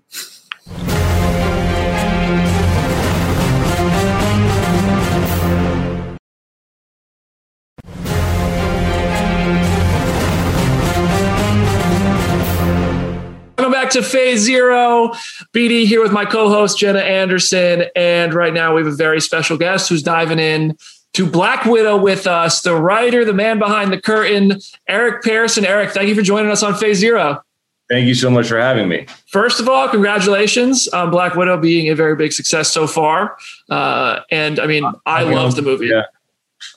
Back 13.86 13.93
to 13.93 14.01
Phase 14.01 14.39
Zero. 14.39 15.09
BD 15.53 15.86
here 15.86 16.01
with 16.01 16.11
my 16.11 16.25
co-host 16.25 16.79
Jenna 16.79 17.01
Anderson, 17.01 17.86
and 17.95 18.33
right 18.33 18.51
now 18.51 18.73
we 18.73 18.81
have 18.81 18.91
a 18.91 18.95
very 18.95 19.21
special 19.21 19.59
guest 19.59 19.89
who's 19.89 20.01
diving 20.01 20.39
in 20.39 20.75
to 21.13 21.29
Black 21.29 21.65
Widow 21.65 21.95
with 21.97 22.25
us, 22.25 22.61
the 22.61 22.75
writer, 22.75 23.23
the 23.23 23.33
man 23.33 23.59
behind 23.59 23.93
the 23.93 24.01
curtain, 24.01 24.59
Eric 24.88 25.21
Pearson. 25.21 25.65
Eric, 25.65 25.91
thank 25.91 26.09
you 26.09 26.15
for 26.15 26.23
joining 26.23 26.49
us 26.49 26.63
on 26.63 26.73
Phase 26.73 26.97
Zero. 26.97 27.43
Thank 27.88 28.07
you 28.07 28.15
so 28.15 28.31
much 28.31 28.47
for 28.47 28.59
having 28.59 28.89
me. 28.89 29.05
First 29.27 29.59
of 29.59 29.69
all, 29.69 29.88
congratulations 29.88 30.88
on 30.88 31.11
Black 31.11 31.36
Widow 31.36 31.57
being 31.57 31.88
a 31.89 31.95
very 31.95 32.15
big 32.15 32.33
success 32.33 32.71
so 32.71 32.88
far. 32.88 33.38
Uh, 33.69 34.21
and 34.31 34.59
I 34.59 34.65
mean, 34.65 34.83
I 35.05 35.21
love 35.25 35.55
the 35.55 35.61
movie. 35.61 35.88
Yeah. 35.88 36.05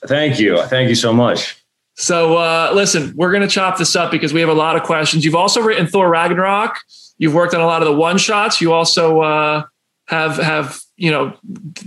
Thank 0.04 0.38
you. 0.38 0.62
Thank 0.64 0.90
you 0.90 0.94
so 0.94 1.14
much. 1.14 1.56
So 1.98 2.36
uh, 2.36 2.70
listen, 2.74 3.12
we're 3.16 3.32
going 3.32 3.42
to 3.42 3.48
chop 3.48 3.76
this 3.76 3.96
up 3.96 4.12
because 4.12 4.32
we 4.32 4.38
have 4.38 4.48
a 4.48 4.54
lot 4.54 4.76
of 4.76 4.84
questions. 4.84 5.24
You've 5.24 5.34
also 5.34 5.60
written 5.60 5.88
Thor 5.88 6.08
Ragnarok. 6.08 6.76
You've 7.18 7.34
worked 7.34 7.54
on 7.54 7.60
a 7.60 7.66
lot 7.66 7.82
of 7.82 7.88
the 7.88 7.94
one 7.94 8.18
shots. 8.18 8.60
You 8.60 8.72
also 8.72 9.20
uh, 9.20 9.64
have 10.06 10.36
have 10.36 10.80
you 10.96 11.10
know 11.10 11.36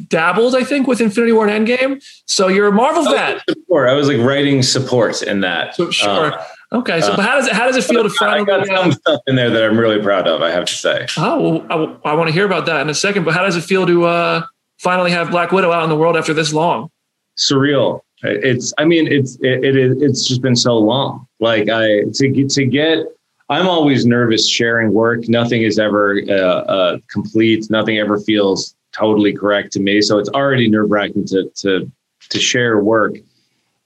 dabbled, 0.10 0.54
I 0.54 0.66
think, 0.66 0.86
with 0.86 1.00
Infinity 1.00 1.32
War 1.32 1.48
and 1.48 1.66
Endgame. 1.66 2.04
So 2.26 2.50
you're 2.50 2.68
a 2.68 2.74
Marvel 2.74 3.06
vet. 3.06 3.42
Support. 3.48 3.88
I 3.88 3.94
was 3.94 4.10
like 4.10 4.18
writing 4.18 4.62
support 4.64 5.22
in 5.22 5.40
that. 5.42 5.76
So, 5.76 5.90
sure. 5.92 6.34
Uh, 6.34 6.46
okay. 6.74 7.00
So, 7.00 7.16
but 7.16 7.24
how 7.24 7.38
does 7.38 7.48
it 7.48 7.54
how 7.54 7.66
does 7.66 7.78
it 7.78 7.86
feel 7.86 8.04
to 8.04 8.10
finally? 8.10 8.42
I 8.42 8.44
got 8.44 8.68
some 8.68 8.90
uh, 8.90 8.92
stuff 8.92 9.22
in 9.28 9.38
there 9.38 9.50
that 9.50 9.64
I'm 9.64 9.78
really 9.78 10.04
proud 10.04 10.28
of. 10.28 10.42
I 10.42 10.52
have 10.52 10.66
to 10.66 10.74
say. 10.74 11.08
Oh, 11.18 11.64
well, 11.70 11.98
I, 12.04 12.10
I 12.10 12.14
want 12.16 12.28
to 12.28 12.34
hear 12.34 12.46
about 12.46 12.66
that 12.66 12.82
in 12.82 12.90
a 12.90 12.94
second. 12.94 13.24
But 13.24 13.34
how 13.34 13.44
does 13.44 13.56
it 13.56 13.62
feel 13.62 13.88
to 13.88 14.04
uh, 14.04 14.46
finally 14.78 15.12
have 15.12 15.32
Black 15.32 15.54
Widow 15.54 15.72
out 15.72 15.86
in 15.86 15.90
the 15.90 15.96
world 15.96 16.18
after 16.18 16.34
this 16.34 16.52
long? 16.52 16.90
Surreal 17.38 18.02
it's 18.24 18.74
i 18.78 18.86
mean 18.86 19.08
it's 19.08 19.36
it, 19.42 19.64
it 19.64 20.02
it's 20.02 20.28
just 20.28 20.42
been 20.42 20.56
so 20.56 20.78
long. 20.78 21.28
Like 21.40 21.70
i 21.70 22.04
to 22.14 22.28
get, 22.30 22.50
to 22.52 22.66
get 22.66 23.06
i'm 23.50 23.68
always 23.68 24.06
nervous 24.06 24.48
sharing 24.48 24.94
work. 24.94 25.28
Nothing 25.28 25.64
is 25.64 25.80
ever 25.80 26.22
uh, 26.30 26.34
uh, 26.34 26.98
complete. 27.10 27.70
Nothing 27.70 27.98
ever 27.98 28.20
feels 28.20 28.76
totally 28.92 29.34
correct 29.34 29.72
to 29.74 29.80
me. 29.80 30.02
So 30.02 30.20
it's 30.20 30.30
already 30.30 30.70
nerve-wracking 30.70 31.26
to 31.28 31.52
to 31.56 31.92
to 32.30 32.40
share 32.40 32.80
work. 32.80 33.16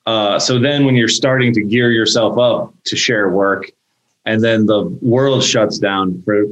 Uh, 0.05 0.37
so 0.37 0.59
then 0.59 0.85
when 0.85 0.95
you're 0.95 1.07
starting 1.07 1.51
to 1.53 1.61
gear 1.63 1.91
yourself 1.91 2.37
up 2.37 2.73
to 2.83 2.95
share 2.95 3.29
work 3.29 3.71
and 4.25 4.43
then 4.43 4.65
the 4.65 4.83
world 5.01 5.43
shuts 5.43 5.77
down 5.77 6.21
for 6.23 6.45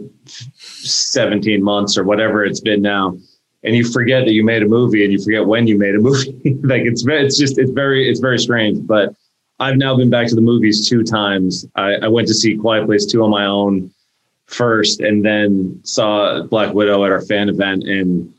17 0.56 1.62
months 1.64 1.98
or 1.98 2.04
whatever 2.04 2.46
it's 2.46 2.62
been 2.62 2.82
now 2.82 3.16
and 3.64 3.76
you 3.76 3.90
forget 3.90 4.26
that 4.26 4.34
you 4.34 4.44
made 4.44 4.62
a 4.62 4.68
movie 4.68 5.04
and 5.04 5.14
you 5.14 5.22
forget 5.22 5.46
when 5.46 5.68
you 5.68 5.78
made 5.78 5.96
a 5.96 6.00
movie. 6.00 6.60
like 6.64 6.82
it's 6.84 7.02
very, 7.02 7.26
it's 7.26 7.38
just, 7.38 7.58
it's 7.58 7.72
very, 7.72 8.10
it's 8.10 8.20
very 8.20 8.40
strange. 8.40 8.86
But 8.86 9.16
I've 9.60 9.78
now 9.78 9.96
been 9.96 10.10
back 10.10 10.28
to 10.28 10.36
the 10.36 10.42
movies 10.42 10.90
two 10.90 11.04
times. 11.04 11.66
I, 11.76 11.96
I 11.96 12.08
went 12.08 12.28
to 12.28 12.34
see 12.34 12.58
Quiet 12.58 12.86
Place 12.86 13.06
2 13.06 13.24
on 13.24 13.30
my 13.30 13.46
own 13.46 13.92
first 14.48 15.00
and 15.00 15.24
then 15.24 15.80
saw 15.84 16.44
Black 16.44 16.74
Widow 16.74 17.06
at 17.06 17.12
our 17.12 17.22
fan 17.22 17.50
event. 17.50 17.84
And 17.84 18.34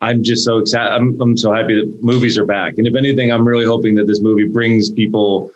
I'm 0.00 0.22
just 0.22 0.44
so 0.44 0.58
excited. 0.58 0.92
I'm, 0.92 1.20
I'm 1.20 1.36
so 1.36 1.52
happy 1.52 1.74
that 1.74 2.02
movies 2.02 2.38
are 2.38 2.46
back. 2.46 2.78
And 2.78 2.86
if 2.86 2.94
anything, 2.94 3.30
I'm 3.30 3.46
really 3.46 3.66
hoping 3.66 3.94
that 3.96 4.06
this 4.06 4.20
movie 4.20 4.48
brings 4.48 4.90
people 4.90 5.50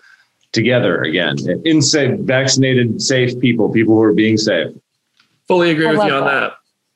together 0.52 1.02
again. 1.02 1.36
In 1.64 1.80
safe, 1.80 2.20
vaccinated, 2.20 3.00
safe 3.00 3.38
people, 3.40 3.72
people 3.72 3.94
who 3.94 4.02
are 4.02 4.12
being 4.12 4.36
safe. 4.36 4.74
Fully 5.48 5.70
agree 5.70 5.86
with 5.86 6.04
you 6.04 6.12
on 6.12 6.24
that. 6.24 6.30
that. 6.30 6.52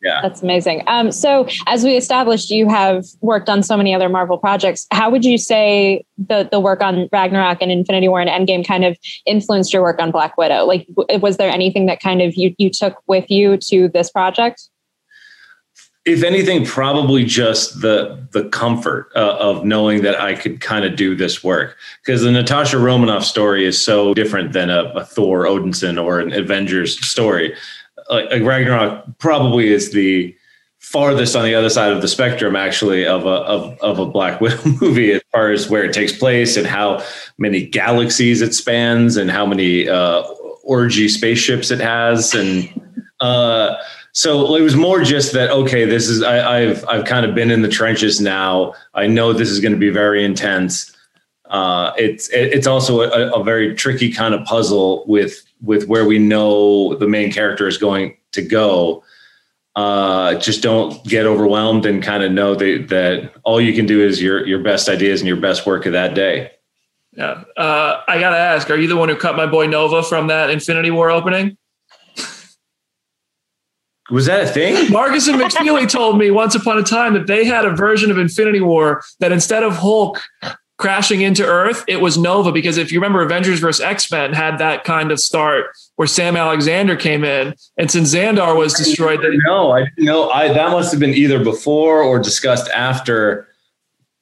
Yeah. 0.09 0.23
That's 0.23 0.43
amazing. 0.43 0.85
Um, 0.87 1.13
so 1.13 1.47
as 1.67 1.85
we 1.85 1.95
established, 1.95 2.49
you 2.49 2.67
have 2.71 3.05
worked 3.21 3.51
on 3.51 3.63
so 3.63 3.77
many 3.77 3.95
other 3.95 4.09
Marvel 4.09 4.39
projects. 4.39 4.87
How 4.91 5.11
would 5.11 5.23
you 5.23 5.37
say 5.37 6.03
the 6.17 6.49
the 6.51 6.61
work 6.61 6.81
on 6.81 7.11
Ragnarok 7.13 7.59
and 7.61 7.71
Infinity 7.71 8.09
War 8.09 8.19
and 8.19 8.31
Endgame 8.31 8.67
kind 8.67 8.87
of 8.87 8.97
influenced 9.27 9.71
your 9.71 9.83
work 9.83 10.01
on 10.01 10.11
Black 10.11 10.39
Widow? 10.39 10.65
Like, 10.65 10.87
was 11.21 11.37
there 11.37 11.51
anything 11.51 11.85
that 11.87 12.01
kind 12.01 12.23
of 12.23 12.37
you 12.37 12.55
you 12.57 12.71
took 12.71 13.03
with 13.07 13.31
you 13.31 13.59
to 13.69 13.89
this 13.89 14.11
project? 14.11 14.71
If 16.07 16.23
anything, 16.23 16.65
probably 16.65 17.25
just 17.25 17.83
the 17.83 18.27
the 18.33 18.49
comfort 18.49 19.11
uh, 19.15 19.37
of 19.39 19.67
knowing 19.67 20.01
that 20.05 20.19
I 20.19 20.37
could 20.37 20.63
kind 20.63 20.87
of 20.87 20.97
do 20.97 21.15
this 21.15 21.45
work 21.45 21.77
because 22.03 22.23
the 22.23 22.31
Natasha 22.31 22.79
Romanoff 22.79 23.25
story 23.25 23.67
is 23.67 23.85
so 23.85 24.15
different 24.15 24.55
than 24.55 24.71
a, 24.71 24.85
a 24.95 25.05
Thor 25.05 25.45
Odinson 25.45 26.03
or 26.03 26.19
an 26.19 26.33
Avengers 26.33 26.99
story 27.07 27.55
like, 28.09 28.31
like 28.31 28.43
Ragnarok 28.43 29.19
probably 29.19 29.73
is 29.73 29.93
the 29.93 30.35
farthest 30.79 31.35
on 31.35 31.45
the 31.45 31.55
other 31.55 31.69
side 31.69 31.93
of 31.93 32.01
the 32.03 32.09
spectrum 32.09 32.55
actually 32.55 33.05
of 33.05 33.27
a 33.27 33.29
of, 33.29 33.79
of 33.81 33.99
a 33.99 34.07
Black 34.07 34.41
Widow 34.41 34.63
movie 34.81 35.13
as 35.13 35.23
far 35.33 35.51
as 35.51 35.69
where 35.69 35.85
it 35.85 35.93
takes 35.93 36.13
place 36.13 36.57
and 36.57 36.67
how 36.67 37.03
many 37.37 37.67
galaxies 37.67 38.41
it 38.41 38.55
spans 38.55 39.17
and 39.17 39.31
how 39.31 39.45
many 39.45 39.89
uh, 39.89 40.23
orgy 40.63 41.09
spaceships 41.09 41.71
it 41.71 41.81
has. 41.81 42.35
And 42.35 42.69
uh, 43.21 43.77
so 44.13 44.55
it 44.55 44.63
was 44.63 44.77
more 44.77 45.03
just 45.03 45.33
that 45.33 45.51
okay 45.51 45.85
this 45.85 46.09
is 46.09 46.23
I, 46.23 46.61
have 46.61 46.85
I've 46.89 47.05
kind 47.05 47.27
of 47.27 47.35
been 47.35 47.51
in 47.51 47.63
the 47.63 47.69
trenches 47.69 48.21
now. 48.21 48.75
I 48.95 49.07
know 49.07 49.33
this 49.33 49.51
is 49.51 49.61
going 49.61 49.73
to 49.73 49.79
be 49.79 49.91
very 49.91 50.25
intense 50.25 50.93
uh, 51.49 51.93
it's 51.97 52.29
it's 52.31 52.67
also 52.67 53.01
a, 53.03 53.33
a 53.33 53.43
very 53.43 53.75
tricky 53.75 54.13
kind 54.13 54.35
of 54.35 54.45
puzzle 54.45 55.05
with 55.07 55.45
with 55.63 55.89
where 55.89 56.05
we 56.05 56.19
know 56.19 56.95
the 56.97 57.09
main 57.09 57.33
character 57.33 57.67
is 57.67 57.79
going 57.79 58.17
to 58.33 58.43
go. 58.43 59.03
Uh, 59.75 60.35
just 60.35 60.63
don't 60.63 61.03
get 61.05 61.25
overwhelmed 61.25 61.87
and 61.87 62.03
kind 62.03 62.23
of 62.23 62.33
know 62.33 62.55
that, 62.55 62.89
that 62.89 63.33
all 63.45 63.61
you 63.61 63.73
can 63.73 63.87
do 63.87 64.05
is 64.05 64.21
your 64.21 64.47
your 64.47 64.63
best 64.63 64.89
ideas 64.89 65.21
and 65.21 65.29
your 65.29 65.37
best 65.37 65.67
work 65.67 65.87
of 65.87 65.93
that 65.93 66.15
day. 66.15 66.51
Yeah, 67.13 67.45
uh, 67.57 68.03
I 68.07 68.21
gotta 68.21 68.37
ask: 68.37 68.69
Are 68.71 68.77
you 68.77 68.89
the 68.89 68.97
one 68.97 69.09
who 69.09 69.17
cut 69.17 69.37
my 69.37 69.47
boy 69.47 69.67
Nova 69.67 70.03
from 70.03 70.27
that 70.27 70.51
Infinity 70.51 70.91
War 70.91 71.11
opening? 71.11 71.57
Was 74.11 74.27
that 74.27 74.45
a 74.45 74.47
thing? 74.47 74.91
Markus 74.93 75.29
and 75.29 75.41
McFeely 75.41 75.89
told 75.89 76.19
me 76.19 76.31
once 76.31 76.55
upon 76.55 76.79
a 76.79 76.83
time 76.83 77.15
that 77.15 77.27
they 77.27 77.45
had 77.45 77.65
a 77.65 77.75
version 77.75 78.11
of 78.11 78.19
Infinity 78.19 78.61
War 78.61 79.03
that 79.21 79.33
instead 79.33 79.63
of 79.63 79.77
Hulk 79.77 80.23
crashing 80.79 81.21
into 81.21 81.45
Earth, 81.45 81.85
it 81.87 82.01
was 82.01 82.17
Nova 82.17 82.51
because 82.53 82.79
if 82.79 82.91
you 82.91 82.99
remember, 82.99 83.21
Avengers 83.23 83.61
vs 83.61 83.85
X 83.85 84.11
Men 84.11 84.33
had 84.33 84.59
that 84.59 84.85
kind 84.85 85.11
of 85.13 85.21
start 85.21 85.67
where 85.97 86.09
Sam 86.09 86.37
Alexander 86.37 86.97
came 86.97 87.25
in, 87.25 87.55
and 87.77 87.91
since 87.91 88.15
Xandar 88.15 88.57
was 88.57 88.73
destroyed, 88.75 89.21
No, 89.45 89.73
I 89.77 89.87
no, 89.99 90.31
I 90.31 90.49
that 90.53 90.71
must 90.71 90.91
have 90.93 91.01
been 91.01 91.15
either 91.15 91.43
before 91.43 92.03
or 92.03 92.19
discussed 92.19 92.69
after. 92.71 93.49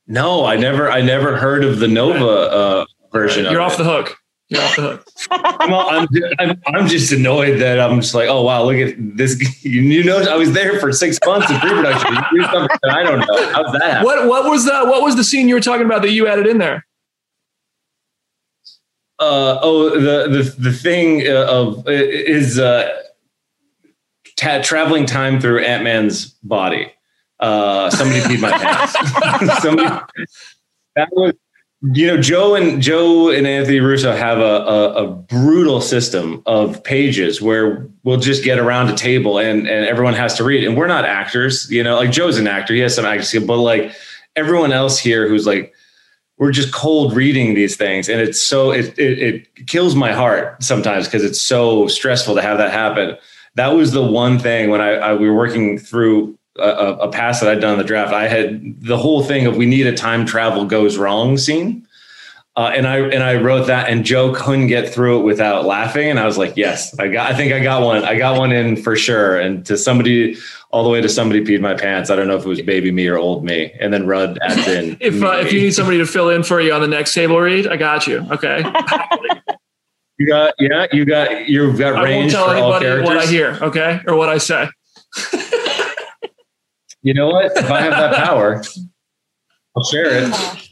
No, 0.09 0.45
I 0.45 0.57
never, 0.57 0.91
I 0.91 1.01
never 1.01 1.37
heard 1.37 1.65
of 1.65 1.81
the 1.81 1.89
Nova 1.89 2.27
uh, 2.27 2.85
version. 3.13 3.45
you're 3.45 3.61
of 3.61 3.73
off 3.73 3.75
it. 3.75 3.83
the 3.83 3.91
hook. 3.91 4.17
You're 4.49 4.63
off 4.63 4.77
the 4.77 4.83
hook. 4.83 5.07
I'm, 5.31 5.75
I'm, 5.75 6.09
I'm, 6.39 6.63
I'm 6.67 6.87
just 6.87 7.13
annoyed 7.13 7.61
that 7.61 7.81
I'm 7.81 8.01
just 8.01 8.15
like, 8.15 8.29
oh 8.29 8.43
wow, 8.43 8.63
look 8.63 8.77
at 8.77 8.95
this. 8.99 9.37
You, 9.67 9.83
you 9.83 10.05
know, 10.05 10.19
I 10.19 10.37
was 10.37 10.53
there 10.53 10.79
for 10.79 10.93
six 10.93 11.19
months 11.27 11.51
in 11.51 11.59
pre-production. 11.59 12.15
You 12.15 12.43
do 12.43 12.45
something 12.53 12.79
I 12.89 13.03
don't 13.03 13.19
know. 13.19 13.53
How's 13.53 13.73
that? 13.73 13.83
happen? 13.83 14.05
What 14.05 14.29
what 14.29 14.49
was 14.49 14.65
the 14.65 14.85
what 14.85 15.03
was 15.03 15.17
the 15.17 15.25
scene 15.25 15.49
you 15.49 15.57
were 15.57 15.61
talking 15.61 15.85
about 15.85 16.03
that 16.03 16.11
you 16.11 16.29
added 16.29 16.47
in 16.47 16.59
there? 16.59 16.87
uh, 19.19 19.59
oh, 19.63 19.91
the 19.99 20.29
the 20.29 20.55
the 20.59 20.73
thing 20.73 21.27
uh, 21.27 21.47
of 21.49 21.89
is 21.89 22.59
uh, 22.59 22.89
ta- 24.37 24.61
traveling 24.63 25.07
time 25.07 25.41
through 25.41 25.61
Ant 25.61 25.85
Man's 25.85 26.31
body. 26.43 26.93
Uh, 27.41 27.91
somebody 27.91 28.21
peed 28.21 28.41
my 28.41 28.51
pants. 28.51 28.93
somebody, 29.63 29.89
that 30.97 31.09
was, 31.13 31.33
you 31.83 32.07
know, 32.07 32.21
Joe 32.21 32.55
and 32.55 32.81
Joe 32.81 33.31
and 33.31 33.47
Anthony 33.47 33.81
Russo 33.81 34.17
have 34.17 34.39
a, 34.39 34.43
a, 34.43 35.05
a 35.05 35.07
brutal 35.07 35.81
system 35.81 36.43
of 36.47 36.83
pages 36.83 37.43
where 37.43 37.89
we'll 38.03 38.19
just 38.19 38.43
get 38.43 38.59
around 38.59 38.89
a 38.89 38.97
table 38.97 39.39
and 39.39 39.69
and 39.69 39.87
everyone 39.87 40.15
has 40.15 40.35
to 40.37 40.45
read. 40.45 40.65
And 40.65 40.77
we're 40.77 40.87
not 40.87 41.05
actors, 41.05 41.71
you 41.71 41.83
know. 41.83 41.97
Like 41.97 42.11
Joe's 42.11 42.39
an 42.39 42.47
actor; 42.47 42.73
he 42.73 42.81
has 42.81 42.95
some 42.95 43.05
acting 43.05 43.47
but 43.47 43.59
like 43.59 43.95
everyone 44.37 44.73
else 44.73 44.99
here 44.99 45.29
who's 45.29 45.47
like 45.47 45.75
we're 46.39 46.53
just 46.53 46.73
cold 46.73 47.15
reading 47.15 47.55
these 47.55 47.77
things 47.77 48.09
and 48.09 48.21
it's 48.21 48.41
so 48.41 48.71
it 48.71 48.99
it, 48.99 49.19
it 49.19 49.67
kills 49.67 49.95
my 49.95 50.13
heart 50.13 50.63
sometimes 50.63 51.07
because 51.07 51.25
it's 51.25 51.41
so 51.41 51.87
stressful 51.89 52.35
to 52.35 52.43
have 52.43 52.59
that 52.59 52.71
happen 52.71 53.17
that 53.55 53.69
was 53.69 53.93
the 53.93 54.03
one 54.03 54.39
thing 54.39 54.71
when 54.71 54.83
i, 54.83 54.91
I 54.91 55.15
we 55.15 55.29
were 55.29 55.35
working 55.35 55.79
through 55.79 56.36
a, 56.59 56.97
a 57.03 57.09
pass 57.11 57.41
that 57.41 57.49
i'd 57.49 57.61
done 57.61 57.73
in 57.73 57.79
the 57.79 57.85
draft 57.85 58.13
i 58.13 58.29
had 58.29 58.81
the 58.81 58.97
whole 58.97 59.23
thing 59.23 59.47
of 59.47 59.57
we 59.57 59.67
need 59.67 59.87
a 59.87 59.97
time 59.97 60.25
travel 60.27 60.65
goes 60.65 60.97
wrong 60.97 61.37
scene 61.37 61.87
uh, 62.57 62.73
and 62.75 62.87
I 62.87 63.01
and 63.01 63.23
I 63.23 63.35
wrote 63.35 63.67
that, 63.67 63.91
and 63.91 64.03
Joe 64.03 64.33
couldn't 64.33 64.69
get 64.69 64.89
through 64.89 65.21
it 65.21 65.25
without 65.25 65.67
laughing, 65.67 66.09
and 66.09 66.19
I 66.19 66.25
was 66.25 66.39
like, 66.39 66.57
"Yes, 66.57 66.99
I 66.99 67.09
got. 67.09 67.31
I 67.31 67.37
think 67.37 67.53
I 67.53 67.61
got 67.61 67.83
one. 67.83 68.03
I 68.03 68.17
got 68.17 68.39
one 68.39 68.51
in 68.51 68.77
for 68.77 68.97
sure." 68.97 69.39
And 69.39 69.65
to 69.67 69.77
somebody, 69.77 70.39
all 70.71 70.83
the 70.83 70.89
way 70.89 71.03
to 71.03 71.09
somebody 71.09 71.45
peed 71.45 71.61
my 71.61 71.75
pants. 71.75 72.09
I 72.09 72.17
don't 72.17 72.29
know 72.29 72.37
if 72.37 72.47
it 72.47 72.49
was 72.49 72.63
baby 72.63 72.91
me 72.91 73.07
or 73.09 73.19
old 73.19 73.45
me, 73.45 73.73
and 73.79 73.93
then 73.93 74.07
Rudd 74.07 74.39
adds 74.41 74.67
in. 74.67 74.97
If 75.01 75.23
uh, 75.23 75.33
if 75.33 75.53
you 75.53 75.61
need 75.61 75.75
somebody 75.75 75.99
to 75.99 76.07
fill 76.07 76.31
in 76.31 76.43
for 76.43 76.59
you 76.59 76.73
on 76.73 76.81
the 76.81 76.89
next 76.89 77.13
table 77.13 77.39
read, 77.39 77.67
I 77.67 77.77
got 77.77 78.07
you. 78.07 78.27
Okay. 78.31 78.65
You 80.19 80.29
got 80.29 80.55
yeah, 80.59 80.87
you 80.93 81.05
got 81.05 81.47
you've 81.47 81.79
got 81.79 81.93
I 81.93 81.97
won't 81.97 82.05
range 82.05 82.33
tell 82.33 82.51
anybody 82.51 82.87
characters. 82.87 83.07
what 83.07 83.19
I 83.19 83.27
hear, 83.27 83.59
okay, 83.61 84.01
or 84.07 84.17
what 84.17 84.31
I 84.31 84.39
say. 84.39 84.67
You 87.07 87.15
know 87.15 87.29
what? 87.29 87.57
If 87.57 87.71
I 87.71 87.83
have 87.83 87.93
that 87.93 88.17
power, 88.17 88.61
I'll 89.77 89.85
share 89.85 90.07
it. 90.07 90.35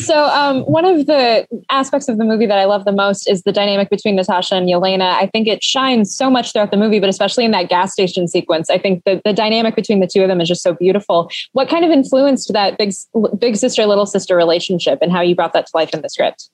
So, 0.00 0.24
um, 0.24 0.62
one 0.62 0.84
of 0.84 1.06
the 1.06 1.46
aspects 1.70 2.08
of 2.08 2.18
the 2.18 2.24
movie 2.24 2.46
that 2.46 2.58
I 2.58 2.64
love 2.64 2.84
the 2.84 2.92
most 2.92 3.28
is 3.28 3.42
the 3.42 3.52
dynamic 3.52 3.90
between 3.90 4.16
Natasha 4.16 4.56
and 4.56 4.68
Yelena. 4.68 5.12
I 5.12 5.26
think 5.26 5.46
it 5.46 5.62
shines 5.62 6.16
so 6.16 6.28
much 6.28 6.52
throughout 6.52 6.72
the 6.72 6.76
movie, 6.76 6.98
but 6.98 7.08
especially 7.08 7.44
in 7.44 7.52
that 7.52 7.68
gas 7.68 7.92
station 7.92 8.26
sequence. 8.26 8.70
I 8.70 8.78
think 8.78 9.04
the, 9.04 9.22
the 9.24 9.32
dynamic 9.32 9.76
between 9.76 10.00
the 10.00 10.08
two 10.08 10.22
of 10.22 10.28
them 10.28 10.40
is 10.40 10.48
just 10.48 10.62
so 10.62 10.74
beautiful. 10.74 11.30
What 11.52 11.68
kind 11.68 11.84
of 11.84 11.92
influenced 11.92 12.52
that 12.54 12.76
big 12.76 12.92
big 13.38 13.56
sister 13.56 13.86
little 13.86 14.06
sister 14.06 14.34
relationship, 14.34 14.98
and 15.00 15.12
how 15.12 15.20
you 15.20 15.36
brought 15.36 15.52
that 15.52 15.66
to 15.66 15.70
life 15.74 15.90
in 15.94 16.02
the 16.02 16.08
script? 16.08 16.48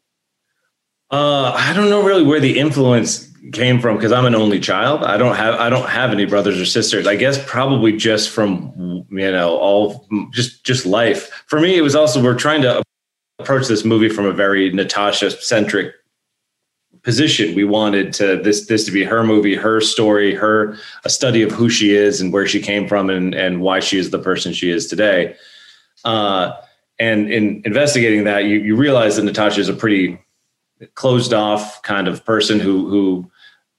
Uh, 1.11 1.53
I 1.57 1.73
don't 1.73 1.89
know 1.89 2.03
really 2.03 2.23
where 2.23 2.41
the 2.41 2.59
influence 2.59 3.29
came 3.53 3.81
from 3.81 3.97
because 3.97 4.13
I'm 4.13 4.27
an 4.27 4.35
only 4.35 4.61
child. 4.61 5.05
I 5.05 5.17
don't 5.17 5.37
have 5.37 5.55
I 5.55 5.71
don't 5.71 5.89
have 5.89 6.11
any 6.11 6.27
brothers 6.27 6.61
or 6.61 6.67
sisters. 6.67 7.07
I 7.07 7.17
guess 7.17 7.43
probably 7.47 7.97
just 7.97 8.31
from 8.31 9.07
you 9.11 9.31
know 9.31 9.57
all 9.57 10.07
just 10.33 10.65
just 10.65 10.85
life. 10.85 11.45
For 11.47 11.61
me, 11.61 11.77
it 11.77 11.83
was 11.83 11.95
also 11.95 12.23
we're 12.23 12.35
trying 12.35 12.63
to 12.63 12.83
approach 13.39 13.69
this 13.69 13.85
movie 13.85 14.09
from 14.09 14.27
a 14.27 14.33
very 14.33 14.71
Natasha 14.71 15.31
centric 15.31 15.95
position. 17.03 17.55
We 17.55 17.65
wanted 17.65 18.13
to 18.15 18.37
this 18.43 18.67
this 18.67 18.85
to 18.85 18.91
be 18.91 19.05
her 19.05 19.25
movie, 19.25 19.55
her 19.55 19.81
story, 19.81 20.35
her 20.35 20.77
a 21.05 21.11
study 21.11 21.43
of 21.43 21.51
who 21.53 21.71
she 21.71 21.95
is 21.95 22.21
and 22.21 22.35
where 22.35 22.47
she 22.47 22.61
came 22.61 22.87
from 22.87 23.09
and 23.09 23.35
and 23.35 23.63
why 23.63 23.81
she 23.81 23.99
is 23.99 24.11
the 24.11 24.19
person 24.19 24.53
she 24.53 24.71
is 24.71 24.87
today. 24.87 25.37
Uh, 26.05 26.53
and 26.99 27.33
in 27.33 27.63
investigating 27.65 28.25
that, 28.25 28.45
you 28.45 28.59
you 28.59 28.77
realize 28.77 29.17
that 29.17 29.23
Natasha 29.23 29.61
is 29.61 29.71
a 29.71 29.75
pretty 29.75 30.19
closed 30.95 31.33
off 31.33 31.83
kind 31.83 32.09
of 32.09 32.25
person 32.25 32.61
who 32.61 32.89
who 32.89 33.31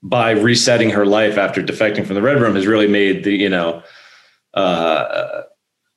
by 0.01 0.31
resetting 0.31 0.89
her 0.89 1.05
life 1.05 1.37
after 1.37 1.61
defecting 1.61 2.05
from 2.05 2.15
the 2.15 2.21
red 2.21 2.39
room 2.39 2.55
has 2.55 2.67
really 2.67 2.87
made 2.87 3.23
the 3.23 3.35
you 3.35 3.49
know 3.49 3.81
uh, 4.53 5.41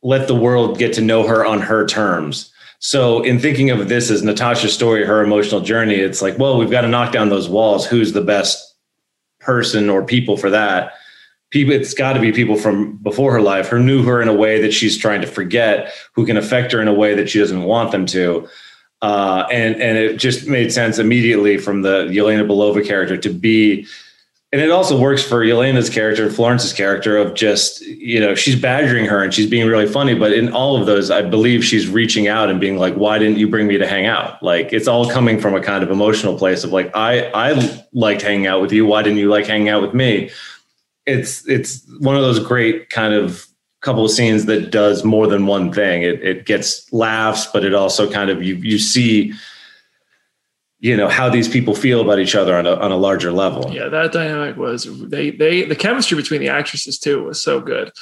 let 0.02 0.26
the 0.28 0.34
world 0.34 0.78
get 0.78 0.92
to 0.92 1.00
know 1.00 1.26
her 1.26 1.44
on 1.44 1.60
her 1.60 1.86
terms. 1.86 2.52
So 2.80 3.22
in 3.22 3.38
thinking 3.38 3.70
of 3.70 3.88
this 3.88 4.10
as 4.10 4.22
natasha's 4.22 4.74
story 4.74 5.04
her 5.04 5.22
emotional 5.22 5.60
journey 5.60 5.94
it's 5.94 6.20
like 6.20 6.38
well 6.38 6.58
we've 6.58 6.70
got 6.70 6.82
to 6.82 6.88
knock 6.88 7.12
down 7.12 7.28
those 7.28 7.48
walls. 7.48 7.86
Who's 7.86 8.12
the 8.12 8.22
best 8.22 8.74
person 9.40 9.88
or 9.88 10.04
people 10.04 10.36
for 10.36 10.50
that? 10.50 10.92
People 11.50 11.74
it's 11.74 11.94
got 11.94 12.14
to 12.14 12.20
be 12.20 12.32
people 12.32 12.56
from 12.56 12.96
before 12.98 13.32
her 13.32 13.42
life 13.42 13.68
who 13.68 13.78
knew 13.78 14.02
her 14.04 14.20
in 14.22 14.28
a 14.28 14.34
way 14.34 14.60
that 14.60 14.72
she's 14.72 14.96
trying 14.96 15.20
to 15.20 15.26
forget 15.26 15.92
who 16.14 16.26
can 16.26 16.36
affect 16.36 16.72
her 16.72 16.80
in 16.80 16.88
a 16.88 16.94
way 16.94 17.14
that 17.14 17.28
she 17.28 17.38
doesn't 17.38 17.64
want 17.64 17.92
them 17.92 18.06
to 18.06 18.48
uh, 19.02 19.46
and 19.50 19.74
and 19.82 19.98
it 19.98 20.16
just 20.16 20.46
made 20.46 20.72
sense 20.72 20.98
immediately 20.98 21.58
from 21.58 21.82
the 21.82 22.04
Yelena 22.04 22.46
Belova 22.46 22.86
character 22.86 23.16
to 23.16 23.30
be, 23.30 23.84
and 24.52 24.60
it 24.60 24.70
also 24.70 24.98
works 24.98 25.24
for 25.24 25.44
Yelena's 25.44 25.90
character, 25.90 26.30
Florence's 26.30 26.72
character 26.72 27.16
of 27.16 27.34
just 27.34 27.80
you 27.80 28.20
know 28.20 28.36
she's 28.36 28.54
badgering 28.54 29.06
her 29.06 29.24
and 29.24 29.34
she's 29.34 29.50
being 29.50 29.66
really 29.66 29.88
funny, 29.88 30.14
but 30.14 30.32
in 30.32 30.52
all 30.52 30.78
of 30.78 30.86
those, 30.86 31.10
I 31.10 31.20
believe 31.20 31.64
she's 31.64 31.88
reaching 31.88 32.28
out 32.28 32.48
and 32.48 32.60
being 32.60 32.78
like, 32.78 32.94
"Why 32.94 33.18
didn't 33.18 33.38
you 33.38 33.48
bring 33.48 33.66
me 33.66 33.76
to 33.76 33.88
hang 33.88 34.06
out?" 34.06 34.40
Like 34.40 34.72
it's 34.72 34.86
all 34.86 35.10
coming 35.10 35.40
from 35.40 35.56
a 35.56 35.60
kind 35.60 35.82
of 35.82 35.90
emotional 35.90 36.38
place 36.38 36.62
of 36.62 36.72
like, 36.72 36.94
"I 36.94 37.28
I 37.34 37.84
liked 37.92 38.22
hanging 38.22 38.46
out 38.46 38.62
with 38.62 38.70
you. 38.70 38.86
Why 38.86 39.02
didn't 39.02 39.18
you 39.18 39.28
like 39.28 39.46
hanging 39.46 39.68
out 39.68 39.82
with 39.82 39.94
me?" 39.94 40.30
It's 41.06 41.44
it's 41.48 41.84
one 41.98 42.14
of 42.14 42.22
those 42.22 42.38
great 42.38 42.88
kind 42.88 43.14
of 43.14 43.48
couple 43.82 44.04
of 44.04 44.10
scenes 44.10 44.46
that 44.46 44.70
does 44.70 45.04
more 45.04 45.26
than 45.26 45.46
one 45.46 45.72
thing. 45.72 46.02
It 46.02 46.22
it 46.22 46.46
gets 46.46 46.90
laughs, 46.92 47.46
but 47.52 47.64
it 47.64 47.74
also 47.74 48.10
kind 48.10 48.30
of 48.30 48.42
you 48.42 48.54
you 48.56 48.78
see, 48.78 49.34
you 50.80 50.96
know, 50.96 51.08
how 51.08 51.28
these 51.28 51.48
people 51.48 51.74
feel 51.74 52.00
about 52.00 52.18
each 52.18 52.34
other 52.34 52.56
on 52.56 52.66
a 52.66 52.74
on 52.76 52.90
a 52.90 52.96
larger 52.96 53.32
level. 53.32 53.70
Yeah, 53.72 53.88
that 53.88 54.12
dynamic 54.12 54.56
was 54.56 54.88
they 55.08 55.30
they 55.30 55.64
the 55.64 55.76
chemistry 55.76 56.16
between 56.16 56.40
the 56.40 56.48
actresses 56.48 56.98
too 56.98 57.24
was 57.24 57.42
so 57.42 57.60
good. 57.60 57.92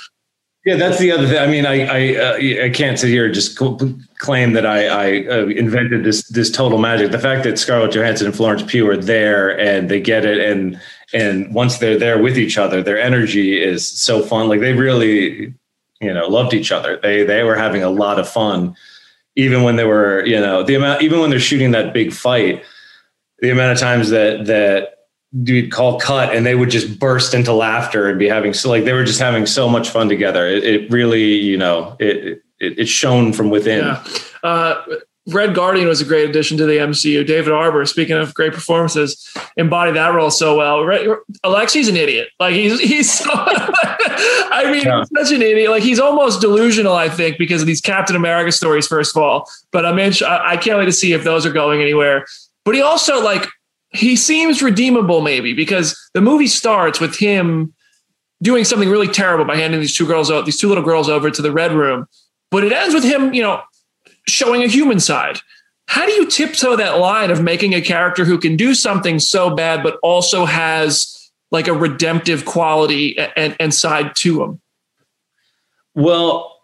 Yeah, 0.66 0.76
that's 0.76 0.99
the 0.99 1.11
other 1.11 1.26
thing. 1.26 1.39
I 1.39 1.47
mean, 1.47 1.64
I 1.64 1.87
I, 1.87 2.16
uh, 2.16 2.66
I 2.66 2.68
can't 2.68 2.99
sit 2.99 3.09
here 3.09 3.24
and 3.24 3.35
just 3.35 3.57
claim 3.57 4.53
that 4.53 4.66
I, 4.66 4.87
I 4.87 5.26
uh, 5.26 5.47
invented 5.47 6.05
this 6.05 6.28
this 6.28 6.51
total 6.51 6.76
magic. 6.76 7.12
The 7.12 7.18
fact 7.18 7.45
that 7.45 7.59
Scarlett 7.59 7.93
Johansson 7.93 8.26
and 8.26 8.37
Florence 8.37 8.62
Pugh 8.62 8.87
are 8.87 8.99
there 8.99 9.59
and 9.59 9.89
they 9.89 10.03
get 10.03 10.26
it, 10.26 10.39
and 10.39 10.78
and 11.14 11.55
once 11.55 11.78
they're 11.78 11.99
there 11.99 12.22
with 12.22 12.37
each 12.37 12.59
other, 12.59 12.83
their 12.83 13.01
energy 13.01 13.59
is 13.62 13.89
so 13.89 14.22
fun. 14.22 14.51
Like 14.51 14.61
they 14.61 14.74
really, 14.74 15.55
you 16.01 16.12
know, 16.12 16.26
loved 16.28 16.55
each 16.55 16.72
other. 16.72 16.98
They 17.03 17.24
they 17.24 17.42
were 17.42 17.57
having 17.57 17.82
a 17.82 17.90
lot 17.90 18.18
of 18.18 18.28
fun, 18.28 18.76
even 19.36 19.62
when 19.62 19.76
they 19.76 19.84
were, 19.84 20.24
you 20.24 20.40
know, 20.40 20.62
the 20.62 20.74
amount 20.74 21.03
even 21.03 21.20
when 21.20 21.30
they're 21.30 21.40
shooting 21.40 21.72
that 21.72 21.92
big 21.92 22.12
fight, 22.12 22.64
the 23.40 23.51
amount 23.51 23.72
of 23.72 23.78
times 23.78 24.11
that 24.11 24.46
that 24.46 24.96
we'd 25.32 25.70
call 25.70 26.01
cut 26.01 26.34
and 26.34 26.44
they 26.44 26.57
would 26.57 26.70
just 26.70 26.98
burst 26.98 27.34
into 27.34 27.53
laughter 27.53 28.09
and 28.09 28.18
be 28.18 28.28
having 28.28 28.53
so 28.53 28.68
like 28.68 28.84
they 28.84 28.92
were 28.92 29.05
just 29.05 29.20
having 29.20 29.46
so 29.46 29.68
much 29.68 29.90
fun 29.90 30.09
together. 30.09 30.46
It, 30.46 30.64
it 30.64 30.90
really, 30.90 31.34
you 31.34 31.57
know, 31.57 31.96
it, 32.01 32.42
it 32.59 32.78
it 32.78 32.88
shone 32.88 33.32
from 33.32 33.51
within. 33.51 33.84
Yeah. 33.84 34.05
Uh, 34.42 34.82
Red 35.33 35.55
Guardian 35.55 35.89
was 35.89 36.01
a 36.01 36.05
great 36.05 36.28
addition 36.28 36.57
to 36.59 36.66
the 36.66 36.74
MCU. 36.78 37.26
David 37.26 37.53
Harbour, 37.53 37.85
speaking 37.87 38.16
of 38.16 38.35
great 38.35 38.53
performances, 38.53 39.33
embodied 39.57 39.97
that 39.97 40.14
role 40.14 40.31
so 40.31 40.57
well. 40.57 40.85
Red, 40.85 41.07
Alexei's 41.45 41.89
an 41.89 41.97
idiot. 41.97 42.28
Like 42.39 42.55
he's 42.55 42.81
he's 42.81 43.12
so, 43.12 43.31
I 43.35 44.68
mean, 44.72 44.85
Yeah. 44.85 45.05
such 45.16 45.33
an 45.33 45.43
idiot. 45.43 45.70
Like 45.70 45.83
he's 45.83 45.99
almost 46.01 46.41
delusional, 46.41 46.95
I 46.95 47.09
think, 47.09 47.39
because 47.39 47.61
of 47.61 47.66
these 47.66 47.81
Captain 47.81 48.16
America 48.16 48.53
stories, 48.53 48.87
first 48.87 49.16
of 49.16 49.22
all. 49.22 49.49
But 49.72 49.87
I 49.87 49.93
mean, 49.93 50.12
I 50.24 50.53
I 50.53 50.57
can't 50.57 50.78
wait 50.78 50.87
to 50.87 50.93
see 50.93 51.12
if 51.12 51.24
those 51.24 51.47
are 51.47 51.53
going 51.53 51.81
anywhere. 51.81 52.26
But 52.64 52.74
he 52.74 52.83
also 52.83 53.22
like 53.22 53.47
he 53.93 54.16
seems 54.16 54.62
redeemable, 54.62 55.20
maybe, 55.20 55.53
because 55.53 55.99
the 56.14 56.20
movie 56.20 56.47
starts 56.47 57.01
with 57.01 57.16
him 57.16 57.74
doing 58.43 58.64
something 58.64 58.89
really 58.89 59.09
terrible 59.09 59.45
by 59.45 59.57
handing 59.57 59.81
these 59.81 59.97
two 59.97 60.07
girls 60.07 60.31
out, 60.31 60.45
these 60.47 60.59
two 60.59 60.68
little 60.68 60.85
girls 60.85 61.09
over 61.09 61.31
to 61.31 61.43
the 61.43 61.53
red 61.53 61.72
room. 61.72 62.07
But 62.51 62.64
it 62.64 62.72
ends 62.72 62.95
with 62.95 63.05
him, 63.05 63.33
you 63.35 63.43
know, 63.43 63.62
showing 64.31 64.62
a 64.62 64.68
human 64.68 65.01
side. 65.01 65.41
How 65.87 66.07
do 66.07 66.12
you 66.12 66.26
tiptoe 66.26 66.76
that 66.76 66.99
line 66.99 67.31
of 67.31 67.43
making 67.43 67.74
a 67.74 67.81
character 67.81 68.24
who 68.24 68.39
can 68.39 68.57
do 68.57 68.74
something 68.74 69.18
so 69.18 69.55
bad, 69.55 69.83
but 69.83 69.99
also 70.03 70.45
has 70.45 71.31
like 71.51 71.66
a 71.66 71.72
redemptive 71.72 72.45
quality 72.45 73.18
and, 73.18 73.57
and 73.59 73.74
side 73.74 74.14
to 74.16 74.43
him? 74.43 74.61
Well, 75.95 76.61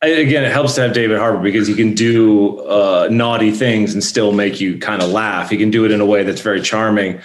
again, 0.00 0.44
it 0.44 0.52
helps 0.52 0.74
to 0.74 0.82
have 0.82 0.92
David 0.92 1.18
Harbour 1.18 1.40
because 1.40 1.68
he 1.68 1.74
can 1.74 1.94
do 1.94 2.60
uh, 2.60 3.08
naughty 3.10 3.50
things 3.50 3.94
and 3.94 4.02
still 4.02 4.32
make 4.32 4.60
you 4.60 4.78
kind 4.78 5.02
of 5.02 5.10
laugh. 5.10 5.50
He 5.50 5.56
can 5.56 5.70
do 5.70 5.84
it 5.84 5.90
in 5.90 6.00
a 6.00 6.06
way 6.06 6.22
that's 6.22 6.40
very 6.40 6.60
charming, 6.60 7.20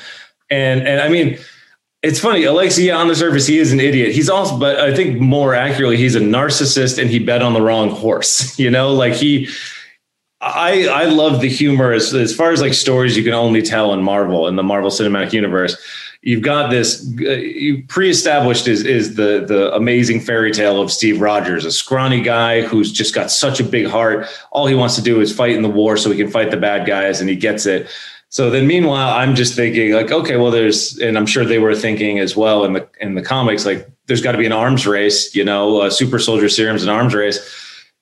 and 0.49 0.87
and 0.87 1.01
I 1.01 1.09
mean, 1.09 1.39
it's 2.03 2.19
funny. 2.19 2.43
Alexei, 2.43 2.83
yeah, 2.83 2.97
on 2.97 3.07
the 3.07 3.15
surface, 3.15 3.47
he 3.47 3.57
is 3.57 3.71
an 3.71 3.79
idiot. 3.79 4.13
He's 4.13 4.29
also, 4.29 4.57
but 4.57 4.79
I 4.79 4.93
think 4.95 5.19
more 5.19 5.55
accurately, 5.55 5.97
he's 5.97 6.15
a 6.15 6.19
narcissist, 6.19 7.01
and 7.01 7.09
he 7.09 7.19
bet 7.19 7.41
on 7.41 7.53
the 7.53 7.61
wrong 7.61 7.89
horse. 7.89 8.57
You 8.67 8.71
know, 8.71 8.93
like 8.93 9.13
he. 9.13 9.47
I 10.57 10.87
I 10.87 11.05
love 11.05 11.41
the 11.41 11.49
humor 11.49 11.93
as 11.93 12.13
as 12.13 12.35
far 12.35 12.51
as 12.51 12.61
like 12.61 12.73
stories 12.73 13.15
you 13.15 13.23
can 13.23 13.33
only 13.33 13.61
tell 13.61 13.93
in 13.93 14.03
Marvel 14.03 14.47
in 14.47 14.55
the 14.55 14.63
Marvel 14.63 14.89
Cinematic 14.89 15.33
Universe 15.33 15.77
you've 16.21 16.41
got 16.41 16.69
this 16.69 17.07
uh, 17.21 17.31
you 17.31 17.83
pre-established 17.87 18.67
is 18.67 18.83
is 18.83 19.15
the 19.15 19.45
the 19.47 19.73
amazing 19.73 20.19
fairy 20.19 20.51
tale 20.51 20.81
of 20.81 20.91
Steve 20.91 21.21
Rogers, 21.21 21.65
a 21.65 21.71
scrawny 21.71 22.21
guy 22.21 22.61
who's 22.61 22.91
just 22.91 23.15
got 23.15 23.31
such 23.31 23.59
a 23.59 23.63
big 23.63 23.87
heart. 23.87 24.27
All 24.51 24.67
he 24.67 24.75
wants 24.75 24.95
to 24.95 25.01
do 25.01 25.21
is 25.21 25.33
fight 25.33 25.51
in 25.51 25.61
the 25.61 25.69
war 25.69 25.97
so 25.97 26.11
he 26.11 26.17
can 26.17 26.29
fight 26.29 26.51
the 26.51 26.57
bad 26.57 26.85
guys, 26.85 27.21
and 27.21 27.29
he 27.29 27.35
gets 27.35 27.65
it. 27.65 27.87
So 28.29 28.49
then, 28.49 28.67
meanwhile, 28.67 29.13
I'm 29.13 29.35
just 29.35 29.55
thinking 29.55 29.93
like, 29.93 30.11
okay, 30.11 30.35
well, 30.35 30.51
there's, 30.51 30.99
and 30.99 31.17
I'm 31.17 31.25
sure 31.25 31.45
they 31.45 31.59
were 31.59 31.73
thinking 31.73 32.19
as 32.19 32.35
well 32.35 32.65
in 32.65 32.73
the 32.73 32.87
in 32.99 33.15
the 33.15 33.21
comics, 33.21 33.65
like 33.65 33.89
there's 34.07 34.21
got 34.21 34.33
to 34.33 34.37
be 34.37 34.45
an 34.45 34.51
arms 34.51 34.85
race, 34.85 35.33
you 35.33 35.45
know, 35.45 35.87
super 35.89 36.19
soldier 36.19 36.49
serum's 36.49 36.83
an 36.83 36.89
arms 36.89 37.13
race 37.13 37.39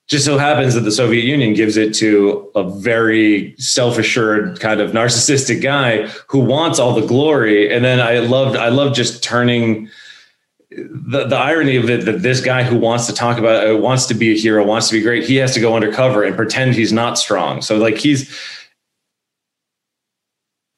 just 0.08 0.26
so 0.26 0.38
happens 0.38 0.76
that 0.76 0.82
the 0.82 0.92
Soviet 0.92 1.24
Union 1.24 1.54
gives 1.54 1.78
it 1.78 1.94
to 1.96 2.52
a 2.56 2.64
very 2.64 3.56
self-assured 3.58 4.60
kind 4.60 4.80
of 4.80 4.92
narcissistic 4.92 5.62
guy 5.62 6.08
who 6.28 6.40
wants 6.40 6.78
all 6.78 6.94
the 6.94 7.06
glory. 7.06 7.74
And 7.74 7.84
then 7.84 8.00
I 8.00 8.20
loved 8.20 8.56
I 8.56 8.70
love 8.70 8.94
just 8.94 9.24
turning 9.24 9.90
the, 10.70 11.26
the 11.26 11.38
irony 11.38 11.76
of 11.76 11.90
it 11.90 12.06
that 12.06 12.22
this 12.22 12.42
guy 12.42 12.64
who 12.64 12.78
wants 12.78 13.08
to 13.08 13.14
talk 13.14 13.38
about 13.38 13.66
it, 13.66 13.80
wants 13.80 14.06
to 14.08 14.14
be 14.14 14.32
a 14.32 14.38
hero, 14.38 14.64
wants 14.66 14.90
to 14.90 14.94
be 14.94 15.02
great, 15.02 15.24
he 15.24 15.38
has 15.38 15.54
to 15.54 15.60
go 15.60 15.76
undercover 15.76 16.24
and 16.24 16.36
pretend 16.36 16.76
he's 16.76 16.94
not 16.94 17.18
strong. 17.18 17.62
So 17.62 17.78
like 17.78 17.98
he's 17.98 18.38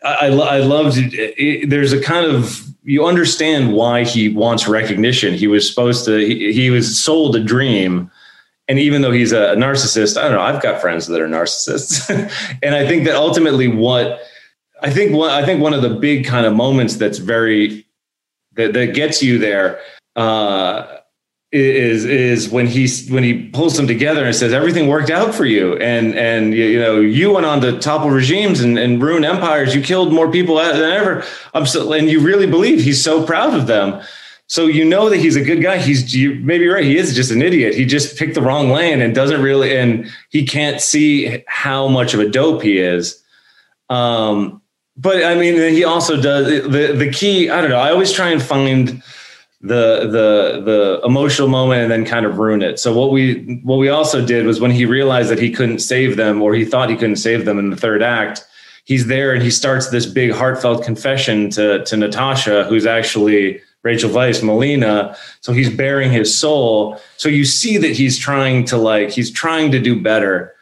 I, 0.04 0.28
I 0.28 0.60
loved 0.60 0.98
it. 0.98 1.70
There's 1.70 1.92
a 1.92 2.02
kind 2.02 2.26
of 2.26 2.66
you 2.84 3.06
understand 3.06 3.74
why 3.74 4.06
he 4.06 4.30
wants 4.30 4.70
recognition. 4.70 5.34
He 5.34 5.48
was 5.48 5.68
supposed 5.68 6.06
to. 6.06 6.18
He, 6.18 6.54
he 6.54 6.70
was 6.70 6.98
sold 6.98 7.36
a 7.36 7.44
dream 7.44 8.10
and 8.68 8.80
even 8.80 9.02
though 9.02 9.12
he's 9.12 9.32
a 9.32 9.56
narcissist, 9.56 10.18
I 10.18 10.24
don't 10.24 10.34
know. 10.34 10.42
I've 10.42 10.62
got 10.62 10.82
friends 10.82 11.08
that 11.08 11.22
are 11.22 11.28
narcissists, 11.28 12.10
and 12.64 12.76
I 12.76 12.88
think 12.88 13.06
that 13.06 13.16
ultimately, 13.16 13.68
what 13.68 14.22
I 14.82 14.90
think, 14.90 15.14
one, 15.14 15.30
I 15.30 15.46
think 15.46 15.62
one 15.62 15.74
of 15.74 15.82
the 15.82 15.90
big 15.90 16.26
kind 16.26 16.46
of 16.46 16.54
moments 16.54 16.96
that's 16.98 17.18
very 17.18 17.88
that, 18.54 18.74
that 18.74 18.94
gets 18.94 19.24
you 19.24 19.38
there 19.38 19.80
uh, 20.16 20.98
is 21.52 22.04
is 22.04 22.50
when 22.50 22.68
he 22.68 22.90
when 23.10 23.24
he 23.24 23.48
pulls 23.50 23.78
them 23.78 23.88
together 23.88 24.26
and 24.26 24.36
says 24.36 24.52
everything 24.52 24.88
worked 24.88 25.10
out 25.10 25.34
for 25.34 25.46
you, 25.46 25.78
and 25.78 26.14
and 26.16 26.54
you, 26.54 26.66
you 26.66 26.80
know 26.80 27.00
you 27.00 27.32
went 27.32 27.46
on 27.46 27.62
to 27.62 27.80
topple 27.80 28.10
regimes 28.10 28.60
and, 28.60 28.78
and 28.78 29.02
ruin 29.02 29.24
empires. 29.24 29.74
You 29.74 29.82
killed 29.82 30.12
more 30.12 30.30
people 30.30 30.56
than 30.58 30.82
ever. 30.82 31.24
I'm 31.54 31.66
so, 31.66 31.94
and 31.94 32.10
you 32.10 32.20
really 32.20 32.48
believe 32.48 32.82
he's 32.82 33.02
so 33.02 33.26
proud 33.26 33.54
of 33.54 33.68
them 33.68 34.02
so 34.48 34.66
you 34.66 34.86
know 34.86 35.10
that 35.10 35.18
he's 35.18 35.36
a 35.36 35.42
good 35.42 35.62
guy. 35.62 35.78
He's 35.78 36.16
you 36.16 36.36
maybe 36.36 36.68
right. 36.68 36.84
He 36.84 36.98
is 36.98 37.14
just 37.14 37.32
an 37.32 37.42
idiot. 37.42 37.76
He 37.76 37.86
just 37.86 38.18
picked 38.18 38.34
the 38.34 38.42
wrong 38.42 38.70
lane 38.70 39.02
and 39.02 39.14
doesn't 39.14 39.42
really, 39.42 39.78
and 39.78 40.10
he 40.30 40.46
can't 40.46 40.82
see 40.82 41.44
how 41.48 41.90
much 41.90 42.14
of 42.14 42.22
a 42.22 42.30
dope 42.30 42.62
he 42.62 42.80
is. 42.80 43.22
Um, 43.90 44.62
but 44.96 45.24
I 45.24 45.36
mean, 45.36 45.56
he 45.74 45.84
also 45.84 46.20
does 46.20 46.48
the 46.48 46.94
the 46.94 47.12
key. 47.12 47.50
I 47.50 47.62
don't 47.62 47.70
know. 47.70 47.80
I 47.80 47.92
always 47.92 48.12
try 48.14 48.30
and 48.30 48.42
find 48.42 49.04
the 49.60 50.08
the 50.08 50.62
the 50.64 51.02
emotional 51.04 51.50
moment 51.50 51.82
and 51.82 51.92
then 51.92 52.06
kind 52.06 52.26
of 52.26 52.38
ruin 52.38 52.62
it. 52.62 52.80
So 52.80 52.98
what 52.98 53.12
we 53.12 53.60
what 53.64 53.78
we 53.78 53.90
also 53.90 54.26
did 54.26 54.46
was 54.46 54.62
when 54.62 54.72
he 54.72 54.86
realized 54.86 55.30
that 55.30 55.40
he 55.40 55.52
couldn't 55.52 55.80
save 55.80 56.16
them 56.16 56.42
or 56.42 56.54
he 56.54 56.64
thought 56.64 56.90
he 56.90 56.96
couldn't 56.96 57.18
save 57.18 57.44
them 57.44 57.60
in 57.60 57.70
the 57.70 57.76
third 57.76 58.02
act, 58.02 58.46
he's 58.86 59.08
there 59.08 59.34
and 59.34 59.44
he 59.44 59.52
starts 59.52 59.90
this 59.90 60.06
big 60.06 60.32
heartfelt 60.32 60.86
confession 60.86 61.50
to 61.50 61.84
to 61.84 61.98
Natasha, 61.98 62.64
who's 62.64 62.86
actually 62.86 63.62
Rachel 63.84 64.10
Weisz, 64.10 64.44
Melina. 64.44 65.16
So 65.42 65.54
he's 65.54 65.70
bearing 65.70 66.12
his 66.12 66.36
soul. 66.38 67.00
So 67.18 67.30
you 67.30 67.46
see 67.46 67.78
that 67.78 67.92
he's 67.96 68.18
trying 68.18 68.66
to 68.66 68.78
like, 68.78 69.12
he's 69.12 69.32
trying 69.32 69.72
to 69.72 69.80
do 69.80 70.02
better. 70.02 70.54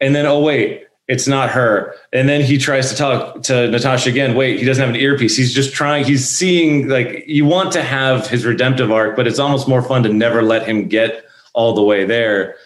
And 0.00 0.14
then, 0.14 0.26
oh, 0.26 0.40
wait, 0.40 0.86
it's 1.08 1.28
not 1.28 1.50
her. 1.50 1.94
And 2.12 2.28
then 2.28 2.42
he 2.42 2.58
tries 2.58 2.90
to 2.90 2.96
talk 2.96 3.42
to 3.44 3.70
Natasha 3.70 4.10
again. 4.10 4.34
Wait, 4.34 4.58
he 4.58 4.66
doesn't 4.66 4.84
have 4.84 4.94
an 4.94 5.00
earpiece. 5.00 5.36
He's 5.36 5.54
just 5.54 5.72
trying, 5.72 6.04
he's 6.04 6.28
seeing 6.28 6.88
like 6.88 7.24
you 7.26 7.44
want 7.44 7.72
to 7.72 7.82
have 7.82 8.28
his 8.28 8.44
redemptive 8.44 8.90
arc, 8.90 9.14
but 9.14 9.26
it's 9.26 9.38
almost 9.38 9.68
more 9.68 9.82
fun 9.82 10.02
to 10.02 10.08
never 10.08 10.42
let 10.42 10.66
him 10.66 10.88
get 10.88 11.24
all 11.54 11.74
the 11.74 11.82
way 11.82 12.04
there. 12.04 12.56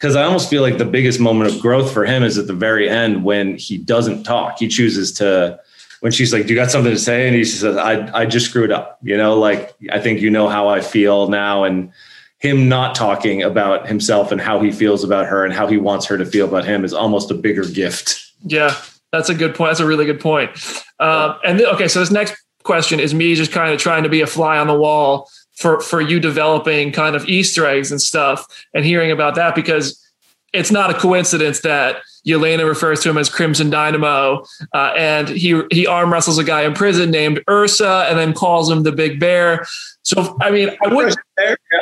Cause 0.00 0.16
I 0.16 0.24
almost 0.24 0.50
feel 0.50 0.62
like 0.62 0.78
the 0.78 0.84
biggest 0.84 1.20
moment 1.20 1.54
of 1.54 1.60
growth 1.60 1.92
for 1.92 2.04
him 2.04 2.24
is 2.24 2.36
at 2.36 2.48
the 2.48 2.54
very 2.54 2.88
end 2.88 3.22
when 3.22 3.56
he 3.56 3.78
doesn't 3.78 4.24
talk. 4.24 4.58
He 4.58 4.66
chooses 4.66 5.12
to 5.12 5.60
when 6.02 6.10
she's 6.10 6.32
like, 6.32 6.46
"Do 6.46 6.52
you 6.52 6.58
got 6.58 6.70
something 6.70 6.92
to 6.92 6.98
say?" 6.98 7.28
and 7.28 7.36
he 7.36 7.44
says, 7.44 7.76
"I 7.76 8.10
I 8.12 8.26
just 8.26 8.46
screwed 8.46 8.72
up." 8.72 8.98
You 9.02 9.16
know, 9.16 9.38
like 9.38 9.72
I 9.90 10.00
think 10.00 10.20
you 10.20 10.30
know 10.30 10.48
how 10.48 10.68
I 10.68 10.80
feel 10.80 11.28
now, 11.28 11.62
and 11.62 11.92
him 12.40 12.68
not 12.68 12.96
talking 12.96 13.40
about 13.40 13.86
himself 13.86 14.32
and 14.32 14.40
how 14.40 14.60
he 14.60 14.72
feels 14.72 15.04
about 15.04 15.26
her 15.26 15.44
and 15.44 15.54
how 15.54 15.68
he 15.68 15.76
wants 15.76 16.04
her 16.06 16.18
to 16.18 16.26
feel 16.26 16.46
about 16.48 16.64
him 16.64 16.84
is 16.84 16.92
almost 16.92 17.30
a 17.30 17.34
bigger 17.34 17.64
gift. 17.64 18.20
Yeah, 18.44 18.76
that's 19.12 19.28
a 19.28 19.34
good 19.34 19.54
point. 19.54 19.70
That's 19.70 19.80
a 19.80 19.86
really 19.86 20.04
good 20.04 20.18
point. 20.18 20.50
Um, 20.98 21.36
and 21.44 21.58
th- 21.58 21.72
okay, 21.74 21.86
so 21.86 22.00
this 22.00 22.10
next 22.10 22.34
question 22.64 22.98
is 22.98 23.14
me 23.14 23.36
just 23.36 23.52
kind 23.52 23.72
of 23.72 23.78
trying 23.78 24.02
to 24.02 24.08
be 24.08 24.22
a 24.22 24.26
fly 24.26 24.58
on 24.58 24.66
the 24.66 24.76
wall 24.76 25.30
for 25.54 25.80
for 25.80 26.00
you 26.00 26.18
developing 26.18 26.90
kind 26.90 27.14
of 27.14 27.28
Easter 27.28 27.64
eggs 27.64 27.92
and 27.92 28.02
stuff 28.02 28.44
and 28.74 28.84
hearing 28.84 29.12
about 29.12 29.36
that 29.36 29.54
because 29.54 30.04
it's 30.52 30.72
not 30.72 30.90
a 30.90 30.94
coincidence 30.94 31.60
that 31.60 31.98
Yelena 32.26 32.66
refers 32.66 33.00
to 33.00 33.10
him 33.10 33.18
as 33.18 33.28
Crimson 33.28 33.70
Dynamo, 33.70 34.44
uh, 34.74 34.92
and 34.96 35.28
he 35.28 35.60
he 35.70 35.86
arm 35.86 36.12
wrestles 36.12 36.38
a 36.38 36.44
guy 36.44 36.62
in 36.62 36.74
prison 36.74 37.10
named 37.10 37.42
Ursa, 37.48 38.06
and 38.08 38.18
then 38.18 38.32
calls 38.32 38.70
him 38.70 38.82
the 38.82 38.92
Big 38.92 39.18
Bear. 39.18 39.66
So 40.02 40.36
I 40.40 40.50
mean, 40.50 40.70
I 40.84 40.94
would, 40.94 41.14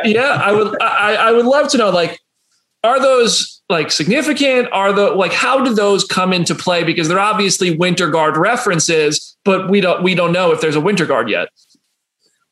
yeah, 0.04 0.40
I 0.42 0.52
would, 0.52 0.80
I, 0.82 1.14
I 1.14 1.32
would 1.32 1.46
love 1.46 1.68
to 1.70 1.78
know, 1.78 1.90
like, 1.90 2.20
are 2.84 3.00
those 3.00 3.62
like 3.68 3.90
significant? 3.90 4.68
Are 4.72 4.92
the 4.92 5.10
like 5.10 5.32
how 5.32 5.62
do 5.62 5.74
those 5.74 6.04
come 6.04 6.32
into 6.32 6.54
play? 6.54 6.84
Because 6.84 7.08
they're 7.08 7.20
obviously 7.20 7.76
Winter 7.76 8.10
Guard 8.10 8.36
references, 8.36 9.36
but 9.44 9.70
we 9.70 9.80
don't 9.80 10.02
we 10.02 10.14
don't 10.14 10.32
know 10.32 10.52
if 10.52 10.60
there's 10.60 10.76
a 10.76 10.80
Winter 10.80 11.06
Guard 11.06 11.28
yet 11.28 11.48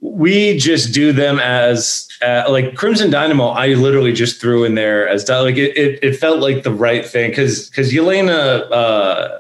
we 0.01 0.57
just 0.59 0.94
do 0.94 1.12
them 1.12 1.38
as 1.40 2.09
uh, 2.22 2.44
like 2.49 2.74
Crimson 2.76 3.11
Dynamo. 3.11 3.49
I 3.49 3.68
literally 3.74 4.12
just 4.12 4.40
threw 4.40 4.64
in 4.64 4.74
there 4.74 5.09
as 5.09 5.28
like 5.28 5.57
it. 5.57 5.76
It, 5.76 6.03
it 6.03 6.16
felt 6.16 6.40
like 6.40 6.62
the 6.62 6.72
right 6.72 7.07
thing 7.07 7.30
because 7.30 7.68
because 7.68 7.92
Yelena 7.92 8.70
uh, 8.70 9.38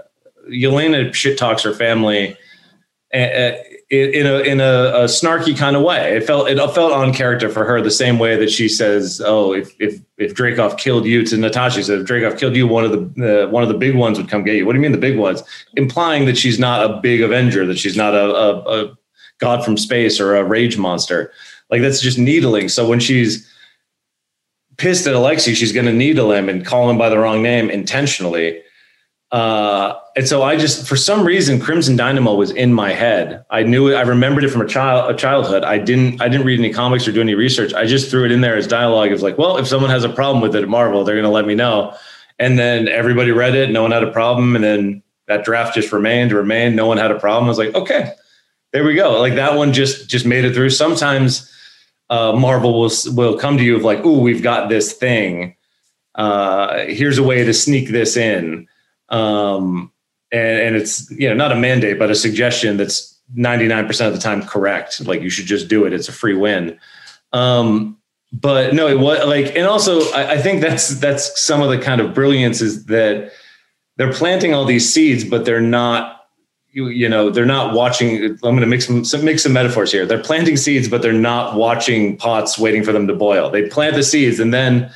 Yelena 0.50 1.14
shit 1.14 1.38
talks 1.38 1.62
her 1.62 1.72
family 1.72 2.36
in 3.90 4.26
a 4.26 4.40
in 4.40 4.60
a, 4.60 4.92
a 4.94 5.04
snarky 5.04 5.56
kind 5.56 5.74
of 5.74 5.82
way. 5.82 6.16
It 6.16 6.24
felt 6.24 6.48
it 6.48 6.58
felt 6.74 6.92
on 6.92 7.14
character 7.14 7.48
for 7.48 7.64
her 7.64 7.80
the 7.80 7.90
same 7.90 8.18
way 8.18 8.36
that 8.36 8.50
she 8.50 8.68
says, 8.68 9.22
"Oh, 9.24 9.54
if 9.54 9.74
if 9.80 10.00
if 10.18 10.34
Dreykov 10.34 10.76
killed 10.76 11.06
you," 11.06 11.24
to 11.24 11.36
Natasha, 11.38 11.82
said, 11.82 12.00
"If 12.00 12.06
Dreykov 12.06 12.38
killed 12.38 12.54
you, 12.54 12.66
one 12.66 12.84
of 12.84 12.90
the 12.90 13.48
one 13.50 13.62
of 13.62 13.70
the 13.70 13.78
big 13.78 13.94
ones 13.96 14.18
would 14.18 14.28
come 14.28 14.44
get 14.44 14.56
you." 14.56 14.66
What 14.66 14.72
do 14.72 14.78
you 14.78 14.82
mean 14.82 14.92
the 14.92 14.98
big 14.98 15.16
ones? 15.16 15.42
Implying 15.76 16.26
that 16.26 16.36
she's 16.36 16.58
not 16.58 16.84
a 16.84 17.00
big 17.00 17.22
Avenger, 17.22 17.64
that 17.64 17.78
she's 17.78 17.96
not 17.96 18.14
a, 18.14 18.34
a, 18.34 18.84
a 18.84 18.97
god 19.38 19.64
from 19.64 19.76
space 19.76 20.20
or 20.20 20.36
a 20.36 20.44
rage 20.44 20.76
monster. 20.76 21.32
Like 21.70 21.82
that's 21.82 22.00
just 22.00 22.18
needling. 22.18 22.68
So 22.68 22.88
when 22.88 23.00
she's 23.00 23.48
pissed 24.76 25.06
at 25.06 25.14
Alexei, 25.14 25.54
she's 25.54 25.72
going 25.72 25.86
to 25.86 25.92
needle 25.92 26.32
him 26.32 26.48
and 26.48 26.64
call 26.64 26.88
him 26.88 26.98
by 26.98 27.08
the 27.08 27.18
wrong 27.18 27.42
name 27.42 27.68
intentionally. 27.70 28.62
Uh, 29.30 29.94
and 30.16 30.26
so 30.26 30.42
I 30.42 30.56
just, 30.56 30.88
for 30.88 30.96
some 30.96 31.22
reason, 31.22 31.60
Crimson 31.60 31.96
Dynamo 31.96 32.34
was 32.34 32.50
in 32.50 32.72
my 32.72 32.92
head. 32.92 33.44
I 33.50 33.62
knew 33.62 33.88
it. 33.88 33.94
I 33.94 34.00
remembered 34.00 34.44
it 34.44 34.48
from 34.48 34.62
a 34.62 34.66
child, 34.66 35.10
a 35.10 35.14
childhood. 35.14 35.64
I 35.64 35.76
didn't, 35.76 36.22
I 36.22 36.28
didn't 36.28 36.46
read 36.46 36.58
any 36.58 36.72
comics 36.72 37.06
or 37.06 37.12
do 37.12 37.20
any 37.20 37.34
research. 37.34 37.74
I 37.74 37.84
just 37.84 38.10
threw 38.10 38.24
it 38.24 38.32
in 38.32 38.40
there 38.40 38.56
as 38.56 38.66
dialogue. 38.66 39.08
It 39.08 39.12
was 39.12 39.22
like, 39.22 39.36
well, 39.36 39.58
if 39.58 39.66
someone 39.66 39.90
has 39.90 40.04
a 40.04 40.08
problem 40.08 40.40
with 40.40 40.56
it 40.56 40.62
at 40.62 40.68
Marvel, 40.68 41.04
they're 41.04 41.14
going 41.14 41.24
to 41.24 41.30
let 41.30 41.46
me 41.46 41.54
know. 41.54 41.94
And 42.38 42.58
then 42.58 42.88
everybody 42.88 43.30
read 43.30 43.54
it. 43.54 43.70
No 43.70 43.82
one 43.82 43.90
had 43.90 44.02
a 44.02 44.10
problem. 44.10 44.54
And 44.54 44.64
then 44.64 45.02
that 45.26 45.44
draft 45.44 45.74
just 45.74 45.92
remained, 45.92 46.32
remained. 46.32 46.74
No 46.74 46.86
one 46.86 46.96
had 46.96 47.10
a 47.10 47.18
problem. 47.18 47.44
I 47.44 47.48
was 47.48 47.58
like, 47.58 47.74
okay, 47.74 48.14
there 48.72 48.84
we 48.84 48.94
go. 48.94 49.18
Like 49.20 49.34
that 49.34 49.56
one 49.56 49.72
just 49.72 50.08
just 50.08 50.26
made 50.26 50.44
it 50.44 50.54
through. 50.54 50.70
Sometimes 50.70 51.52
uh, 52.10 52.32
Marvel 52.32 52.80
will 52.80 52.90
will 53.14 53.38
come 53.38 53.56
to 53.58 53.64
you 53.64 53.76
of 53.76 53.82
like, 53.82 54.04
"Ooh, 54.04 54.20
we've 54.20 54.42
got 54.42 54.68
this 54.68 54.92
thing. 54.92 55.56
Uh, 56.14 56.84
here's 56.86 57.18
a 57.18 57.22
way 57.22 57.44
to 57.44 57.54
sneak 57.54 57.88
this 57.90 58.16
in." 58.16 58.66
Um, 59.08 59.92
and, 60.30 60.60
and 60.60 60.76
it's 60.76 61.10
you 61.10 61.28
know 61.28 61.34
not 61.34 61.52
a 61.52 61.56
mandate, 61.56 61.98
but 61.98 62.10
a 62.10 62.14
suggestion 62.14 62.76
that's 62.76 63.18
99% 63.36 64.06
of 64.06 64.12
the 64.12 64.18
time 64.18 64.42
correct. 64.44 65.04
Like 65.06 65.22
you 65.22 65.30
should 65.30 65.46
just 65.46 65.68
do 65.68 65.84
it. 65.84 65.92
It's 65.92 66.08
a 66.08 66.12
free 66.12 66.34
win. 66.34 66.78
Um, 67.32 67.98
but 68.32 68.74
no, 68.74 68.88
it 68.88 68.98
was 68.98 69.24
like, 69.26 69.56
and 69.56 69.66
also 69.66 70.00
I, 70.12 70.32
I 70.32 70.38
think 70.38 70.60
that's 70.60 71.00
that's 71.00 71.40
some 71.40 71.62
of 71.62 71.70
the 71.70 71.78
kind 71.78 72.00
of 72.00 72.14
brilliance 72.14 72.60
is 72.60 72.86
that 72.86 73.32
they're 73.96 74.12
planting 74.12 74.54
all 74.54 74.64
these 74.64 74.92
seeds, 74.92 75.24
but 75.24 75.44
they're 75.44 75.60
not 75.60 76.17
you, 76.70 76.88
you 76.88 77.08
know 77.08 77.30
they're 77.30 77.46
not 77.46 77.74
watching 77.74 78.24
i'm 78.24 78.38
going 78.40 78.60
to 78.60 78.66
mix 78.66 78.86
some 78.86 79.24
mix 79.24 79.42
some 79.42 79.52
metaphors 79.52 79.90
here. 79.92 80.06
They're 80.06 80.22
planting 80.22 80.56
seeds 80.56 80.88
but 80.88 81.02
they're 81.02 81.12
not 81.12 81.54
watching 81.54 82.16
pots 82.16 82.58
waiting 82.58 82.84
for 82.84 82.92
them 82.92 83.06
to 83.06 83.14
boil. 83.14 83.50
They 83.50 83.68
plant 83.68 83.94
the 83.94 84.02
seeds 84.02 84.40
and 84.40 84.52
then 84.52 84.90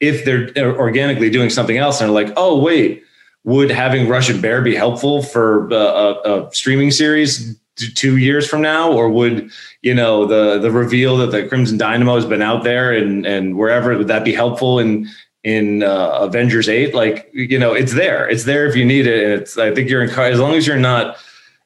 if 0.00 0.24
they're 0.24 0.76
organically 0.78 1.30
doing 1.30 1.48
something 1.48 1.78
else 1.78 2.00
and 2.00 2.08
they're 2.08 2.24
like, 2.24 2.34
oh 2.36 2.58
wait, 2.58 3.04
would 3.44 3.70
having 3.70 4.08
Russian 4.08 4.40
Bear 4.40 4.62
be 4.62 4.74
helpful 4.74 5.22
for 5.22 5.72
uh, 5.72 5.76
a, 5.76 6.46
a 6.46 6.54
streaming 6.54 6.90
series 6.90 7.58
two 7.76 8.18
years 8.18 8.46
from 8.46 8.60
now, 8.60 8.92
or 8.92 9.08
would 9.08 9.50
you 9.82 9.94
know 9.94 10.26
the 10.26 10.58
the 10.58 10.70
reveal 10.70 11.16
that 11.18 11.30
the 11.30 11.46
Crimson 11.46 11.78
Dynamo 11.78 12.14
has 12.14 12.26
been 12.26 12.42
out 12.42 12.64
there 12.64 12.92
and 12.92 13.26
and 13.26 13.56
wherever 13.56 13.96
would 13.96 14.08
that 14.08 14.24
be 14.24 14.32
helpful 14.32 14.78
in 14.78 15.08
in 15.44 15.82
uh, 15.82 16.18
Avengers 16.20 16.68
Eight? 16.68 16.94
Like 16.94 17.30
you 17.32 17.58
know, 17.58 17.72
it's 17.72 17.94
there. 17.94 18.28
It's 18.28 18.44
there 18.44 18.66
if 18.66 18.76
you 18.76 18.84
need 18.84 19.06
it, 19.06 19.24
and 19.24 19.32
it's. 19.40 19.58
I 19.58 19.74
think 19.74 19.88
you're 19.88 20.02
in 20.02 20.10
as 20.10 20.40
long 20.40 20.54
as 20.54 20.66
you're 20.66 20.76
not 20.76 21.16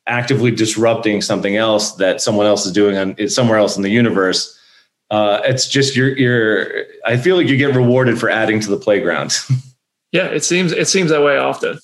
actively 0.07 0.51
disrupting 0.51 1.21
something 1.21 1.57
else 1.57 1.93
that 1.97 2.21
someone 2.21 2.47
else 2.47 2.65
is 2.65 2.73
doing 2.73 2.97
on 2.97 3.29
somewhere 3.29 3.59
else 3.59 3.77
in 3.77 3.83
the 3.83 3.91
universe. 3.91 4.59
Uh, 5.11 5.41
it's 5.45 5.69
just 5.69 5.97
you're 5.97 6.17
you're. 6.17 6.85
I 7.05 7.17
feel 7.17 7.37
like 7.37 7.49
you 7.49 7.57
get 7.57 7.75
rewarded 7.75 8.19
for 8.19 8.29
adding 8.29 8.61
to 8.61 8.71
the 8.71 8.77
playground. 8.77 9.37
yeah, 10.13 10.27
it 10.27 10.45
seems 10.45 10.73
it 10.73 10.89
seems 10.89 11.11
that 11.11 11.23
way 11.23 11.37
often. 11.39 11.79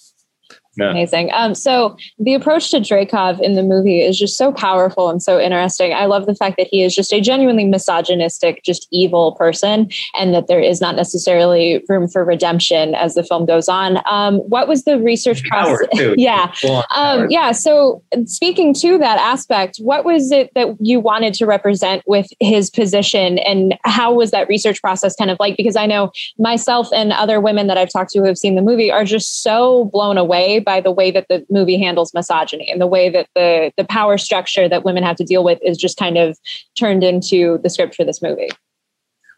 Yeah. 0.77 0.91
Amazing. 0.91 1.31
Um, 1.35 1.55
so 1.55 1.97
the 2.19 2.33
approach 2.33 2.71
to 2.71 2.79
Dreykov 2.79 3.41
in 3.41 3.55
the 3.55 3.63
movie 3.63 4.01
is 4.01 4.19
just 4.19 4.39
so 4.39 4.53
powerful 4.53 5.11
and 5.11 5.23
so 5.23 5.39
interesting. 5.39 5.93
I 5.93 6.07
love 6.07 6.25
the 6.25 6.35
fact 6.35 6.57
that 6.57 6.69
he 6.71 6.83
is 6.83 6.95
just 6.95 7.13
a 7.13 7.21
genuinely 7.21 7.67
misogynistic, 7.67 8.63
just 8.65 8.89
evil 8.91 9.33
person, 9.33 9.91
and 10.19 10.33
that 10.33 10.49
there 10.49 10.61
is 10.61 10.81
not 10.81 10.97
necessarily 10.97 11.85
room 11.89 12.09
for 12.09 12.25
redemption 12.25 12.95
as 12.95 13.15
the 13.15 13.23
film 13.23 13.45
goes 13.45 13.69
on. 13.69 14.01
Um, 14.11 14.39
what 14.39 14.67
was 14.67 14.85
the 14.85 14.99
research 14.99 15.45
process? 15.45 15.89
yeah, 16.17 16.53
um, 16.95 17.27
yeah. 17.29 17.53
So 17.53 18.03
speaking 18.25 18.73
to 18.75 18.97
that 18.97 19.19
aspect, 19.19 19.77
what 19.79 20.07
was 20.07 20.33
it 20.33 20.53
that 20.55 20.75
you 20.81 21.01
wanted 21.01 21.35
to 21.35 21.45
represent 21.45 22.03
with 22.07 22.29
his 22.41 22.71
position, 22.71 23.39
and 23.41 23.75
how 23.85 24.15
was 24.15 24.31
that 24.31 24.49
research 24.49 24.81
process 24.81 25.15
kind 25.17 25.31
of 25.31 25.37
like? 25.39 25.59
Because 25.59 25.77
I 25.77 25.85
know 25.85 26.13
myself 26.39 26.89
and 26.95 27.13
other 27.13 27.43
women 27.43 27.67
that 27.67 27.77
I've 27.77 27.93
talked 27.93 28.13
to 28.13 28.21
who 28.21 28.25
have 28.25 28.39
seen 28.39 28.55
the 28.55 28.63
movie 28.63 28.91
are 28.91 29.05
just 29.05 29.43
so 29.43 29.91
blown 29.93 30.17
away 30.17 30.62
by 30.65 30.81
the 30.81 30.91
way 30.91 31.11
that 31.11 31.27
the 31.29 31.45
movie 31.51 31.79
handles 31.79 32.15
misogyny 32.15 32.71
and 32.71 32.81
the 32.81 32.87
way 32.87 33.11
that 33.11 33.29
the 33.35 33.73
the 33.77 33.85
power 33.85 34.17
structure 34.19 34.69
that 34.69 34.85
women 34.85 35.03
have 35.03 35.17
to 35.17 35.25
deal 35.25 35.45
with 35.45 35.59
is 35.63 35.77
just 35.77 35.97
kind 35.97 36.17
of 36.17 36.39
turned 36.77 37.03
into 37.03 37.59
the 37.59 37.71
script 37.71 37.95
for 37.95 38.05
this 38.05 38.23
movie. 38.23 38.49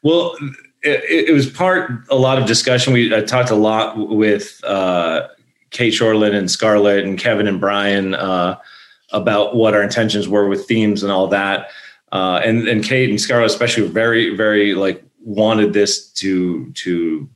Well, 0.03 0.37
it, 0.83 1.29
it 1.29 1.33
was 1.33 1.49
part 1.49 1.91
a 2.11 2.17
lot 2.17 2.39
of 2.39 2.47
discussion. 2.47 2.93
We 2.93 3.15
I 3.15 3.23
talked 3.23 3.51
a 3.51 3.57
lot 3.57 3.97
with 3.97 4.63
uh, 4.65 5.29
Cate 5.71 5.95
Shortland 5.95 6.35
and 6.35 6.51
Scarlett 6.51 7.05
and 7.05 7.19
Kevin 7.19 7.47
and 7.47 7.61
Brian 7.61 8.15
uh, 8.15 8.59
about 9.11 9.57
what 9.57 9.75
our 9.75 9.83
intentions 9.83 10.29
were 10.29 10.49
with 10.49 10.67
themes 10.67 11.03
and 11.03 11.11
all 11.11 11.27
that. 11.29 11.71
Uh, 12.13 12.41
and 12.45 12.69
and 12.69 12.85
Cate 12.85 13.11
and 13.11 13.21
Scarlett 13.21 13.51
especially 13.51 13.89
very 13.89 14.37
very 14.37 14.75
like 14.75 15.03
wanted 15.21 15.73
this 15.73 16.11
to 16.13 16.71
to 16.73 17.29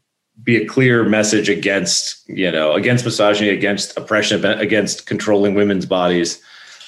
be 0.49 0.57
a 0.57 0.65
clear 0.65 1.05
message 1.05 1.51
against 1.51 2.27
you 2.27 2.51
know 2.51 2.73
against 2.73 3.05
misogyny 3.05 3.51
against 3.51 3.95
oppression 3.99 4.43
against 4.47 5.05
controlling 5.05 5.55
women's 5.55 5.85
bodies. 5.85 6.43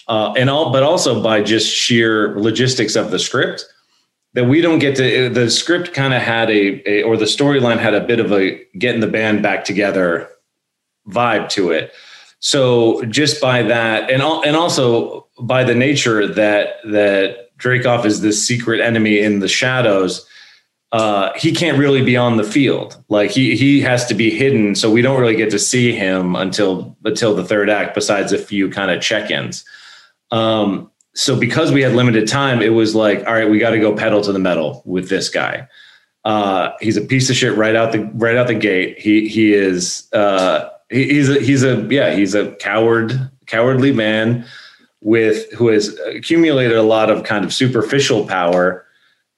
Uh, 0.08 0.32
and 0.32 0.48
all 0.48 0.72
but 0.72 0.82
also 0.82 1.22
by 1.22 1.42
just 1.42 1.70
sheer 1.70 2.34
logistics 2.40 2.96
of 2.96 3.10
the 3.10 3.18
script 3.18 3.66
that 4.32 4.44
we 4.44 4.62
don't 4.62 4.78
get 4.78 4.96
to 4.96 5.28
the 5.28 5.50
script 5.50 5.92
kind 5.92 6.14
of 6.14 6.22
had 6.22 6.48
a, 6.48 6.88
a 6.88 7.02
or 7.02 7.18
the 7.18 7.26
storyline 7.26 7.78
had 7.78 7.92
a 7.92 8.00
bit 8.00 8.18
of 8.18 8.32
a 8.32 8.64
getting 8.78 9.02
the 9.02 9.06
band 9.06 9.42
back 9.42 9.62
together 9.62 10.30
vibe 11.06 11.50
to 11.50 11.70
it. 11.70 11.92
So 12.38 13.04
just 13.04 13.42
by 13.42 13.62
that 13.64 14.10
and 14.10 14.22
all, 14.22 14.42
and 14.42 14.56
also 14.56 15.26
by 15.38 15.64
the 15.64 15.74
nature 15.74 16.26
that 16.26 16.76
that 16.84 17.54
Dreykov 17.58 18.06
is 18.06 18.22
this 18.22 18.46
secret 18.46 18.80
enemy 18.80 19.18
in 19.18 19.40
the 19.40 19.48
shadows 19.48 20.26
uh, 20.92 21.30
he 21.36 21.52
can't 21.52 21.78
really 21.78 22.02
be 22.02 22.16
on 22.16 22.36
the 22.36 22.44
field. 22.44 23.02
Like 23.08 23.30
he 23.30 23.56
he 23.56 23.80
has 23.80 24.06
to 24.06 24.14
be 24.14 24.30
hidden, 24.30 24.74
so 24.74 24.90
we 24.90 25.02
don't 25.02 25.20
really 25.20 25.36
get 25.36 25.50
to 25.50 25.58
see 25.58 25.92
him 25.92 26.34
until 26.34 26.96
until 27.04 27.34
the 27.34 27.44
third 27.44 27.70
act. 27.70 27.94
Besides 27.94 28.32
a 28.32 28.38
few 28.38 28.68
kind 28.70 28.90
of 28.90 29.00
check-ins. 29.00 29.64
Um, 30.32 30.90
so 31.14 31.38
because 31.38 31.72
we 31.72 31.82
had 31.82 31.92
limited 31.92 32.28
time, 32.28 32.62
it 32.62 32.70
was 32.70 32.94
like, 32.94 33.26
all 33.26 33.34
right, 33.34 33.48
we 33.48 33.58
got 33.58 33.70
to 33.70 33.80
go 33.80 33.94
pedal 33.94 34.20
to 34.22 34.32
the 34.32 34.38
metal 34.38 34.82
with 34.84 35.08
this 35.08 35.28
guy. 35.28 35.68
Uh, 36.24 36.72
he's 36.80 36.96
a 36.96 37.00
piece 37.00 37.30
of 37.30 37.36
shit 37.36 37.56
right 37.56 37.74
out 37.74 37.92
the 37.92 38.04
right 38.14 38.36
out 38.36 38.48
the 38.48 38.54
gate. 38.54 38.98
He 38.98 39.28
he 39.28 39.54
is 39.54 40.08
uh, 40.12 40.68
he, 40.90 41.04
he's 41.04 41.28
a, 41.28 41.40
he's 41.40 41.62
a 41.62 41.86
yeah 41.88 42.14
he's 42.14 42.34
a 42.34 42.52
coward 42.56 43.30
cowardly 43.46 43.92
man 43.92 44.44
with 45.02 45.50
who 45.52 45.68
has 45.68 45.98
accumulated 46.06 46.76
a 46.76 46.82
lot 46.82 47.10
of 47.10 47.24
kind 47.24 47.44
of 47.44 47.54
superficial 47.54 48.26
power 48.26 48.84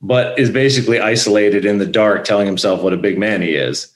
but 0.03 0.39
is 0.39 0.51
basically 0.51 0.99
isolated 0.99 1.65
in 1.65 1.79
the 1.79 1.87
dark, 1.87 2.25
telling 2.25 2.47
himself 2.47 2.83
what 2.83 2.93
a 2.93 2.97
big 2.97 3.19
man 3.19 3.41
he 3.41 3.55
is. 3.55 3.93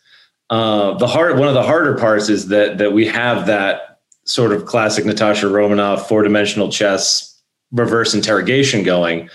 Uh, 0.48 0.94
the 0.98 1.08
hard 1.08 1.38
one 1.38 1.48
of 1.48 1.54
the 1.54 1.62
harder 1.62 1.98
parts 1.98 2.28
is 2.28 2.48
that 2.48 2.78
that 2.78 2.92
we 2.92 3.06
have 3.06 3.46
that 3.46 3.98
sort 4.24 4.52
of 4.52 4.64
classic 4.64 5.04
Natasha 5.04 5.48
Romanoff 5.48 6.08
four 6.08 6.22
dimensional 6.22 6.70
chess 6.70 7.40
reverse 7.72 8.14
interrogation 8.14 8.84
going. 8.84 9.28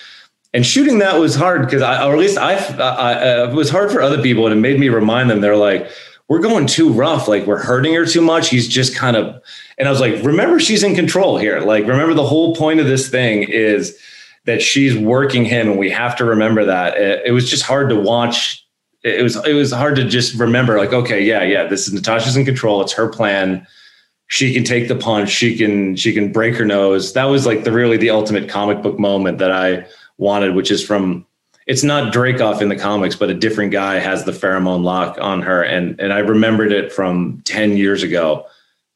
And 0.54 0.66
shooting 0.66 1.00
that 1.00 1.18
was 1.18 1.36
hard 1.36 1.62
because 1.66 1.82
I, 1.82 2.06
or 2.06 2.14
at 2.14 2.20
least 2.20 2.38
I, 2.38 2.56
I, 2.56 3.14
I, 3.14 3.50
it 3.50 3.54
was 3.54 3.70
hard 3.70 3.90
for 3.90 4.02
other 4.02 4.22
people, 4.22 4.46
and 4.46 4.54
it 4.54 4.60
made 4.60 4.80
me 4.80 4.90
remind 4.90 5.30
them. 5.30 5.40
They're 5.42 5.56
like, 5.56 5.90
"We're 6.28 6.40
going 6.40 6.68
too 6.68 6.92
rough. 6.92 7.28
Like 7.28 7.46
we're 7.46 7.62
hurting 7.62 7.94
her 7.94 8.06
too 8.06 8.22
much. 8.22 8.50
He's 8.50 8.68
just 8.68 8.96
kind 8.96 9.18
of." 9.18 9.42
And 9.78 9.88
I 9.88 9.92
was 9.92 10.02
like, 10.02 10.24
"Remember, 10.24 10.60
she's 10.60 10.84
in 10.84 10.96
control 10.96 11.38
here. 11.38 11.60
Like, 11.62 11.88
remember, 11.88 12.14
the 12.14 12.26
whole 12.26 12.56
point 12.56 12.82
of 12.82 12.86
this 12.86 13.10
thing 13.10 13.44
is 13.44 13.98
that 14.46 14.62
she's 14.62 14.98
working 14.98 15.46
him, 15.46 15.70
and 15.70 15.80
we 15.80 15.90
have 15.92 16.16
to 16.18 16.26
remember 16.26 16.66
that. 16.66 16.98
It, 16.98 17.22
it 17.28 17.32
was 17.32 17.50
just 17.50 17.64
hard 17.64 17.90
to 17.90 17.96
watch. 17.96 18.66
It 19.04 19.24
was 19.24 19.36
it 19.46 19.54
was 19.54 19.72
hard 19.72 19.96
to 19.96 20.04
just 20.06 20.36
remember, 20.36 20.78
like, 20.78 20.94
okay, 20.94 21.24
yeah, 21.24 21.44
yeah, 21.44 21.66
this 21.66 21.88
is 21.88 21.94
Natasha's 21.94 22.38
in 22.38 22.46
control. 22.46 22.82
It's 22.82 22.94
her 22.94 23.08
plan. 23.08 23.66
She 24.28 24.54
can 24.54 24.64
take 24.64 24.88
the 24.88 24.96
punch. 24.96 25.30
She 25.30 25.58
can 25.58 25.96
she 25.96 26.14
can 26.14 26.32
break 26.32 26.56
her 26.56 26.66
nose. 26.66 27.14
That 27.14 27.26
was 27.26 27.46
like 27.46 27.64
the 27.64 27.72
really 27.72 27.98
the 27.98 28.12
ultimate 28.12 28.50
comic 28.50 28.82
book 28.82 29.00
moment 29.00 29.40
that 29.40 29.52
I 29.52 29.86
wanted, 30.18 30.56
which 30.56 30.72
is 30.72 30.86
from 30.86 31.26
it's 31.68 31.84
not 31.84 32.14
Dreykov 32.14 32.62
in 32.62 32.70
the 32.70 32.76
comics, 32.76 33.16
but 33.16 33.30
a 33.30 33.34
different 33.34 33.72
guy 33.72 34.00
has 34.00 34.24
the 34.24 34.32
pheromone 34.32 34.84
lock 34.84 35.18
on 35.20 35.42
her. 35.42 35.62
And 35.62 36.00
and 36.00 36.14
I 36.14 36.20
remembered 36.20 36.72
it 36.72 36.92
from 36.92 37.42
10 37.46 37.78
years 37.78 38.04
ago 38.04 38.46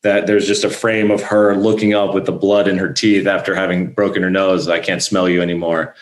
that 0.05 0.27
there's 0.27 0.45
just 0.45 0.63
a 0.63 0.69
frame 0.69 1.09
of 1.09 1.23
her 1.23 1.55
looking 1.55 1.95
up 1.95 2.13
with 2.13 2.27
the 2.27 2.31
blood 2.31 2.67
in 2.67 2.77
her 2.77 2.93
teeth 2.93 3.25
after 3.25 3.55
having 3.55 3.87
broken 3.87 4.21
her 4.21 4.29
nose. 4.29 4.67
I 4.67 4.79
can't 4.79 5.01
smell 5.01 5.27
you 5.27 5.41
anymore. 5.41 5.95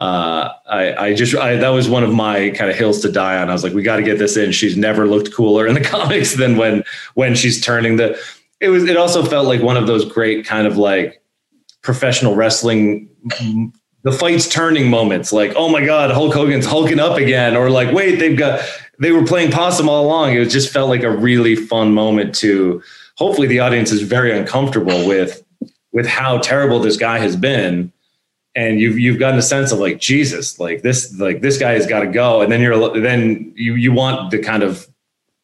Uh, 0.00 0.48
I, 0.66 0.94
I 0.94 1.14
just, 1.14 1.36
I, 1.36 1.56
that 1.56 1.68
was 1.68 1.86
one 1.86 2.02
of 2.02 2.12
my 2.14 2.50
kind 2.50 2.70
of 2.70 2.76
hills 2.76 3.00
to 3.02 3.12
die 3.12 3.36
on. 3.36 3.50
I 3.50 3.52
was 3.52 3.62
like, 3.62 3.74
we 3.74 3.82
got 3.82 3.96
to 3.96 4.02
get 4.02 4.18
this 4.18 4.38
in. 4.38 4.50
She's 4.50 4.78
never 4.78 5.06
looked 5.06 5.34
cooler 5.34 5.66
in 5.66 5.74
the 5.74 5.80
comics 5.84 6.36
than 6.36 6.56
when, 6.56 6.84
when 7.12 7.34
she's 7.34 7.60
turning 7.60 7.96
the, 7.96 8.18
it 8.60 8.70
was, 8.70 8.84
it 8.84 8.96
also 8.96 9.22
felt 9.22 9.46
like 9.46 9.60
one 9.60 9.76
of 9.76 9.86
those 9.86 10.06
great 10.06 10.46
kind 10.46 10.66
of 10.66 10.78
like 10.78 11.22
professional 11.82 12.34
wrestling, 12.34 13.10
the 14.04 14.12
fight's 14.12 14.48
turning 14.48 14.88
moments. 14.88 15.34
Like, 15.34 15.52
oh 15.54 15.68
my 15.68 15.84
God, 15.84 16.10
Hulk 16.12 16.32
Hogan's 16.32 16.64
hulking 16.64 16.98
up 16.98 17.18
again. 17.18 17.56
Or 17.56 17.68
like, 17.68 17.94
wait, 17.94 18.16
they've 18.18 18.38
got, 18.38 18.66
they 18.98 19.12
were 19.12 19.26
playing 19.26 19.50
possum 19.50 19.86
all 19.86 20.06
along. 20.06 20.32
It 20.32 20.46
just 20.46 20.72
felt 20.72 20.88
like 20.88 21.02
a 21.02 21.10
really 21.10 21.56
fun 21.56 21.92
moment 21.92 22.34
to, 22.36 22.82
hopefully 23.16 23.46
the 23.46 23.60
audience 23.60 23.90
is 23.92 24.02
very 24.02 24.36
uncomfortable 24.36 25.06
with 25.06 25.44
with 25.92 26.06
how 26.06 26.38
terrible 26.38 26.80
this 26.80 26.96
guy 26.96 27.18
has 27.18 27.36
been 27.36 27.92
and 28.54 28.80
you've 28.80 28.98
you've 28.98 29.18
gotten 29.18 29.38
a 29.38 29.42
sense 29.42 29.72
of 29.72 29.78
like 29.78 29.98
Jesus, 29.98 30.58
like 30.60 30.82
this, 30.82 31.18
like 31.18 31.40
this 31.40 31.58
guy 31.58 31.72
has 31.72 31.86
got 31.86 32.00
to 32.00 32.06
go, 32.06 32.40
and 32.40 32.52
then 32.52 32.60
you're 32.60 33.00
then 33.00 33.52
you 33.56 33.74
you 33.74 33.92
want 33.92 34.30
the 34.30 34.38
kind 34.38 34.62
of 34.62 34.86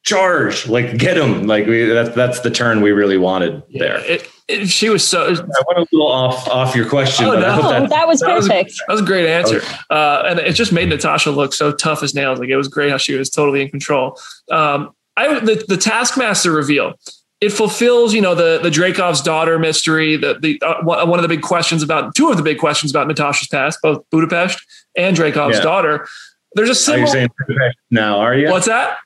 charge, 0.05 0.69
like 0.69 0.97
get 0.97 1.17
him, 1.17 1.47
like 1.47 1.67
we 1.67 1.85
that's 1.85 2.15
that's 2.15 2.41
the 2.41 2.51
turn 2.51 2.81
we 2.83 2.93
really 2.93 3.19
wanted 3.19 3.63
yeah, 3.69 3.83
there. 3.83 3.99
It, 4.05 4.31
it, 4.47 4.69
she 4.69 4.89
was 4.89 5.07
so. 5.07 5.25
I 5.25 5.63
went 5.67 5.79
a 5.79 5.87
little 5.93 6.11
off 6.11 6.47
off 6.49 6.77
your 6.77 6.89
question. 6.89 7.27
Oh, 7.27 7.35
no. 7.35 7.41
that, 7.41 7.91
that, 7.91 8.07
was 8.07 8.23
perfect. 8.23 8.49
That 8.49 8.65
was, 8.65 8.77
that 8.87 8.93
was 8.93 9.01
a 9.01 9.05
great 9.05 9.27
answer, 9.27 9.61
uh, 9.91 10.25
and 10.29 10.39
it 10.39 10.53
just 10.53 10.73
made 10.73 10.89
Natasha 10.89 11.31
look 11.31 11.53
so 11.53 11.73
tough 11.73 12.03
as 12.03 12.15
nails. 12.15 12.39
Like 12.39 12.49
it 12.49 12.57
was 12.57 12.69
great 12.69 12.91
how 12.91 12.97
she 12.97 13.15
was 13.15 13.29
totally 13.29 13.63
in 13.63 13.71
control. 13.71 14.19
Um, 14.51 14.95
I 15.17 15.41
the, 15.41 15.65
the 15.67 15.77
Taskmaster 15.77 16.53
reveal 16.53 16.95
it 17.41 17.51
fulfills, 17.51 18.13
you 18.13 18.21
know, 18.21 18.35
the 18.35 18.59
the 18.63 18.71
Dreykov's 18.71 19.23
daughter 19.23 19.59
mystery. 19.59 20.17
The 20.17 20.39
the 20.39 20.61
uh, 20.63 20.83
one 20.83 21.19
of 21.19 21.23
the 21.23 21.29
big 21.29 21.43
questions 21.43 21.83
about 21.83 22.15
two 22.15 22.31
of 22.31 22.37
the 22.37 22.43
big 22.43 22.59
questions 22.59 22.93
about 22.93 23.09
Natasha's 23.09 23.49
past, 23.49 23.81
both 23.83 24.05
Budapest 24.11 24.61
and 24.97 25.17
Dreykov's 25.17 25.57
yeah. 25.57 25.63
daughter. 25.63 26.07
There's 26.55 26.71
a 26.71 26.75
similar. 26.75 27.03
Are 27.03 27.07
you 27.07 27.13
saying 27.13 27.29
Budapest 27.39 27.79
now? 27.91 28.21
Are 28.21 28.35
you? 28.35 28.51
What's 28.51 28.67
that? 28.67 28.99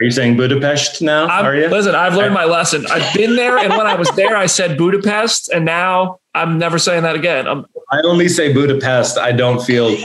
Are 0.00 0.04
you 0.04 0.10
saying 0.10 0.36
Budapest 0.36 1.02
now? 1.02 1.26
I'm, 1.26 1.44
are 1.44 1.54
you? 1.54 1.68
Listen, 1.68 1.94
I've 1.94 2.16
learned 2.16 2.34
my 2.34 2.46
lesson. 2.46 2.86
I've 2.86 3.14
been 3.14 3.36
there, 3.36 3.58
and 3.58 3.70
when 3.70 3.86
I 3.86 3.94
was 3.94 4.08
there, 4.16 4.36
I 4.36 4.46
said 4.46 4.78
Budapest, 4.78 5.50
and 5.50 5.64
now 5.64 6.20
I'm 6.34 6.58
never 6.58 6.78
saying 6.78 7.04
that 7.04 7.14
again. 7.14 7.46
I'm, 7.46 7.64
I 7.90 8.00
only 8.02 8.28
say 8.28 8.52
Budapest. 8.52 9.18
I 9.18 9.30
don't 9.30 9.64
feel 9.64 9.96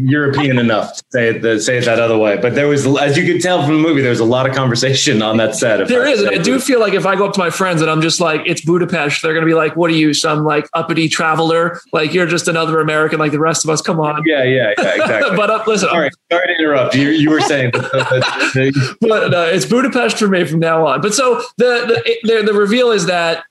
European 0.00 0.58
enough 0.58 0.96
to 0.96 1.04
say 1.10 1.28
it, 1.28 1.60
say 1.60 1.78
it 1.78 1.84
that 1.84 2.00
other 2.00 2.18
way. 2.18 2.36
But 2.36 2.56
there 2.56 2.66
was, 2.66 2.86
as 2.98 3.16
you 3.16 3.24
could 3.24 3.40
tell 3.40 3.64
from 3.64 3.74
the 3.74 3.88
movie, 3.88 4.00
there 4.00 4.10
was 4.10 4.18
a 4.18 4.24
lot 4.24 4.48
of 4.48 4.54
conversation 4.54 5.22
on 5.22 5.36
that 5.36 5.54
set. 5.54 5.86
There 5.86 6.04
I 6.04 6.10
is, 6.10 6.22
and 6.22 6.30
I 6.30 6.38
do 6.38 6.58
feel 6.58 6.80
like 6.80 6.92
if 6.92 7.06
I 7.06 7.14
go 7.14 7.26
up 7.26 7.34
to 7.34 7.38
my 7.38 7.50
friends 7.50 7.82
and 7.82 7.90
I'm 7.90 8.00
just 8.00 8.20
like, 8.20 8.42
"It's 8.46 8.62
Budapest," 8.62 9.22
they're 9.22 9.34
gonna 9.34 9.46
be 9.46 9.54
like, 9.54 9.76
"What 9.76 9.90
are 9.90 9.94
you, 9.94 10.12
some 10.12 10.44
like 10.44 10.68
uppity 10.74 11.08
traveler? 11.08 11.80
Like 11.92 12.12
you're 12.12 12.26
just 12.26 12.48
another 12.48 12.80
American 12.80 13.20
like 13.20 13.30
the 13.30 13.38
rest 13.38 13.64
of 13.64 13.70
us? 13.70 13.80
Come 13.80 14.00
on." 14.00 14.24
Yeah, 14.26 14.42
yeah, 14.42 14.74
yeah, 14.76 14.94
exactly. 14.94 15.36
but 15.36 15.50
uh, 15.50 15.62
listen, 15.68 15.88
all 15.88 16.00
right, 16.00 16.12
sorry 16.32 16.48
to 16.48 16.54
interrupt. 16.54 16.96
You, 16.96 17.10
you 17.10 17.30
were 17.30 17.40
saying, 17.40 17.70
but 17.74 19.34
uh, 19.34 19.48
it's 19.52 19.66
Budapest 19.66 20.18
for 20.18 20.26
me 20.26 20.44
from 20.44 20.58
now 20.58 20.84
on. 20.86 21.00
But 21.00 21.14
so 21.14 21.42
the 21.58 22.02
the, 22.04 22.16
the 22.24 22.42
the 22.46 22.54
reveal 22.54 22.90
is 22.90 23.06
that 23.06 23.44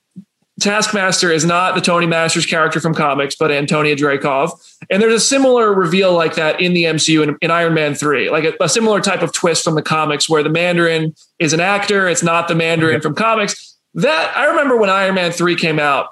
Taskmaster 0.60 1.32
is 1.32 1.44
not 1.44 1.74
the 1.74 1.80
Tony 1.80 2.06
Masters 2.06 2.46
character 2.46 2.80
from 2.80 2.94
comics, 2.94 3.34
but 3.34 3.50
Antonia 3.50 3.96
Dreykov. 3.96 4.50
And 4.90 5.02
there's 5.02 5.14
a 5.14 5.20
similar 5.20 5.72
reveal 5.72 6.12
like 6.12 6.34
that 6.34 6.60
in 6.60 6.74
the 6.74 6.84
MCU 6.84 7.22
in, 7.22 7.36
in 7.40 7.50
Iron 7.50 7.74
Man 7.74 7.94
3, 7.94 8.30
like 8.30 8.44
a, 8.44 8.54
a, 8.60 8.68
similar 8.68 9.00
type 9.00 9.22
of 9.22 9.32
twist 9.32 9.64
from 9.64 9.74
the 9.74 9.82
comics 9.82 10.28
where 10.28 10.42
the 10.42 10.50
Mandarin 10.50 11.14
is 11.38 11.52
an 11.52 11.60
actor. 11.60 12.08
It's 12.08 12.22
not 12.22 12.48
the 12.48 12.54
Mandarin 12.54 13.00
from 13.00 13.14
comics. 13.14 13.78
That 13.94 14.36
I 14.36 14.44
remember 14.46 14.76
when 14.76 14.90
Iron 14.90 15.14
Man 15.14 15.32
3 15.32 15.56
came 15.56 15.78
out, 15.78 16.08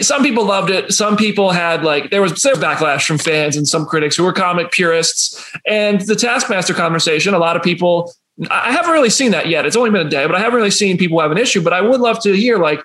some 0.00 0.22
people 0.22 0.44
loved 0.44 0.70
it. 0.70 0.92
Some 0.92 1.16
people 1.16 1.52
had 1.52 1.84
like, 1.84 2.10
there 2.10 2.22
was 2.22 2.32
backlash 2.32 3.06
from 3.06 3.18
fans 3.18 3.56
and 3.56 3.66
some 3.66 3.86
critics 3.86 4.16
who 4.16 4.24
were 4.24 4.32
comic 4.32 4.72
purists. 4.72 5.50
And 5.66 6.00
the 6.00 6.16
Taskmaster 6.16 6.74
conversation, 6.74 7.34
a 7.34 7.38
lot 7.38 7.56
of 7.56 7.62
people, 7.62 8.12
I 8.50 8.72
haven't 8.72 8.92
really 8.92 9.10
seen 9.10 9.30
that 9.30 9.48
yet. 9.48 9.64
It's 9.64 9.76
only 9.76 9.90
been 9.90 10.06
a 10.06 10.10
day, 10.10 10.26
but 10.26 10.34
I 10.34 10.40
haven't 10.40 10.56
really 10.56 10.70
seen 10.70 10.98
people 10.98 11.20
have 11.20 11.30
an 11.30 11.38
issue. 11.38 11.62
But 11.62 11.72
I 11.72 11.80
would 11.80 12.00
love 12.00 12.20
to 12.22 12.32
hear 12.32 12.58
like, 12.58 12.82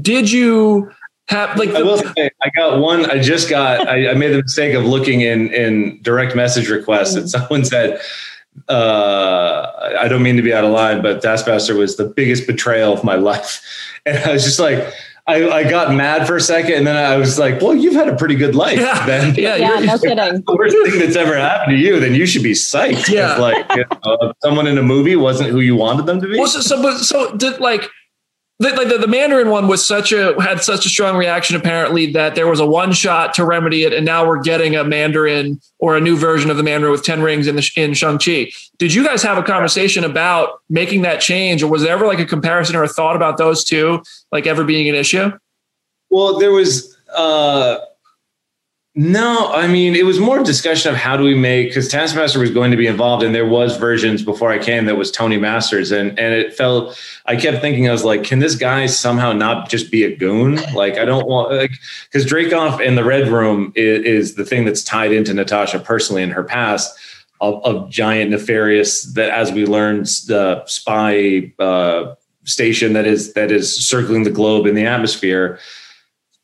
did 0.00 0.30
you 0.30 0.90
have 1.28 1.56
like 1.58 1.70
I 1.70 1.82
will 1.82 1.98
say 1.98 2.30
I 2.42 2.50
got 2.56 2.80
one 2.80 3.10
I 3.10 3.20
just 3.20 3.50
got 3.50 3.86
I, 3.86 4.10
I, 4.10 4.14
made 4.14 4.30
the 4.30 4.42
mistake 4.42 4.74
of 4.74 4.84
looking 4.84 5.20
in 5.20 5.52
in 5.52 6.00
direct 6.02 6.34
message 6.34 6.68
requests 6.68 7.14
and 7.14 7.28
someone 7.30 7.64
said 7.64 8.00
uh 8.68 9.92
I 10.00 10.08
don't 10.08 10.22
mean 10.22 10.36
to 10.36 10.42
be 10.42 10.52
out 10.52 10.64
of 10.64 10.70
line 10.70 11.02
but 11.02 11.20
Taskmaster 11.20 11.74
was 11.74 11.96
the 11.96 12.06
biggest 12.06 12.46
betrayal 12.46 12.92
of 12.92 13.04
my 13.04 13.14
life 13.14 13.62
and 14.06 14.18
I 14.18 14.32
was 14.32 14.44
just 14.44 14.58
like 14.58 14.92
I, 15.28 15.46
I 15.50 15.68
got 15.68 15.94
mad 15.94 16.26
for 16.26 16.36
a 16.36 16.40
second 16.40 16.72
and 16.72 16.86
then 16.86 16.96
I 16.96 17.18
was 17.18 17.38
like, 17.38 17.60
well, 17.60 17.74
you've 17.74 17.92
had 17.92 18.08
a 18.08 18.16
pretty 18.16 18.34
good 18.34 18.54
life. 18.54 18.78
Yeah. 18.78 19.04
Then. 19.04 19.34
Yeah, 19.38 19.56
yeah 19.56 19.80
no 19.80 19.98
kidding. 19.98 20.42
The 20.46 20.56
worst 20.56 20.74
thing 20.90 20.98
that's 20.98 21.16
ever 21.16 21.36
happened 21.36 21.76
to 21.76 21.76
you, 21.76 22.00
then 22.00 22.14
you 22.14 22.24
should 22.24 22.42
be 22.42 22.52
psyched. 22.52 23.10
Yeah. 23.10 23.36
Like 23.36 23.66
you 23.76 23.84
know, 24.06 24.32
someone 24.42 24.66
in 24.66 24.78
a 24.78 24.82
movie 24.82 25.16
wasn't 25.16 25.50
who 25.50 25.60
you 25.60 25.76
wanted 25.76 26.06
them 26.06 26.18
to 26.22 26.26
be. 26.26 26.38
Well, 26.38 26.48
so, 26.48 26.60
so, 26.60 26.96
so 26.96 27.36
did 27.36 27.60
like, 27.60 27.90
the, 28.60 28.70
the, 28.70 28.98
the, 28.98 29.06
Mandarin 29.06 29.50
one 29.50 29.68
was 29.68 29.86
such 29.86 30.12
a 30.12 30.40
had 30.40 30.62
such 30.62 30.84
a 30.84 30.88
strong 30.88 31.16
reaction 31.16 31.54
apparently 31.54 32.10
that 32.12 32.34
there 32.34 32.48
was 32.48 32.58
a 32.58 32.66
one 32.66 32.92
shot 32.92 33.32
to 33.34 33.44
remedy 33.44 33.84
it, 33.84 33.92
and 33.92 34.04
now 34.04 34.26
we're 34.26 34.42
getting 34.42 34.74
a 34.74 34.82
Mandarin 34.82 35.60
or 35.78 35.96
a 35.96 36.00
new 36.00 36.16
version 36.16 36.50
of 36.50 36.56
the 36.56 36.62
Mandarin 36.62 36.90
with 36.90 37.04
ten 37.04 37.22
rings 37.22 37.46
in 37.46 37.56
the 37.56 37.70
in 37.76 37.94
Shang 37.94 38.18
Chi. 38.18 38.50
Did 38.78 38.92
you 38.92 39.04
guys 39.04 39.22
have 39.22 39.38
a 39.38 39.42
conversation 39.42 40.02
about 40.02 40.60
making 40.68 41.02
that 41.02 41.20
change, 41.20 41.62
or 41.62 41.68
was 41.68 41.82
there 41.82 41.92
ever 41.92 42.06
like 42.06 42.18
a 42.18 42.26
comparison 42.26 42.74
or 42.74 42.82
a 42.82 42.88
thought 42.88 43.16
about 43.16 43.36
those 43.36 43.62
two 43.62 44.02
like 44.32 44.46
ever 44.46 44.64
being 44.64 44.88
an 44.88 44.94
issue? 44.94 45.30
Well, 46.10 46.38
there 46.38 46.52
was. 46.52 46.96
uh 47.14 47.78
no, 49.00 49.52
I 49.52 49.68
mean 49.68 49.94
it 49.94 50.04
was 50.04 50.18
more 50.18 50.42
discussion 50.42 50.90
of 50.90 50.98
how 50.98 51.16
do 51.16 51.22
we 51.22 51.36
make 51.36 51.68
because 51.68 51.86
Taskmaster 51.86 52.40
was 52.40 52.50
going 52.50 52.72
to 52.72 52.76
be 52.76 52.88
involved, 52.88 53.22
and 53.22 53.32
there 53.32 53.46
was 53.46 53.76
versions 53.76 54.24
before 54.24 54.50
I 54.50 54.58
came 54.58 54.86
that 54.86 54.96
was 54.96 55.12
Tony 55.12 55.36
Masters, 55.36 55.92
and 55.92 56.18
and 56.18 56.34
it 56.34 56.52
felt 56.52 57.00
I 57.24 57.36
kept 57.36 57.60
thinking 57.60 57.88
I 57.88 57.92
was 57.92 58.02
like, 58.02 58.24
can 58.24 58.40
this 58.40 58.56
guy 58.56 58.86
somehow 58.86 59.32
not 59.32 59.68
just 59.68 59.92
be 59.92 60.02
a 60.02 60.16
goon? 60.16 60.58
Like 60.74 60.98
I 60.98 61.04
don't 61.04 61.28
want 61.28 61.52
like 61.52 61.70
because 62.10 62.26
Dreykov 62.26 62.80
in 62.80 62.96
the 62.96 63.04
Red 63.04 63.28
Room 63.28 63.72
is, 63.76 64.04
is, 64.04 64.34
the 64.34 64.44
thing 64.44 64.64
that's 64.64 64.82
tied 64.82 65.12
into 65.12 65.32
Natasha 65.32 65.78
personally 65.78 66.24
in 66.24 66.30
her 66.30 66.42
past 66.42 66.98
of, 67.40 67.64
of 67.64 67.88
giant 67.90 68.32
nefarious 68.32 69.04
that 69.12 69.30
as 69.30 69.52
we 69.52 69.64
learned 69.64 70.06
the 70.26 70.66
spy 70.66 71.52
uh, 71.60 72.16
station 72.42 72.94
that 72.94 73.06
is 73.06 73.32
that 73.34 73.52
is 73.52 73.76
circling 73.76 74.24
the 74.24 74.30
globe 74.30 74.66
in 74.66 74.74
the 74.74 74.86
atmosphere. 74.86 75.60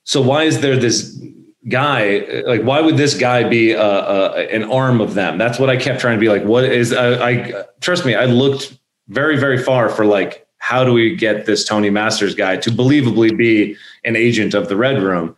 So 0.05 0.23
why 0.23 0.45
is 0.45 0.61
there 0.61 0.77
this 0.77 1.19
guy 1.69 2.43
like 2.47 2.63
why 2.63 2.81
would 2.81 2.97
this 2.97 3.17
guy 3.17 3.43
be 3.43 3.73
a, 3.73 3.81
a, 3.81 4.55
an 4.55 4.65
arm 4.65 5.01
of 5.01 5.15
them? 5.15 5.39
That's 5.39 5.59
what 5.59 5.71
i 5.71 5.77
kept 5.77 6.01
trying 6.01 6.17
to 6.17 6.21
be 6.21 6.29
like 6.29 6.45
what 6.45 6.65
is 6.65 6.93
I, 6.93 7.31
I 7.31 7.65
trust 7.81 8.05
me 8.05 8.15
i 8.15 8.27
looked 8.27 8.79
very 9.09 9.39
very 9.39 9.59
far 9.63 9.89
for 9.89 10.05
like 10.05 10.47
how 10.59 10.83
do 10.83 10.93
we 10.93 11.15
get 11.15 11.45
this 11.45 11.65
tony 11.65 11.91
masters 11.91 12.35
guy 12.35 12.57
to 12.57 12.71
believably 12.71 13.37
be 13.37 13.77
an 14.05 14.17
agent 14.17 14.55
of 14.55 14.69
the 14.69 14.77
red 14.77 15.03
room? 15.03 15.37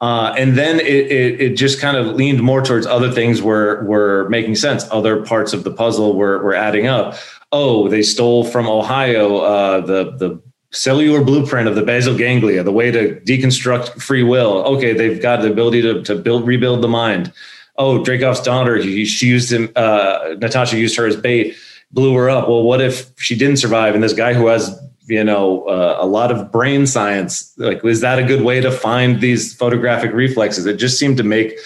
Uh, 0.00 0.34
and 0.36 0.56
then 0.56 0.80
it, 0.80 0.86
it, 0.86 1.40
it 1.40 1.54
just 1.56 1.78
kind 1.78 1.96
of 1.96 2.06
leaned 2.16 2.42
more 2.42 2.62
towards 2.62 2.86
other 2.86 3.12
things 3.12 3.42
were 3.42 3.84
were 3.84 4.28
making 4.30 4.56
sense. 4.56 4.86
Other 4.90 5.22
parts 5.22 5.52
of 5.52 5.62
the 5.62 5.70
puzzle 5.70 6.16
were 6.16 6.42
were 6.42 6.54
adding 6.54 6.86
up. 6.86 7.16
Oh 7.52 7.88
they 7.88 8.02
stole 8.02 8.44
from 8.44 8.66
ohio 8.66 9.36
uh, 9.36 9.80
the 9.82 10.16
the 10.16 10.42
cellular 10.72 11.22
blueprint 11.22 11.68
of 11.68 11.74
the 11.74 11.82
basal 11.82 12.16
ganglia, 12.16 12.62
the 12.62 12.72
way 12.72 12.90
to 12.90 13.20
deconstruct 13.20 14.00
free 14.00 14.22
will. 14.22 14.64
Okay, 14.76 14.92
they've 14.92 15.20
got 15.20 15.42
the 15.42 15.50
ability 15.50 15.82
to, 15.82 16.02
to 16.02 16.14
build, 16.14 16.46
rebuild 16.46 16.82
the 16.82 16.88
mind. 16.88 17.32
Oh, 17.76 18.02
Dreykov's 18.02 18.40
daughter, 18.40 18.76
he, 18.76 19.04
she 19.04 19.26
used 19.26 19.52
him, 19.52 19.70
uh, 19.74 20.34
Natasha 20.38 20.78
used 20.78 20.96
her 20.96 21.06
as 21.06 21.16
bait, 21.16 21.56
blew 21.90 22.14
her 22.14 22.30
up. 22.30 22.48
Well, 22.48 22.62
what 22.62 22.80
if 22.80 23.10
she 23.16 23.36
didn't 23.36 23.56
survive? 23.56 23.94
And 23.94 24.02
this 24.02 24.12
guy 24.12 24.34
who 24.34 24.46
has, 24.46 24.78
you 25.06 25.24
know, 25.24 25.64
uh, 25.64 25.96
a 25.98 26.06
lot 26.06 26.30
of 26.30 26.52
brain 26.52 26.86
science, 26.86 27.52
like, 27.56 27.84
is 27.84 28.00
that 28.02 28.18
a 28.18 28.22
good 28.22 28.42
way 28.42 28.60
to 28.60 28.70
find 28.70 29.20
these 29.20 29.54
photographic 29.54 30.12
reflexes? 30.12 30.66
It 30.66 30.76
just 30.76 30.98
seemed 30.98 31.16
to 31.16 31.24
make 31.24 31.58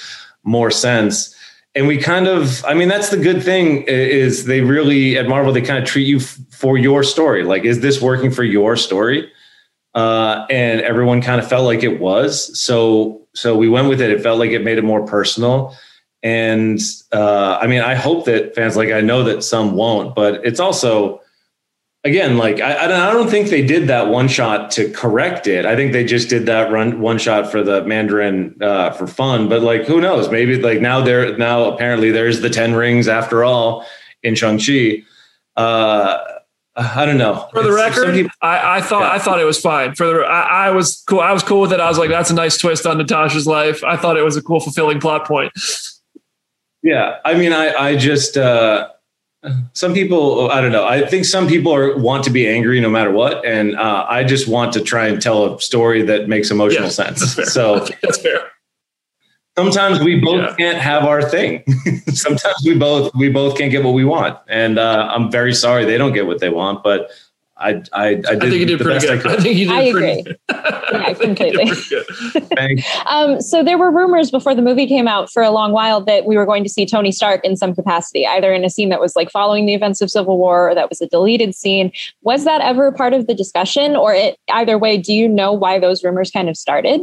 more 0.44 0.70
sense 0.70 1.34
and 1.74 1.86
we 1.86 1.98
kind 1.98 2.26
of 2.26 2.64
i 2.64 2.74
mean 2.74 2.88
that's 2.88 3.10
the 3.10 3.16
good 3.16 3.42
thing 3.42 3.82
is 3.82 4.44
they 4.44 4.60
really 4.60 5.18
at 5.18 5.26
marvel 5.28 5.52
they 5.52 5.60
kind 5.60 5.82
of 5.82 5.88
treat 5.88 6.06
you 6.06 6.18
f- 6.18 6.38
for 6.50 6.78
your 6.78 7.02
story. 7.02 7.44
Like 7.44 7.64
is 7.64 7.80
this 7.80 8.00
working 8.00 8.30
for 8.30 8.42
your 8.42 8.74
story? 8.76 9.30
Uh, 9.94 10.46
and 10.50 10.80
everyone 10.80 11.20
kind 11.20 11.40
of 11.40 11.48
felt 11.48 11.66
like 11.66 11.82
it 11.82 12.00
was. 12.00 12.58
So 12.58 13.26
so 13.34 13.56
we 13.56 13.68
went 13.68 13.88
with 13.88 14.00
it. 14.00 14.10
It 14.10 14.22
felt 14.22 14.38
like 14.38 14.50
it 14.50 14.64
made 14.64 14.78
it 14.78 14.84
more 14.84 15.04
personal. 15.04 15.76
And 16.22 16.80
uh, 17.12 17.58
i 17.60 17.66
mean 17.66 17.82
i 17.82 17.94
hope 17.94 18.24
that 18.24 18.54
fans 18.54 18.76
like 18.76 18.90
i 18.90 19.02
know 19.02 19.22
that 19.24 19.44
some 19.44 19.74
won't 19.74 20.14
but 20.14 20.40
it's 20.42 20.58
also 20.58 21.20
again, 22.04 22.36
like 22.36 22.60
I, 22.60 22.84
I 22.84 23.12
don't 23.12 23.28
think 23.28 23.48
they 23.48 23.62
did 23.62 23.88
that 23.88 24.08
one 24.08 24.28
shot 24.28 24.70
to 24.72 24.90
correct 24.90 25.46
it. 25.46 25.64
I 25.66 25.74
think 25.74 25.92
they 25.92 26.04
just 26.04 26.28
did 26.28 26.46
that 26.46 26.70
run 26.70 27.00
one 27.00 27.18
shot 27.18 27.50
for 27.50 27.62
the 27.62 27.82
Mandarin 27.84 28.56
uh, 28.62 28.90
for 28.90 29.06
fun. 29.06 29.48
But 29.48 29.62
like, 29.62 29.84
who 29.86 30.00
knows? 30.00 30.30
Maybe 30.30 30.60
like 30.60 30.80
now 30.80 31.00
there 31.00 31.36
now 31.36 31.64
apparently 31.64 32.10
there's 32.10 32.40
the 32.40 32.50
ten 32.50 32.74
rings 32.74 33.08
after 33.08 33.44
all 33.44 33.86
in 34.22 34.34
Shang 34.34 34.58
Chi. 34.58 35.04
Uh, 35.56 36.18
I 36.76 37.06
don't 37.06 37.18
know. 37.18 37.48
For 37.52 37.62
the 37.62 37.72
record, 37.72 38.14
people, 38.14 38.32
I, 38.42 38.78
I, 38.78 38.80
thought 38.80 39.02
yeah. 39.02 39.12
I 39.12 39.18
thought 39.20 39.40
it 39.40 39.44
was 39.44 39.60
fine. 39.60 39.94
For 39.94 40.06
the 40.06 40.20
I, 40.22 40.66
I, 40.66 40.70
was 40.72 41.04
cool. 41.06 41.20
I 41.20 41.32
was 41.32 41.44
cool 41.44 41.60
with 41.60 41.72
it. 41.72 41.78
I 41.78 41.88
was 41.88 41.98
like, 41.98 42.10
that's 42.10 42.30
a 42.30 42.34
nice 42.34 42.58
twist 42.58 42.84
on 42.84 42.98
Natasha's 42.98 43.46
life. 43.46 43.84
I 43.84 43.96
thought 43.96 44.16
it 44.16 44.22
was 44.22 44.36
a 44.36 44.42
cool, 44.42 44.58
fulfilling 44.58 45.00
plot 45.00 45.24
point. 45.24 45.52
Yeah, 46.82 47.18
I 47.24 47.34
mean, 47.34 47.52
I 47.52 47.72
I 47.74 47.96
just. 47.96 48.36
Uh, 48.36 48.88
some 49.72 49.92
people 49.92 50.50
i 50.50 50.60
don't 50.60 50.72
know. 50.72 50.86
I 50.86 51.06
think 51.06 51.24
some 51.24 51.46
people 51.46 51.74
are 51.74 51.96
want 51.96 52.24
to 52.24 52.30
be 52.30 52.48
angry 52.48 52.80
no 52.80 52.88
matter 52.88 53.10
what 53.10 53.44
and 53.44 53.76
uh, 53.76 54.06
i 54.08 54.24
just 54.24 54.48
want 54.48 54.72
to 54.74 54.80
try 54.80 55.06
and 55.06 55.20
tell 55.20 55.54
a 55.54 55.60
story 55.60 56.02
that 56.02 56.28
makes 56.28 56.50
emotional 56.50 56.84
yeah, 56.84 56.90
sense. 56.90 57.36
that's 57.36 57.52
so 57.52 57.86
that's 58.02 58.18
fair. 58.18 58.50
sometimes 59.56 60.00
we 60.00 60.20
both 60.20 60.40
yeah. 60.40 60.54
can't 60.56 60.78
have 60.78 61.04
our 61.04 61.22
thing. 61.22 61.62
Sometimes 62.08 62.56
we 62.64 62.78
both 62.78 63.12
we 63.14 63.28
both 63.28 63.58
can't 63.58 63.70
get 63.70 63.82
what 63.82 63.94
we 63.94 64.04
want 64.04 64.38
and 64.48 64.78
uh, 64.78 65.08
i'm 65.12 65.30
very 65.30 65.52
sorry 65.52 65.84
they 65.84 65.98
don't 65.98 66.12
get 66.12 66.26
what 66.26 66.38
they 66.40 66.48
want 66.48 66.82
but 66.84 67.10
I 67.56 67.82
I, 67.92 68.06
I, 68.06 68.14
did 68.14 68.26
I 68.26 68.38
think 68.38 68.54
you 68.54 68.66
did 68.66 68.80
pretty 68.80 69.06
good. 69.06 69.26
I, 69.26 69.32
I, 69.32 69.36
think 69.36 69.58
you 69.58 69.68
did 69.68 69.74
I 69.74 69.92
pretty 69.92 70.20
agree. 70.20 70.36
yeah, 70.50 71.14
completely. 71.20 72.84
um, 73.06 73.40
so 73.40 73.62
there 73.62 73.78
were 73.78 73.92
rumors 73.92 74.30
before 74.30 74.54
the 74.54 74.62
movie 74.62 74.86
came 74.88 75.06
out 75.06 75.30
for 75.30 75.42
a 75.42 75.50
long 75.50 75.72
while 75.72 76.00
that 76.00 76.24
we 76.24 76.36
were 76.36 76.46
going 76.46 76.64
to 76.64 76.68
see 76.68 76.84
Tony 76.84 77.12
Stark 77.12 77.44
in 77.44 77.56
some 77.56 77.74
capacity, 77.74 78.26
either 78.26 78.52
in 78.52 78.64
a 78.64 78.70
scene 78.70 78.88
that 78.88 79.00
was 79.00 79.14
like 79.14 79.30
following 79.30 79.66
the 79.66 79.74
events 79.74 80.00
of 80.00 80.10
Civil 80.10 80.36
War 80.36 80.70
or 80.70 80.74
that 80.74 80.88
was 80.88 81.00
a 81.00 81.06
deleted 81.06 81.54
scene. 81.54 81.92
Was 82.22 82.44
that 82.44 82.60
ever 82.60 82.90
part 82.90 83.12
of 83.12 83.28
the 83.28 83.34
discussion, 83.34 83.94
or 83.94 84.12
it, 84.12 84.36
either 84.50 84.76
way? 84.76 84.98
Do 84.98 85.14
you 85.14 85.28
know 85.28 85.52
why 85.52 85.78
those 85.78 86.02
rumors 86.02 86.32
kind 86.32 86.48
of 86.48 86.56
started? 86.56 87.02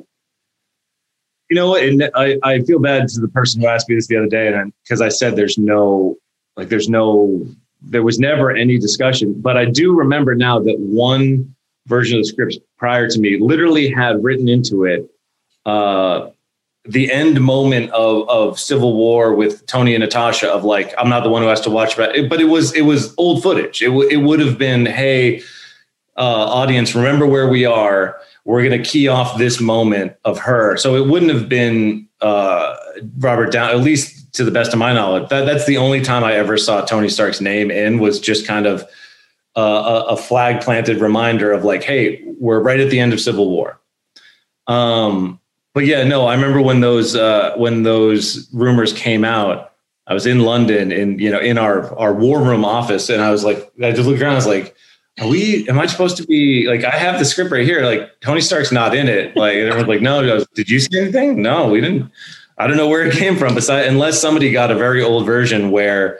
You 1.49 1.55
know 1.55 1.69
what? 1.69 1.83
I, 2.15 2.37
I 2.43 2.59
feel 2.61 2.79
bad 2.79 3.07
to 3.09 3.21
the 3.21 3.27
person 3.27 3.61
who 3.61 3.67
asked 3.67 3.87
me 3.87 3.95
this 3.95 4.07
the 4.07 4.17
other 4.17 4.27
day, 4.27 4.47
and 4.47 4.73
because 4.83 5.01
I 5.01 5.09
said 5.09 5.37
there's 5.37 5.57
no 5.57 6.17
like 6.57 6.67
there's 6.67 6.89
no 6.89 7.45
there 7.81 8.03
was 8.03 8.19
never 8.19 8.51
any 8.51 8.77
discussion. 8.77 9.33
But 9.39 9.57
I 9.57 9.65
do 9.65 9.93
remember 9.93 10.35
now 10.35 10.59
that 10.59 10.79
one 10.79 11.55
version 11.87 12.17
of 12.17 12.23
the 12.23 12.27
script 12.27 12.57
prior 12.77 13.09
to 13.09 13.19
me 13.19 13.39
literally 13.39 13.91
had 13.91 14.23
written 14.23 14.47
into 14.47 14.85
it 14.85 15.09
uh, 15.65 16.29
the 16.85 17.11
end 17.11 17.39
moment 17.41 17.91
of 17.91 18.27
of 18.27 18.59
Civil 18.59 18.95
War 18.95 19.35
with 19.35 19.65
Tony 19.67 19.93
and 19.93 20.03
Natasha 20.03 20.49
of 20.49 20.63
like 20.63 20.93
I'm 20.97 21.09
not 21.09 21.23
the 21.23 21.29
one 21.29 21.41
who 21.41 21.47
has 21.47 21.61
to 21.61 21.69
watch 21.69 21.93
about 21.93 22.15
it, 22.15 22.29
but 22.29 22.41
it 22.41 22.45
was 22.45 22.73
it 22.75 22.81
was 22.81 23.13
old 23.17 23.43
footage. 23.43 23.81
It 23.81 23.87
w- 23.87 24.09
it 24.09 24.17
would 24.17 24.39
have 24.39 24.57
been 24.57 24.85
hey 24.85 25.41
uh, 26.17 26.21
audience 26.21 26.95
remember 26.95 27.25
where 27.25 27.47
we 27.47 27.65
are. 27.65 28.17
We're 28.45 28.67
going 28.67 28.81
to 28.81 28.89
key 28.89 29.07
off 29.07 29.37
this 29.37 29.61
moment 29.61 30.13
of 30.25 30.39
her. 30.39 30.75
So 30.77 30.95
it 30.95 31.07
wouldn't 31.07 31.31
have 31.31 31.47
been 31.47 32.07
uh, 32.21 32.75
Robert 33.19 33.51
Down, 33.51 33.69
at 33.69 33.81
least 33.81 34.20
to 34.33 34.43
the 34.43 34.51
best 34.51 34.73
of 34.73 34.79
my 34.79 34.93
knowledge, 34.93 35.29
that, 35.29 35.45
that's 35.45 35.65
the 35.65 35.77
only 35.77 36.01
time 36.01 36.23
I 36.23 36.33
ever 36.33 36.57
saw 36.57 36.81
Tony 36.81 37.09
Stark's 37.09 37.41
name 37.41 37.71
in 37.71 37.99
was 37.99 38.19
just 38.19 38.47
kind 38.47 38.65
of 38.65 38.83
uh, 39.55 39.61
a, 40.07 40.13
a, 40.13 40.17
flag 40.17 40.61
planted 40.61 41.01
reminder 41.01 41.51
of 41.51 41.65
like, 41.65 41.83
hey, 41.83 42.23
we're 42.39 42.61
right 42.61 42.79
at 42.79 42.89
the 42.89 42.99
end 42.99 43.11
of 43.11 43.19
Civil 43.19 43.49
War. 43.49 43.79
Um, 44.67 45.39
but 45.73 45.85
yeah, 45.85 46.03
no, 46.03 46.25
I 46.25 46.33
remember 46.35 46.61
when 46.61 46.79
those 46.79 47.15
uh, 47.15 47.53
when 47.57 47.83
those 47.83 48.49
rumors 48.53 48.93
came 48.93 49.23
out. 49.23 49.69
I 50.07 50.13
was 50.13 50.25
in 50.25 50.39
London 50.39 50.91
in 50.91 51.19
you 51.19 51.29
know 51.29 51.39
in 51.39 51.57
our 51.57 51.97
our 51.97 52.13
war 52.13 52.41
room 52.41 52.65
office, 52.65 53.09
and 53.09 53.21
I 53.21 53.31
was 53.31 53.43
like, 53.43 53.71
I 53.81 53.91
just 53.91 54.07
looked 54.07 54.21
around. 54.21 54.33
I 54.33 54.35
was 54.35 54.47
like, 54.47 54.75
are 55.19 55.27
we? 55.27 55.67
Am 55.69 55.79
I 55.79 55.85
supposed 55.85 56.17
to 56.17 56.23
be 56.25 56.67
like? 56.67 56.83
I 56.83 56.91
have 56.91 57.19
the 57.19 57.25
script 57.25 57.51
right 57.51 57.65
here. 57.65 57.85
Like 57.85 58.19
Tony 58.21 58.41
Stark's 58.41 58.71
not 58.71 58.95
in 58.95 59.07
it. 59.07 59.35
Like 59.35 59.55
everyone's 59.55 59.87
like, 59.87 60.01
no. 60.01 60.25
Goes, 60.25 60.47
Did 60.55 60.69
you 60.69 60.79
see 60.79 60.99
anything? 60.99 61.41
No, 61.41 61.69
we 61.69 61.81
didn't. 61.81 62.11
I 62.57 62.67
don't 62.67 62.77
know 62.77 62.87
where 62.87 63.05
it 63.05 63.13
came 63.17 63.37
from. 63.37 63.55
Besides, 63.55 63.87
unless 63.87 64.19
somebody 64.19 64.51
got 64.51 64.71
a 64.71 64.75
very 64.75 65.01
old 65.03 65.25
version 65.25 65.71
where 65.71 66.19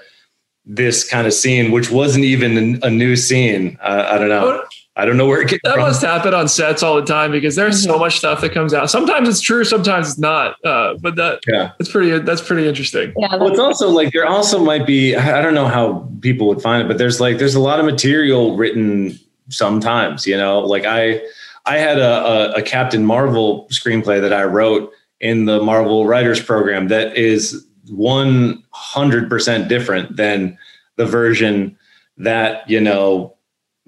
this 0.65 1.07
kind 1.07 1.27
of 1.27 1.33
scene, 1.33 1.71
which 1.71 1.91
wasn't 1.91 2.25
even 2.25 2.79
a 2.83 2.89
new 2.89 3.15
scene. 3.15 3.77
Uh, 3.81 4.07
I 4.09 4.17
don't 4.17 4.29
know. 4.29 4.63
I 4.95 5.05
don't 5.05 5.15
know 5.15 5.25
where 5.25 5.41
it 5.41 5.47
came 5.47 5.59
from. 5.63 5.69
that 5.69 5.75
from. 5.75 5.87
must 5.87 6.01
happen 6.01 6.33
on 6.33 6.47
sets 6.49 6.83
all 6.83 6.95
the 6.95 7.05
time 7.05 7.31
because 7.31 7.55
there's 7.55 7.81
so 7.81 7.97
much 7.97 8.17
stuff 8.17 8.41
that 8.41 8.51
comes 8.51 8.73
out. 8.73 8.89
Sometimes 8.89 9.29
it's 9.29 9.39
true, 9.39 9.63
sometimes 9.63 10.09
it's 10.09 10.19
not. 10.19 10.57
Uh, 10.65 10.95
but 10.99 11.15
that 11.15 11.39
yeah, 11.47 11.71
that's 11.79 11.89
pretty 11.89 12.19
that's 12.19 12.41
pretty 12.41 12.67
interesting. 12.67 13.13
Yeah, 13.17 13.37
well, 13.37 13.47
it's 13.47 13.59
also 13.59 13.89
like 13.89 14.11
there 14.11 14.27
also 14.27 14.59
might 14.63 14.85
be 14.85 15.15
I 15.15 15.41
don't 15.41 15.53
know 15.53 15.67
how 15.67 16.07
people 16.19 16.47
would 16.49 16.61
find 16.61 16.83
it, 16.83 16.87
but 16.89 16.97
there's 16.97 17.21
like 17.21 17.37
there's 17.37 17.55
a 17.55 17.59
lot 17.59 17.79
of 17.79 17.85
material 17.85 18.57
written 18.57 19.17
sometimes. 19.49 20.27
You 20.27 20.35
know, 20.35 20.59
like 20.59 20.85
I 20.85 21.21
I 21.65 21.77
had 21.77 21.97
a, 21.97 22.25
a, 22.25 22.51
a 22.55 22.61
Captain 22.61 23.05
Marvel 23.05 23.67
screenplay 23.71 24.19
that 24.19 24.33
I 24.33 24.43
wrote 24.43 24.91
in 25.22 25.45
the 25.45 25.61
Marvel 25.61 26.06
Writers 26.06 26.41
Program 26.41 26.89
that 26.89 27.15
is 27.15 27.65
100% 27.89 29.68
different 29.68 30.15
than 30.18 30.57
the 30.98 31.06
version 31.06 31.77
that 32.18 32.69
you 32.69 32.80
know 32.80 33.35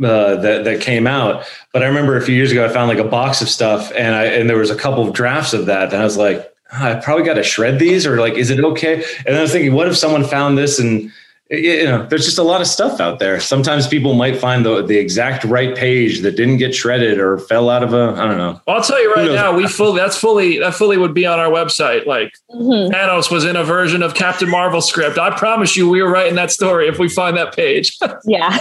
uh, 0.03 0.35
that 0.38 0.64
that 0.64 0.81
came 0.81 1.05
out. 1.05 1.45
But 1.72 1.84
I 1.84 1.88
remember 1.88 2.18
a 2.18 2.22
few 2.22 2.35
years 2.35 2.51
ago, 2.51 2.65
I 2.65 2.69
found 2.69 2.89
like 2.89 3.05
a 3.05 3.10
box 3.10 3.41
of 3.41 3.49
stuff, 3.49 3.91
and 3.95 4.15
I 4.15 4.26
and 4.26 4.49
there 4.49 4.57
was 4.57 4.69
a 4.72 4.76
couple 4.76 5.07
of 5.07 5.14
drafts 5.14 5.53
of 5.53 5.65
that, 5.68 5.93
and 5.93 6.01
I 6.01 6.05
was 6.05 6.18
like, 6.18 6.53
oh, 6.73 6.91
I 6.91 6.95
probably 6.95 7.26
got 7.26 7.35
to 7.35 7.43
shred 7.43 7.80
these, 7.80 8.05
or 8.05 8.19
like, 8.19 8.34
is 8.34 8.49
it 8.49 8.60
okay? 8.64 9.03
And 9.26 9.35
I 9.35 9.41
was 9.41 9.51
thinking, 9.51 9.73
what 9.73 9.88
if 9.88 9.97
someone 9.97 10.23
found 10.23 10.57
this 10.57 10.80
and 10.80 11.11
you 11.49 11.83
know, 11.83 12.05
there's 12.07 12.25
just 12.25 12.37
a 12.37 12.43
lot 12.43 12.61
of 12.61 12.67
stuff 12.67 13.01
out 13.01 13.19
there. 13.19 13.39
Sometimes 13.39 13.87
people 13.87 14.13
might 14.13 14.37
find 14.37 14.65
the 14.65 14.81
the 14.81 14.97
exact 14.97 15.43
right 15.43 15.75
page 15.75 16.21
that 16.21 16.37
didn't 16.37 16.57
get 16.57 16.73
shredded 16.73 17.19
or 17.19 17.37
fell 17.37 17.69
out 17.69 17.83
of 17.83 17.93
a 17.93 18.13
I 18.17 18.25
don't 18.25 18.37
know. 18.37 18.61
Well, 18.65 18.77
I'll 18.77 18.83
tell 18.83 19.01
you 19.01 19.13
right 19.13 19.29
now, 19.29 19.55
we 19.55 19.67
fully 19.67 19.99
that's 19.99 20.17
fully 20.17 20.59
that 20.59 20.73
fully 20.73 20.97
would 20.97 21.13
be 21.13 21.25
on 21.25 21.39
our 21.39 21.49
website. 21.49 22.05
Like 22.05 22.33
mm-hmm. 22.49 22.93
Thanos 22.93 23.29
was 23.29 23.43
in 23.43 23.57
a 23.57 23.63
version 23.63 24.01
of 24.01 24.15
Captain 24.15 24.49
Marvel 24.49 24.81
script. 24.81 25.17
I 25.17 25.37
promise 25.37 25.75
you, 25.75 25.89
we 25.89 26.01
were 26.01 26.09
writing 26.09 26.35
that 26.35 26.49
story 26.49 26.87
if 26.87 26.97
we 26.97 27.09
find 27.09 27.35
that 27.35 27.53
page. 27.53 27.97
yeah, 28.25 28.57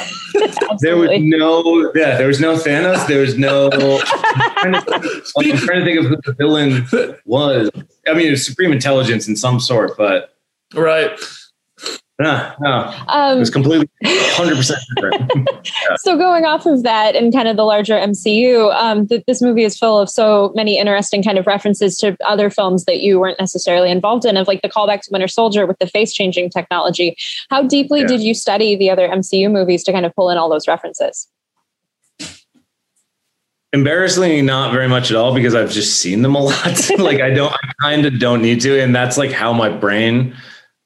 there 0.81 0.97
was 0.97 1.11
no 1.21 1.93
yeah, 1.95 2.19
there 2.19 2.27
was 2.27 2.41
no 2.41 2.57
Thanos. 2.57 3.07
There 3.07 3.21
was 3.21 3.39
no. 3.39 3.71
I'm, 3.73 4.73
trying 4.73 4.73
to, 4.73 5.23
I'm 5.39 5.57
trying 5.57 5.81
to 5.81 5.85
think 5.85 5.99
of 6.01 6.07
who 6.07 6.17
the 6.25 6.35
villain 6.35 6.87
was. 7.25 7.71
I 8.09 8.15
mean, 8.15 8.27
it 8.27 8.31
was 8.33 8.45
Supreme 8.45 8.73
Intelligence 8.73 9.29
in 9.29 9.37
some 9.37 9.61
sort, 9.61 9.97
but 9.97 10.35
right. 10.75 11.19
No, 12.23 12.55
no. 12.61 12.95
Um, 13.09 13.37
it 13.37 13.41
was 13.41 13.51
completely 13.51 13.91
100% 14.05 14.75
different. 14.95 15.33
yeah. 15.35 15.97
So, 15.97 16.17
going 16.17 16.45
off 16.45 16.67
of 16.67 16.85
that 16.85 17.17
and 17.17 17.33
kind 17.33 17.49
of 17.49 17.57
the 17.57 17.65
larger 17.65 17.95
MCU, 17.95 18.73
um, 18.77 19.09
th- 19.09 19.25
this 19.27 19.43
movie 19.43 19.65
is 19.65 19.77
full 19.77 19.99
of 19.99 20.09
so 20.09 20.53
many 20.55 20.79
interesting 20.79 21.25
kind 21.25 21.37
of 21.37 21.49
references 21.49 21.99
to 21.99 22.17
other 22.25 22.49
films 22.49 22.85
that 22.85 23.01
you 23.01 23.19
weren't 23.19 23.41
necessarily 23.41 23.91
involved 23.91 24.25
in, 24.25 24.37
of 24.37 24.47
like 24.47 24.63
the 24.63 24.69
callback 24.69 25.01
to 25.01 25.09
Winter 25.11 25.27
Soldier 25.27 25.67
with 25.67 25.81
the 25.81 25.87
face 25.89 26.13
changing 26.13 26.49
technology. 26.51 27.17
How 27.51 27.65
deeply 27.65 28.03
yeah. 28.03 28.07
did 28.07 28.21
you 28.21 28.35
study 28.35 28.77
the 28.77 28.89
other 28.89 29.09
MCU 29.09 29.51
movies 29.51 29.83
to 29.83 29.93
kind 29.93 30.07
of 30.07 30.15
pull 30.15 30.31
in 30.31 30.39
all 30.39 30.49
those 30.49 30.69
references? 30.69 31.27
Embarrassingly, 33.73 34.43
not 34.43 34.73
very 34.73 34.87
much 34.87 35.11
at 35.11 35.17
all 35.17 35.35
because 35.35 35.57
I've 35.57 35.73
just 35.73 35.99
seen 35.99 36.23
them 36.23 36.37
a 36.37 36.41
lot. 36.41 36.91
like 36.99 37.21
I 37.21 37.31
don't, 37.31 37.53
I 37.53 37.73
kind 37.81 38.07
of 38.07 38.21
don't 38.21 38.43
need 38.43 38.61
to, 38.61 38.81
and 38.81 38.95
that's 38.95 39.19
like 39.19 39.33
how 39.33 39.53
my 39.53 39.71
brain 39.71 40.37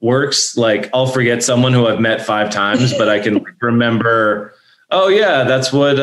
works. 0.07 0.57
Like 0.57 0.89
I'll 0.95 1.09
forget 1.09 1.43
someone 1.43 1.73
who 1.73 1.87
I've 1.87 2.01
met 2.01 2.25
five 2.25 2.51
times, 2.51 2.95
but 2.97 3.09
I 3.09 3.19
can 3.19 3.45
remember. 3.61 4.55
Oh 4.93 5.09
yeah, 5.09 5.43
that's 5.43 5.73
what 5.73 5.99
uh, 5.99 6.03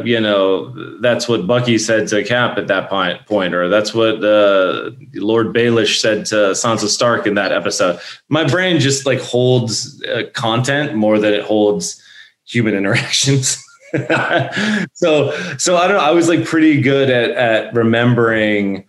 uh, 0.00 0.02
you 0.04 0.20
know. 0.20 0.74
That's 1.00 1.28
what 1.28 1.46
Bucky 1.46 1.78
said 1.78 2.08
to 2.08 2.24
Cap 2.24 2.58
at 2.58 2.66
that 2.66 2.90
point, 2.90 3.24
point, 3.26 3.54
or 3.54 3.68
that's 3.68 3.94
what 3.94 4.22
uh, 4.24 4.90
Lord 5.14 5.54
Baelish 5.54 6.00
said 6.00 6.26
to 6.26 6.34
Sansa 6.52 6.88
Stark 6.88 7.24
in 7.24 7.36
that 7.36 7.52
episode. 7.52 8.00
My 8.28 8.44
brain 8.44 8.80
just 8.80 9.06
like 9.06 9.20
holds 9.20 10.02
uh, 10.06 10.24
content 10.32 10.96
more 10.96 11.20
than 11.20 11.32
it 11.32 11.44
holds 11.44 12.02
human 12.44 12.74
interactions. 12.80 13.62
so, 14.92 15.30
so 15.56 15.76
I 15.76 15.86
don't 15.86 15.96
know. 15.96 16.04
I 16.04 16.10
was 16.10 16.28
like 16.28 16.44
pretty 16.44 16.80
good 16.80 17.10
at 17.10 17.30
at 17.30 17.74
remembering 17.74 18.88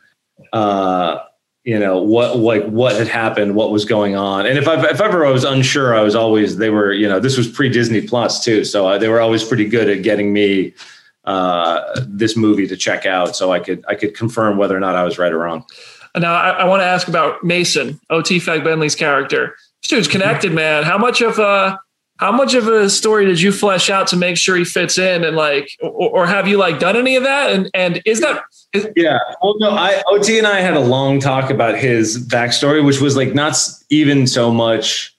uh, 0.52 1.20
you 1.66 1.80
know 1.80 2.00
what 2.00 2.38
like 2.38 2.64
what 2.68 2.96
had 2.96 3.08
happened 3.08 3.56
what 3.56 3.72
was 3.72 3.84
going 3.86 4.16
on. 4.16 4.46
And 4.46 4.58
if 4.58 4.68
i 4.68 4.80
if 4.90 5.02
ever 5.02 5.26
i 5.26 5.32
was 5.32 5.44
unsure 5.44 5.96
i 5.96 6.02
was 6.02 6.16
always 6.16 6.58
they 6.58 6.70
were 6.70 6.94
you 6.94 7.10
know 7.10 7.20
this 7.20 7.38
was 7.38 7.48
pre 7.48 7.70
disney 7.70 8.02
plus 8.02 8.44
too 8.44 8.64
so 8.64 8.88
I, 8.88 8.98
they 9.00 9.10
were 9.10 9.20
always 9.20 9.44
pretty 9.44 9.68
good 9.68 9.90
at 9.90 10.04
getting 10.04 10.32
me 10.32 10.74
uh, 11.26 12.02
this 12.08 12.38
movie 12.38 12.68
to 12.68 12.78
check 12.78 13.08
out 13.08 13.36
so 13.36 13.52
i 13.52 13.60
could 13.60 13.84
i 13.88 13.96
could 13.96 14.16
confirm 14.16 14.58
whether 14.58 14.78
or 14.78 14.80
not 14.80 14.96
i 14.96 15.04
was 15.04 15.18
right 15.18 15.34
or 15.34 15.40
wrong. 15.40 15.66
Now 16.16 16.36
i, 16.36 16.50
I 16.52 16.64
want 16.66 16.82
to 16.82 16.86
ask 16.86 17.08
about 17.08 17.44
mason 17.44 18.00
O.T. 18.12 18.38
Fagbenle's 18.40 18.96
character. 18.96 19.56
This 19.82 19.90
dude's 19.90 20.08
connected 20.08 20.54
man. 20.54 20.84
How 20.84 21.00
much 21.00 21.22
of 21.22 21.40
a 21.40 21.80
how 22.18 22.32
much 22.32 22.54
of 22.54 22.68
a 22.68 22.90
story 22.90 23.26
did 23.26 23.42
you 23.42 23.52
flesh 23.52 23.90
out 23.90 24.08
to 24.08 24.16
make 24.16 24.38
sure 24.38 24.56
he 24.56 24.64
fits 24.64 24.98
in 24.98 25.24
and 25.26 25.36
like 25.36 25.70
or, 25.82 26.10
or 26.12 26.26
have 26.26 26.48
you 26.48 26.58
like 26.58 26.80
done 26.80 26.96
any 26.96 27.16
of 27.16 27.24
that? 27.24 27.52
And 27.52 27.70
and 27.74 28.02
is 28.06 28.22
that 28.22 28.44
is- 28.74 28.88
yeah. 28.96 29.20
Well 29.42 29.56
no 29.60 29.72
i 29.72 30.02
O.T. 30.08 30.38
and 30.38 30.48
i 30.48 30.60
had 30.62 30.76
a 30.76 30.80
long 30.80 31.20
talk 31.20 31.50
about 31.50 31.78
his 31.78 32.26
backstory 32.28 32.84
which 32.86 33.02
was 33.02 33.16
like 33.18 33.34
not 33.34 33.58
even 33.90 34.28
so 34.28 34.52
much 34.52 35.12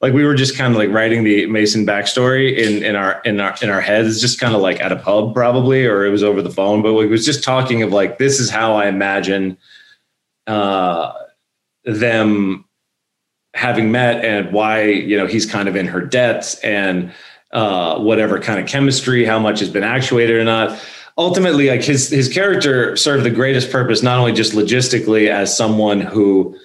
like 0.00 0.12
we 0.12 0.24
were 0.24 0.34
just 0.34 0.56
kind 0.56 0.72
of 0.72 0.78
like 0.78 0.90
writing 0.90 1.24
the 1.24 1.46
mason 1.46 1.86
backstory 1.86 2.56
in 2.56 2.82
in 2.84 2.94
our 2.96 3.20
in 3.24 3.40
our 3.40 3.54
in 3.62 3.70
our 3.70 3.80
heads 3.80 4.20
just 4.20 4.38
kind 4.38 4.54
of 4.54 4.60
like 4.60 4.80
at 4.80 4.92
a 4.92 4.96
pub 4.96 5.34
probably 5.34 5.86
or 5.86 6.04
it 6.04 6.10
was 6.10 6.22
over 6.22 6.42
the 6.42 6.50
phone 6.50 6.82
but 6.82 6.94
we 6.94 7.06
was 7.06 7.24
just 7.24 7.42
talking 7.42 7.82
of 7.82 7.92
like 7.92 8.18
this 8.18 8.38
is 8.38 8.50
how 8.50 8.74
i 8.74 8.86
imagine 8.86 9.56
uh 10.46 11.12
them 11.84 12.65
having 13.56 13.90
met 13.90 14.22
and 14.22 14.52
why 14.52 14.84
you 14.84 15.16
know 15.16 15.26
he's 15.26 15.46
kind 15.46 15.68
of 15.68 15.74
in 15.74 15.86
her 15.86 16.00
debts 16.00 16.60
and 16.60 17.12
uh, 17.52 17.98
whatever 17.98 18.38
kind 18.38 18.60
of 18.60 18.66
chemistry, 18.66 19.24
how 19.24 19.38
much 19.38 19.60
has 19.60 19.70
been 19.70 19.82
actuated 19.82 20.36
or 20.36 20.44
not. 20.44 20.78
Ultimately, 21.16 21.70
like 21.70 21.82
his 21.82 22.10
his 22.10 22.28
character 22.28 22.94
served 22.96 23.24
the 23.24 23.30
greatest 23.30 23.72
purpose, 23.72 24.02
not 24.02 24.18
only 24.18 24.32
just 24.32 24.52
logistically 24.52 25.28
as 25.28 25.56
someone 25.56 26.02
who 26.02 26.56